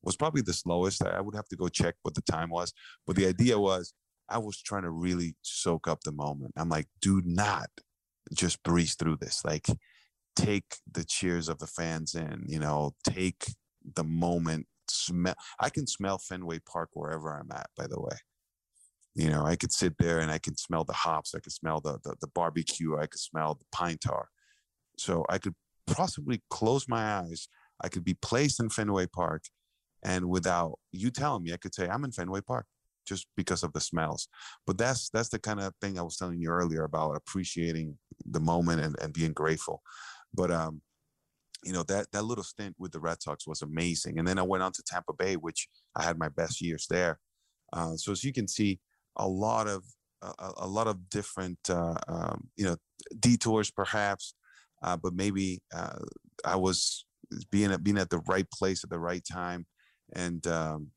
was 0.02 0.16
probably 0.16 0.42
the 0.42 0.52
slowest. 0.52 1.02
I 1.04 1.20
would 1.20 1.34
have 1.34 1.48
to 1.48 1.56
go 1.56 1.68
check 1.68 1.96
what 2.02 2.14
the 2.14 2.22
time 2.22 2.50
was, 2.50 2.72
but 3.06 3.16
the 3.16 3.26
idea 3.26 3.58
was 3.58 3.94
I 4.28 4.38
was 4.38 4.60
trying 4.60 4.82
to 4.82 4.90
really 4.90 5.36
soak 5.42 5.88
up 5.88 6.00
the 6.02 6.12
moment. 6.12 6.52
I'm 6.56 6.68
like, 6.68 6.86
do 7.00 7.22
not 7.24 7.70
just 8.34 8.62
breeze 8.62 8.94
through 8.94 9.16
this. 9.16 9.42
Like 9.44 9.66
take 10.34 10.76
the 10.90 11.04
cheers 11.04 11.48
of 11.48 11.58
the 11.58 11.66
fans 11.66 12.14
in, 12.14 12.44
you 12.46 12.58
know, 12.58 12.94
take 13.04 13.46
the 13.94 14.04
moment, 14.04 14.66
smell. 14.90 15.34
I 15.60 15.70
can 15.70 15.86
smell 15.86 16.18
Fenway 16.18 16.60
Park 16.60 16.90
wherever 16.92 17.30
I'm 17.34 17.50
at, 17.52 17.68
by 17.76 17.86
the 17.86 18.00
way. 18.00 18.16
You 19.14 19.30
know, 19.30 19.44
I 19.44 19.56
could 19.56 19.72
sit 19.72 19.94
there 19.98 20.20
and 20.20 20.30
I 20.30 20.38
can 20.38 20.56
smell 20.56 20.84
the 20.84 20.92
hops. 20.92 21.34
I 21.34 21.40
could 21.40 21.52
smell 21.52 21.80
the, 21.80 21.98
the, 22.04 22.14
the 22.20 22.28
barbecue. 22.28 22.98
I 22.98 23.06
could 23.06 23.20
smell 23.20 23.54
the 23.54 23.64
pine 23.72 23.98
tar. 23.98 24.28
So 24.98 25.24
I 25.28 25.38
could 25.38 25.54
possibly 25.86 26.42
close 26.50 26.86
my 26.88 27.20
eyes. 27.20 27.48
I 27.82 27.88
could 27.88 28.04
be 28.04 28.14
placed 28.14 28.60
in 28.60 28.68
Fenway 28.68 29.06
Park. 29.06 29.44
And 30.04 30.28
without 30.28 30.78
you 30.92 31.10
telling 31.10 31.42
me, 31.42 31.52
I 31.52 31.56
could 31.56 31.74
say, 31.74 31.88
I'm 31.88 32.04
in 32.04 32.12
Fenway 32.12 32.42
Park 32.42 32.66
just 33.06 33.26
because 33.36 33.62
of 33.62 33.72
the 33.72 33.80
smells. 33.80 34.28
But 34.66 34.78
that's 34.78 35.08
that's 35.10 35.28
the 35.30 35.38
kind 35.38 35.60
of 35.60 35.72
thing 35.80 35.98
I 35.98 36.02
was 36.02 36.16
telling 36.16 36.40
you 36.40 36.50
earlier 36.50 36.84
about 36.84 37.16
appreciating 37.16 37.96
the 38.26 38.40
moment 38.40 38.82
and, 38.82 38.96
and 39.00 39.12
being 39.12 39.32
grateful. 39.32 39.82
But 40.34 40.50
um, 40.50 40.82
you 41.64 41.72
know 41.72 41.82
that 41.84 42.10
that 42.12 42.24
little 42.24 42.44
stint 42.44 42.76
with 42.78 42.92
the 42.92 43.00
Red 43.00 43.22
Sox 43.22 43.46
was 43.46 43.62
amazing, 43.62 44.18
and 44.18 44.26
then 44.26 44.38
I 44.38 44.42
went 44.42 44.62
on 44.62 44.72
to 44.72 44.82
Tampa 44.82 45.12
Bay, 45.12 45.36
which 45.36 45.68
I 45.94 46.04
had 46.04 46.18
my 46.18 46.28
best 46.28 46.60
years 46.60 46.86
there. 46.88 47.18
Uh, 47.72 47.96
so 47.96 48.12
as 48.12 48.22
you 48.24 48.32
can 48.32 48.48
see, 48.48 48.80
a 49.16 49.26
lot 49.26 49.66
of 49.66 49.84
a, 50.22 50.52
a 50.58 50.66
lot 50.66 50.86
of 50.86 51.08
different 51.08 51.58
uh, 51.68 51.94
um, 52.08 52.48
you 52.56 52.64
know 52.64 52.76
detours 53.18 53.70
perhaps, 53.70 54.34
uh, 54.82 54.96
but 54.96 55.14
maybe 55.14 55.60
uh, 55.74 55.98
I 56.44 56.56
was 56.56 57.04
being 57.50 57.72
at 57.72 57.82
being 57.82 57.98
at 57.98 58.10
the 58.10 58.22
right 58.28 58.48
place 58.50 58.84
at 58.84 58.90
the 58.90 58.98
right 58.98 59.22
time, 59.30 59.66
and 60.14 60.46
um, 60.46 60.88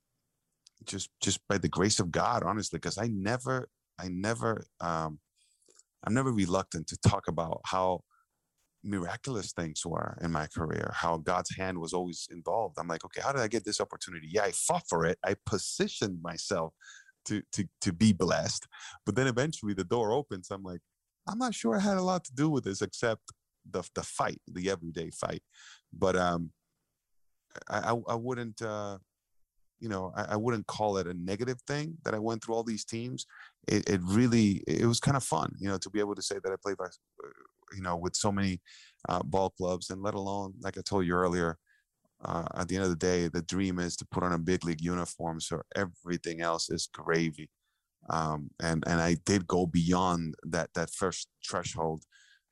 just 0.86 1.10
just 1.22 1.40
by 1.48 1.58
the 1.58 1.70
grace 1.70 2.00
of 2.00 2.12
God, 2.12 2.44
honestly, 2.44 2.78
because 2.78 2.98
I 2.98 3.08
never 3.08 3.70
I 4.00 4.10
never 4.10 4.66
um, 4.82 5.20
I'm 6.04 6.14
never 6.14 6.32
reluctant 6.32 6.88
to 6.88 6.98
talk 6.98 7.28
about 7.28 7.62
how 7.66 8.02
miraculous 8.84 9.52
things 9.52 9.86
were 9.86 10.18
in 10.22 10.32
my 10.32 10.48
career, 10.48 10.92
how 10.96 11.18
God's 11.18 11.56
hand 11.56 11.80
was 11.80 11.94
always 11.94 12.28
involved. 12.32 12.78
I'm 12.80 12.88
like, 12.88 13.04
okay, 13.06 13.22
how 13.22 13.32
did 13.32 13.42
I 13.42 13.48
get 13.48 13.66
this 13.66 13.82
opportunity? 13.82 14.28
Yeah, 14.32 14.44
I 14.44 14.52
fought 14.52 14.84
for 14.88 15.06
it. 15.06 15.18
I 15.26 15.36
positioned 15.46 16.22
myself 16.22 16.74
to 17.26 17.42
to 17.54 17.66
to 17.82 17.94
be 17.94 18.14
blessed. 18.14 18.68
But 19.06 19.16
then 19.16 19.28
eventually 19.28 19.74
the 19.74 19.84
door 19.84 20.12
opens. 20.12 20.50
I'm 20.52 20.64
like, 20.64 20.82
I'm 21.28 21.38
not 21.38 21.54
sure 21.54 21.76
I 21.76 21.80
had 21.80 21.98
a 21.98 22.02
lot 22.02 22.24
to 22.26 22.34
do 22.34 22.50
with 22.50 22.64
this 22.64 22.82
except 22.82 23.32
the 23.70 23.84
the 23.96 24.04
fight, 24.04 24.42
the 24.48 24.70
everyday 24.70 25.10
fight. 25.12 25.44
But 25.94 26.16
um, 26.16 26.52
I 27.70 27.92
I, 27.92 27.96
I 28.10 28.16
wouldn't 28.16 28.62
uh, 28.62 28.98
you 29.80 29.90
know 29.90 30.14
I, 30.16 30.34
I, 30.34 30.36
wouldn't 30.36 30.68
call 30.68 30.98
it 30.98 31.08
a 31.08 31.14
negative 31.14 31.60
thing 31.68 31.98
that 32.04 32.14
I 32.14 32.20
went 32.20 32.44
through 32.44 32.56
all 32.56 32.64
these 32.64 32.86
teams. 32.86 33.26
It, 33.68 33.90
it 33.90 34.02
really 34.04 34.64
it 34.68 34.86
was 34.86 35.00
kind 35.00 35.18
of 35.18 35.24
fun, 35.24 35.54
you 35.60 35.70
know, 35.70 35.78
to 35.78 35.90
be 35.90 36.00
able 36.00 36.16
to 36.16 36.22
say 36.22 36.38
that 36.44 36.52
I 36.52 36.56
played 36.62 36.78
by 36.78 36.88
you 37.76 37.82
know 37.82 37.98
with 37.98 38.16
so 38.16 38.32
many 38.32 38.62
uh, 39.08 39.24
ball 39.24 39.52
clubs, 39.52 39.90
and 39.90 40.02
let 40.02 40.14
alone 40.14 40.54
like 40.62 40.78
I 40.78 40.82
told 40.82 41.06
you 41.06 41.14
earlier. 41.14 41.58
Uh, 42.22 42.46
at 42.56 42.68
the 42.68 42.76
end 42.76 42.84
of 42.84 42.90
the 42.90 42.98
day, 42.98 43.30
the 43.30 43.42
dream 43.44 43.80
is 43.80 43.96
to 43.96 44.06
put 44.12 44.24
on 44.24 44.34
a 44.34 44.38
big 44.38 44.66
league 44.66 44.82
uniform, 44.82 45.40
so 45.40 45.62
everything 45.76 46.42
else 46.42 46.70
is 46.70 46.90
gravy. 46.92 47.50
Um, 48.10 48.50
and 48.62 48.84
and 48.88 49.00
I 49.00 49.16
did 49.26 49.48
go 49.48 49.66
beyond 49.66 50.36
that 50.44 50.70
that 50.74 50.90
first 50.90 51.30
threshold, 51.48 52.04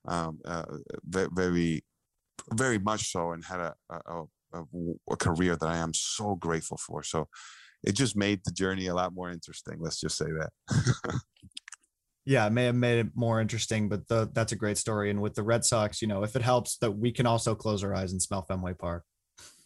um, 0.05 0.39
uh, 0.45 0.63
very 1.03 1.83
very 2.53 2.79
much 2.79 3.11
so, 3.11 3.31
and 3.31 3.43
had 3.43 3.59
a, 3.59 3.75
a, 3.89 4.23
a, 4.53 4.63
a 5.11 5.17
career 5.17 5.55
that 5.55 5.67
I 5.67 5.77
am 5.77 5.93
so 5.93 6.35
grateful 6.35 6.77
for. 6.77 7.03
So 7.03 7.27
it 7.83 7.93
just 7.93 8.15
made 8.15 8.41
the 8.45 8.51
journey 8.51 8.87
a 8.87 8.95
lot 8.95 9.13
more 9.13 9.31
interesting. 9.31 9.77
Let's 9.79 9.99
just 9.99 10.17
say 10.17 10.25
that. 10.25 10.51
yeah, 12.27 12.45
it 12.45 12.49
may 12.49 12.65
have 12.65 12.75
made 12.75 12.99
it 12.99 13.07
more 13.15 13.39
interesting, 13.39 13.87
but 13.87 14.05
the, 14.09 14.29
that's 14.33 14.51
a 14.51 14.57
great 14.57 14.77
story. 14.77 15.09
And 15.09 15.21
with 15.21 15.33
the 15.33 15.43
Red 15.43 15.63
Sox, 15.63 16.01
you 16.01 16.09
know, 16.09 16.23
if 16.23 16.35
it 16.35 16.41
helps 16.41 16.77
that 16.79 16.91
we 16.91 17.09
can 17.09 17.25
also 17.25 17.55
close 17.55 17.85
our 17.85 17.95
eyes 17.95 18.11
and 18.11 18.21
smell 18.21 18.41
Fenway 18.41 18.73
Park. 18.73 19.05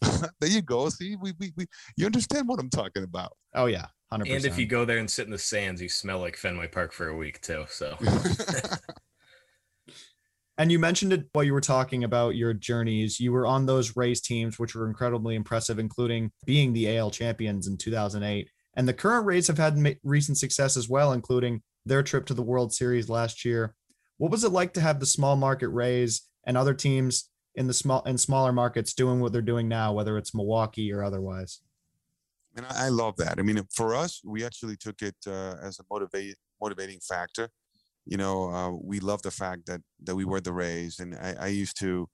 there 0.00 0.48
you 0.48 0.62
go. 0.62 0.88
See, 0.88 1.16
we, 1.20 1.32
we, 1.40 1.52
we, 1.56 1.66
you 1.96 2.06
understand 2.06 2.46
what 2.46 2.60
I'm 2.60 2.70
talking 2.70 3.02
about. 3.02 3.32
Oh 3.52 3.66
yeah. 3.66 3.86
100%. 4.12 4.36
And 4.36 4.44
if 4.44 4.58
you 4.58 4.66
go 4.66 4.84
there 4.84 4.98
and 4.98 5.10
sit 5.10 5.24
in 5.24 5.32
the 5.32 5.38
sands, 5.38 5.82
you 5.82 5.88
smell 5.88 6.20
like 6.20 6.36
Fenway 6.36 6.68
Park 6.68 6.92
for 6.92 7.08
a 7.08 7.16
week 7.16 7.40
too. 7.40 7.64
So 7.68 7.98
And 10.58 10.70
you 10.70 10.78
mentioned 10.78 11.12
it 11.12 11.26
while 11.32 11.44
you 11.44 11.54
were 11.54 11.60
talking 11.60 12.04
about 12.04 12.36
your 12.36 12.54
journeys. 12.54 13.18
You 13.18 13.32
were 13.32 13.46
on 13.46 13.66
those 13.66 13.96
Rays 13.96 14.20
teams, 14.20 14.60
which 14.60 14.76
were 14.76 14.86
incredibly 14.86 15.34
impressive, 15.34 15.80
including 15.80 16.30
being 16.44 16.72
the 16.72 16.96
AL 16.96 17.10
champions 17.10 17.66
in 17.66 17.76
2008. 17.76 18.48
And 18.74 18.86
the 18.86 18.94
current 18.94 19.26
Rays 19.26 19.48
have 19.48 19.58
had 19.58 19.96
recent 20.04 20.38
success 20.38 20.76
as 20.76 20.88
well, 20.88 21.12
including 21.12 21.62
their 21.84 22.02
trip 22.02 22.26
to 22.26 22.34
the 22.34 22.42
World 22.42 22.72
Series 22.72 23.08
last 23.08 23.44
year. 23.44 23.74
What 24.18 24.30
was 24.30 24.44
it 24.44 24.52
like 24.52 24.72
to 24.74 24.80
have 24.80 25.00
the 25.00 25.06
small 25.06 25.36
market 25.36 25.68
Rays 25.68 26.22
and 26.46 26.56
other 26.56 26.74
teams 26.74 27.30
in 27.54 27.66
the 27.66 27.74
small 27.74 28.02
and 28.04 28.20
smaller 28.20 28.52
markets 28.52 28.94
doing 28.94 29.20
what 29.20 29.32
they're 29.32 29.42
doing 29.42 29.68
now, 29.68 29.92
whether 29.92 30.16
it's 30.16 30.34
Milwaukee 30.34 30.92
or 30.92 31.02
otherwise? 31.02 31.60
And 32.56 32.66
I 32.68 32.88
love 32.88 33.16
that. 33.16 33.38
I 33.38 33.42
mean, 33.42 33.60
for 33.74 33.94
us, 33.94 34.20
we 34.24 34.44
actually 34.44 34.76
took 34.76 35.00
it 35.02 35.16
uh, 35.26 35.56
as 35.62 35.78
a 35.78 35.84
motivate 35.90 36.36
motivating 36.60 37.00
factor 37.00 37.48
you 38.04 38.16
know, 38.16 38.50
uh, 38.50 38.70
we 38.70 39.00
love 39.00 39.22
the 39.22 39.30
fact 39.30 39.66
that 39.66 39.80
that 40.04 40.14
we 40.14 40.24
were 40.24 40.40
the 40.40 40.52
Rays, 40.52 40.98
and 40.98 41.14
I, 41.14 41.36
I, 41.38 41.46
used 41.48 41.78
to 41.80 42.08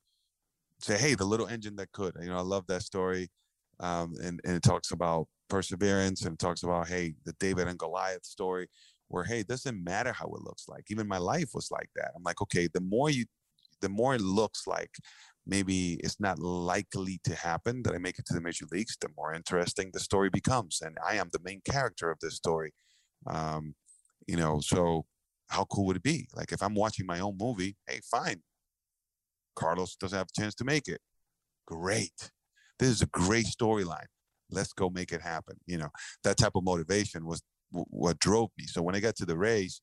say, 0.80 0.98
"Hey, 0.98 1.14
the 1.14 1.24
little 1.24 1.46
engine 1.46 1.76
that 1.76 1.92
could." 1.92 2.14
You 2.20 2.28
know, 2.28 2.36
I 2.36 2.42
love 2.42 2.66
that 2.66 2.82
story, 2.82 3.30
um, 3.80 4.14
and 4.22 4.40
and 4.44 4.56
it 4.56 4.62
talks 4.62 4.90
about 4.90 5.28
perseverance 5.48 6.26
and 6.26 6.34
it 6.34 6.38
talks 6.38 6.62
about 6.62 6.88
hey, 6.88 7.14
the 7.24 7.32
David 7.40 7.68
and 7.68 7.78
Goliath 7.78 8.26
story, 8.26 8.68
where 9.08 9.24
hey, 9.24 9.40
it 9.40 9.48
doesn't 9.48 9.82
matter 9.82 10.12
how 10.12 10.26
it 10.26 10.42
looks 10.42 10.68
like. 10.68 10.84
Even 10.90 11.08
my 11.08 11.18
life 11.18 11.50
was 11.54 11.70
like 11.70 11.90
that. 11.96 12.12
I'm 12.16 12.22
like, 12.22 12.40
okay, 12.42 12.68
the 12.72 12.80
more 12.80 13.10
you, 13.10 13.24
the 13.80 13.88
more 13.88 14.14
it 14.14 14.20
looks 14.20 14.66
like 14.66 14.90
maybe 15.46 15.94
it's 16.04 16.20
not 16.20 16.38
likely 16.38 17.18
to 17.24 17.34
happen 17.34 17.82
that 17.82 17.94
I 17.94 17.98
make 17.98 18.18
it 18.18 18.26
to 18.26 18.34
the 18.34 18.40
major 18.40 18.66
leagues, 18.70 18.96
the 19.00 19.08
more 19.16 19.32
interesting 19.32 19.90
the 19.92 20.00
story 20.00 20.28
becomes, 20.28 20.82
and 20.82 20.98
I 21.06 21.14
am 21.14 21.30
the 21.32 21.40
main 21.42 21.62
character 21.64 22.10
of 22.10 22.18
this 22.20 22.34
story. 22.34 22.72
Um, 23.26 23.74
you 24.26 24.36
know, 24.36 24.60
so 24.60 25.06
how 25.48 25.64
cool 25.64 25.86
would 25.86 25.96
it 25.96 26.02
be? 26.02 26.28
Like 26.34 26.52
if 26.52 26.62
I'm 26.62 26.74
watching 26.74 27.06
my 27.06 27.20
own 27.20 27.36
movie, 27.40 27.76
hey, 27.88 28.00
fine. 28.10 28.42
Carlos 29.56 29.96
doesn't 29.96 30.16
have 30.16 30.28
a 30.28 30.40
chance 30.40 30.54
to 30.56 30.64
make 30.64 30.86
it. 30.86 31.00
Great. 31.66 32.30
This 32.78 32.90
is 32.90 33.02
a 33.02 33.06
great 33.06 33.46
storyline. 33.46 34.06
Let's 34.50 34.72
go 34.72 34.88
make 34.88 35.12
it 35.12 35.22
happen. 35.22 35.56
You 35.66 35.78
know, 35.78 35.88
that 36.24 36.36
type 36.36 36.52
of 36.54 36.64
motivation 36.64 37.26
was 37.26 37.42
what 37.70 38.18
drove 38.18 38.50
me. 38.58 38.64
So 38.66 38.82
when 38.82 38.94
I 38.94 39.00
got 39.00 39.16
to 39.16 39.26
the 39.26 39.36
Rays, 39.36 39.80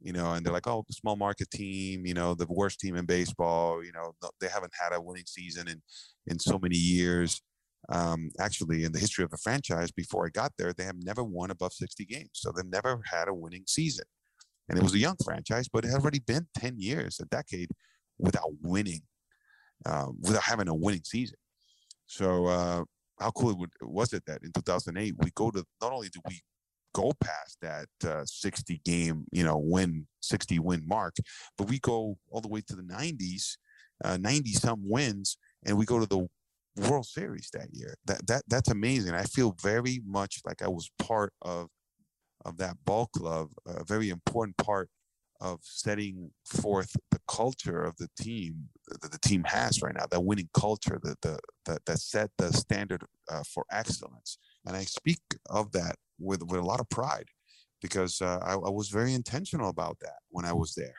you 0.00 0.12
know, 0.12 0.32
and 0.32 0.44
they're 0.44 0.52
like, 0.52 0.66
oh, 0.66 0.84
small 0.90 1.16
market 1.16 1.50
team, 1.50 2.06
you 2.06 2.14
know, 2.14 2.34
the 2.34 2.46
worst 2.48 2.80
team 2.80 2.96
in 2.96 3.04
baseball, 3.04 3.84
you 3.84 3.92
know, 3.92 4.12
they 4.40 4.48
haven't 4.48 4.72
had 4.78 4.94
a 4.94 5.00
winning 5.00 5.26
season 5.26 5.68
in, 5.68 5.82
in 6.26 6.38
so 6.38 6.58
many 6.58 6.76
years. 6.76 7.42
Um, 7.90 8.30
actually, 8.38 8.84
in 8.84 8.92
the 8.92 8.98
history 8.98 9.24
of 9.24 9.30
the 9.30 9.38
franchise, 9.38 9.90
before 9.90 10.26
I 10.26 10.30
got 10.30 10.52
there, 10.58 10.72
they 10.72 10.84
have 10.84 11.02
never 11.02 11.22
won 11.22 11.50
above 11.50 11.72
60 11.72 12.04
games. 12.06 12.30
So 12.34 12.50
they've 12.50 12.64
never 12.64 13.00
had 13.10 13.28
a 13.28 13.34
winning 13.34 13.64
season 13.66 14.04
and 14.70 14.78
it 14.78 14.82
was 14.82 14.94
a 14.94 14.98
young 14.98 15.16
franchise, 15.22 15.68
but 15.68 15.84
it 15.84 15.88
had 15.88 16.00
already 16.00 16.20
been 16.20 16.46
10 16.56 16.76
years, 16.78 17.18
a 17.20 17.26
decade 17.26 17.70
without 18.18 18.50
winning, 18.62 19.02
uh, 19.84 20.06
without 20.20 20.44
having 20.44 20.68
a 20.68 20.74
winning 20.74 21.02
season. 21.04 21.36
So 22.06 22.46
uh, 22.46 22.84
how 23.18 23.32
cool 23.32 23.66
was 23.82 24.12
it 24.12 24.24
that 24.26 24.42
in 24.44 24.52
2008 24.52 25.14
we 25.18 25.30
go 25.34 25.50
to 25.50 25.64
not 25.82 25.92
only 25.92 26.08
do 26.08 26.20
we 26.28 26.40
go 26.94 27.12
past 27.22 27.58
that 27.62 27.88
uh, 28.06 28.24
60 28.24 28.80
game, 28.84 29.24
you 29.32 29.44
know, 29.44 29.58
win 29.58 30.06
60 30.20 30.58
win 30.58 30.82
mark, 30.86 31.16
but 31.56 31.68
we 31.68 31.78
go 31.78 32.16
all 32.30 32.40
the 32.40 32.48
way 32.48 32.62
to 32.66 32.76
the 32.76 32.82
90s, 32.82 33.56
90 34.04 34.50
uh, 34.54 34.58
some 34.58 34.80
wins, 34.88 35.38
and 35.64 35.76
we 35.76 35.84
go 35.84 36.00
to 36.00 36.06
the 36.06 36.26
World 36.88 37.06
Series 37.06 37.50
that 37.52 37.68
year. 37.72 37.96
That 38.06 38.26
that 38.28 38.42
that's 38.48 38.70
amazing. 38.70 39.14
I 39.14 39.24
feel 39.24 39.56
very 39.60 40.00
much 40.06 40.40
like 40.46 40.62
I 40.62 40.68
was 40.68 40.90
part 40.98 41.32
of 41.42 41.68
of 42.44 42.56
that 42.58 42.76
ball 42.84 43.06
club, 43.06 43.48
a 43.66 43.84
very 43.84 44.08
important 44.08 44.56
part 44.56 44.88
of 45.40 45.58
setting 45.62 46.30
forth 46.44 46.94
the 47.10 47.18
culture 47.26 47.82
of 47.82 47.96
the 47.96 48.08
team 48.18 48.68
that 48.88 49.10
the 49.10 49.18
team 49.18 49.42
has 49.44 49.80
right 49.82 49.94
now, 49.94 50.04
that 50.10 50.20
winning 50.20 50.48
culture 50.52 50.98
that 51.02 51.20
the, 51.22 51.38
that, 51.64 51.84
that 51.86 51.98
set 51.98 52.30
the 52.36 52.52
standard 52.52 53.02
uh, 53.30 53.42
for 53.54 53.64
excellence. 53.70 54.36
And 54.66 54.76
I 54.76 54.82
speak 54.82 55.20
of 55.48 55.72
that 55.72 55.96
with, 56.20 56.42
with 56.44 56.60
a 56.60 56.64
lot 56.64 56.80
of 56.80 56.88
pride 56.88 57.26
because 57.80 58.20
uh, 58.20 58.38
I, 58.42 58.52
I, 58.52 58.70
was 58.70 58.88
very 58.88 59.14
intentional 59.14 59.70
about 59.70 59.98
that 60.00 60.18
when 60.28 60.44
I 60.44 60.52
was 60.52 60.74
there. 60.74 60.94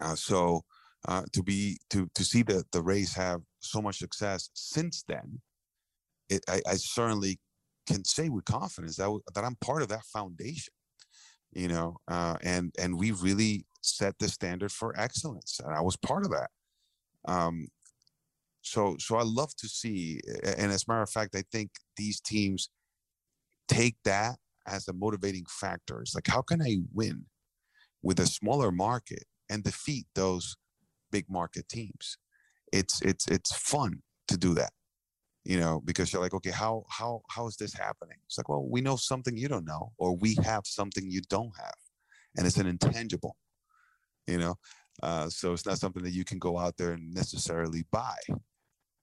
Uh, 0.00 0.14
so 0.14 0.62
uh, 1.08 1.22
to 1.32 1.42
be 1.42 1.78
to 1.90 2.08
to 2.14 2.24
see 2.24 2.42
the 2.42 2.64
the 2.72 2.82
Rays 2.82 3.14
have 3.14 3.40
so 3.60 3.82
much 3.82 3.98
success 3.98 4.50
since 4.54 5.04
then, 5.06 5.40
it, 6.28 6.42
I, 6.48 6.60
I 6.66 6.74
certainly 6.74 7.40
can 7.86 8.04
say 8.04 8.28
with 8.28 8.44
confidence 8.44 8.96
that 8.96 9.18
that 9.34 9.44
I'm 9.44 9.56
part 9.56 9.82
of 9.82 9.88
that 9.88 10.04
foundation, 10.04 10.72
you 11.52 11.68
know, 11.68 11.96
uh, 12.08 12.36
and 12.42 12.72
and 12.78 12.98
we 12.98 13.10
really 13.10 13.66
set 13.82 14.14
the 14.18 14.28
standard 14.28 14.70
for 14.70 14.98
excellence, 14.98 15.60
and 15.64 15.74
I 15.74 15.80
was 15.80 15.96
part 15.96 16.24
of 16.24 16.30
that. 16.30 16.50
Um, 17.26 17.68
so 18.62 18.96
so 18.98 19.16
I 19.16 19.22
love 19.24 19.54
to 19.56 19.68
see, 19.68 20.20
and 20.44 20.70
as 20.70 20.84
a 20.86 20.92
matter 20.92 21.02
of 21.02 21.10
fact, 21.10 21.34
I 21.34 21.42
think 21.50 21.70
these 21.96 22.20
teams 22.20 22.70
take 23.68 23.96
that 24.04 24.36
as 24.66 24.88
a 24.88 24.92
motivating 24.92 25.44
factor. 25.48 26.00
It's 26.00 26.14
like, 26.14 26.26
how 26.26 26.42
can 26.42 26.62
I 26.62 26.78
win 26.92 27.24
with 28.02 28.20
a 28.20 28.26
smaller 28.26 28.70
market 28.70 29.24
and 29.50 29.62
defeat 29.62 30.06
those 30.14 30.56
big 31.10 31.26
market 31.28 31.68
teams? 31.68 32.18
It's 32.72 33.02
it's 33.02 33.26
it's 33.28 33.54
fun 33.54 34.02
to 34.28 34.38
do 34.38 34.54
that 34.54 34.72
you 35.44 35.58
know 35.58 35.82
because 35.84 36.12
you're 36.12 36.22
like 36.22 36.32
okay 36.32 36.50
how 36.50 36.84
how 36.88 37.20
how 37.28 37.46
is 37.46 37.56
this 37.56 37.74
happening? 37.74 38.16
It's 38.26 38.38
like 38.38 38.48
well 38.48 38.66
we 38.68 38.80
know 38.80 38.96
something 38.96 39.36
you 39.36 39.48
don't 39.48 39.66
know 39.66 39.92
or 39.98 40.16
we 40.16 40.36
have 40.42 40.62
something 40.64 41.10
you 41.10 41.20
don't 41.28 41.52
have 41.58 41.74
and 42.36 42.46
it's 42.46 42.56
an 42.56 42.66
intangible 42.66 43.36
you 44.26 44.38
know? 44.38 44.54
Uh, 45.02 45.28
so 45.28 45.52
it's 45.52 45.66
not 45.66 45.78
something 45.78 46.02
that 46.02 46.12
you 46.12 46.24
can 46.24 46.38
go 46.38 46.58
out 46.58 46.76
there 46.76 46.92
and 46.92 47.12
necessarily 47.14 47.84
buy. 47.90 48.16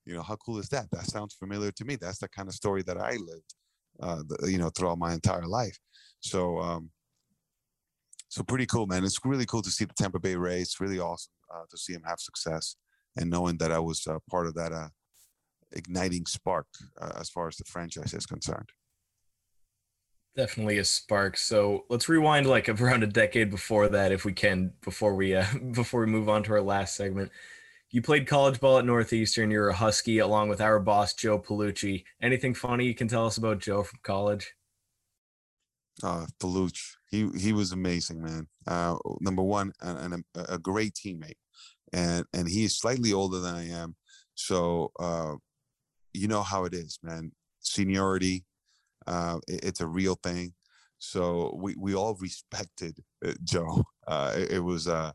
You 0.05 0.13
know 0.13 0.21
how 0.21 0.35
cool 0.37 0.59
is 0.59 0.69
that? 0.69 0.89
That 0.91 1.05
sounds 1.05 1.33
familiar 1.33 1.71
to 1.71 1.85
me. 1.85 1.95
That's 1.95 2.19
the 2.19 2.29
kind 2.29 2.47
of 2.47 2.53
story 2.53 2.83
that 2.83 2.97
i 2.97 3.11
lived 3.11 3.55
uh, 4.01 4.21
you 4.45 4.57
know 4.57 4.69
throughout 4.69 4.97
my 4.97 5.13
entire 5.13 5.47
life 5.47 5.77
so 6.19 6.59
um 6.59 6.89
so 8.29 8.43
pretty 8.43 8.65
cool 8.65 8.87
man 8.87 9.03
it's 9.03 9.19
really 9.25 9.45
cool 9.45 9.61
to 9.61 9.71
see 9.71 9.85
the 9.85 9.93
tampa 9.93 10.19
bay 10.19 10.35
rays 10.35 10.75
really 10.79 10.99
awesome 10.99 11.33
uh, 11.53 11.63
to 11.69 11.77
see 11.77 11.93
them 11.93 12.03
have 12.05 12.19
success 12.19 12.75
and 13.17 13.29
knowing 13.29 13.57
that 13.57 13.71
i 13.71 13.79
was 13.79 14.05
uh, 14.07 14.17
part 14.29 14.47
of 14.47 14.53
that 14.53 14.71
uh, 14.71 14.87
igniting 15.71 16.25
spark 16.25 16.67
uh, 16.99 17.11
as 17.19 17.29
far 17.29 17.47
as 17.47 17.57
the 17.57 17.63
franchise 17.65 18.13
is 18.13 18.25
concerned. 18.25 18.69
Definitely 20.35 20.77
a 20.77 20.85
spark. 20.85 21.37
So 21.37 21.85
let's 21.89 22.07
rewind 22.07 22.47
like 22.47 22.69
around 22.81 23.03
a 23.03 23.07
decade 23.07 23.49
before 23.49 23.87
that, 23.89 24.11
if 24.11 24.25
we 24.25 24.33
can, 24.33 24.73
before 24.81 25.15
we 25.15 25.35
uh, 25.35 25.45
before 25.71 26.01
we 26.01 26.07
move 26.07 26.29
on 26.29 26.43
to 26.43 26.53
our 26.53 26.61
last 26.61 26.95
segment. 26.95 27.31
You 27.91 28.03
played 28.03 28.27
college 28.27 28.59
ball 28.59 28.77
at 28.77 28.85
Northeastern. 28.85 29.49
You're 29.49 29.69
a 29.69 29.73
Husky, 29.73 30.19
along 30.19 30.49
with 30.49 30.61
our 30.61 30.79
boss 30.79 31.15
Joe 31.15 31.39
Palucci. 31.39 32.03
Anything 32.21 32.53
funny 32.53 32.85
you 32.85 32.93
can 32.93 33.07
tell 33.07 33.25
us 33.25 33.37
about 33.37 33.59
Joe 33.59 33.81
from 33.81 33.99
college? 34.03 34.53
Uh, 36.03 36.27
Palucci, 36.39 36.91
he 37.09 37.29
he 37.37 37.51
was 37.51 37.71
amazing, 37.71 38.21
man. 38.21 38.47
Uh, 38.67 38.95
number 39.21 39.41
one, 39.41 39.73
and, 39.81 40.23
a, 40.35 40.53
a, 40.53 40.59
great 40.59 40.93
teammate, 40.93 41.37
and 41.91 42.25
and 42.31 42.47
he 42.47 42.63
is 42.63 42.77
slightly 42.77 43.11
older 43.11 43.39
than 43.39 43.55
I 43.55 43.69
am, 43.69 43.95
so 44.35 44.91
uh, 44.99 45.35
you 46.13 46.27
know 46.27 46.43
how 46.43 46.65
it 46.65 46.73
is, 46.73 46.99
man. 47.03 47.31
Seniority, 47.59 48.45
uh, 49.07 49.39
it, 49.47 49.65
it's 49.65 49.81
a 49.81 49.87
real 49.87 50.15
thing. 50.23 50.53
So 50.99 51.57
we, 51.57 51.75
we 51.77 51.95
all 51.95 52.15
respected 52.21 52.99
uh, 53.25 53.33
Joe. 53.43 53.83
Uh, 54.07 54.33
it, 54.37 54.51
it, 54.53 54.59
was 54.59 54.87
uh, 54.87 55.11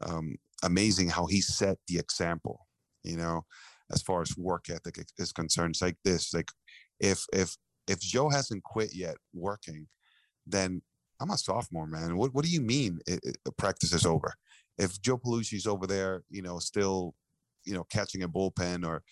um, 0.00 0.36
amazing 0.64 1.10
how 1.10 1.26
he 1.26 1.40
set 1.40 1.78
the 1.86 1.98
example. 1.98 2.66
You 3.04 3.16
know, 3.16 3.44
as 3.92 4.02
far 4.02 4.22
as 4.22 4.36
work 4.36 4.70
ethic 4.70 4.98
is 5.18 5.32
concerned, 5.32 5.74
it's 5.74 5.82
like 5.82 5.96
this: 6.04 6.34
like 6.34 6.50
if 7.00 7.24
if 7.32 7.56
if 7.86 8.00
Joe 8.00 8.30
hasn't 8.30 8.64
quit 8.64 8.94
yet 8.94 9.16
working, 9.32 9.86
then 10.46 10.82
I'm 11.20 11.30
a 11.30 11.38
sophomore, 11.38 11.86
man. 11.86 12.16
What 12.16 12.34
what 12.34 12.44
do 12.44 12.50
you 12.50 12.60
mean 12.60 12.98
it, 13.06 13.20
it, 13.22 13.56
practice 13.56 13.92
is 13.92 14.06
over? 14.06 14.34
If 14.78 15.00
Joe 15.00 15.18
Palucci's 15.18 15.66
over 15.66 15.86
there, 15.86 16.24
you 16.30 16.42
know, 16.42 16.58
still, 16.58 17.14
you 17.64 17.74
know, 17.74 17.84
catching 17.84 18.24
a 18.24 18.28
bullpen 18.28 18.84
or, 18.84 19.04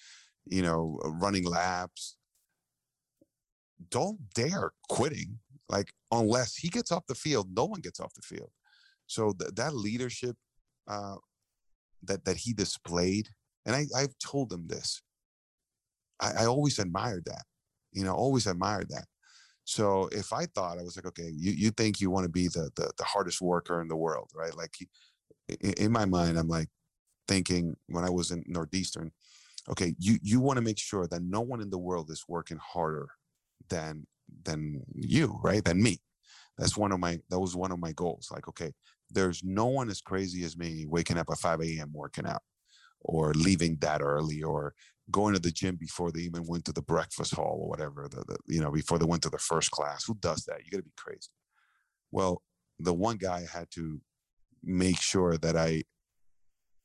you 0.47 0.63
know, 0.63 0.99
running 1.05 1.45
laps, 1.45 2.17
don't 3.91 4.19
dare 4.35 4.73
quitting. 4.89 5.39
Like 5.69 5.93
unless 6.11 6.57
he 6.57 6.69
gets 6.69 6.91
off 6.91 7.07
the 7.07 7.15
field, 7.15 7.49
no 7.55 7.65
one 7.65 7.81
gets 7.81 8.01
off 8.01 8.15
the 8.15 8.23
field. 8.23 8.51
So 9.07 9.33
th- 9.39 9.53
that 9.55 9.75
leadership 9.75 10.37
uh, 10.89 11.17
that 12.05 12.25
that 12.25 12.39
he 12.39 12.53
displayed, 12.53 13.29
and 13.67 13.75
I, 13.75 13.87
I've 13.97 14.17
told 14.19 14.53
him 14.53 14.67
this. 14.67 15.03
I, 16.21 16.33
I 16.41 16.47
always 16.47 16.79
admired 16.79 17.25
that. 17.27 17.45
You 17.93 18.05
know, 18.05 18.15
always 18.15 18.47
admired 18.47 18.89
that. 18.91 19.05
So 19.65 20.09
if 20.13 20.33
I 20.33 20.47
thought 20.47 20.79
I 20.79 20.83
was 20.83 20.97
like, 20.97 21.07
okay, 21.07 21.31
you, 21.35 21.53
you 21.53 21.71
think 21.71 22.01
you 22.01 22.11
want 22.11 22.25
to 22.25 22.31
be 22.31 22.49
the, 22.49 22.71
the, 22.75 22.91
the 22.99 23.05
hardest 23.05 23.41
worker 23.41 23.81
in 23.81 23.89
the 23.89 23.97
world, 23.97 24.31
right? 24.35 24.55
Like 24.57 24.75
in, 25.49 25.73
in 25.75 25.93
my 25.93 26.05
mind, 26.05 26.39
I'm 26.39 26.49
like 26.49 26.69
thinking 27.29 27.77
when 27.87 28.05
I 28.05 28.11
was 28.11 28.31
in 28.31 28.45
Northeastern, 28.47 29.13
okay, 29.69 29.95
you 29.99 30.19
you 30.23 30.41
want 30.41 30.57
to 30.57 30.63
make 30.63 30.79
sure 30.79 31.07
that 31.07 31.23
no 31.23 31.41
one 31.41 31.61
in 31.61 31.71
the 31.71 31.79
world 31.79 32.11
is 32.11 32.25
working 32.29 32.59
harder 32.59 33.09
than 33.69 34.07
than 34.45 34.83
you, 34.95 35.39
right? 35.43 35.65
Than 35.65 35.83
me. 35.83 36.01
That's 36.59 36.77
one 36.77 36.93
of 36.93 37.01
my 37.01 37.19
that 37.31 37.41
was 37.41 37.57
one 37.57 37.73
of 37.73 37.79
my 37.79 37.93
goals. 37.93 38.31
Like, 38.33 38.49
okay, 38.49 38.73
there's 39.13 39.43
no 39.45 39.67
one 39.67 39.91
as 39.91 40.01
crazy 40.01 40.45
as 40.45 40.57
me 40.57 40.87
waking 40.89 41.19
up 41.19 41.29
at 41.31 41.39
5 41.39 41.61
a.m. 41.63 41.91
working 41.93 42.27
out 42.27 42.43
or 43.01 43.33
leaving 43.35 43.77
that 43.81 44.01
early 44.01 44.43
or 44.43 44.75
going 45.11 45.35
to 45.35 45.41
the 45.41 45.51
gym 45.51 45.77
before 45.77 46.13
they 46.13 46.21
even 46.21 46.45
went 46.47 46.65
to 46.65 46.73
the 46.73 46.83
breakfast 46.83 47.35
hall 47.35 47.59
or 47.63 47.69
whatever, 47.69 48.09
the, 48.09 48.25
the 48.27 48.37
you 48.47 48.61
know, 48.61 48.71
before 48.71 48.99
they 48.99 49.05
went 49.05 49.23
to 49.23 49.31
the 49.31 49.39
first 49.39 49.71
class. 49.71 50.05
Who 50.05 50.15
does 50.21 50.45
that? 50.45 50.65
You 50.65 50.71
got 50.71 50.79
to 50.79 50.85
be 50.85 50.93
crazy. 50.97 51.31
Well, 52.11 52.43
the 52.79 52.95
one 52.95 53.17
guy 53.17 53.47
had 53.53 53.71
to 53.73 54.01
make 54.63 55.01
sure 55.01 55.37
that 55.39 55.57
I 55.57 55.83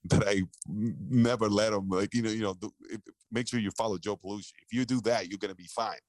that 0.05 0.27
I 0.27 0.43
never 0.67 1.49
let 1.49 1.73
him 1.73 1.89
like 1.89 2.13
you 2.13 2.21
know 2.21 2.29
you 2.29 2.41
know 2.41 2.55
make 3.31 3.47
sure 3.47 3.59
you 3.59 3.71
follow 3.71 3.97
Joe 3.97 4.15
Palucci. 4.15 4.53
If 4.61 4.71
you 4.71 4.85
do 4.85 5.01
that, 5.01 5.27
you're 5.27 5.37
gonna 5.37 5.55
be 5.55 5.67
fine 5.67 5.99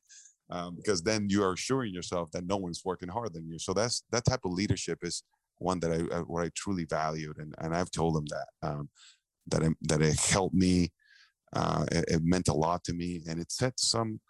um, 0.51 0.77
because 0.77 1.03
then 1.03 1.29
you 1.29 1.43
are 1.43 1.53
assuring 1.53 1.93
yourself 1.93 2.31
that 2.33 2.47
no 2.47 2.57
one's 2.57 2.83
working 2.85 3.09
harder 3.09 3.31
than 3.31 3.47
you. 3.47 3.59
So 3.59 3.73
that's 3.73 4.05
that 4.11 4.25
type 4.25 4.41
of 4.45 4.53
leadership 4.53 4.99
is 5.03 5.23
one 5.59 5.81
that 5.81 5.93
I, 5.93 6.17
I 6.17 6.21
what 6.21 6.45
I 6.45 6.51
truly 6.55 6.85
valued, 6.85 7.39
and 7.39 7.55
and 7.59 7.75
I've 7.75 7.91
told 7.91 8.17
him 8.17 8.27
that 8.27 8.69
um, 8.69 8.89
that 9.49 9.63
it, 9.63 9.73
that 9.83 10.03
it 10.03 10.19
helped 10.19 10.55
me. 10.55 10.93
Uh, 11.55 11.87
it, 11.91 12.05
it, 12.09 12.21
meant 12.23 12.49
a 12.49 12.53
lot 12.53 12.85
to 12.85 12.93
me, 12.93 13.23
and 13.27 13.41
it 13.41 13.51
set 13.51 13.81
some, 13.81 14.21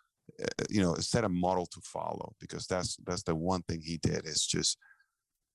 uh, 0.41 0.65
you 0.71 0.81
know, 0.81 0.95
set 0.95 1.25
a 1.25 1.29
model 1.29 1.67
to 1.67 1.81
follow 1.83 2.33
because 2.39 2.65
that's 2.69 2.97
that's 3.05 3.25
the 3.25 3.35
one 3.35 3.61
thing 3.63 3.83
he 3.83 3.97
did 3.97 4.25
is 4.25 4.47
just 4.47 4.79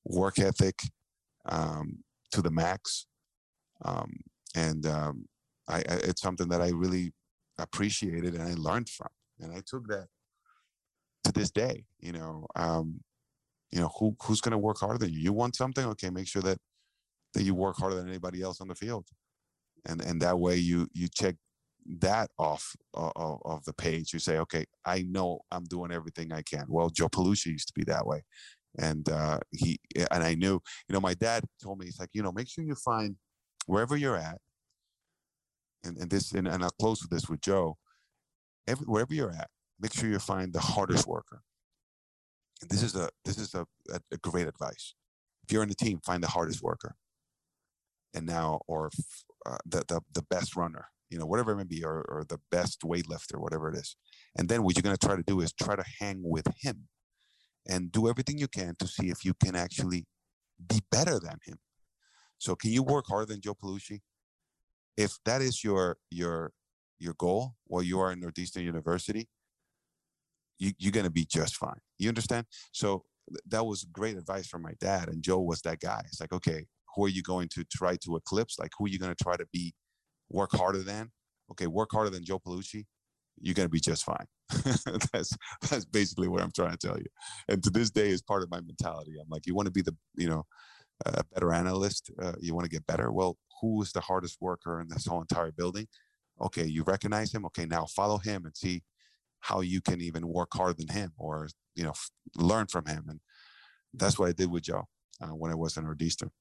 work 0.04 0.40
ethic 0.40 0.78
um, 1.46 2.00
to 2.32 2.42
the 2.42 2.52
max, 2.52 3.08
um, 3.86 4.12
and 4.56 4.86
um, 4.86 5.26
I, 5.70 5.78
I, 5.78 5.96
it's 6.04 6.22
something 6.22 6.50
that 6.50 6.62
I 6.62 6.70
really 6.70 7.14
appreciated 7.58 8.34
and 8.34 8.44
I 8.44 8.56
learned 8.56 8.90
from, 8.90 9.10
and 9.40 9.54
I 9.54 9.62
took 9.66 9.88
that 9.88 10.08
to 11.24 11.32
this 11.32 11.52
day. 11.52 11.86
You 12.00 12.12
know, 12.12 12.48
um, 12.56 13.00
you 13.74 13.82
know 13.82 13.92
who 14.00 14.16
who's 14.24 14.42
going 14.42 14.52
to 14.54 14.58
work 14.58 14.80
harder 14.80 15.00
than 15.00 15.12
you. 15.14 15.20
You 15.20 15.34
want 15.34 15.56
something, 15.56 15.86
okay? 15.88 16.10
Make 16.10 16.28
sure 16.28 16.42
that 16.44 16.58
that 17.34 17.44
you 17.44 17.56
work 17.56 17.78
harder 17.78 17.96
than 17.96 18.08
anybody 18.08 18.42
else 18.42 18.62
on 18.62 18.68
the 18.68 18.76
field 18.76 19.06
and 19.86 20.02
and 20.02 20.22
that 20.22 20.40
way 20.40 20.56
you 20.56 20.88
you 20.94 21.08
check 21.14 21.36
that 22.00 22.30
off 22.40 22.76
of, 22.94 23.42
of 23.44 23.66
the 23.66 23.74
page. 23.74 24.14
You 24.14 24.20
say, 24.20 24.38
okay, 24.38 24.64
I 24.86 25.02
know 25.02 25.42
I'm 25.52 25.66
doing 25.66 25.92
everything 25.92 26.32
I 26.32 26.42
can. 26.42 26.64
Well, 26.70 26.90
Joe 26.90 27.10
Palucci 27.10 27.48
used 27.48 27.68
to 27.68 27.74
be 27.76 27.84
that 27.86 28.08
way, 28.08 28.24
and 28.78 29.08
uh, 29.10 29.40
he 29.52 29.80
and 30.12 30.24
I 30.24 30.36
knew. 30.36 30.62
You 30.88 30.94
know, 30.94 31.02
my 31.02 31.14
dad 31.14 31.44
told 31.62 31.80
me 31.80 31.86
he's 31.86 32.00
like, 32.00 32.10
you 32.14 32.24
know, 32.24 32.32
make 32.32 32.50
sure 32.50 32.64
you 32.64 32.76
find 32.76 33.18
wherever 33.66 33.98
you're 33.98 34.18
at, 34.18 34.38
and, 35.84 35.98
and 35.98 36.10
this 36.10 36.32
and, 36.32 36.48
and 36.48 36.64
I'll 36.64 36.70
close 36.80 37.02
with 37.02 37.12
this 37.12 37.30
with 37.30 37.42
Joe. 37.42 37.78
Every, 38.66 38.86
wherever 38.86 39.14
you're 39.14 39.32
at, 39.32 39.50
make 39.80 39.94
sure 39.94 40.10
you 40.10 40.20
find 40.20 40.54
the 40.54 40.60
hardest 40.60 41.06
worker. 41.06 41.42
And 42.64 42.72
this 42.72 42.82
is 42.82 42.96
a 42.96 43.10
this 43.26 43.38
is 43.38 43.54
a, 43.54 43.66
a, 43.94 44.00
a 44.14 44.18
great 44.18 44.48
advice. 44.48 44.96
If 45.44 45.52
you're 45.52 45.64
in 45.64 45.70
the 45.70 45.76
team, 45.76 46.00
find 46.06 46.24
the 46.24 46.30
hardest 46.30 46.64
worker. 46.64 46.96
And 48.14 48.26
now, 48.26 48.62
or 48.68 48.90
uh, 49.46 49.58
the, 49.66 49.84
the 49.90 50.00
the 50.14 50.22
best 50.30 50.56
runner, 50.56 50.88
you 51.10 51.20
know, 51.20 51.26
whatever 51.26 51.52
it 51.52 51.58
may 51.58 51.66
be, 51.66 51.84
or, 51.84 52.06
or 52.08 52.24
the 52.28 52.40
best 52.50 52.82
weightlifter, 52.82 53.38
whatever 53.38 53.70
it 53.70 53.76
is. 53.76 53.98
And 54.38 54.48
then 54.48 54.64
what 54.64 54.76
you're 54.76 54.82
going 54.84 54.96
to 54.96 55.06
try 55.06 55.18
to 55.18 55.24
do 55.24 55.42
is 55.42 55.52
try 55.52 55.76
to 55.76 55.84
hang 56.00 56.22
with 56.24 56.48
him 56.62 56.88
and 57.68 57.92
do 57.92 58.08
everything 58.08 58.38
you 58.38 58.48
can 58.48 58.76
to 58.80 58.88
see 58.88 59.10
if 59.10 59.26
you 59.26 59.34
can 59.34 59.56
actually 59.56 60.06
be 60.66 60.80
better 60.90 61.20
than 61.20 61.40
him. 61.46 61.58
So 62.38 62.56
can 62.56 62.72
you 62.72 62.84
work 62.84 63.06
harder 63.10 63.26
than 63.26 63.42
Joe 63.42 63.56
Palucci? 63.56 64.00
If 64.96 65.18
that 65.26 65.42
is 65.42 65.66
your 65.66 65.98
your 66.10 66.54
your 66.98 67.16
goal 67.18 67.56
while 67.66 67.84
you 67.84 68.00
are 68.00 68.14
in 68.14 68.22
Northeastern 68.22 68.64
University, 68.64 69.28
you, 70.60 70.72
you're 70.78 70.92
going 70.92 71.06
to 71.06 71.12
be 71.12 71.26
just 71.26 71.56
fine. 71.56 71.80
You 72.00 72.10
understand? 72.10 72.46
So 72.72 73.04
that 73.48 73.66
was 73.66 73.86
great 73.92 74.18
advice 74.18 74.48
from 74.48 74.62
my 74.62 74.74
dad, 74.80 75.08
and 75.08 75.24
Joe 75.24 75.40
was 75.40 75.62
that 75.62 75.80
guy. 75.80 76.02
It's 76.06 76.20
like, 76.20 76.34
okay, 76.34 76.66
who 76.96 77.06
are 77.06 77.10
you 77.10 77.24
going 77.24 77.50
to 77.50 77.64
try 77.66 77.98
to 78.04 78.16
eclipse? 78.16 78.60
Like 78.60 78.72
who 78.78 78.86
are 78.86 78.90
you 78.90 79.00
going 79.00 79.14
to 79.14 79.24
try 79.24 79.36
to 79.38 79.46
be 79.52 79.74
work 80.30 80.52
harder 80.54 80.84
than? 80.84 81.12
Okay, 81.52 81.68
work 81.68 81.90
harder 81.92 82.10
than 82.10 82.24
Joe 82.24 82.40
Palucci. 82.40 82.86
You're 83.42 83.56
going 83.56 83.68
to 83.68 83.72
be 83.72 83.80
just 83.80 84.04
fine. 84.04 84.26
that's 85.12 85.36
that's 85.70 85.86
basically 85.86 86.28
what 86.28 86.42
I'm 86.42 86.52
trying 86.52 86.76
to 86.76 86.88
tell 86.88 86.98
you. 86.98 87.06
And 87.48 87.64
to 87.64 87.70
this 87.70 87.90
day, 87.90 88.10
is 88.10 88.22
part 88.22 88.44
of 88.44 88.52
my 88.52 88.62
mentality. 88.62 89.14
I'm 89.20 89.30
like, 89.30 89.46
you 89.46 89.56
want 89.56 89.66
to 89.68 89.72
be 89.72 89.82
the 89.82 89.96
you 90.16 90.30
know 90.30 90.44
a 91.06 91.24
better 91.34 91.52
analyst. 91.52 92.12
Uh, 92.22 92.34
you 92.40 92.54
want 92.54 92.66
to 92.66 92.70
get 92.70 92.86
better. 92.86 93.12
Well, 93.12 93.38
who 93.62 93.82
is 93.82 93.92
the 93.92 94.02
hardest 94.02 94.38
worker 94.40 94.80
in 94.80 94.88
this 94.88 95.06
whole 95.06 95.22
entire 95.22 95.52
building? 95.52 95.88
Okay, 96.42 96.66
you 96.66 96.84
recognize 96.84 97.34
him. 97.34 97.46
Okay, 97.46 97.66
now 97.66 97.86
follow 97.86 98.18
him 98.18 98.46
and 98.46 98.56
see 98.56 98.84
how 99.44 99.60
you 99.60 99.82
can 99.82 100.00
even 100.00 100.26
work 100.26 100.50
harder 100.54 100.74
than 100.74 100.88
him, 100.88 101.12
or 101.18 101.50
you 101.76 101.84
know, 101.84 101.94
learn 102.38 102.66
from 102.68 102.86
him. 102.86 103.06
And 103.10 103.20
that's 103.94 104.18
what 104.18 104.30
I 104.30 104.32
did 104.32 104.50
with 104.50 104.64
Joe 104.64 104.88
uh, 105.22 105.36
when 105.36 105.52
I 105.52 105.56
was 105.56 105.76
in 105.76 105.84
Northeastern. 105.84 106.32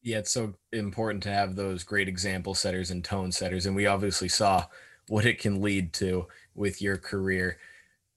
Yeah, 0.00 0.18
it's 0.18 0.30
so 0.30 0.54
important 0.72 1.24
to 1.24 1.32
have 1.32 1.56
those 1.56 1.82
great 1.82 2.06
example 2.06 2.54
setters 2.54 2.92
and 2.92 3.04
tone 3.04 3.32
setters. 3.32 3.66
And 3.66 3.74
we 3.74 3.86
obviously 3.86 4.28
saw 4.28 4.66
what 5.08 5.26
it 5.26 5.40
can 5.40 5.60
lead 5.60 5.92
to 5.94 6.28
with 6.54 6.80
your 6.80 6.96
career. 6.96 7.58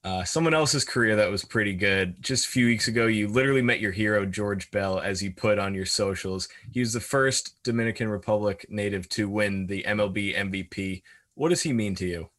Uh, 0.04 0.22
someone 0.22 0.54
else's 0.54 0.84
career 0.84 1.16
that 1.16 1.30
was 1.30 1.44
pretty 1.44 1.74
good. 1.74 2.22
Just 2.22 2.46
a 2.46 2.50
few 2.50 2.66
weeks 2.66 2.86
ago, 2.86 3.08
you 3.08 3.26
literally 3.26 3.62
met 3.62 3.80
your 3.80 3.92
hero, 3.92 4.24
George 4.24 4.70
Bell, 4.70 5.00
as 5.00 5.20
you 5.20 5.32
put 5.32 5.58
on 5.58 5.74
your 5.74 5.86
socials. 5.86 6.48
He 6.70 6.78
was 6.78 6.92
the 6.92 7.00
first 7.00 7.60
Dominican 7.64 8.08
Republic 8.08 8.66
native 8.68 9.08
to 9.10 9.28
win 9.28 9.66
the 9.66 9.82
MLB 9.82 10.36
MVP. 10.36 11.02
What 11.34 11.48
does 11.48 11.62
he 11.62 11.72
mean 11.72 11.96
to 11.96 12.06
you? 12.06 12.30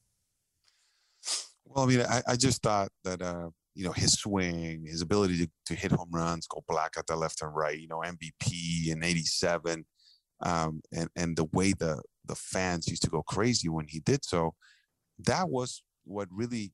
Well, 1.73 1.85
I 1.85 1.87
mean, 1.87 2.01
I, 2.01 2.21
I 2.27 2.35
just 2.35 2.61
thought 2.61 2.89
that 3.03 3.21
uh, 3.21 3.49
you 3.75 3.83
know, 3.83 3.91
his 3.91 4.13
swing, 4.13 4.85
his 4.85 5.01
ability 5.01 5.37
to, 5.39 5.49
to 5.67 5.75
hit 5.75 5.91
home 5.91 6.09
runs, 6.11 6.45
go 6.47 6.63
black 6.67 6.93
at 6.97 7.07
the 7.07 7.15
left 7.15 7.41
and 7.41 7.55
right, 7.55 7.79
you 7.79 7.87
know, 7.87 8.03
MVP 8.05 8.89
in 8.89 9.03
87. 9.03 9.85
Um, 10.41 10.81
and, 10.91 11.09
and 11.15 11.35
the 11.35 11.45
way 11.53 11.73
the, 11.73 12.01
the 12.25 12.35
fans 12.35 12.87
used 12.87 13.01
to 13.03 13.09
go 13.09 13.23
crazy 13.23 13.69
when 13.69 13.87
he 13.87 13.99
did 14.01 14.23
so, 14.23 14.53
that 15.25 15.49
was 15.49 15.83
what 16.05 16.27
really 16.31 16.73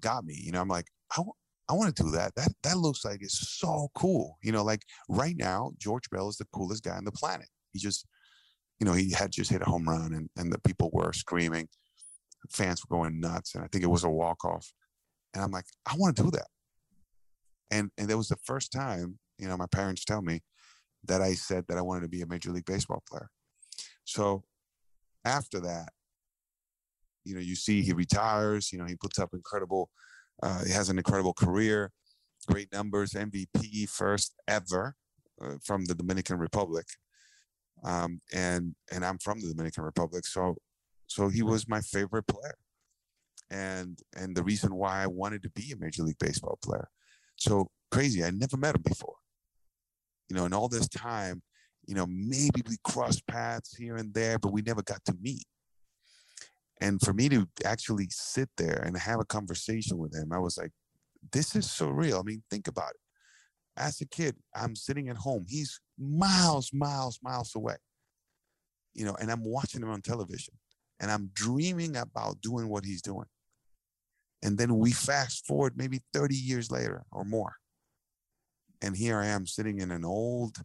got 0.00 0.24
me. 0.24 0.34
You 0.42 0.52
know, 0.52 0.60
I'm 0.60 0.68
like, 0.68 0.88
I, 1.12 1.16
w- 1.16 1.32
I 1.68 1.72
want 1.74 1.94
to 1.96 2.02
do 2.02 2.10
that. 2.10 2.34
That 2.34 2.52
that 2.62 2.76
looks 2.76 3.04
like 3.04 3.22
it's 3.22 3.48
so 3.58 3.88
cool. 3.94 4.36
You 4.42 4.52
know, 4.52 4.62
like 4.64 4.82
right 5.08 5.36
now, 5.36 5.72
George 5.78 6.10
Bell 6.10 6.28
is 6.28 6.36
the 6.36 6.46
coolest 6.52 6.82
guy 6.84 6.96
on 6.96 7.04
the 7.04 7.12
planet. 7.12 7.48
He 7.72 7.78
just, 7.78 8.06
you 8.80 8.86
know, 8.86 8.92
he 8.92 9.12
had 9.12 9.32
just 9.32 9.50
hit 9.50 9.62
a 9.62 9.66
home 9.66 9.88
run 9.88 10.12
and, 10.14 10.28
and 10.36 10.52
the 10.52 10.60
people 10.60 10.90
were 10.92 11.12
screaming. 11.12 11.68
Fans 12.50 12.82
were 12.82 12.96
going 12.96 13.20
nuts. 13.20 13.54
And 13.54 13.64
I 13.64 13.68
think 13.68 13.84
it 13.84 13.90
was 13.90 14.04
a 14.04 14.10
walk 14.10 14.44
off. 14.44 14.72
And 15.34 15.42
I'm 15.42 15.50
like, 15.50 15.66
I 15.86 15.94
want 15.96 16.16
to 16.16 16.22
do 16.22 16.30
that. 16.32 16.46
And 17.70 17.90
and 17.98 18.08
that 18.08 18.16
was 18.16 18.28
the 18.28 18.36
first 18.44 18.72
time, 18.72 19.18
you 19.38 19.48
know, 19.48 19.56
my 19.56 19.66
parents 19.66 20.04
tell 20.04 20.22
me 20.22 20.40
that 21.06 21.20
I 21.20 21.34
said 21.34 21.64
that 21.68 21.78
I 21.78 21.82
wanted 21.82 22.02
to 22.02 22.08
be 22.08 22.22
a 22.22 22.26
major 22.26 22.50
league 22.50 22.66
baseball 22.66 23.02
player. 23.08 23.28
So 24.04 24.44
after 25.24 25.60
that, 25.60 25.88
you 27.24 27.34
know, 27.34 27.40
you 27.40 27.56
see 27.56 27.82
he 27.82 27.92
retires, 27.92 28.72
you 28.72 28.78
know, 28.78 28.84
he 28.84 28.96
puts 28.96 29.18
up 29.18 29.30
incredible, 29.32 29.90
uh, 30.42 30.64
he 30.64 30.72
has 30.72 30.88
an 30.88 30.98
incredible 30.98 31.32
career, 31.32 31.90
great 32.46 32.72
numbers, 32.72 33.12
MVP 33.12 33.88
first 33.88 34.34
ever 34.46 34.94
uh, 35.40 35.54
from 35.62 35.86
the 35.86 35.94
Dominican 35.94 36.38
Republic. 36.38 36.86
Um, 37.82 38.20
and 38.32 38.74
and 38.92 39.04
I'm 39.04 39.18
from 39.18 39.40
the 39.40 39.48
Dominican 39.48 39.84
Republic, 39.84 40.26
so 40.26 40.56
so 41.14 41.28
he 41.28 41.42
mm-hmm. 41.42 41.50
was 41.50 41.68
my 41.68 41.80
favorite 41.80 42.26
player 42.26 42.56
and 43.48 44.00
and 44.16 44.34
the 44.36 44.42
reason 44.42 44.74
why 44.74 45.00
I 45.00 45.06
wanted 45.06 45.44
to 45.44 45.50
be 45.50 45.70
a 45.70 45.76
major 45.76 46.02
league 46.02 46.18
baseball 46.18 46.58
player. 46.60 46.88
So 47.36 47.68
crazy, 47.92 48.24
I 48.24 48.30
never 48.30 48.56
met 48.56 48.74
him 48.74 48.82
before. 48.82 49.14
You 50.28 50.34
know, 50.34 50.44
in 50.44 50.52
all 50.52 50.68
this 50.68 50.88
time, 50.88 51.40
You 51.86 51.94
know, 51.94 52.06
maybe 52.08 52.62
we 52.66 52.76
crossed 52.82 53.26
paths 53.28 53.76
here 53.76 53.96
and 53.96 54.12
there, 54.14 54.38
but 54.38 54.52
we 54.52 54.62
never 54.62 54.82
got 54.82 55.04
to 55.04 55.14
meet. 55.20 55.44
And 56.80 57.00
for 57.00 57.12
me 57.12 57.28
to 57.28 57.46
actually 57.64 58.08
sit 58.10 58.48
there 58.56 58.82
and 58.84 58.96
have 58.96 59.20
a 59.20 59.24
conversation 59.24 59.98
with 59.98 60.14
him, 60.14 60.32
I 60.32 60.38
was 60.38 60.56
like, 60.58 60.72
this 61.32 61.54
is 61.54 61.66
surreal. 61.66 62.20
I 62.20 62.22
mean, 62.22 62.42
think 62.50 62.68
about 62.68 62.90
it. 62.90 63.00
As 63.76 64.00
a 64.00 64.06
kid, 64.06 64.34
I'm 64.54 64.74
sitting 64.74 65.08
at 65.08 65.16
home. 65.16 65.44
He's 65.48 65.80
miles, 65.98 66.70
miles, 66.72 67.18
miles 67.22 67.54
away. 67.54 67.76
You 68.94 69.04
know, 69.04 69.16
and 69.20 69.30
I'm 69.30 69.44
watching 69.44 69.82
him 69.82 69.90
on 69.90 70.00
television 70.00 70.54
and 71.04 71.12
I'm 71.12 71.30
dreaming 71.34 71.98
about 71.98 72.40
doing 72.40 72.66
what 72.70 72.86
he's 72.86 73.02
doing. 73.02 73.26
And 74.42 74.56
then 74.56 74.78
we 74.78 74.90
fast 74.90 75.44
forward 75.44 75.74
maybe 75.76 76.00
30 76.14 76.34
years 76.34 76.70
later 76.70 77.04
or 77.12 77.26
more. 77.26 77.56
And 78.80 78.96
here 78.96 79.18
I 79.18 79.26
am 79.26 79.46
sitting 79.46 79.80
in 79.80 79.90
an 79.90 80.06
old 80.06 80.56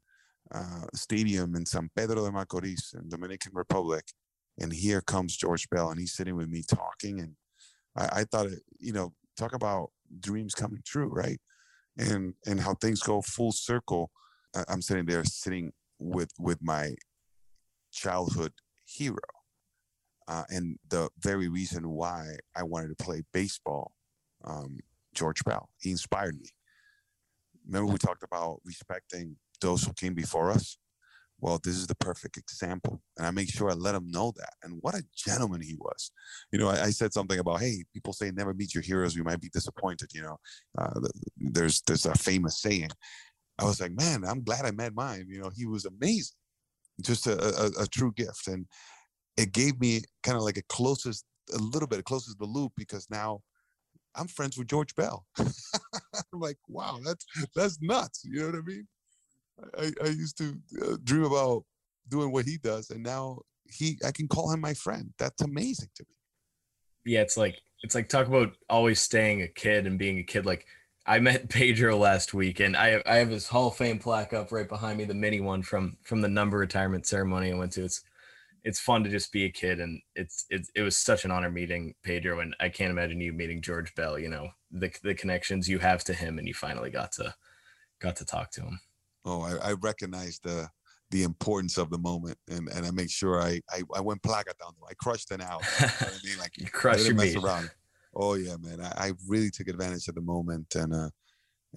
uh, 0.56 0.86
stadium 0.96 1.58
in 1.58 1.66
San 1.66 1.90
Pedro 1.94 2.24
de 2.24 2.32
Macorís 2.32 2.98
in 2.98 3.10
Dominican 3.10 3.52
Republic. 3.54 4.06
And 4.58 4.72
here 4.72 5.02
comes 5.02 5.36
George 5.36 5.70
Bell 5.70 5.90
and 5.90 6.00
he's 6.00 6.14
sitting 6.14 6.38
with 6.38 6.48
me 6.48 6.64
talking. 6.66 7.20
And 7.20 7.36
I, 7.98 8.22
I 8.22 8.24
thought, 8.24 8.46
it, 8.46 8.60
you 8.80 8.94
know, 8.94 9.12
talk 9.36 9.52
about 9.52 9.90
dreams 10.22 10.56
coming 10.56 10.80
true, 10.86 11.10
right? 11.10 11.42
And, 11.98 12.34
and 12.46 12.62
how 12.62 12.76
things 12.76 13.02
go 13.02 13.22
full 13.22 13.52
circle. 13.52 14.10
I'm 14.70 14.82
sitting 14.82 15.06
there 15.06 15.26
sitting 15.26 15.74
with, 16.00 16.32
with 16.40 16.60
my 16.62 16.96
childhood 17.92 18.54
hero 18.86 19.20
uh, 20.30 20.44
and 20.50 20.78
the 20.90 21.10
very 21.20 21.50
reason 21.50 21.90
why 21.90 22.38
I 22.56 22.64
wanted 22.64 22.90
to 22.90 23.04
play 23.04 23.24
baseball, 23.34 23.94
um, 24.46 24.78
George 25.16 25.44
Bell, 25.44 25.70
he 25.82 25.90
inspired 25.90 26.40
me. 26.40 26.50
Remember, 27.68 27.92
we 27.92 27.98
talked 27.98 28.24
about 28.24 28.62
respecting 28.64 29.36
those 29.60 29.84
who 29.84 29.94
came 29.94 30.14
before 30.14 30.52
us? 30.52 30.78
Well, 31.42 31.60
this 31.64 31.76
is 31.76 31.88
the 31.88 31.96
perfect 31.96 32.38
example. 32.38 33.02
And 33.18 33.26
I 33.26 33.32
make 33.32 33.50
sure 33.50 33.72
I 33.72 33.74
let 33.74 33.96
him 33.96 34.12
know 34.12 34.34
that. 34.38 34.54
And 34.62 34.78
what 34.82 34.94
a 34.94 35.04
gentleman 35.16 35.62
he 35.62 35.76
was. 35.80 36.12
You 36.52 36.60
know, 36.60 36.68
I, 36.68 36.84
I 36.84 36.90
said 36.92 37.12
something 37.12 37.40
about, 37.40 37.62
hey, 37.62 37.86
people 37.94 38.14
say 38.14 38.30
never 38.30 38.54
meet 38.54 38.76
your 38.76 38.84
heroes. 38.84 39.16
You 39.16 39.24
might 39.24 39.42
be 39.42 39.50
disappointed. 39.50 40.10
You 40.14 40.24
know, 40.24 40.38
uh, 40.78 41.00
there's, 41.38 41.82
there's 41.88 42.06
a 42.06 42.14
famous 42.14 42.62
saying. 42.62 42.90
I 43.58 43.64
was 43.66 43.82
like, 43.82 43.94
man, 43.94 44.24
I'm 44.26 44.44
glad 44.44 44.66
I 44.66 44.72
met 44.72 44.94
mine. 44.94 45.26
You 45.28 45.42
know, 45.42 45.52
he 45.56 45.66
was 45.66 45.86
amazing. 45.86 46.36
Just 47.02 47.26
a, 47.26 47.64
a, 47.64 47.84
a 47.84 47.88
true 47.88 48.14
gift. 48.16 48.48
And 48.48 48.66
it 49.40 49.54
gave 49.54 49.80
me 49.80 50.02
kind 50.24 50.38
of 50.38 50.44
like 50.44 50.58
a 50.58 50.64
closest, 50.64 51.24
a 51.54 51.58
little 51.58 51.88
bit 51.88 52.04
closest 52.04 52.38
the 52.40 52.46
loop 52.46 52.74
because 52.76 53.08
now 53.10 53.42
I'm 54.16 54.28
friends 54.28 54.58
with 54.58 54.68
George 54.68 54.94
Bell. 54.96 55.26
I'm 55.40 56.40
like, 56.40 56.58
wow, 56.68 57.00
that's 57.04 57.26
that's 57.56 57.82
nuts. 57.82 58.24
You 58.26 58.42
know 58.42 58.46
what 58.48 58.56
I 58.56 58.62
mean? 58.62 58.88
I, 59.78 59.92
I 60.06 60.10
used 60.10 60.38
to 60.40 60.58
uh, 60.84 60.98
dream 61.04 61.24
about 61.24 61.64
doing 62.10 62.32
what 62.32 62.46
he 62.46 62.58
does, 62.58 62.90
and 62.90 63.02
now 63.02 63.40
he, 63.66 63.98
I 64.06 64.12
can 64.12 64.28
call 64.28 64.52
him 64.52 64.60
my 64.60 64.74
friend. 64.74 65.14
That's 65.18 65.42
amazing 65.42 65.90
to 65.96 66.04
me. 66.04 67.14
Yeah, 67.14 67.22
it's 67.22 67.38
like 67.38 67.62
it's 67.84 67.96
like 67.96 68.10
talk 68.10 68.28
about 68.28 68.58
always 68.70 69.02
staying 69.02 69.42
a 69.42 69.48
kid 69.48 69.88
and 69.88 69.98
being 69.98 70.20
a 70.20 70.24
kid. 70.24 70.46
Like 70.46 70.66
I 71.06 71.20
met 71.20 71.50
Pedro 71.50 71.98
last 71.98 72.34
week, 72.34 72.60
and 72.60 72.76
I 72.76 73.02
I 73.06 73.16
have 73.16 73.30
his 73.30 73.48
Hall 73.48 73.70
of 73.70 73.78
Fame 73.78 74.00
plaque 74.00 74.34
up 74.34 74.52
right 74.52 74.68
behind 74.68 74.98
me, 74.98 75.06
the 75.06 75.14
mini 75.14 75.40
one 75.40 75.62
from 75.62 75.96
from 76.04 76.20
the 76.20 76.28
number 76.28 76.58
retirement 76.58 77.08
ceremony 77.08 77.54
I 77.54 77.58
went 77.58 77.72
to. 77.74 77.86
It's 77.86 78.04
it's 78.64 78.80
fun 78.80 79.04
to 79.04 79.10
just 79.10 79.32
be 79.32 79.46
a 79.46 79.50
kid 79.50 79.80
and 79.80 80.02
it's, 80.16 80.46
it's 80.50 80.70
it 80.76 80.82
was 80.82 80.98
such 80.98 81.26
an 81.26 81.32
honor 81.32 81.50
meeting 81.50 81.94
Pedro 82.04 82.40
and 82.40 82.56
I 82.60 82.70
can't 82.70 82.92
imagine 82.92 83.22
you 83.22 83.34
meeting 83.34 83.62
George 83.62 83.94
Bell, 83.96 84.20
you 84.20 84.30
know, 84.30 84.50
the 84.72 84.92
the 85.04 85.14
connections 85.14 85.68
you 85.68 85.80
have 85.80 86.04
to 86.06 86.14
him 86.14 86.38
and 86.38 86.48
you 86.48 86.54
finally 86.54 86.90
got 86.90 87.12
to 87.14 87.34
got 88.00 88.16
to 88.18 88.26
talk 88.26 88.52
to 88.52 88.62
him. 88.62 88.80
Oh, 89.26 89.42
I, 89.42 89.70
I 89.70 89.74
recognize 89.74 90.40
the 90.44 90.70
the 91.12 91.24
importance 91.24 91.78
of 91.78 91.90
the 91.90 91.98
moment 91.98 92.38
and 92.50 92.70
and 92.70 92.86
I 92.86 92.92
make 92.92 93.10
sure 93.10 93.42
I 93.42 93.62
I, 93.70 93.82
I 93.96 94.02
went 94.02 94.24
placata 94.24 94.54
I 94.90 94.94
crushed 94.96 95.32
it 95.32 95.42
out. 95.42 95.64
You 95.80 95.86
know 95.86 95.94
I 96.02 96.28
mean 96.28 96.38
like 96.40 96.58
you 96.58 96.68
crushed 96.68 97.06
your 97.06 97.16
mess 97.16 97.36
around. 97.36 97.70
Oh 98.16 98.36
yeah, 98.36 98.56
man. 98.60 98.82
I, 98.82 99.08
I 99.08 99.12
really 99.28 99.52
took 99.52 99.68
advantage 99.68 100.08
of 100.08 100.16
the 100.16 100.22
moment 100.22 100.76
and 100.76 100.94
uh 100.94 101.10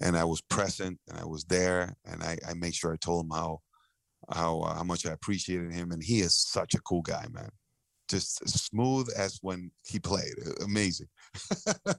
and 0.01 0.17
I 0.17 0.23
was 0.23 0.41
present 0.41 0.99
and 1.07 1.19
I 1.19 1.25
was 1.25 1.43
there 1.45 1.95
and 2.05 2.23
I, 2.23 2.37
I 2.47 2.53
made 2.55 2.73
sure 2.73 2.93
I 2.93 2.97
told 2.97 3.25
him 3.25 3.31
how 3.31 3.59
how 4.31 4.61
uh, 4.61 4.75
how 4.75 4.83
much 4.83 5.05
I 5.05 5.11
appreciated 5.11 5.71
him, 5.73 5.91
and 5.91 6.03
he 6.03 6.19
is 6.19 6.37
such 6.37 6.73
a 6.73 6.81
cool 6.81 7.01
guy, 7.01 7.25
man. 7.31 7.49
Just 8.09 8.47
smooth 8.47 9.09
as 9.17 9.39
when 9.41 9.71
he 9.85 9.99
played. 9.99 10.33
Amazing. 10.63 11.07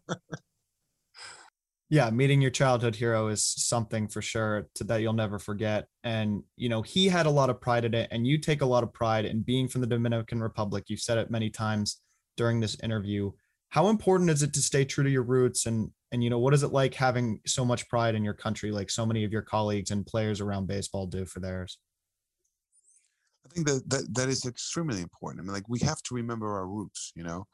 yeah, 1.90 2.10
meeting 2.10 2.40
your 2.40 2.50
childhood 2.50 2.96
hero 2.96 3.28
is 3.28 3.44
something 3.44 4.08
for 4.08 4.22
sure 4.22 4.68
to, 4.74 4.84
that 4.84 5.00
you'll 5.00 5.12
never 5.12 5.38
forget. 5.38 5.86
And 6.02 6.42
you 6.56 6.68
know, 6.68 6.82
he 6.82 7.08
had 7.08 7.26
a 7.26 7.30
lot 7.30 7.50
of 7.50 7.60
pride 7.60 7.84
in 7.84 7.94
it, 7.94 8.08
and 8.10 8.26
you 8.26 8.38
take 8.38 8.62
a 8.62 8.66
lot 8.66 8.82
of 8.82 8.92
pride 8.92 9.24
in 9.24 9.42
being 9.42 9.68
from 9.68 9.80
the 9.80 9.86
Dominican 9.86 10.42
Republic. 10.42 10.84
You've 10.88 11.00
said 11.00 11.18
it 11.18 11.30
many 11.30 11.50
times 11.50 12.00
during 12.36 12.60
this 12.60 12.76
interview. 12.82 13.32
How 13.70 13.88
important 13.88 14.30
is 14.30 14.42
it 14.42 14.52
to 14.54 14.62
stay 14.62 14.84
true 14.84 15.04
to 15.04 15.10
your 15.10 15.24
roots 15.24 15.66
and 15.66 15.90
and 16.14 16.22
you 16.22 16.30
know 16.30 16.38
what 16.38 16.54
is 16.54 16.62
it 16.62 16.72
like 16.72 16.94
having 16.94 17.40
so 17.44 17.64
much 17.64 17.88
pride 17.88 18.14
in 18.14 18.22
your 18.22 18.34
country 18.34 18.70
like 18.70 18.88
so 18.88 19.04
many 19.04 19.24
of 19.24 19.32
your 19.32 19.42
colleagues 19.42 19.90
and 19.90 20.06
players 20.06 20.40
around 20.40 20.68
baseball 20.68 21.08
do 21.08 21.26
for 21.26 21.40
theirs 21.40 21.78
I 23.46 23.48
think 23.50 23.66
that, 23.66 23.88
that 23.90 24.14
that 24.14 24.28
is 24.28 24.46
extremely 24.46 25.00
important. 25.02 25.40
I 25.40 25.44
mean, 25.44 25.52
like 25.52 25.68
we 25.68 25.78
have 25.80 26.02
to 26.02 26.14
remember 26.14 26.52
our 26.54 26.66
roots, 26.66 27.12
you 27.14 27.24
know, 27.24 27.46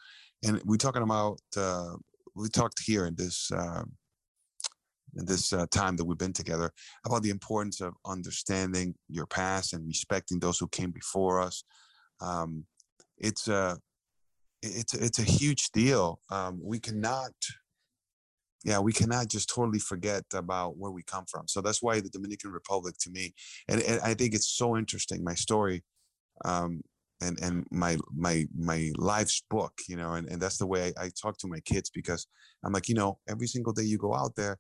and 0.45 0.61
we're 0.65 0.77
talking 0.77 1.03
about 1.03 1.41
uh, 1.57 1.95
we 2.35 2.49
talked 2.49 2.81
here 2.85 3.07
in 3.07 3.15
this 3.17 3.51
uh, 3.53 3.83
in 5.17 5.25
this 5.25 5.53
uh, 5.53 5.67
time 5.71 5.97
that 5.97 6.05
we've 6.05 6.19
been 6.19 6.33
together 6.33 6.71
about 7.05 7.23
the 7.23 7.31
importance 7.31 7.81
of 7.81 7.95
understanding 8.07 8.95
your 9.09 9.27
past 9.27 9.73
and 9.73 9.87
respecting 9.87 10.39
those 10.39 10.59
who 10.59 10.69
came 10.69 10.91
before 10.91 11.41
us. 11.41 11.65
Um, 12.21 12.65
it's 13.19 13.49
a 13.49 13.79
it's 14.63 14.95
it's 14.95 15.19
a 15.19 15.25
huge 15.25 15.71
deal. 15.73 16.21
Um, 16.31 16.61
we 16.63 16.79
cannot 16.79 17.33
yeah, 18.65 18.79
we 18.79 18.93
cannot 18.93 19.29
just 19.29 19.49
totally 19.49 19.79
forget 19.79 20.25
about 20.35 20.77
where 20.77 20.91
we 20.91 21.03
come 21.03 21.25
from. 21.27 21.49
So 21.49 21.61
that's 21.61 21.83
why 21.83 22.01
the 22.01 22.11
Dominican 22.11 22.51
Republic 22.51 22.97
to 23.01 23.11
me, 23.11 23.35
and, 23.69 23.83
and 23.83 24.01
I 24.03 24.15
think 24.15 24.35
it's 24.35 24.49
so 24.49 24.77
interesting. 24.77 25.25
My 25.25 25.35
story, 25.35 25.83
um, 26.45 26.83
and 27.23 27.41
and 27.41 27.67
my 27.71 27.97
my 28.15 28.47
my 28.57 28.93
life's 28.97 29.43
book, 29.51 29.73
you 29.89 29.97
know, 29.97 30.13
and, 30.13 30.29
and 30.29 30.41
that's 30.41 30.59
the 30.59 30.67
way 30.67 30.93
I, 30.99 31.05
I 31.05 31.11
talk 31.21 31.39
to 31.39 31.49
my 31.49 31.61
kids 31.61 31.91
because 31.91 32.27
I'm 32.65 32.73
like, 32.73 32.89
you 32.89 32.95
know, 32.95 33.19
every 33.29 33.47
single 33.47 33.73
day 33.73 33.83
you 33.83 33.99
go 33.99 34.15
out 34.15 34.37
there, 34.37 34.59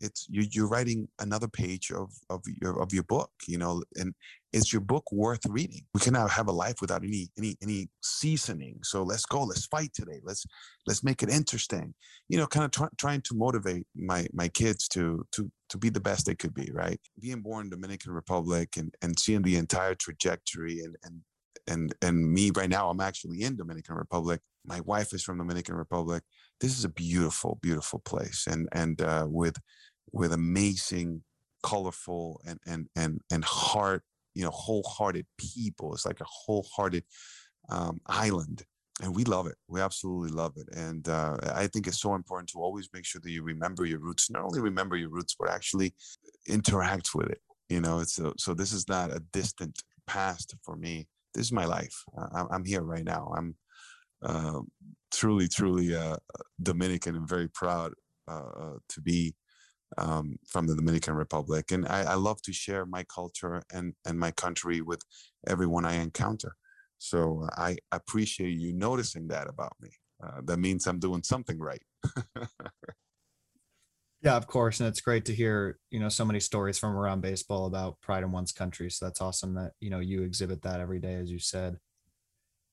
it's 0.00 0.26
you, 0.28 0.46
you're 0.50 0.68
writing 0.68 1.08
another 1.18 1.48
page 1.48 1.90
of 1.90 2.10
of 2.30 2.42
your 2.60 2.80
of 2.80 2.92
your 2.92 3.02
book 3.04 3.30
you 3.46 3.58
know 3.58 3.82
and 3.96 4.14
is 4.52 4.72
your 4.72 4.80
book 4.80 5.04
worth 5.12 5.44
reading? 5.48 5.82
We 5.94 6.00
cannot 6.00 6.30
have 6.30 6.48
a 6.48 6.52
life 6.52 6.80
without 6.80 7.02
any 7.04 7.28
any 7.36 7.56
any 7.62 7.88
seasoning. 8.02 8.80
So 8.82 9.02
let's 9.02 9.26
go 9.26 9.44
let's 9.44 9.66
fight 9.66 9.92
today. 9.94 10.20
Let's 10.22 10.46
let's 10.86 11.04
make 11.04 11.22
it 11.22 11.30
interesting. 11.30 11.94
You 12.28 12.38
know 12.38 12.46
kind 12.46 12.64
of 12.64 12.70
try, 12.70 12.88
trying 12.98 13.22
to 13.22 13.34
motivate 13.34 13.86
my 13.94 14.26
my 14.32 14.48
kids 14.48 14.88
to 14.88 15.26
to 15.32 15.50
to 15.68 15.78
be 15.78 15.90
the 15.90 16.00
best 16.00 16.26
they 16.26 16.34
could 16.34 16.54
be 16.54 16.70
right? 16.72 17.00
Being 17.20 17.42
born 17.42 17.66
in 17.66 17.70
dominican 17.70 18.12
republic 18.12 18.76
and 18.76 18.94
and 19.02 19.18
seeing 19.18 19.42
the 19.42 19.56
entire 19.56 19.94
trajectory 19.94 20.80
and 20.80 20.96
and 21.04 21.20
and 21.66 21.94
and 22.00 22.32
me 22.32 22.50
right 22.56 22.70
now 22.70 22.88
i'm 22.88 23.00
actually 23.00 23.42
in 23.42 23.56
dominican 23.56 23.94
republic. 23.96 24.40
My 24.64 24.80
wife 24.80 25.12
is 25.14 25.22
from 25.22 25.38
dominican 25.38 25.74
republic. 25.76 26.22
This 26.60 26.76
is 26.78 26.84
a 26.84 26.88
beautiful 26.88 27.58
beautiful 27.62 28.00
place. 28.00 28.46
And 28.46 28.68
and 28.72 29.00
uh, 29.00 29.26
with 29.28 29.56
with 30.12 30.32
amazing, 30.32 31.22
colorful, 31.62 32.40
and 32.46 32.58
and 32.66 32.88
and 32.96 33.20
and 33.30 33.44
heart, 33.44 34.02
you 34.38 34.44
know, 34.44 34.50
wholehearted 34.50 35.26
people. 35.36 35.92
It's 35.92 36.06
like 36.06 36.20
a 36.20 36.24
wholehearted 36.24 37.02
um, 37.68 38.00
island, 38.06 38.62
and 39.02 39.12
we 39.14 39.24
love 39.24 39.48
it. 39.48 39.56
We 39.66 39.80
absolutely 39.80 40.30
love 40.30 40.52
it, 40.56 40.68
and 40.76 41.08
uh, 41.08 41.38
I 41.54 41.66
think 41.66 41.88
it's 41.88 42.00
so 42.00 42.14
important 42.14 42.48
to 42.50 42.60
always 42.60 42.88
make 42.94 43.04
sure 43.04 43.20
that 43.20 43.32
you 43.32 43.42
remember 43.42 43.84
your 43.84 43.98
roots. 43.98 44.30
Not 44.30 44.44
only 44.44 44.60
remember 44.60 44.94
your 44.94 45.10
roots, 45.10 45.34
but 45.38 45.50
actually 45.50 45.92
interact 46.46 47.16
with 47.16 47.30
it. 47.30 47.40
You 47.68 47.80
know, 47.80 47.98
it's 47.98 48.20
a, 48.20 48.32
so 48.38 48.54
this 48.54 48.72
is 48.72 48.88
not 48.88 49.10
a 49.10 49.20
distant 49.32 49.82
past 50.06 50.54
for 50.62 50.76
me. 50.76 51.08
This 51.34 51.46
is 51.46 51.52
my 51.52 51.64
life. 51.64 51.96
Uh, 52.16 52.44
I'm 52.48 52.64
here 52.64 52.82
right 52.82 53.04
now. 53.04 53.32
I'm 53.36 53.56
uh, 54.22 54.60
truly, 55.12 55.48
truly 55.48 55.96
uh, 55.96 56.16
Dominican 56.62 57.16
and 57.16 57.28
very 57.28 57.48
proud 57.48 57.92
uh, 58.28 58.50
uh, 58.62 58.78
to 58.88 59.00
be 59.00 59.34
um, 59.98 60.36
from 60.46 60.66
the 60.66 60.74
Dominican 60.74 61.14
Republic. 61.14 61.72
And 61.72 61.86
I, 61.86 62.02
I, 62.02 62.14
love 62.14 62.40
to 62.42 62.52
share 62.52 62.86
my 62.86 63.04
culture 63.04 63.62
and, 63.72 63.94
and 64.06 64.18
my 64.18 64.30
country 64.30 64.80
with 64.80 65.02
everyone 65.46 65.84
I 65.84 65.94
encounter. 65.96 66.54
So 66.98 67.48
I 67.56 67.76
appreciate 67.92 68.58
you 68.58 68.72
noticing 68.72 69.28
that 69.28 69.48
about 69.48 69.72
me. 69.80 69.90
Uh, 70.22 70.40
that 70.44 70.58
means 70.58 70.86
I'm 70.86 70.98
doing 70.98 71.22
something 71.22 71.58
right. 71.58 71.82
yeah, 74.22 74.36
of 74.36 74.46
course. 74.46 74.80
And 74.80 74.88
it's 74.88 75.00
great 75.00 75.24
to 75.26 75.34
hear, 75.34 75.78
you 75.90 76.00
know, 76.00 76.08
so 76.08 76.24
many 76.24 76.40
stories 76.40 76.78
from 76.78 76.96
around 76.96 77.20
baseball 77.20 77.66
about 77.66 78.00
pride 78.00 78.24
in 78.24 78.32
one's 78.32 78.52
country. 78.52 78.90
So 78.90 79.06
that's 79.06 79.20
awesome 79.20 79.54
that, 79.54 79.72
you 79.80 79.90
know, 79.90 80.00
you 80.00 80.22
exhibit 80.22 80.62
that 80.62 80.80
every 80.80 80.98
day, 80.98 81.14
as 81.14 81.30
you 81.30 81.38
said. 81.38 81.76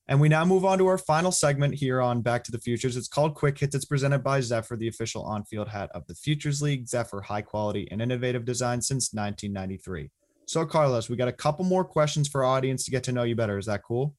And 0.08 0.20
we 0.20 0.28
now 0.28 0.44
move 0.44 0.64
on 0.64 0.78
to 0.78 0.86
our 0.86 0.98
final 0.98 1.32
segment 1.32 1.74
here 1.74 2.00
on 2.00 2.22
Back 2.22 2.44
to 2.44 2.52
the 2.52 2.60
Futures. 2.60 2.96
It's 2.96 3.08
called 3.08 3.34
Quick 3.34 3.58
Hits. 3.58 3.74
It's 3.74 3.84
presented 3.84 4.20
by 4.20 4.40
Zephyr, 4.40 4.76
the 4.76 4.86
official 4.86 5.24
on 5.24 5.44
field 5.44 5.68
hat 5.68 5.90
of 5.94 6.06
the 6.06 6.14
Futures 6.14 6.62
League. 6.62 6.86
Zephyr, 6.86 7.20
high 7.20 7.42
quality 7.42 7.88
and 7.90 8.00
innovative 8.00 8.44
design 8.44 8.80
since 8.80 9.12
1993. 9.12 10.10
So, 10.46 10.64
Carlos, 10.64 11.08
we 11.08 11.16
got 11.16 11.26
a 11.26 11.32
couple 11.32 11.64
more 11.64 11.84
questions 11.84 12.28
for 12.28 12.44
our 12.44 12.56
audience 12.56 12.84
to 12.84 12.92
get 12.92 13.02
to 13.04 13.12
know 13.12 13.24
you 13.24 13.34
better. 13.34 13.58
Is 13.58 13.66
that 13.66 13.82
cool? 13.82 14.14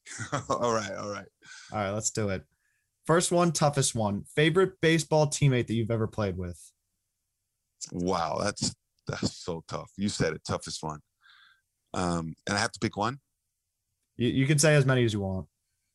all 0.48 0.72
right, 0.72 0.92
all 0.92 1.10
right. 1.10 1.26
All 1.72 1.78
right, 1.78 1.90
let's 1.90 2.10
do 2.10 2.30
it. 2.30 2.42
First 3.06 3.32
one, 3.32 3.52
toughest 3.52 3.94
one. 3.94 4.24
Favorite 4.34 4.80
baseball 4.80 5.26
teammate 5.26 5.66
that 5.66 5.74
you've 5.74 5.90
ever 5.90 6.06
played 6.06 6.38
with? 6.38 6.58
Wow, 7.90 8.38
that's 8.42 8.74
that's 9.06 9.36
so 9.36 9.62
tough. 9.68 9.90
You 9.98 10.08
said 10.08 10.32
it, 10.32 10.42
toughest 10.46 10.82
one. 10.82 11.00
Um, 11.92 12.34
and 12.46 12.56
I 12.56 12.60
have 12.60 12.72
to 12.72 12.80
pick 12.80 12.96
one. 12.96 13.18
You, 14.16 14.28
you 14.28 14.46
can 14.46 14.58
say 14.58 14.74
as 14.74 14.86
many 14.86 15.04
as 15.04 15.12
you 15.12 15.20
want. 15.20 15.46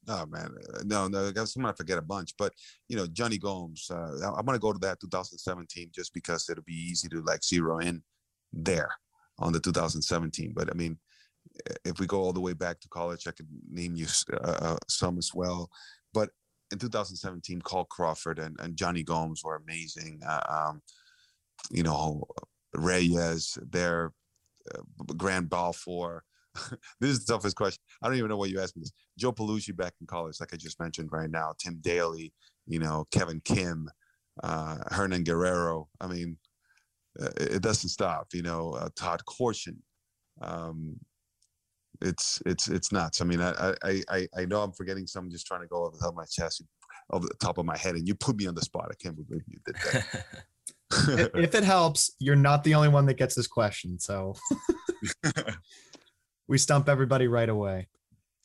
Oh 0.09 0.25
man, 0.25 0.55
uh, 0.73 0.83
no, 0.85 1.07
no, 1.07 1.25
I'm 1.27 1.33
gonna 1.33 1.73
forget 1.73 1.97
a 1.97 2.01
bunch. 2.01 2.33
But 2.37 2.53
you 2.87 2.95
know, 2.95 3.07
Jonny 3.07 3.37
Gomes. 3.37 3.89
Uh, 3.91 4.31
I'm 4.37 4.45
gonna 4.45 4.59
go 4.59 4.71
to 4.71 4.79
that 4.79 4.99
2017 5.01 5.89
just 5.93 6.13
because 6.13 6.49
it'll 6.49 6.63
be 6.63 6.73
easy 6.73 7.09
to 7.09 7.21
like 7.23 7.43
zero 7.43 7.79
in 7.79 8.01
there 8.53 8.91
on 9.39 9.51
the 9.51 9.59
2017. 9.59 10.53
But 10.55 10.69
I 10.69 10.73
mean, 10.73 10.97
if 11.83 11.99
we 11.99 12.07
go 12.07 12.21
all 12.21 12.31
the 12.31 12.39
way 12.39 12.53
back 12.53 12.79
to 12.79 12.89
college, 12.89 13.27
I 13.27 13.31
could 13.31 13.47
name 13.69 13.95
you 13.95 14.07
uh, 14.33 14.57
uh 14.61 14.77
some 14.87 15.17
as 15.17 15.31
well. 15.33 15.69
But 16.13 16.29
in 16.71 16.79
2017, 16.79 17.61
Carl 17.61 17.85
Crawford 17.85 18.39
and, 18.39 18.55
and 18.59 18.77
Jonny 18.77 19.03
Gomes 19.03 19.43
were 19.43 19.55
amazing. 19.55 20.21
Uh, 20.25 20.41
um, 20.69 20.81
you 21.71 21.83
know, 21.83 22.23
Reyes, 22.73 23.57
their 23.61 24.13
uh, 24.73 24.81
Grant 25.17 25.49
Balfour. 25.49 26.23
this 26.99 27.11
is 27.11 27.25
the 27.25 27.33
toughest 27.33 27.55
question. 27.55 27.81
I 28.01 28.07
don't 28.07 28.17
even 28.17 28.29
know 28.29 28.37
why 28.37 28.47
you 28.47 28.59
asked 28.59 28.75
me 28.75 28.81
this. 28.81 28.91
Joe 29.17 29.31
Palucci 29.31 29.75
back 29.75 29.93
in 30.01 30.07
college, 30.07 30.39
like 30.39 30.53
I 30.53 30.57
just 30.57 30.79
mentioned 30.79 31.09
right 31.11 31.29
now. 31.29 31.53
Tim 31.57 31.77
Daly, 31.81 32.33
you 32.65 32.79
know, 32.79 33.05
Kevin 33.11 33.41
Kim, 33.43 33.89
uh, 34.43 34.77
Hernan 34.91 35.23
Guerrero. 35.23 35.87
I 36.01 36.07
mean, 36.07 36.37
uh, 37.19 37.29
it 37.37 37.61
doesn't 37.61 37.89
stop. 37.89 38.27
You 38.33 38.43
know, 38.43 38.71
uh, 38.71 38.89
Todd 38.95 39.23
Corson. 39.25 39.81
Um, 40.41 40.99
it's 42.01 42.41
it's 42.45 42.67
it's 42.67 42.91
nuts. 42.91 43.21
I 43.21 43.25
mean, 43.25 43.41
I 43.41 43.73
I 43.83 44.01
I 44.09 44.27
I 44.37 44.45
know 44.45 44.61
I'm 44.61 44.71
forgetting 44.71 45.07
some. 45.07 45.29
Just 45.31 45.47
trying 45.47 45.61
to 45.61 45.67
go 45.67 45.85
over 45.85 45.95
the 45.95 45.99
top 45.99 46.09
of 46.09 46.15
my 46.15 46.25
chest, 46.25 46.63
over 47.11 47.25
the 47.27 47.33
top 47.39 47.57
of 47.57 47.65
my 47.65 47.77
head, 47.77 47.95
and 47.95 48.07
you 48.07 48.15
put 48.15 48.37
me 48.37 48.47
on 48.47 48.55
the 48.55 48.61
spot. 48.61 48.89
I 48.91 48.95
can't 49.01 49.15
believe 49.15 49.43
you 49.47 49.59
did 49.65 49.75
that. 49.75 50.25
if 51.35 51.55
it 51.55 51.63
helps, 51.63 52.11
you're 52.19 52.35
not 52.35 52.63
the 52.63 52.75
only 52.75 52.89
one 52.89 53.05
that 53.07 53.15
gets 53.17 53.35
this 53.35 53.47
question. 53.47 53.99
So 53.99 54.35
we 56.47 56.57
stump 56.57 56.89
everybody 56.89 57.27
right 57.27 57.49
away. 57.49 57.87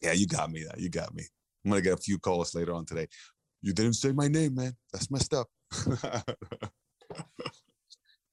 Yeah, 0.01 0.13
you 0.13 0.27
got 0.27 0.51
me. 0.51 0.65
That 0.65 0.79
you 0.81 0.89
got 0.89 1.15
me. 1.15 1.25
I'm 1.65 1.71
gonna 1.71 1.83
get 1.83 1.95
a 1.95 2.03
few 2.03 2.19
calls 2.19 2.55
later 2.55 2.75
on 2.75 2.85
today. 2.85 3.07
You 3.63 3.73
didn't 3.73 3.95
say 3.95 4.13
my 4.13 4.29
name, 4.29 4.57
man. 4.57 4.77
That's 4.93 5.11
messed 5.11 5.33
up. 5.35 5.47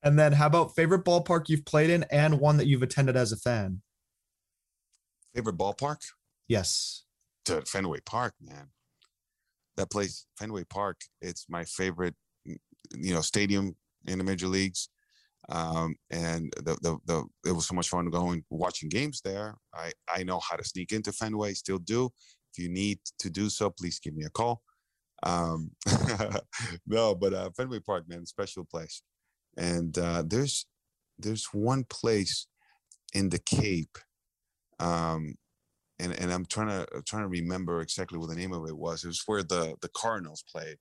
and 0.03 0.17
then, 0.17 0.33
how 0.33 0.47
about 0.47 0.75
favorite 0.75 1.05
ballpark 1.05 1.47
you've 1.47 1.65
played 1.65 1.91
in 1.91 2.03
and 2.11 2.39
one 2.39 2.57
that 2.57 2.67
you've 2.67 2.83
attended 2.83 3.15
as 3.15 3.31
a 3.31 3.37
fan? 3.37 3.81
Favorite 5.35 5.57
ballpark? 5.57 6.01
Yes. 6.47 7.03
To 7.45 7.61
Fenway 7.61 7.99
Park, 8.05 8.33
man. 8.41 8.69
That 9.77 9.91
place, 9.91 10.25
Fenway 10.37 10.63
Park, 10.65 10.99
it's 11.21 11.45
my 11.47 11.63
favorite, 11.63 12.15
you 12.45 13.13
know, 13.13 13.21
stadium 13.21 13.75
in 14.07 14.17
the 14.17 14.23
major 14.23 14.47
leagues. 14.47 14.89
Um, 15.49 15.95
and 16.11 16.53
the, 16.57 16.77
the, 16.81 16.97
the, 17.05 17.25
it 17.45 17.51
was 17.51 17.67
so 17.67 17.73
much 17.73 17.89
fun 17.89 18.05
going 18.09 18.43
watching 18.49 18.87
games 18.87 19.21
there. 19.23 19.55
I, 19.73 19.91
I 20.07 20.23
know 20.23 20.39
how 20.39 20.55
to 20.55 20.63
sneak 20.63 20.91
into 20.91 21.11
Fenway, 21.11 21.53
still 21.53 21.79
do. 21.79 22.09
If 22.53 22.63
you 22.63 22.69
need 22.69 22.99
to 23.19 23.29
do 23.29 23.49
so, 23.49 23.69
please 23.69 23.99
give 23.99 24.15
me 24.15 24.25
a 24.25 24.29
call. 24.29 24.61
Um, 25.23 25.71
no, 26.87 27.15
but 27.15 27.33
uh, 27.33 27.49
Fenway 27.57 27.79
Park, 27.79 28.07
man, 28.07 28.25
special 28.25 28.63
place. 28.63 29.01
And 29.57 29.97
uh, 29.97 30.23
there's 30.25 30.65
there's 31.17 31.47
one 31.51 31.83
place 31.83 32.47
in 33.13 33.29
the 33.29 33.39
Cape, 33.39 33.97
um, 34.79 35.35
and 35.99 36.13
and 36.13 36.31
I'm 36.31 36.45
trying 36.45 36.69
to 36.69 36.87
trying 37.05 37.23
to 37.23 37.27
remember 37.27 37.81
exactly 37.81 38.17
what 38.17 38.29
the 38.29 38.35
name 38.35 38.53
of 38.53 38.65
it 38.69 38.77
was. 38.77 39.03
It 39.03 39.07
was 39.07 39.23
where 39.25 39.43
the 39.43 39.75
the 39.81 39.89
Cardinals 39.89 40.43
played 40.49 40.77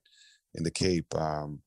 in 0.53 0.63
the 0.63 0.71
Cape. 0.71 1.13
Um, 1.15 1.61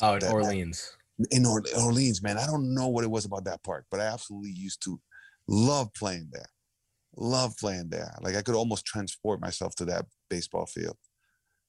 Oh, 0.00 0.14
in 0.14 0.20
that, 0.20 0.32
Orleans. 0.32 0.96
In 1.30 1.44
Orleans, 1.44 2.22
man. 2.22 2.38
I 2.38 2.46
don't 2.46 2.74
know 2.74 2.88
what 2.88 3.04
it 3.04 3.10
was 3.10 3.24
about 3.24 3.44
that 3.44 3.62
park, 3.64 3.86
but 3.90 4.00
I 4.00 4.04
absolutely 4.04 4.52
used 4.52 4.82
to 4.84 5.00
love 5.48 5.92
playing 5.94 6.28
there. 6.32 6.46
Love 7.16 7.56
playing 7.56 7.88
there. 7.88 8.14
Like 8.20 8.36
I 8.36 8.42
could 8.42 8.54
almost 8.54 8.86
transport 8.86 9.40
myself 9.40 9.74
to 9.76 9.84
that 9.86 10.06
baseball 10.30 10.66
field. 10.66 10.96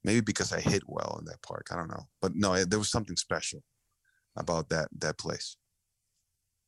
Maybe 0.04 0.22
because 0.22 0.54
I 0.54 0.60
hit 0.60 0.84
well 0.88 1.18
in 1.20 1.26
that 1.26 1.42
park. 1.42 1.68
I 1.72 1.76
don't 1.76 1.90
know. 1.90 2.08
But 2.22 2.34
no, 2.36 2.64
there 2.64 2.80
was 2.80 2.92
something 2.92 3.18
special 3.18 3.64
about 4.38 4.70
that 4.70 4.90
that 5.00 5.18
place. 5.18 5.58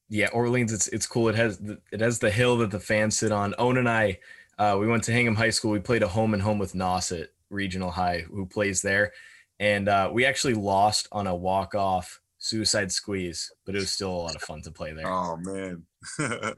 Yeah, 0.10 0.28
Orleans. 0.34 0.74
It's 0.74 0.88
it's 0.90 1.08
cool. 1.08 1.30
It 1.30 1.36
has 1.36 1.58
the, 1.58 1.80
it 1.92 2.02
has 2.02 2.20
the 2.20 2.32
hill 2.32 2.58
that 2.58 2.72
the 2.72 2.80
fans 2.80 3.18
sit 3.18 3.32
on. 3.32 3.56
Owen 3.58 3.78
and 3.78 3.90
I, 3.90 4.20
uh, 4.58 4.78
we 4.80 4.88
went 4.88 5.04
to 5.06 5.12
Hingham 5.12 5.36
High 5.36 5.52
School. 5.52 5.72
We 5.72 5.80
played 5.80 6.04
a 6.04 6.08
home 6.08 6.34
and 6.34 6.44
home 6.44 6.60
with 6.60 6.74
Nauset 6.74 7.28
Regional 7.50 7.92
High, 7.92 8.26
who 8.30 8.46
plays 8.46 8.82
there, 8.82 9.14
and 9.60 9.88
uh, 9.88 10.10
we 10.12 10.26
actually 10.26 10.54
lost 10.54 11.08
on 11.12 11.28
a 11.28 11.36
walk 11.36 11.76
off 11.76 12.20
suicide 12.42 12.92
squeeze, 12.92 13.52
but 13.66 13.76
it 13.76 13.80
was 13.80 13.92
still 13.92 14.12
a 14.12 14.24
lot 14.24 14.36
of 14.36 14.42
fun 14.42 14.62
to 14.64 14.72
play 14.72 14.92
there. 14.92 15.08
Oh 15.08 15.38
man. 15.38 15.84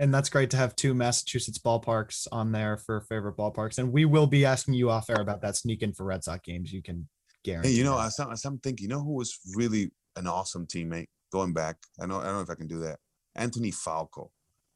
and 0.00 0.12
that's 0.12 0.30
great 0.30 0.50
to 0.50 0.56
have 0.56 0.74
two 0.74 0.94
Massachusetts 0.94 1.58
ballparks 1.58 2.26
on 2.32 2.50
there 2.50 2.78
for 2.78 3.02
favorite 3.02 3.36
ballparks. 3.36 3.78
And 3.78 3.92
we 3.92 4.06
will 4.06 4.26
be 4.26 4.44
asking 4.44 4.74
you 4.74 4.90
off 4.90 5.10
air 5.10 5.20
about 5.20 5.42
that 5.42 5.56
sneak 5.56 5.82
in 5.82 5.92
for 5.92 6.04
Red 6.04 6.24
Sox 6.24 6.40
games. 6.42 6.72
You 6.72 6.82
can 6.82 7.06
guarantee. 7.44 7.70
Hey, 7.70 7.76
you 7.76 7.84
know, 7.84 7.96
I, 7.96 8.08
I'm 8.18 8.58
thinking, 8.58 8.84
you 8.84 8.88
know 8.88 9.02
who 9.02 9.14
was 9.14 9.38
really 9.54 9.92
an 10.16 10.26
awesome 10.26 10.66
teammate 10.66 11.08
going 11.30 11.52
back? 11.52 11.76
I 12.00 12.06
know 12.06 12.18
I 12.18 12.24
don't 12.24 12.34
know 12.34 12.40
if 12.40 12.50
I 12.50 12.54
can 12.54 12.66
do 12.66 12.80
that. 12.80 12.98
Anthony 13.36 13.70
Falco. 13.70 14.32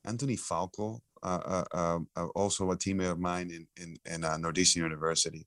Anthony 0.07 0.37
Falco, 0.37 1.01
uh, 1.23 1.65
uh, 1.73 1.77
um, 1.77 2.09
uh, 2.15 2.27
also 2.35 2.71
a 2.71 2.77
teammate 2.77 3.11
of 3.11 3.19
mine 3.19 3.51
in 3.51 3.67
in, 3.83 3.97
in 4.05 4.25
uh, 4.25 4.37
Northeastern 4.37 4.83
University 4.83 5.47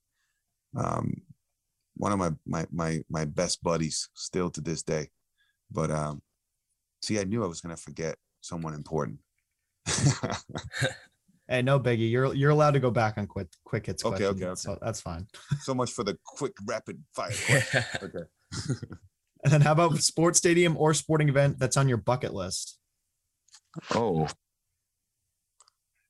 um, 0.76 1.22
one 1.98 2.12
of 2.12 2.18
my, 2.18 2.30
my 2.46 2.66
my 2.72 3.02
my 3.10 3.24
best 3.24 3.62
buddies 3.62 4.08
still 4.14 4.50
to 4.50 4.60
this 4.60 4.82
day. 4.82 5.08
But 5.70 5.90
um, 5.90 6.22
see, 7.02 7.18
I 7.18 7.24
knew 7.24 7.44
I 7.44 7.46
was 7.46 7.60
going 7.60 7.76
to 7.76 7.82
forget 7.82 8.16
someone 8.40 8.72
important. 8.72 9.18
hey, 11.48 11.62
no 11.62 11.78
biggie. 11.78 12.10
You're 12.10 12.32
you're 12.34 12.50
allowed 12.50 12.72
to 12.72 12.80
go 12.80 12.90
back 12.90 13.18
on 13.18 13.26
quick 13.26 13.48
quick 13.64 13.86
hits. 13.86 14.04
Okay, 14.04 14.26
okay, 14.26 14.46
okay. 14.46 14.54
So 14.54 14.78
that's 14.80 15.00
fine. 15.00 15.26
so 15.60 15.74
much 15.74 15.90
for 15.90 16.04
the 16.04 16.16
quick 16.24 16.52
rapid 16.64 17.02
fire 17.14 17.32
okay. 18.02 18.24
and 19.44 19.52
then 19.52 19.60
how 19.60 19.72
about 19.72 19.98
sports 19.98 20.38
stadium 20.38 20.76
or 20.76 20.94
sporting 20.94 21.28
event 21.28 21.58
that's 21.58 21.76
on 21.76 21.88
your 21.88 21.98
bucket 21.98 22.32
list? 22.32 22.78
Oh, 23.94 24.28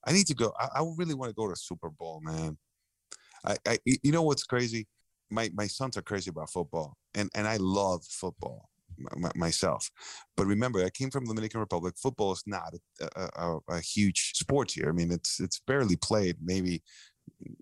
I 0.06 0.12
need 0.12 0.26
to 0.26 0.34
go. 0.34 0.52
I, 0.58 0.80
I 0.80 0.92
really 0.96 1.14
want 1.14 1.30
to 1.30 1.34
go 1.34 1.48
to 1.48 1.56
Super 1.56 1.90
Bowl, 1.90 2.20
man. 2.22 2.58
I, 3.44 3.56
I 3.66 3.78
you 3.84 4.12
know 4.12 4.22
what's 4.22 4.44
crazy? 4.44 4.86
My 5.30 5.50
my 5.54 5.66
sons 5.66 5.96
are 5.96 6.02
crazy 6.02 6.30
about 6.30 6.50
football, 6.50 6.96
and 7.14 7.30
and 7.34 7.46
I 7.46 7.56
love 7.58 8.04
football 8.04 8.68
myself. 9.34 9.90
But 10.36 10.46
remember, 10.46 10.84
I 10.84 10.90
came 10.90 11.10
from 11.10 11.24
the 11.24 11.30
Dominican 11.30 11.60
Republic. 11.60 11.94
Football 11.96 12.32
is 12.32 12.42
not 12.46 12.74
a, 13.00 13.28
a, 13.36 13.58
a, 13.68 13.80
huge 13.80 14.32
sport 14.34 14.72
here. 14.72 14.88
I 14.88 14.92
mean, 14.92 15.12
it's 15.12 15.40
it's 15.40 15.60
barely 15.66 15.96
played. 15.96 16.36
Maybe 16.42 16.82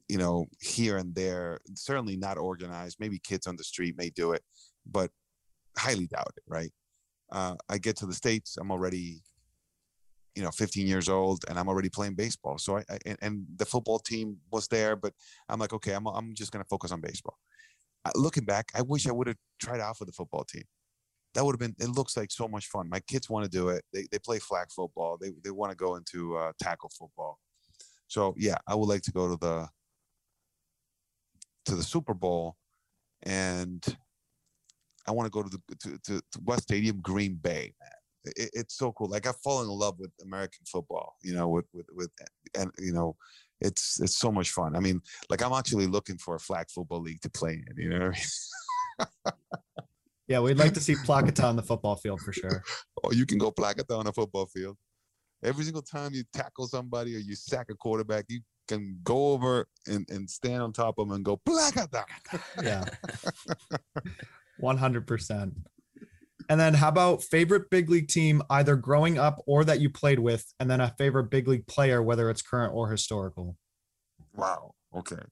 you 0.09 0.19
know 0.19 0.47
here 0.61 0.97
and 0.97 1.15
there. 1.15 1.61
Certainly 1.75 2.17
not 2.17 2.39
organized. 2.39 2.99
Maybe 3.01 3.19
kids 3.19 3.47
on 3.47 3.57
the 3.57 3.65
street 3.65 3.97
may 3.99 4.11
do 4.11 4.33
it, 4.33 4.43
but 4.91 5.11
highly 5.77 6.07
doubt 6.07 6.33
it. 6.37 6.43
Right? 6.47 6.73
Uh, 7.31 7.57
I 7.69 7.79
get 7.79 7.97
to 7.99 8.07
the 8.07 8.15
states. 8.15 8.57
I'm 8.57 8.71
already 8.71 9.23
you 10.35 10.43
know 10.43 10.51
15 10.51 10.87
years 10.87 11.09
old 11.09 11.47
and 11.49 11.59
i'm 11.59 11.67
already 11.67 11.89
playing 11.89 12.15
baseball 12.15 12.59
so 12.59 12.77
i, 12.77 12.85
I 12.91 13.17
and, 13.23 13.47
the 13.57 13.65
football 13.65 13.99
team 13.99 14.37
was 14.53 14.69
there 14.69 14.95
but 14.95 15.15
i'm 15.49 15.59
like 15.59 15.73
okay 15.73 15.93
i'm, 15.93 16.07
I'm 16.07 16.35
just 16.35 16.53
going 16.53 16.63
to 16.63 16.69
focus 16.69 16.93
on 16.93 17.01
baseball 17.01 17.39
looking 18.15 18.45
back 18.45 18.67
i 18.75 18.83
wish 18.83 19.07
i 19.07 19.13
would 19.13 19.27
have 19.27 19.37
tried 19.59 19.81
out 19.81 19.97
for 19.97 20.05
the 20.05 20.13
football 20.13 20.45
team. 20.45 20.65
That 21.35 21.45
would 21.45 21.53
have 21.53 21.61
been 21.61 21.75
it 21.79 21.95
looks 21.95 22.17
like 22.17 22.31
so 22.31 22.49
much 22.49 22.67
fun. 22.67 22.89
My 22.89 23.01
kids 23.01 23.29
want 23.29 23.45
to 23.45 23.51
do 23.51 23.69
it. 23.69 23.85
They, 23.93 24.07
they 24.11 24.19
play 24.19 24.39
flag 24.39 24.69
football. 24.75 25.19
They, 25.21 25.33
they 25.45 25.51
want 25.51 25.71
to 25.71 25.77
go 25.77 25.97
into 25.97 26.37
uh, 26.37 26.53
tackle 26.61 26.91
football. 26.99 27.39
So 28.09 28.35
yeah 28.37 28.57
i 28.67 28.75
would 28.75 28.89
like 28.89 29.03
to 29.03 29.13
go 29.13 29.29
to 29.29 29.37
the 29.37 29.69
to 31.67 31.75
the 31.75 31.83
super 31.83 32.15
bowl 32.15 32.57
and 33.25 33.85
i 35.09 35.11
want 35.11 35.27
to 35.27 35.31
go 35.31 35.43
to 35.43 35.49
the 35.49 35.77
to, 35.77 35.99
to, 36.05 36.21
to 36.31 36.41
west 36.45 36.63
stadium 36.63 37.01
green 37.01 37.35
bay 37.35 37.75
man. 37.81 37.91
It's 38.37 38.77
so 38.77 38.91
cool. 38.91 39.09
Like 39.09 39.25
I've 39.27 39.37
fallen 39.37 39.69
in 39.69 39.73
love 39.73 40.01
with 40.01 40.11
American 40.21 40.65
football, 40.67 41.15
you 41.23 41.33
know, 41.33 41.49
with 41.49 41.67
with 41.73 41.87
with 41.93 42.11
and 42.59 42.73
you 42.77 42.93
know, 42.93 43.15
it's 43.61 44.01
it's 44.01 44.17
so 44.17 44.31
much 44.31 44.51
fun. 44.51 44.77
I 44.77 44.81
mean, 44.81 45.01
like 45.31 45.43
I'm 45.43 45.53
actually 45.53 45.87
looking 45.87 46.19
for 46.19 46.35
a 46.35 46.41
flag 46.41 46.67
football 46.71 47.01
league 47.01 47.21
to 47.23 47.31
play 47.31 47.63
in. 47.69 47.77
You 47.77 47.89
know. 47.91 48.13
I 49.01 49.05
mean? 49.39 49.53
yeah, 50.29 50.41
we'd 50.41 50.59
like 50.59 50.75
to 50.75 50.81
see 50.81 50.95
Placata 51.05 51.45
on 51.45 51.57
the 51.57 51.63
football 51.63 51.97
field 51.97 52.21
for 52.21 52.33
sure. 52.33 52.63
Oh, 53.05 53.13
you 53.13 53.27
can 53.27 53.39
go 53.39 53.51
Placata 53.51 53.95
on 53.95 54.07
a 54.07 54.13
football 54.13 54.47
field. 54.47 54.77
Every 55.45 55.65
single 55.65 55.83
time 55.83 56.13
you 56.15 56.25
tackle 56.33 56.67
somebody 56.67 57.15
or 57.15 57.19
you 57.19 57.37
sack 57.37 57.67
a 57.71 57.75
quarterback, 57.75 58.25
you 58.29 58.41
can 58.67 58.99
go 59.05 59.33
over 59.33 59.69
and, 59.87 60.09
and 60.09 60.29
stand 60.29 60.63
on 60.63 60.73
top 60.73 60.99
of 60.99 61.07
them 61.07 61.15
and 61.15 61.25
go 61.25 61.37
Placata. 61.37 62.05
Yeah. 62.63 62.85
100%. 64.61 65.53
And 66.49 66.61
then 66.61 66.75
how 66.75 66.89
about 66.89 67.23
favorite 67.23 67.71
big 67.71 67.91
league 67.91 68.09
team, 68.09 68.43
either 68.51 68.77
growing 68.77 69.19
up 69.19 69.43
or 69.47 69.65
that 69.65 69.81
you 69.81 69.91
played 69.91 70.19
with, 70.19 70.45
and 70.61 70.71
then 70.71 70.81
a 70.81 70.95
favorite 70.99 71.31
big 71.31 71.49
league 71.49 71.67
player, 71.67 72.03
whether 72.03 72.31
it's 72.31 72.43
current 72.43 72.73
or 72.75 72.91
historical? 72.91 73.57
Wow. 74.35 74.75
Okay. 74.95 75.23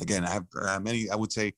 Again, 0.00 0.24
I 0.24 0.30
have 0.30 0.46
uh, 0.60 0.80
many. 0.80 1.08
I 1.10 1.16
would 1.16 1.32
say 1.32 1.54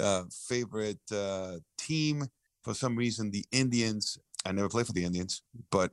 uh, 0.00 0.24
favorite 0.48 1.00
uh, 1.12 1.56
team 1.78 2.24
for 2.62 2.74
some 2.74 2.96
reason 2.96 3.30
the 3.30 3.44
Indians. 3.52 4.18
I 4.44 4.52
never 4.52 4.68
played 4.68 4.86
for 4.86 4.92
the 4.92 5.04
Indians, 5.04 5.42
but 5.70 5.90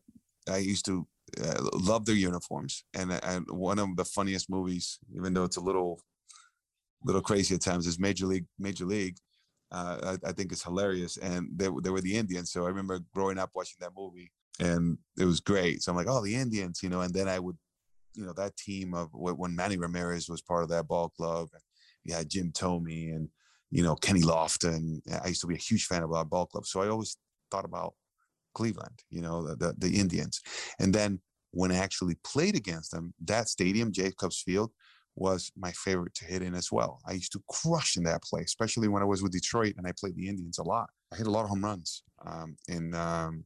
I 0.49 0.57
used 0.57 0.85
to 0.85 1.07
uh, 1.43 1.61
love 1.73 2.05
their 2.05 2.15
uniforms. 2.15 2.83
And, 2.93 3.11
and 3.23 3.45
one 3.49 3.79
of 3.79 3.95
the 3.95 4.05
funniest 4.05 4.49
movies, 4.49 4.99
even 5.15 5.33
though 5.33 5.43
it's 5.43 5.57
a 5.57 5.61
little 5.61 6.01
little 7.03 7.21
crazy 7.21 7.55
at 7.55 7.61
times, 7.61 7.87
is 7.87 7.99
Major 7.99 8.25
League. 8.25 8.45
Major 8.59 8.85
League. 8.85 9.17
Uh, 9.75 10.15
I, 10.23 10.29
I, 10.29 10.31
think 10.31 10.53
it's 10.53 10.63
hilarious, 10.63 11.17
and 11.17 11.49
they, 11.53 11.67
they 11.83 11.89
were 11.89 11.99
the 11.99 12.15
Indians. 12.15 12.49
So 12.49 12.63
I 12.63 12.69
remember 12.69 13.01
growing 13.13 13.37
up 13.37 13.49
watching 13.53 13.75
that 13.81 13.91
movie, 13.97 14.31
and 14.57 14.97
it 15.19 15.25
was 15.25 15.41
great. 15.41 15.83
So 15.83 15.91
I'm 15.91 15.97
like, 15.97 16.07
oh, 16.09 16.23
the 16.23 16.35
Indians, 16.35 16.81
you 16.81 16.87
know. 16.87 17.01
And 17.01 17.13
then 17.13 17.27
I 17.27 17.39
would, 17.39 17.57
you 18.13 18.25
know, 18.25 18.31
that 18.37 18.55
team 18.55 18.93
of 18.93 19.09
when 19.11 19.53
Manny 19.53 19.75
Ramirez 19.75 20.29
was 20.29 20.41
part 20.41 20.63
of 20.63 20.69
that 20.69 20.87
ball 20.87 21.09
club, 21.09 21.49
you 22.05 22.13
had 22.13 22.29
Jim 22.29 22.53
Thome 22.53 23.13
and 23.13 23.27
you 23.69 23.83
know 23.83 23.95
Kenny 23.95 24.21
Lofton. 24.21 25.01
I 25.21 25.27
used 25.27 25.41
to 25.41 25.47
be 25.47 25.55
a 25.55 25.57
huge 25.57 25.87
fan 25.87 26.03
of 26.03 26.13
our 26.13 26.23
ball 26.23 26.45
club, 26.45 26.65
so 26.65 26.81
I 26.81 26.87
always 26.87 27.17
thought 27.51 27.65
about 27.65 27.95
Cleveland, 28.53 29.03
you 29.09 29.21
know, 29.21 29.45
the, 29.45 29.55
the, 29.57 29.75
the 29.77 29.99
Indians. 29.99 30.41
And 30.79 30.95
then 30.95 31.19
when 31.51 31.71
I 31.71 31.75
actually 31.75 32.15
played 32.23 32.55
against 32.55 32.91
them, 32.91 33.13
that 33.25 33.49
stadium, 33.49 33.91
Jacobs 33.91 34.41
Field, 34.41 34.71
was 35.15 35.51
my 35.57 35.71
favorite 35.71 36.13
to 36.15 36.25
hit 36.25 36.41
in 36.41 36.53
as 36.53 36.71
well. 36.71 36.99
I 37.07 37.13
used 37.13 37.31
to 37.33 37.43
crush 37.49 37.95
in 37.97 38.03
that 38.03 38.23
place, 38.23 38.47
especially 38.47 38.87
when 38.87 39.01
I 39.01 39.05
was 39.05 39.23
with 39.23 39.31
Detroit 39.31 39.75
and 39.77 39.87
I 39.87 39.93
played 39.97 40.15
the 40.15 40.27
Indians 40.27 40.57
a 40.57 40.63
lot. 40.63 40.89
I 41.13 41.15
hit 41.15 41.27
a 41.27 41.31
lot 41.31 41.43
of 41.43 41.49
home 41.49 41.63
runs. 41.63 42.03
Um, 42.25 42.57
in 42.67 42.93
um, 42.95 43.45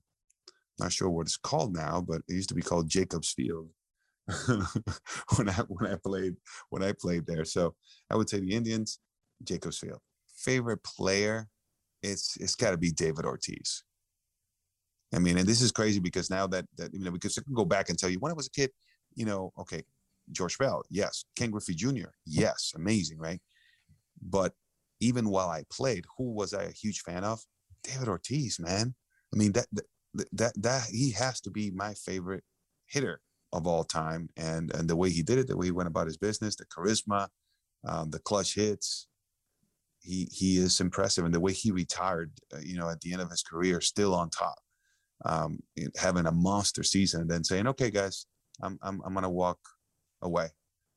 not 0.79 0.91
sure 0.91 1.09
what 1.09 1.27
it's 1.27 1.37
called 1.37 1.75
now, 1.75 2.01
but 2.01 2.21
it 2.27 2.33
used 2.33 2.49
to 2.49 2.55
be 2.55 2.61
called 2.61 2.89
Jacobs 2.89 3.33
Field 3.33 3.69
when 4.47 5.49
I 5.49 5.53
when 5.67 5.91
I 5.91 5.95
played 6.03 6.35
when 6.69 6.83
I 6.83 6.93
played 6.93 7.25
there. 7.25 7.45
So 7.45 7.75
I 8.09 8.15
would 8.15 8.29
say 8.29 8.39
the 8.39 8.55
Indians, 8.55 8.99
Jacobs 9.43 9.77
Field. 9.77 9.99
Favorite 10.35 10.83
player, 10.83 11.47
it's 12.01 12.37
it's 12.37 12.55
got 12.55 12.71
to 12.71 12.77
be 12.77 12.91
David 12.91 13.25
Ortiz. 13.25 13.83
I 15.13 15.19
mean, 15.19 15.37
and 15.37 15.47
this 15.47 15.61
is 15.61 15.71
crazy 15.71 15.99
because 15.99 16.29
now 16.29 16.47
that 16.47 16.65
that 16.77 16.93
you 16.93 16.99
know, 16.99 17.11
because 17.11 17.37
I 17.37 17.41
can 17.41 17.53
go 17.53 17.65
back 17.65 17.89
and 17.89 17.97
tell 17.97 18.09
you 18.09 18.19
when 18.19 18.31
I 18.31 18.35
was 18.35 18.47
a 18.47 18.51
kid, 18.51 18.71
you 19.15 19.25
know, 19.25 19.51
okay, 19.57 19.83
George 20.31 20.57
Bell, 20.57 20.83
yes, 20.89 21.25
Ken 21.35 21.51
Griffey 21.51 21.75
Jr., 21.75 22.09
yes, 22.25 22.73
amazing, 22.75 23.17
right? 23.17 23.41
But 24.21 24.53
even 24.99 25.29
while 25.29 25.49
I 25.49 25.63
played, 25.71 26.05
who 26.17 26.31
was 26.31 26.53
I 26.53 26.63
a 26.63 26.71
huge 26.71 27.01
fan 27.01 27.23
of? 27.23 27.39
David 27.83 28.07
Ortiz, 28.07 28.59
man. 28.59 28.95
I 29.33 29.37
mean, 29.37 29.53
that 29.53 29.67
that 29.73 29.85
that, 30.33 30.53
that 30.61 30.83
he 30.89 31.11
has 31.11 31.39
to 31.41 31.51
be 31.51 31.71
my 31.71 31.93
favorite 31.93 32.43
hitter 32.87 33.21
of 33.53 33.65
all 33.67 33.83
time, 33.83 34.29
and 34.35 34.73
and 34.73 34.89
the 34.89 34.95
way 34.95 35.09
he 35.09 35.23
did 35.23 35.37
it, 35.37 35.47
the 35.47 35.57
way 35.57 35.67
he 35.67 35.71
went 35.71 35.87
about 35.87 36.07
his 36.07 36.17
business, 36.17 36.55
the 36.55 36.65
charisma, 36.65 37.27
um, 37.87 38.09
the 38.09 38.19
clutch 38.19 38.55
hits. 38.55 39.07
He 40.01 40.27
he 40.31 40.57
is 40.57 40.79
impressive, 40.79 41.25
and 41.25 41.33
the 41.33 41.39
way 41.39 41.53
he 41.53 41.71
retired, 41.71 42.31
uh, 42.53 42.59
you 42.61 42.77
know, 42.77 42.89
at 42.89 43.01
the 43.01 43.13
end 43.13 43.21
of 43.21 43.29
his 43.29 43.43
career, 43.43 43.81
still 43.81 44.15
on 44.15 44.29
top 44.29 44.59
um, 45.25 45.59
having 45.97 46.25
a 46.25 46.31
monster 46.31 46.83
season 46.83 47.21
and 47.21 47.29
then 47.29 47.43
saying, 47.43 47.67
okay, 47.67 47.89
guys, 47.89 48.25
I'm, 48.61 48.79
I'm, 48.81 49.01
I'm 49.05 49.13
going 49.13 49.23
to 49.23 49.29
walk 49.29 49.59
away 50.21 50.47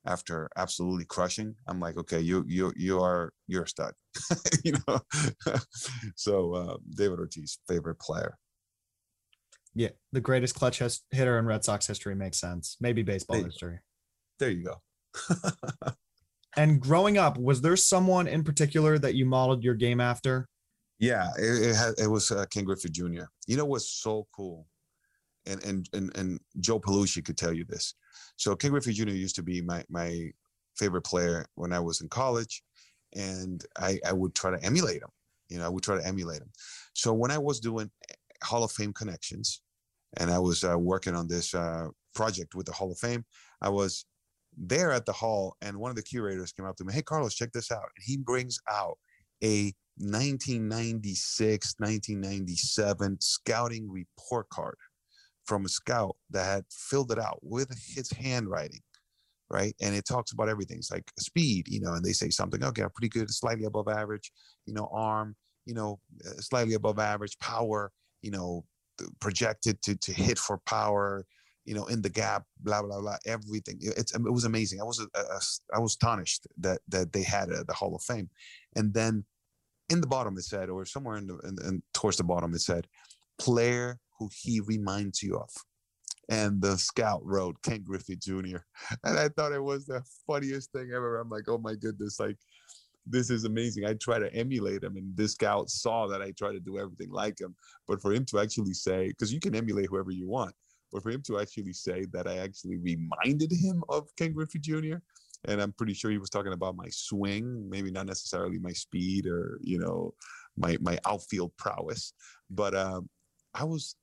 after 0.07 0.49
absolutely 0.57 1.05
crushing. 1.05 1.55
I'm 1.69 1.81
like, 1.81 1.97
okay, 1.97 2.20
you, 2.20 2.44
you, 2.49 2.73
you 2.77 3.01
are, 3.01 3.32
you're 3.47 3.65
a 3.65 3.69
stud, 3.69 3.93
you 4.65 4.74
know? 4.86 5.01
so 6.16 6.55
uh, 6.55 6.77
David 6.97 7.19
Ortiz, 7.19 7.59
favorite 7.69 8.01
player. 8.01 8.36
Yeah. 9.74 9.90
The 10.12 10.20
greatest 10.20 10.55
clutch 10.55 10.82
hitter 11.11 11.39
in 11.39 11.47
Red 11.47 11.65
Sox 11.65 11.86
history 11.86 12.15
makes 12.15 12.39
sense. 12.39 12.77
Maybe 12.81 13.03
baseball 13.03 13.36
there, 13.36 13.47
history. 13.47 13.78
There 14.39 14.51
you 14.51 14.65
go. 14.65 14.82
and 16.57 16.81
growing 16.81 17.16
up, 17.16 17.39
was 17.39 17.61
there 17.61 17.77
someone 17.77 18.27
in 18.27 18.44
particular 18.44 18.99
that 18.99 19.15
you 19.15 19.24
modeled 19.24 19.62
your 19.65 19.74
game 19.74 20.01
after? 20.01 20.49
Yeah, 20.99 21.31
it 21.36 21.70
it, 21.70 21.74
had, 21.74 21.94
it 21.99 22.07
was 22.07 22.31
uh, 22.31 22.44
Ken 22.51 22.65
Griffey 22.65 22.89
Jr. 22.89 23.24
You 23.49 23.57
know 23.57 23.65
what's 23.65 23.89
so 23.89 24.28
cool, 24.35 24.69
and 25.47 25.62
and 25.65 25.89
and 25.93 26.16
and 26.16 26.40
Joe 26.61 26.78
Palucci 26.78 27.24
could 27.24 27.36
tell 27.36 27.53
you 27.53 27.65
this. 27.65 27.94
So 28.36 28.56
Ken 28.56 28.70
Griffey 28.70 28.93
Jr. 28.93 29.10
used 29.10 29.36
to 29.36 29.43
be 29.43 29.60
my 29.62 29.84
my 29.89 30.30
favorite 30.76 31.02
player 31.02 31.47
when 31.55 31.72
I 31.72 31.80
was 31.80 32.01
in 32.01 32.09
college, 32.09 32.62
and 33.14 33.64
I 33.78 33.98
I 34.06 34.12
would 34.12 34.34
try 34.34 34.51
to 34.51 34.64
emulate 34.64 35.02
him. 35.02 35.10
You 35.48 35.59
know, 35.59 35.66
I 35.66 35.68
would 35.68 35.82
try 35.82 35.97
to 35.97 36.06
emulate 36.06 36.40
him. 36.40 36.51
So 36.94 37.12
when 37.12 37.30
I 37.30 37.39
was 37.39 37.60
doing 37.60 37.90
eh, 38.10 38.14
Hall 38.43 38.64
of 38.64 38.72
Fame 38.72 38.93
connections, 38.93 39.62
and 40.16 40.30
I 40.30 40.39
was 40.39 40.64
uh, 40.64 40.78
working 40.78 41.14
on 41.14 41.28
this 41.28 41.55
uh, 41.55 41.89
project 42.14 42.55
with 42.55 42.66
the 42.66 42.72
Hall 42.72 42.90
of 42.90 42.98
Fame, 42.98 43.24
I 43.60 43.68
was 43.68 44.06
there 44.56 44.93
at 44.93 45.06
the 45.06 45.12
hall, 45.12 45.56
and 45.62 45.78
one 45.78 45.90
of 45.90 45.97
the 45.97 46.02
curators 46.02 46.52
came 46.52 46.66
up 46.66 46.76
to 46.76 46.84
me, 46.84 46.93
"Hey, 46.93 47.02
Carlos, 47.02 47.34
check 47.34 47.52
this 47.52 47.70
out." 47.70 47.89
And 47.97 48.05
he 48.05 48.16
brings 48.16 48.59
out 48.70 48.98
a 49.43 49.74
1996, 49.98 51.74
1997 51.78 53.18
scouting 53.20 53.90
report 53.90 54.48
card 54.48 54.76
from 55.44 55.64
a 55.64 55.69
scout 55.69 56.16
that 56.31 56.44
had 56.44 56.64
filled 56.70 57.12
it 57.12 57.19
out 57.19 57.39
with 57.43 57.69
his 57.94 58.10
handwriting, 58.10 58.81
right? 59.51 59.74
And 59.81 59.94
it 59.94 60.06
talks 60.06 60.32
about 60.32 60.48
everything. 60.48 60.78
It's 60.78 60.90
like 60.90 61.10
speed, 61.19 61.66
you 61.69 61.81
know, 61.81 61.94
and 61.94 62.05
they 62.05 62.12
say 62.12 62.31
something, 62.31 62.62
okay, 62.62 62.82
I'm 62.82 62.90
pretty 62.90 63.09
good, 63.09 63.31
slightly 63.31 63.64
above 63.64 63.89
average, 63.89 64.32
you 64.66 64.74
know, 64.74 64.89
arm, 64.93 65.36
you 65.66 65.74
know, 65.74 66.01
uh, 66.27 66.40
slightly 66.40 66.74
above 66.74 66.98
average, 66.98 67.39
power, 67.39 67.93
you 68.23 68.31
know, 68.31 68.64
projected 69.20 69.81
to 69.82 69.97
to 69.97 70.12
hit 70.12 70.39
for 70.39 70.59
power, 70.66 71.24
you 71.64 71.74
know, 71.74 71.86
in 71.86 72.02
the 72.02 72.10
gap, 72.10 72.44
blah 72.60 72.82
blah 72.82 73.01
blah, 73.01 73.16
everything. 73.27 73.78
It's 73.81 74.14
it 74.14 74.23
was 74.23 74.44
amazing. 74.44 74.81
I 74.81 74.85
was 74.85 75.01
uh, 75.01 75.06
uh, 75.14 75.23
a, 75.31 75.35
a, 75.35 75.77
I 75.77 75.78
was 75.78 75.93
astonished 75.93 76.47
that 76.59 76.81
that 76.89 77.12
they 77.12 77.23
had 77.23 77.51
uh, 77.51 77.64
the 77.66 77.74
Hall 77.74 77.94
of 77.94 78.02
Fame, 78.02 78.31
and 78.77 78.93
then 78.94 79.24
in 79.89 80.01
the 80.01 80.06
bottom 80.06 80.36
it 80.39 80.44
said, 80.44 80.69
or 80.69 80.85
somewhere 80.85 81.16
in 81.16 81.27
the 81.27 81.39
in, 81.39 81.56
in, 81.66 81.82
towards 81.94 82.16
the 82.16 82.24
bottom 82.24 82.55
it 82.55 82.60
said, 82.60 82.86
player 83.39 83.98
who 84.23 84.31
he 84.43 84.61
reminds 84.61 85.23
you 85.23 85.36
of. 85.36 85.51
And 86.28 86.62
the 86.62 86.78
scout 86.78 87.20
wrote 87.24 87.61
Ken 87.62 87.82
Griffey 87.82 88.16
Jr. 88.16 88.59
And 89.05 89.19
I 89.19 89.28
thought 89.28 89.53
it 89.53 89.62
was 89.62 89.86
the 89.86 90.03
funniest 90.27 90.73
thing 90.73 90.90
ever. 90.94 91.19
I'm 91.19 91.28
like, 91.28 91.49
oh 91.49 91.59
my 91.59 91.74
goodness, 91.74 92.20
like 92.20 92.36
this 93.05 93.31
is 93.31 93.44
amazing. 93.44 93.85
I 93.85 93.94
try 93.94 94.19
to 94.19 94.32
emulate 94.32 94.85
him, 94.85 94.97
and 94.97 95.16
this 95.16 95.32
scout 95.32 95.69
saw 95.69 96.07
that 96.07 96.23
I 96.23 96.31
try 96.31 96.53
to 96.53 96.61
do 96.61 96.78
everything 96.78 97.11
like 97.11 97.40
him. 97.40 97.55
But 97.89 98.01
for 98.01 98.12
him 98.12 98.24
to 98.27 98.39
actually 98.39 98.74
say, 98.74 99.09
because 99.09 99.32
you 99.32 99.40
can 99.40 99.57
emulate 99.57 99.86
whoever 99.86 100.12
you 100.12 100.28
want, 100.28 100.55
but 100.93 101.03
for 101.03 101.11
him 101.11 101.23
to 101.23 101.40
actually 101.40 101.73
say 101.73 102.07
that 102.12 102.28
I 102.28 102.36
actually 102.36 102.77
reminded 102.78 103.51
him 103.51 103.82
of 103.89 104.15
Ken 104.16 104.32
Griffey 104.32 104.61
Jr 104.61 104.99
and 105.47 105.61
I'm 105.61 105.73
pretty 105.73 105.94
sure 105.94 106.11
he 106.11 106.19
was 106.19 106.31
talking 106.31 106.53
about 106.53 106.77
my 106.77 106.89
swing, 106.90 107.69
maybe 107.69 107.90
not 107.90 108.07
necessarily 108.07 108.59
my 108.59 108.73
speed 108.73 109.27
or 109.27 109.59
you 109.61 109.78
know 109.78 110.15
my 110.57 110.77
my 110.81 110.99
outfield 111.07 111.53
prowess, 111.57 112.12
but 112.51 112.74
um, 112.74 113.09
I 113.55 113.65
was 113.65 113.97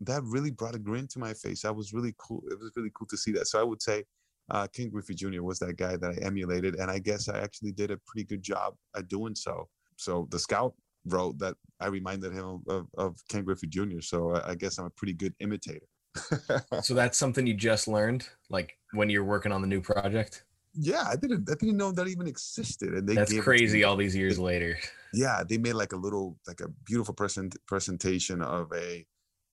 that 0.00 0.22
really 0.24 0.50
brought 0.50 0.74
a 0.74 0.78
grin 0.78 1.06
to 1.08 1.18
my 1.18 1.34
face. 1.34 1.62
That 1.62 1.74
was 1.74 1.92
really 1.92 2.14
cool. 2.18 2.42
It 2.50 2.58
was 2.58 2.72
really 2.76 2.90
cool 2.94 3.06
to 3.08 3.16
see 3.16 3.32
that. 3.32 3.46
So 3.48 3.60
I 3.60 3.62
would 3.62 3.82
say 3.82 4.04
uh, 4.50 4.66
Ken 4.68 4.90
Griffey 4.90 5.14
Jr. 5.14 5.42
was 5.42 5.58
that 5.60 5.76
guy 5.76 5.96
that 5.96 6.10
I 6.10 6.24
emulated, 6.24 6.76
and 6.76 6.90
I 6.90 6.98
guess 6.98 7.28
I 7.28 7.38
actually 7.40 7.72
did 7.72 7.90
a 7.90 7.98
pretty 8.06 8.24
good 8.24 8.42
job 8.42 8.74
at 8.96 9.08
doing 9.08 9.34
so. 9.34 9.68
So 9.96 10.28
the 10.30 10.38
scout 10.38 10.74
wrote 11.06 11.38
that 11.38 11.54
I 11.80 11.86
reminded 11.86 12.32
him 12.32 12.62
of, 12.68 12.86
of 12.98 13.16
Ken 13.28 13.44
Griffey 13.44 13.66
Jr. 13.68 14.00
So 14.00 14.34
I, 14.34 14.50
I 14.50 14.54
guess 14.54 14.78
I'm 14.78 14.86
a 14.86 14.90
pretty 14.90 15.14
good 15.14 15.34
imitator. 15.40 15.86
so 16.82 16.94
that's 16.94 17.18
something 17.18 17.46
you 17.46 17.54
just 17.54 17.88
learned, 17.88 18.26
like 18.48 18.78
when 18.92 19.10
you're 19.10 19.24
working 19.24 19.52
on 19.52 19.60
the 19.60 19.68
new 19.68 19.80
project 19.80 20.44
yeah, 20.78 21.04
I 21.08 21.16
didn't 21.16 21.48
I 21.50 21.54
didn't 21.54 21.76
know 21.76 21.90
that 21.92 22.06
even 22.06 22.26
existed. 22.26 22.90
And 22.90 23.08
they 23.08 23.14
that's 23.14 23.38
crazy 23.40 23.84
all 23.84 23.96
these 23.96 24.14
years 24.14 24.38
later. 24.38 24.78
Yeah, 25.12 25.42
they 25.48 25.58
made 25.58 25.74
like 25.74 25.92
a 25.92 25.96
little 25.96 26.36
like 26.46 26.60
a 26.60 26.68
beautiful 26.84 27.14
present 27.14 27.56
presentation 27.66 28.42
of 28.42 28.70
a 28.74 29.06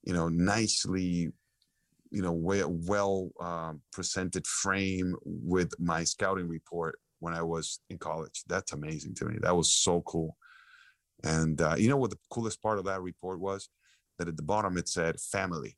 you 0.03 0.13
know 0.13 0.30
nicely 0.30 1.31
you 2.11 2.21
know 2.21 2.31
well, 2.31 2.71
well 2.88 3.30
um, 3.41 3.81
presented 3.91 4.45
frame 4.45 5.15
with 5.23 5.73
my 5.80 6.03
scouting 6.03 6.47
report 6.47 6.99
when 7.19 7.34
I 7.34 7.41
was 7.41 7.80
in 7.89 7.97
college. 7.97 8.43
That's 8.47 8.73
amazing 8.73 9.15
to 9.15 9.25
me. 9.25 9.38
That 9.41 9.55
was 9.55 9.71
so 9.71 10.01
cool. 10.01 10.38
And 11.23 11.59
uh, 11.61 11.75
you 11.77 11.89
know 11.89 11.97
what 11.97 12.11
the 12.11 12.19
coolest 12.30 12.61
part 12.61 12.80
of 12.80 12.85
that 12.85 13.01
report 13.01 13.39
was? 13.39 13.69
That 14.19 14.27
at 14.27 14.38
the 14.38 14.43
bottom 14.43 14.77
it 14.77 14.88
said 14.88 15.19
family, 15.19 15.77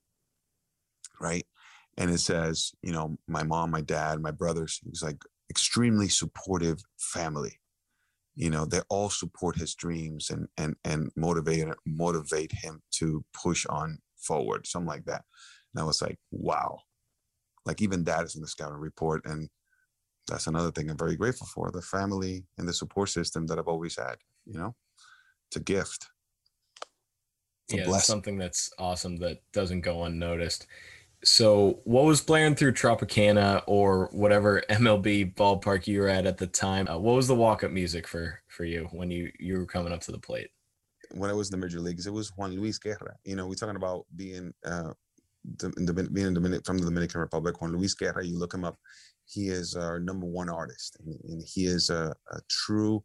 right? 1.21 1.45
And 1.97 2.11
it 2.11 2.19
says, 2.19 2.73
you 2.81 2.91
know, 2.91 3.17
my 3.27 3.43
mom, 3.43 3.71
my 3.71 3.81
dad, 3.81 4.21
my 4.21 4.31
brothers. 4.31 4.81
It 4.85 4.89
was 4.89 5.03
like 5.03 5.21
extremely 5.49 6.09
supportive 6.09 6.79
family. 6.97 7.59
You 8.35 8.49
know, 8.49 8.65
they 8.65 8.81
all 8.89 9.09
support 9.09 9.55
his 9.55 9.75
dreams 9.75 10.29
and 10.29 10.47
and 10.57 10.75
and 10.83 11.11
motivate 11.15 11.67
motivate 11.85 12.51
him 12.51 12.81
to 12.95 13.23
push 13.33 13.65
on 13.67 13.99
forward, 14.25 14.67
something 14.67 14.87
like 14.87 15.05
that. 15.05 15.23
And 15.73 15.81
I 15.81 15.85
was 15.85 16.01
like, 16.01 16.17
wow. 16.31 16.79
Like 17.65 17.81
even 17.81 18.03
that 18.05 18.25
is 18.25 18.35
in 18.35 18.41
the 18.41 18.47
scouting 18.47 18.77
report. 18.77 19.25
And 19.25 19.49
that's 20.27 20.47
another 20.47 20.71
thing 20.71 20.89
I'm 20.89 20.97
very 20.97 21.15
grateful 21.15 21.47
for. 21.47 21.71
The 21.71 21.81
family 21.81 22.45
and 22.57 22.67
the 22.67 22.73
support 22.73 23.09
system 23.09 23.47
that 23.47 23.59
I've 23.59 23.67
always 23.67 23.97
had, 23.97 24.15
you 24.45 24.57
know. 24.57 24.75
It's 25.49 25.57
a 25.57 25.63
gift. 25.63 26.07
yeah, 27.69 27.83
it's 27.87 28.05
something 28.05 28.37
that's 28.37 28.71
awesome 28.79 29.17
that 29.17 29.39
doesn't 29.53 29.81
go 29.81 30.03
unnoticed. 30.03 30.67
So, 31.23 31.79
what 31.85 32.05
was 32.05 32.21
playing 32.21 32.55
through 32.55 32.73
Tropicana 32.73 33.63
or 33.67 34.09
whatever 34.11 34.63
MLB 34.69 35.33
ballpark 35.35 35.87
you 35.87 36.01
were 36.01 36.07
at 36.07 36.25
at 36.25 36.37
the 36.37 36.47
time? 36.47 36.87
Uh, 36.87 36.97
what 36.97 37.15
was 37.15 37.27
the 37.27 37.35
walk-up 37.35 37.71
music 37.71 38.07
for 38.07 38.41
for 38.47 38.65
you 38.65 38.87
when 38.91 39.11
you 39.11 39.31
you 39.39 39.57
were 39.57 39.65
coming 39.65 39.93
up 39.93 40.01
to 40.01 40.11
the 40.11 40.19
plate? 40.19 40.49
When 41.15 41.29
I 41.29 41.33
was 41.33 41.49
in 41.49 41.59
the 41.59 41.65
major 41.65 41.79
leagues, 41.79 42.07
it 42.07 42.13
was 42.13 42.31
Juan 42.35 42.55
Luis 42.55 42.77
Guerra. 42.77 43.15
You 43.23 43.35
know, 43.35 43.47
we're 43.47 43.55
talking 43.55 43.75
about 43.77 44.05
being 44.15 44.53
uh, 44.65 44.91
the, 45.57 45.69
the 45.69 45.93
being 46.11 46.27
in 46.27 46.33
the 46.33 46.61
from 46.65 46.77
the 46.77 46.85
Dominican 46.85 47.21
Republic. 47.21 47.61
Juan 47.61 47.71
Luis 47.75 47.93
Guerra, 47.93 48.25
you 48.25 48.37
look 48.37 48.53
him 48.53 48.65
up. 48.65 48.77
He 49.25 49.47
is 49.47 49.75
our 49.75 49.99
number 49.99 50.25
one 50.25 50.49
artist, 50.49 50.97
and, 50.99 51.17
and 51.29 51.41
he 51.45 51.65
is 51.65 51.89
a, 51.89 52.13
a 52.31 52.39
true 52.49 53.03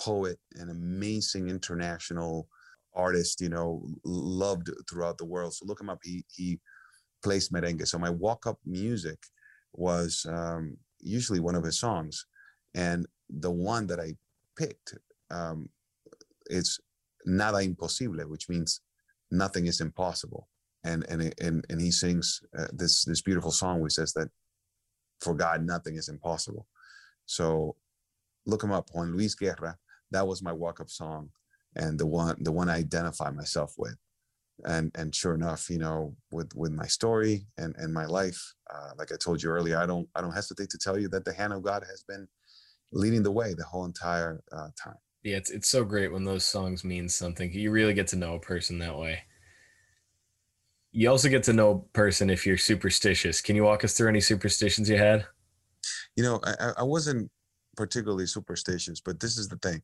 poet, 0.00 0.38
an 0.56 0.70
amazing 0.70 1.48
international 1.48 2.48
artist. 2.94 3.40
You 3.40 3.48
know, 3.48 3.86
loved 4.04 4.70
throughout 4.88 5.18
the 5.18 5.24
world. 5.24 5.54
So 5.54 5.66
look 5.66 5.80
him 5.80 5.90
up. 5.90 6.00
He 6.02 6.24
he 6.28 6.60
plays 7.22 7.48
merengue. 7.48 7.86
So 7.86 7.98
my 7.98 8.10
walk 8.10 8.46
up 8.46 8.58
music 8.64 9.18
was 9.72 10.26
um, 10.28 10.76
usually 11.00 11.40
one 11.40 11.54
of 11.54 11.64
his 11.64 11.78
songs. 11.78 12.26
And 12.74 13.06
the 13.28 13.50
one 13.50 13.86
that 13.88 14.00
I 14.00 14.14
picked, 14.56 14.94
um, 15.30 15.68
it's 16.46 16.78
Nada 17.26 17.58
Imposible, 17.58 18.28
which 18.28 18.48
means 18.48 18.80
nothing 19.30 19.66
is 19.66 19.80
impossible. 19.80 20.48
And, 20.84 21.04
and, 21.08 21.34
and, 21.40 21.64
and 21.68 21.80
he 21.80 21.90
sings 21.90 22.40
uh, 22.58 22.68
this, 22.72 23.04
this 23.04 23.20
beautiful 23.20 23.50
song 23.50 23.80
which 23.80 23.94
says 23.94 24.12
that 24.14 24.28
for 25.20 25.34
God, 25.34 25.62
nothing 25.64 25.96
is 25.96 26.08
impossible. 26.08 26.66
So 27.26 27.76
look 28.46 28.62
him 28.62 28.72
up, 28.72 28.88
Juan 28.92 29.12
Luis 29.12 29.34
Guerra. 29.34 29.76
That 30.10 30.26
was 30.26 30.42
my 30.42 30.52
walk 30.52 30.80
up 30.80 30.88
song 30.88 31.30
and 31.76 31.98
the 31.98 32.06
one, 32.06 32.36
the 32.40 32.52
one 32.52 32.68
I 32.68 32.76
identify 32.76 33.30
myself 33.30 33.74
with 33.76 33.96
and 34.64 34.90
and 34.94 35.14
sure 35.14 35.34
enough 35.34 35.70
you 35.70 35.78
know 35.78 36.14
with 36.30 36.50
with 36.54 36.72
my 36.72 36.86
story 36.86 37.46
and 37.58 37.74
and 37.76 37.92
my 37.92 38.06
life 38.06 38.54
uh, 38.72 38.90
like 38.96 39.12
i 39.12 39.16
told 39.16 39.42
you 39.42 39.50
earlier 39.50 39.78
i 39.78 39.86
don't 39.86 40.08
i 40.14 40.20
don't 40.20 40.32
hesitate 40.32 40.68
to 40.68 40.78
tell 40.78 40.98
you 40.98 41.08
that 41.08 41.24
the 41.24 41.32
hand 41.32 41.52
of 41.52 41.62
god 41.62 41.84
has 41.88 42.02
been 42.08 42.26
leading 42.92 43.22
the 43.22 43.30
way 43.30 43.54
the 43.54 43.64
whole 43.64 43.84
entire 43.84 44.42
uh, 44.52 44.68
time 44.82 44.96
yeah 45.22 45.36
it's, 45.36 45.50
it's 45.50 45.68
so 45.68 45.84
great 45.84 46.12
when 46.12 46.24
those 46.24 46.44
songs 46.44 46.84
mean 46.84 47.08
something. 47.08 47.52
You 47.52 47.70
really 47.70 47.94
get 47.94 48.08
to 48.08 48.16
know 48.16 48.34
a 48.34 48.40
person 48.40 48.78
that 48.78 48.96
way. 48.96 49.20
You 50.92 51.10
also 51.10 51.28
get 51.28 51.42
to 51.44 51.52
know 51.52 51.70
a 51.70 51.92
person 51.92 52.30
if 52.30 52.46
you're 52.46 52.56
superstitious. 52.56 53.40
Can 53.40 53.56
you 53.56 53.64
walk 53.64 53.84
us 53.84 53.94
through 53.94 54.08
any 54.08 54.20
superstitions 54.20 54.88
you 54.88 54.96
had? 54.96 55.26
You 56.16 56.24
know 56.24 56.40
i, 56.44 56.72
I 56.78 56.82
wasn't 56.82 57.30
particularly 57.76 58.26
superstitious 58.26 59.00
but 59.00 59.20
this 59.20 59.38
is 59.38 59.48
the 59.48 59.56
thing. 59.58 59.82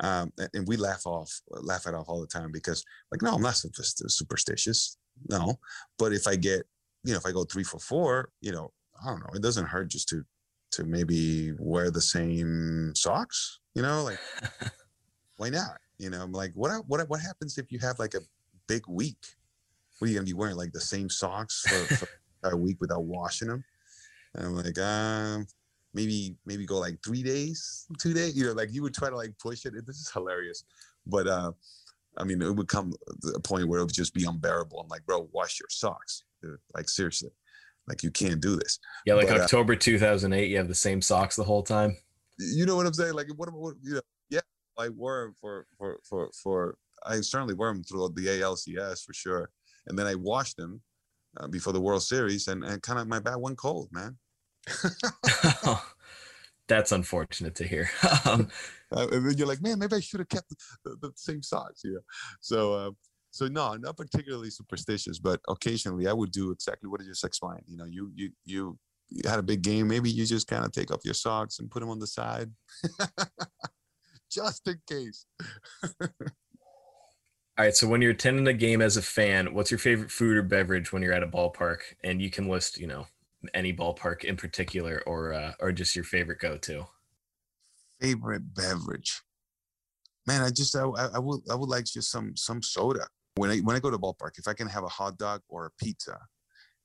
Um, 0.00 0.32
and 0.54 0.66
we 0.66 0.76
laugh 0.76 1.06
off, 1.06 1.30
laugh 1.48 1.86
it 1.86 1.94
off 1.94 2.08
all 2.08 2.20
the 2.20 2.26
time 2.26 2.50
because, 2.50 2.84
like, 3.10 3.22
no, 3.22 3.34
I'm 3.34 3.42
not 3.42 3.56
superstitious. 3.56 4.96
No, 5.28 5.58
but 5.98 6.12
if 6.12 6.26
I 6.26 6.36
get, 6.36 6.62
you 7.04 7.12
know, 7.12 7.18
if 7.18 7.26
I 7.26 7.32
go 7.32 7.44
three 7.44 7.62
for 7.62 7.78
four, 7.78 8.30
you 8.40 8.52
know, 8.52 8.72
I 9.04 9.10
don't 9.10 9.20
know, 9.20 9.34
it 9.34 9.42
doesn't 9.42 9.66
hurt 9.66 9.90
just 9.90 10.08
to, 10.08 10.24
to 10.72 10.84
maybe 10.84 11.52
wear 11.58 11.90
the 11.90 12.00
same 12.00 12.92
socks. 12.94 13.60
You 13.74 13.82
know, 13.82 14.02
like, 14.02 14.18
why 15.36 15.50
not? 15.50 15.78
You 15.98 16.10
know, 16.10 16.22
I'm 16.22 16.32
like, 16.32 16.52
what, 16.54 16.86
what, 16.88 17.08
what 17.08 17.20
happens 17.20 17.58
if 17.58 17.70
you 17.70 17.78
have 17.80 17.98
like 17.98 18.14
a 18.14 18.20
big 18.66 18.82
week? 18.88 19.24
What 19.98 20.06
are 20.06 20.10
you 20.10 20.16
gonna 20.16 20.26
be 20.26 20.32
wearing? 20.32 20.56
Like 20.56 20.72
the 20.72 20.80
same 20.80 21.08
socks 21.08 21.60
for, 21.68 21.94
for 21.94 22.08
a 22.50 22.56
week 22.56 22.78
without 22.80 23.04
washing 23.04 23.48
them? 23.48 23.64
And 24.34 24.46
I'm 24.46 24.56
like, 24.56 24.78
um, 24.78 25.46
maybe 25.94 26.34
maybe 26.46 26.64
go 26.64 26.78
like 26.78 26.98
three 27.04 27.22
days, 27.22 27.86
two 28.00 28.14
days. 28.14 28.36
You 28.36 28.46
know, 28.46 28.52
like 28.52 28.72
you 28.72 28.82
would 28.82 28.94
try 28.94 29.10
to 29.10 29.16
like 29.16 29.38
push 29.38 29.64
it. 29.66 29.74
This 29.86 29.96
is 29.96 30.10
hilarious, 30.10 30.64
but 31.06 31.26
uh, 31.26 31.52
I 32.16 32.24
mean, 32.24 32.42
it 32.42 32.54
would 32.54 32.68
come 32.68 32.92
a 33.34 33.40
point 33.40 33.68
where 33.68 33.80
it 33.80 33.84
would 33.84 33.94
just 33.94 34.14
be 34.14 34.24
unbearable. 34.24 34.80
I'm 34.80 34.88
like, 34.88 35.04
bro, 35.06 35.28
wash 35.32 35.60
your 35.60 35.68
socks. 35.70 36.24
Dude. 36.42 36.58
Like 36.74 36.88
seriously, 36.88 37.30
like 37.88 38.02
you 38.02 38.10
can't 38.10 38.40
do 38.40 38.56
this. 38.56 38.78
Yeah, 39.06 39.14
like 39.14 39.28
but, 39.28 39.40
uh 39.40 39.42
October 39.44 39.74
uh, 39.74 39.78
2008, 39.78 40.48
you 40.48 40.56
have 40.56 40.68
the 40.68 40.74
same 40.74 41.02
socks 41.02 41.36
the 41.36 41.44
whole 41.44 41.62
time. 41.62 41.96
You 42.38 42.66
know 42.66 42.76
what 42.76 42.86
I'm 42.86 42.94
saying? 42.94 43.14
Like, 43.14 43.28
what, 43.36 43.52
what 43.52 43.74
you 43.82 43.94
know? 43.94 44.00
Yeah, 44.30 44.40
I 44.78 44.88
wore 44.88 45.24
them 45.24 45.34
for 45.40 45.66
for 45.78 46.00
for 46.08 46.30
for. 46.42 46.76
I 47.04 47.20
certainly 47.20 47.54
wore 47.54 47.72
them 47.72 47.82
throughout 47.82 48.14
the 48.14 48.26
ALCS 48.26 49.04
for 49.04 49.12
sure, 49.12 49.50
and 49.86 49.98
then 49.98 50.06
I 50.06 50.14
washed 50.14 50.56
them 50.56 50.80
uh, 51.38 51.48
before 51.48 51.72
the 51.72 51.80
World 51.80 52.02
Series, 52.02 52.48
and 52.48 52.64
and 52.64 52.82
kind 52.82 52.98
of 52.98 53.08
my 53.08 53.20
bat 53.20 53.40
went 53.40 53.58
cold, 53.58 53.88
man. 53.92 54.16
That's 56.68 56.92
unfortunate 56.92 57.54
to 57.56 57.66
hear. 57.66 57.90
um, 58.24 58.48
uh, 58.94 59.08
and 59.10 59.28
then 59.28 59.36
you're 59.36 59.46
like, 59.46 59.62
man, 59.62 59.78
maybe 59.78 59.96
I 59.96 60.00
should 60.00 60.20
have 60.20 60.28
kept 60.28 60.48
the, 60.84 60.96
the, 61.00 61.12
same 61.16 61.42
socks. 61.42 61.82
Yeah. 61.84 61.98
So, 62.40 62.72
uh, 62.72 62.90
so 63.32 63.48
no, 63.48 63.74
not 63.76 63.96
particularly 63.96 64.50
superstitious, 64.50 65.18
but 65.18 65.40
occasionally 65.48 66.06
I 66.06 66.12
would 66.12 66.30
do 66.30 66.50
exactly 66.50 66.88
what 66.88 67.00
I 67.00 67.04
just 67.04 67.24
explained. 67.24 67.64
You 67.66 67.78
know, 67.78 67.86
you 67.86 68.12
you 68.14 68.30
you, 68.44 68.78
you 69.08 69.28
had 69.28 69.38
a 69.38 69.42
big 69.42 69.62
game. 69.62 69.88
Maybe 69.88 70.10
you 70.10 70.26
just 70.26 70.46
kind 70.46 70.64
of 70.66 70.70
take 70.70 70.90
off 70.90 71.04
your 71.04 71.14
socks 71.14 71.58
and 71.58 71.70
put 71.70 71.80
them 71.80 71.88
on 71.88 71.98
the 71.98 72.06
side, 72.06 72.50
just 74.30 74.68
in 74.68 74.78
case. 74.86 75.24
All 75.82 77.66
right. 77.66 77.74
So 77.74 77.88
when 77.88 78.02
you're 78.02 78.10
attending 78.10 78.46
a 78.48 78.52
game 78.52 78.82
as 78.82 78.98
a 78.98 79.02
fan, 79.02 79.54
what's 79.54 79.70
your 79.70 79.78
favorite 79.78 80.10
food 80.10 80.36
or 80.36 80.42
beverage 80.42 80.92
when 80.92 81.02
you're 81.02 81.14
at 81.14 81.22
a 81.22 81.26
ballpark? 81.26 81.78
And 82.04 82.20
you 82.20 82.28
can 82.28 82.48
list, 82.48 82.78
you 82.78 82.86
know, 82.86 83.06
any 83.54 83.72
ballpark 83.72 84.24
in 84.24 84.36
particular, 84.36 85.02
or 85.06 85.32
uh, 85.32 85.52
or 85.58 85.72
just 85.72 85.96
your 85.96 86.04
favorite 86.04 86.38
go-to? 86.38 86.86
Favorite 87.98 88.54
beverage, 88.54 89.22
man. 90.26 90.42
I 90.42 90.50
just 90.50 90.76
I, 90.76 90.82
I 91.14 91.18
would 91.18 91.40
I 91.50 91.54
would 91.54 91.70
like 91.70 91.86
just 91.86 92.10
some 92.10 92.36
some 92.36 92.62
soda 92.62 93.06
when 93.36 93.50
I 93.50 93.58
when 93.58 93.76
I 93.76 93.80
go 93.80 93.90
to 93.90 93.98
ballpark. 93.98 94.38
If 94.38 94.48
I 94.48 94.54
can 94.54 94.68
have 94.68 94.84
a 94.84 94.88
hot 94.88 95.18
dog 95.18 95.42
or 95.48 95.66
a 95.66 95.70
pizza, 95.82 96.18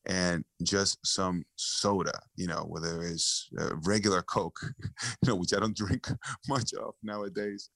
and 0.06 0.46
just 0.64 0.98
some 1.06 1.44
soda, 1.56 2.18
you 2.36 2.48
know, 2.48 2.66
whether 2.68 3.04
it's 3.04 3.50
regular 3.86 4.22
Coke, 4.22 4.60
you 5.22 5.30
know, 5.30 5.36
which 5.36 5.54
I 5.54 5.60
don't 5.60 5.76
drink 5.84 6.08
much 6.48 6.74
of 6.74 6.94
nowadays, 7.04 7.70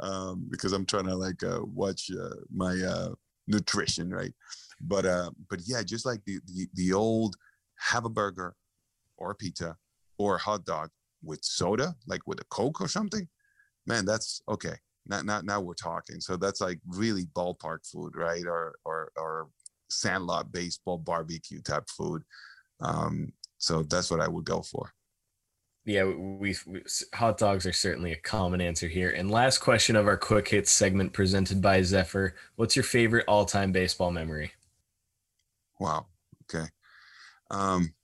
um, 0.00 0.46
because 0.50 0.72
I'm 0.72 0.86
trying 0.86 1.06
to 1.06 1.16
like 1.16 1.42
uh, 1.42 1.60
watch 1.62 2.10
uh, 2.10 2.36
my 2.54 2.74
uh, 2.76 3.10
nutrition, 3.46 4.10
right? 4.10 4.32
But 4.80 5.06
uh, 5.06 5.30
but 5.48 5.60
yeah, 5.66 5.82
just 5.82 6.06
like 6.06 6.20
the 6.26 6.40
the, 6.46 6.68
the 6.74 6.92
old 6.92 7.36
have 7.76 8.04
a 8.04 8.10
burger 8.10 8.54
or 9.16 9.30
a 9.30 9.34
pizza 9.34 9.76
or 10.18 10.36
a 10.36 10.38
hot 10.38 10.64
dog 10.64 10.90
with 11.22 11.42
soda, 11.42 11.94
like 12.06 12.26
with 12.26 12.40
a 12.40 12.44
Coke 12.44 12.80
or 12.80 12.88
something, 12.88 13.26
man, 13.86 14.04
that's 14.04 14.42
okay. 14.48 14.76
Now, 15.08 15.22
now, 15.22 15.40
now 15.40 15.60
we're 15.60 15.74
talking. 15.74 16.20
So 16.20 16.36
that's 16.36 16.60
like 16.60 16.78
really 16.86 17.24
ballpark 17.34 17.90
food, 17.90 18.14
right? 18.14 18.44
Or 18.46 18.74
or 18.84 19.10
or 19.16 19.48
sandlot 19.90 20.52
baseball 20.52 20.98
barbecue 20.98 21.62
type 21.62 21.88
food. 21.88 22.22
Um, 22.80 23.32
so 23.58 23.82
that's 23.82 24.10
what 24.10 24.20
I 24.20 24.28
would 24.28 24.44
go 24.44 24.62
for. 24.62 24.92
Yeah, 25.84 26.04
we, 26.04 26.54
we, 26.66 26.82
hot 27.14 27.38
dogs 27.38 27.64
are 27.64 27.72
certainly 27.72 28.12
a 28.12 28.20
common 28.20 28.60
answer 28.60 28.88
here. 28.88 29.10
And 29.10 29.30
last 29.30 29.58
question 29.58 29.96
of 29.96 30.06
our 30.06 30.18
quick 30.18 30.48
hits 30.48 30.70
segment 30.70 31.14
presented 31.14 31.62
by 31.62 31.80
Zephyr. 31.80 32.34
What's 32.56 32.76
your 32.76 32.82
favorite 32.82 33.24
all-time 33.26 33.72
baseball 33.72 34.10
memory? 34.10 34.52
Wow. 35.80 36.06
Okay. 36.44 36.66
Um, 37.50 37.94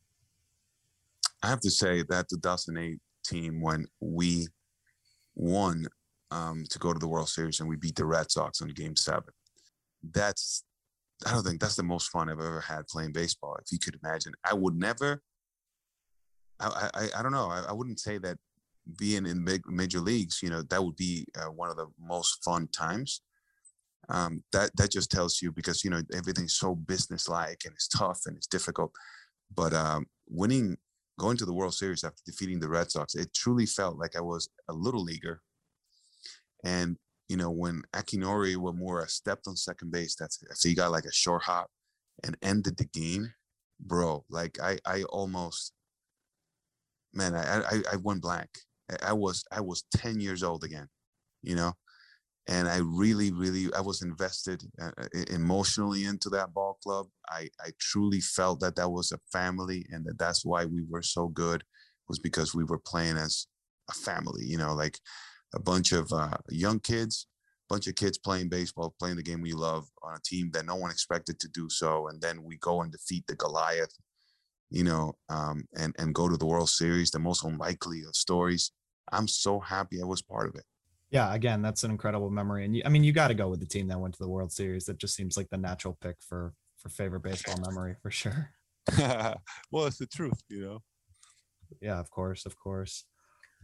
I 1.43 1.49
have 1.49 1.61
to 1.61 1.71
say 1.71 2.03
that 2.09 2.29
the 2.31 2.37
2008 2.37 2.99
team 3.23 3.61
when 3.61 3.87
we 4.01 4.49
won 5.35 5.87
um, 6.35 6.65
to 6.69 6.79
go 6.79 6.93
to 6.93 6.99
the 6.99 7.09
World 7.09 7.29
Series 7.29 7.61
and 7.61 7.69
we 7.69 7.77
beat 7.77 7.97
the 7.97 8.05
Red 8.05 8.31
Sox 8.31 8.61
on 8.61 8.69
Game 8.69 8.97
Seven. 8.97 9.33
That's 10.03 10.65
I 11.25 11.33
don't 11.33 11.45
think 11.45 11.61
that's 11.61 11.77
the 11.77 11.83
most 11.83 12.11
fun 12.11 12.29
I've 12.29 12.41
ever 12.41 12.61
had 12.61 12.89
playing 12.89 13.13
baseball. 13.13 13.57
If 13.65 13.73
you 13.73 13.79
could 13.79 13.99
imagine, 14.03 14.33
I 14.45 14.55
would 14.55 14.75
never. 14.75 15.23
I 16.61 16.91
I, 16.95 17.09
I 17.19 17.23
don't 17.23 17.33
know. 17.33 17.49
I, 17.49 17.65
I 17.69 17.73
wouldn't 17.73 18.01
say 18.01 18.19
that 18.19 18.39
being 18.99 19.27
in 19.27 19.45
big 19.45 19.63
major 19.67 20.01
leagues, 20.01 20.41
you 20.43 20.51
know, 20.51 20.63
that 20.63 20.85
would 20.85 20.97
be 20.97 21.25
uh, 21.41 21.51
one 21.51 21.71
of 21.71 21.77
the 21.77 21.87
most 21.99 22.45
fun 22.45 22.69
times 22.69 23.23
um, 24.09 24.43
that 24.53 24.71
that 24.77 24.91
just 24.91 25.11
tells 25.11 25.41
you 25.41 25.53
because 25.53 25.85
you 25.85 25.91
know 25.91 26.03
everything's 26.13 26.57
so 26.57 26.75
businesslike 26.75 27.63
and 27.65 27.75
it's 27.75 27.89
tough 27.89 28.23
and 28.27 28.37
it's 28.37 28.47
difficult. 28.47 28.93
But 29.55 29.73
um, 29.73 30.07
winning, 30.29 30.77
going 31.19 31.37
to 31.39 31.47
the 31.47 31.55
World 31.55 31.75
Series 31.75 32.05
after 32.05 32.23
defeating 32.27 32.61
the 32.61 32.69
Red 32.69 32.91
Sox, 32.91 33.15
it 33.15 33.33
truly 33.35 33.67
felt 33.67 33.99
like 33.99 34.17
I 34.17 34.21
was 34.21 34.49
a 34.69 34.73
little 34.73 35.03
leaguer. 35.03 35.41
And 36.65 36.97
you 37.29 37.37
know 37.37 37.51
when 37.51 37.83
Akinori 37.95 38.57
Iwamura 38.57 39.09
stepped 39.09 39.47
on 39.47 39.57
second 39.57 39.93
base, 39.93 40.17
that's 40.17 40.43
it. 40.43 40.57
so 40.57 40.69
he 40.69 40.75
got 40.75 40.91
like 40.93 41.05
a 41.05 41.13
short 41.13 41.43
hop 41.45 41.71
and 42.25 42.37
ended 42.43 42.77
the 42.77 42.87
game, 42.87 43.33
bro. 43.81 44.25
Like 44.29 44.59
I 44.61 44.79
I 44.87 45.05
almost 45.05 45.73
man 47.13 47.35
I 47.35 47.61
I, 47.61 47.83
I 47.93 47.97
went 47.97 48.23
blank. 48.23 48.51
I 49.03 49.13
was 49.13 49.45
I 49.53 49.61
was 49.61 49.85
10 49.97 50.21
years 50.21 50.43
old 50.43 50.65
again, 50.65 50.89
you 51.43 51.55
know 51.55 51.75
and 52.47 52.69
I 52.69 52.79
really, 52.79 53.33
really, 53.33 53.73
I 53.75 53.81
was 53.81 54.03
invested 54.03 54.65
uh, 54.81 54.91
emotionally 55.31 56.05
into 56.05 56.29
that 56.31 56.53
ball 56.53 56.79
club. 56.83 57.07
I, 57.29 57.49
I 57.61 57.71
truly 57.81 58.21
felt 58.21 58.61
that 58.61 58.77
that 58.77 58.91
was 58.91 59.13
a 59.13 59.21
family, 59.33 59.87
and 59.91 60.05
that 60.05 60.19
that's 60.19 60.45
why 60.45 60.67
we 60.67 60.85
were 60.89 61.03
so 61.03 61.29
good, 61.29 61.65
was 62.07 62.19
because 62.19 62.55
we 62.55 62.65
were 62.65 62.79
playing 62.79 63.17
as 63.17 63.47
a 63.89 63.95
family. 63.95 64.45
You 64.45 64.59
know, 64.59 64.75
like 64.75 64.99
a 65.55 65.61
bunch 65.61 65.93
of 65.93 66.13
uh, 66.13 66.37
young 66.51 66.81
kids 66.81 67.27
bunch 67.69 67.87
of 67.87 67.95
kids 67.95 68.19
playing 68.19 68.49
baseball, 68.49 68.95
playing 68.99 69.17
the 69.17 69.23
game 69.23 69.41
we 69.41 69.53
love 69.53 69.89
on 70.03 70.15
a 70.15 70.21
team 70.25 70.51
that 70.53 70.67
no 70.67 70.77
one 70.77 70.91
expected 70.91 71.39
to 71.41 71.49
do 71.49 71.69
so, 71.69 72.09
and 72.09 72.21
then 72.21 72.43
we 72.45 72.57
go 72.59 72.83
and 72.83 72.93
defeat 72.93 73.25
the 73.27 73.35
Goliath, 73.37 73.93
you 74.71 74.85
know, 74.85 75.17
um, 75.29 75.65
and 75.77 75.95
and 75.99 76.15
go 76.15 76.29
to 76.29 76.37
the 76.37 76.47
World 76.47 76.71
Series, 76.71 77.11
the 77.11 77.19
most 77.19 77.45
unlikely 77.45 78.03
of 78.07 78.17
stories. 78.17 78.73
I'm 79.13 79.29
so 79.29 79.61
happy 79.61 80.01
I 80.01 80.05
was 80.05 80.23
part 80.23 80.49
of 80.49 80.55
it. 80.55 80.65
Yeah, 81.11 81.33
again, 81.35 81.63
that's 81.63 81.85
an 81.85 81.91
incredible 81.91 82.31
memory, 82.31 82.65
and 82.65 82.77
you, 82.77 82.83
I 82.85 82.89
mean, 82.89 83.05
you 83.05 83.13
got 83.13 83.29
to 83.29 83.35
go 83.35 83.49
with 83.49 83.61
the 83.61 83.67
team 83.67 83.89
that 83.89 84.01
went 84.01 84.15
to 84.15 84.23
the 84.23 84.29
World 84.29 84.53
Series. 84.53 84.85
That 84.87 84.99
just 84.99 85.15
seems 85.15 85.37
like 85.37 85.49
the 85.51 85.59
natural 85.59 85.97
pick 86.01 86.17
for 86.21 86.55
for 86.77 86.89
favorite 86.89 87.23
baseball 87.23 87.59
memory 87.67 87.97
for 88.03 88.11
sure. 88.11 88.51
well, 88.99 89.87
it's 89.87 89.99
the 89.99 90.07
truth, 90.07 90.43
you 90.49 90.61
know. 90.61 90.83
Yeah, 91.81 91.99
of 91.99 92.11
course, 92.11 92.45
of 92.47 92.59
course. 92.59 93.05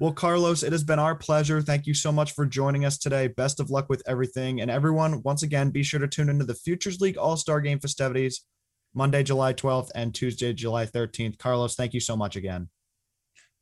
Well, 0.00 0.12
Carlos, 0.12 0.62
it 0.62 0.72
has 0.72 0.82
been 0.82 0.98
our 0.98 1.14
pleasure. 1.14 1.60
Thank 1.60 1.86
you 1.86 1.92
so 1.92 2.10
much 2.10 2.32
for 2.32 2.46
joining 2.46 2.86
us 2.86 2.96
today. 2.96 3.28
Best 3.28 3.60
of 3.60 3.68
luck 3.68 3.90
with 3.90 4.02
everything. 4.06 4.62
And 4.62 4.70
everyone, 4.70 5.22
once 5.24 5.42
again, 5.42 5.68
be 5.68 5.82
sure 5.82 6.00
to 6.00 6.08
tune 6.08 6.30
into 6.30 6.46
the 6.46 6.54
Futures 6.54 7.02
League 7.02 7.18
All 7.18 7.36
Star 7.36 7.60
Game 7.60 7.78
festivities 7.78 8.46
Monday, 8.94 9.22
July 9.22 9.52
12th 9.52 9.90
and 9.94 10.14
Tuesday, 10.14 10.54
July 10.54 10.86
13th. 10.86 11.36
Carlos, 11.36 11.74
thank 11.74 11.92
you 11.92 12.00
so 12.00 12.16
much 12.16 12.34
again. 12.34 12.70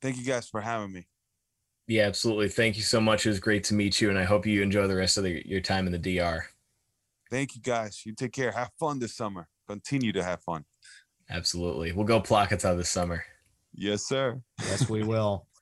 Thank 0.00 0.16
you 0.16 0.24
guys 0.24 0.48
for 0.48 0.60
having 0.60 0.92
me. 0.92 1.08
Yeah, 1.88 2.04
absolutely. 2.04 2.48
Thank 2.48 2.76
you 2.76 2.84
so 2.84 3.00
much. 3.00 3.26
It 3.26 3.30
was 3.30 3.40
great 3.40 3.64
to 3.64 3.74
meet 3.74 4.00
you. 4.00 4.08
And 4.08 4.18
I 4.18 4.22
hope 4.22 4.46
you 4.46 4.62
enjoy 4.62 4.86
the 4.86 4.94
rest 4.94 5.18
of 5.18 5.24
the, 5.24 5.42
your 5.44 5.60
time 5.60 5.86
in 5.86 5.92
the 5.92 6.18
DR. 6.18 6.44
Thank 7.32 7.56
you 7.56 7.62
guys. 7.62 8.06
You 8.06 8.14
take 8.14 8.32
care. 8.32 8.52
Have 8.52 8.70
fun 8.78 9.00
this 9.00 9.16
summer. 9.16 9.48
Continue 9.66 10.12
to 10.12 10.22
have 10.22 10.40
fun. 10.44 10.64
Absolutely. 11.28 11.90
We'll 11.90 12.06
go 12.06 12.20
placata 12.20 12.76
this 12.76 12.90
summer. 12.90 13.24
Yes, 13.74 14.06
sir. 14.06 14.40
Yes, 14.60 14.88
we 14.88 15.02
will. 15.02 15.44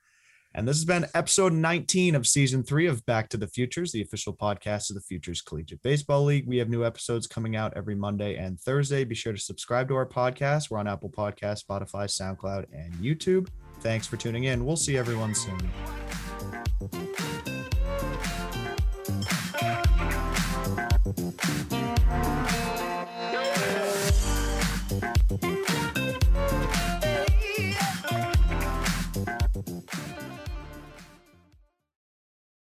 And 0.56 0.66
this 0.66 0.78
has 0.78 0.86
been 0.86 1.06
episode 1.12 1.52
19 1.52 2.14
of 2.14 2.26
season 2.26 2.62
three 2.62 2.86
of 2.86 3.04
Back 3.04 3.28
to 3.28 3.36
the 3.36 3.46
Futures, 3.46 3.92
the 3.92 4.00
official 4.00 4.34
podcast 4.34 4.88
of 4.88 4.94
the 4.94 5.02
Futures 5.02 5.42
Collegiate 5.42 5.82
Baseball 5.82 6.24
League. 6.24 6.46
We 6.46 6.56
have 6.56 6.70
new 6.70 6.82
episodes 6.82 7.26
coming 7.26 7.56
out 7.56 7.74
every 7.76 7.94
Monday 7.94 8.36
and 8.36 8.58
Thursday. 8.58 9.04
Be 9.04 9.14
sure 9.14 9.34
to 9.34 9.38
subscribe 9.38 9.86
to 9.88 9.96
our 9.96 10.08
podcast. 10.08 10.70
We're 10.70 10.78
on 10.78 10.88
Apple 10.88 11.10
Podcasts, 11.10 11.62
Spotify, 11.62 12.06
SoundCloud, 12.08 12.64
and 12.72 12.94
YouTube. 12.94 13.48
Thanks 13.80 14.06
for 14.06 14.16
tuning 14.16 14.44
in. 14.44 14.64
We'll 14.64 14.76
see 14.76 14.96
everyone 14.96 15.34
soon. 15.34 15.60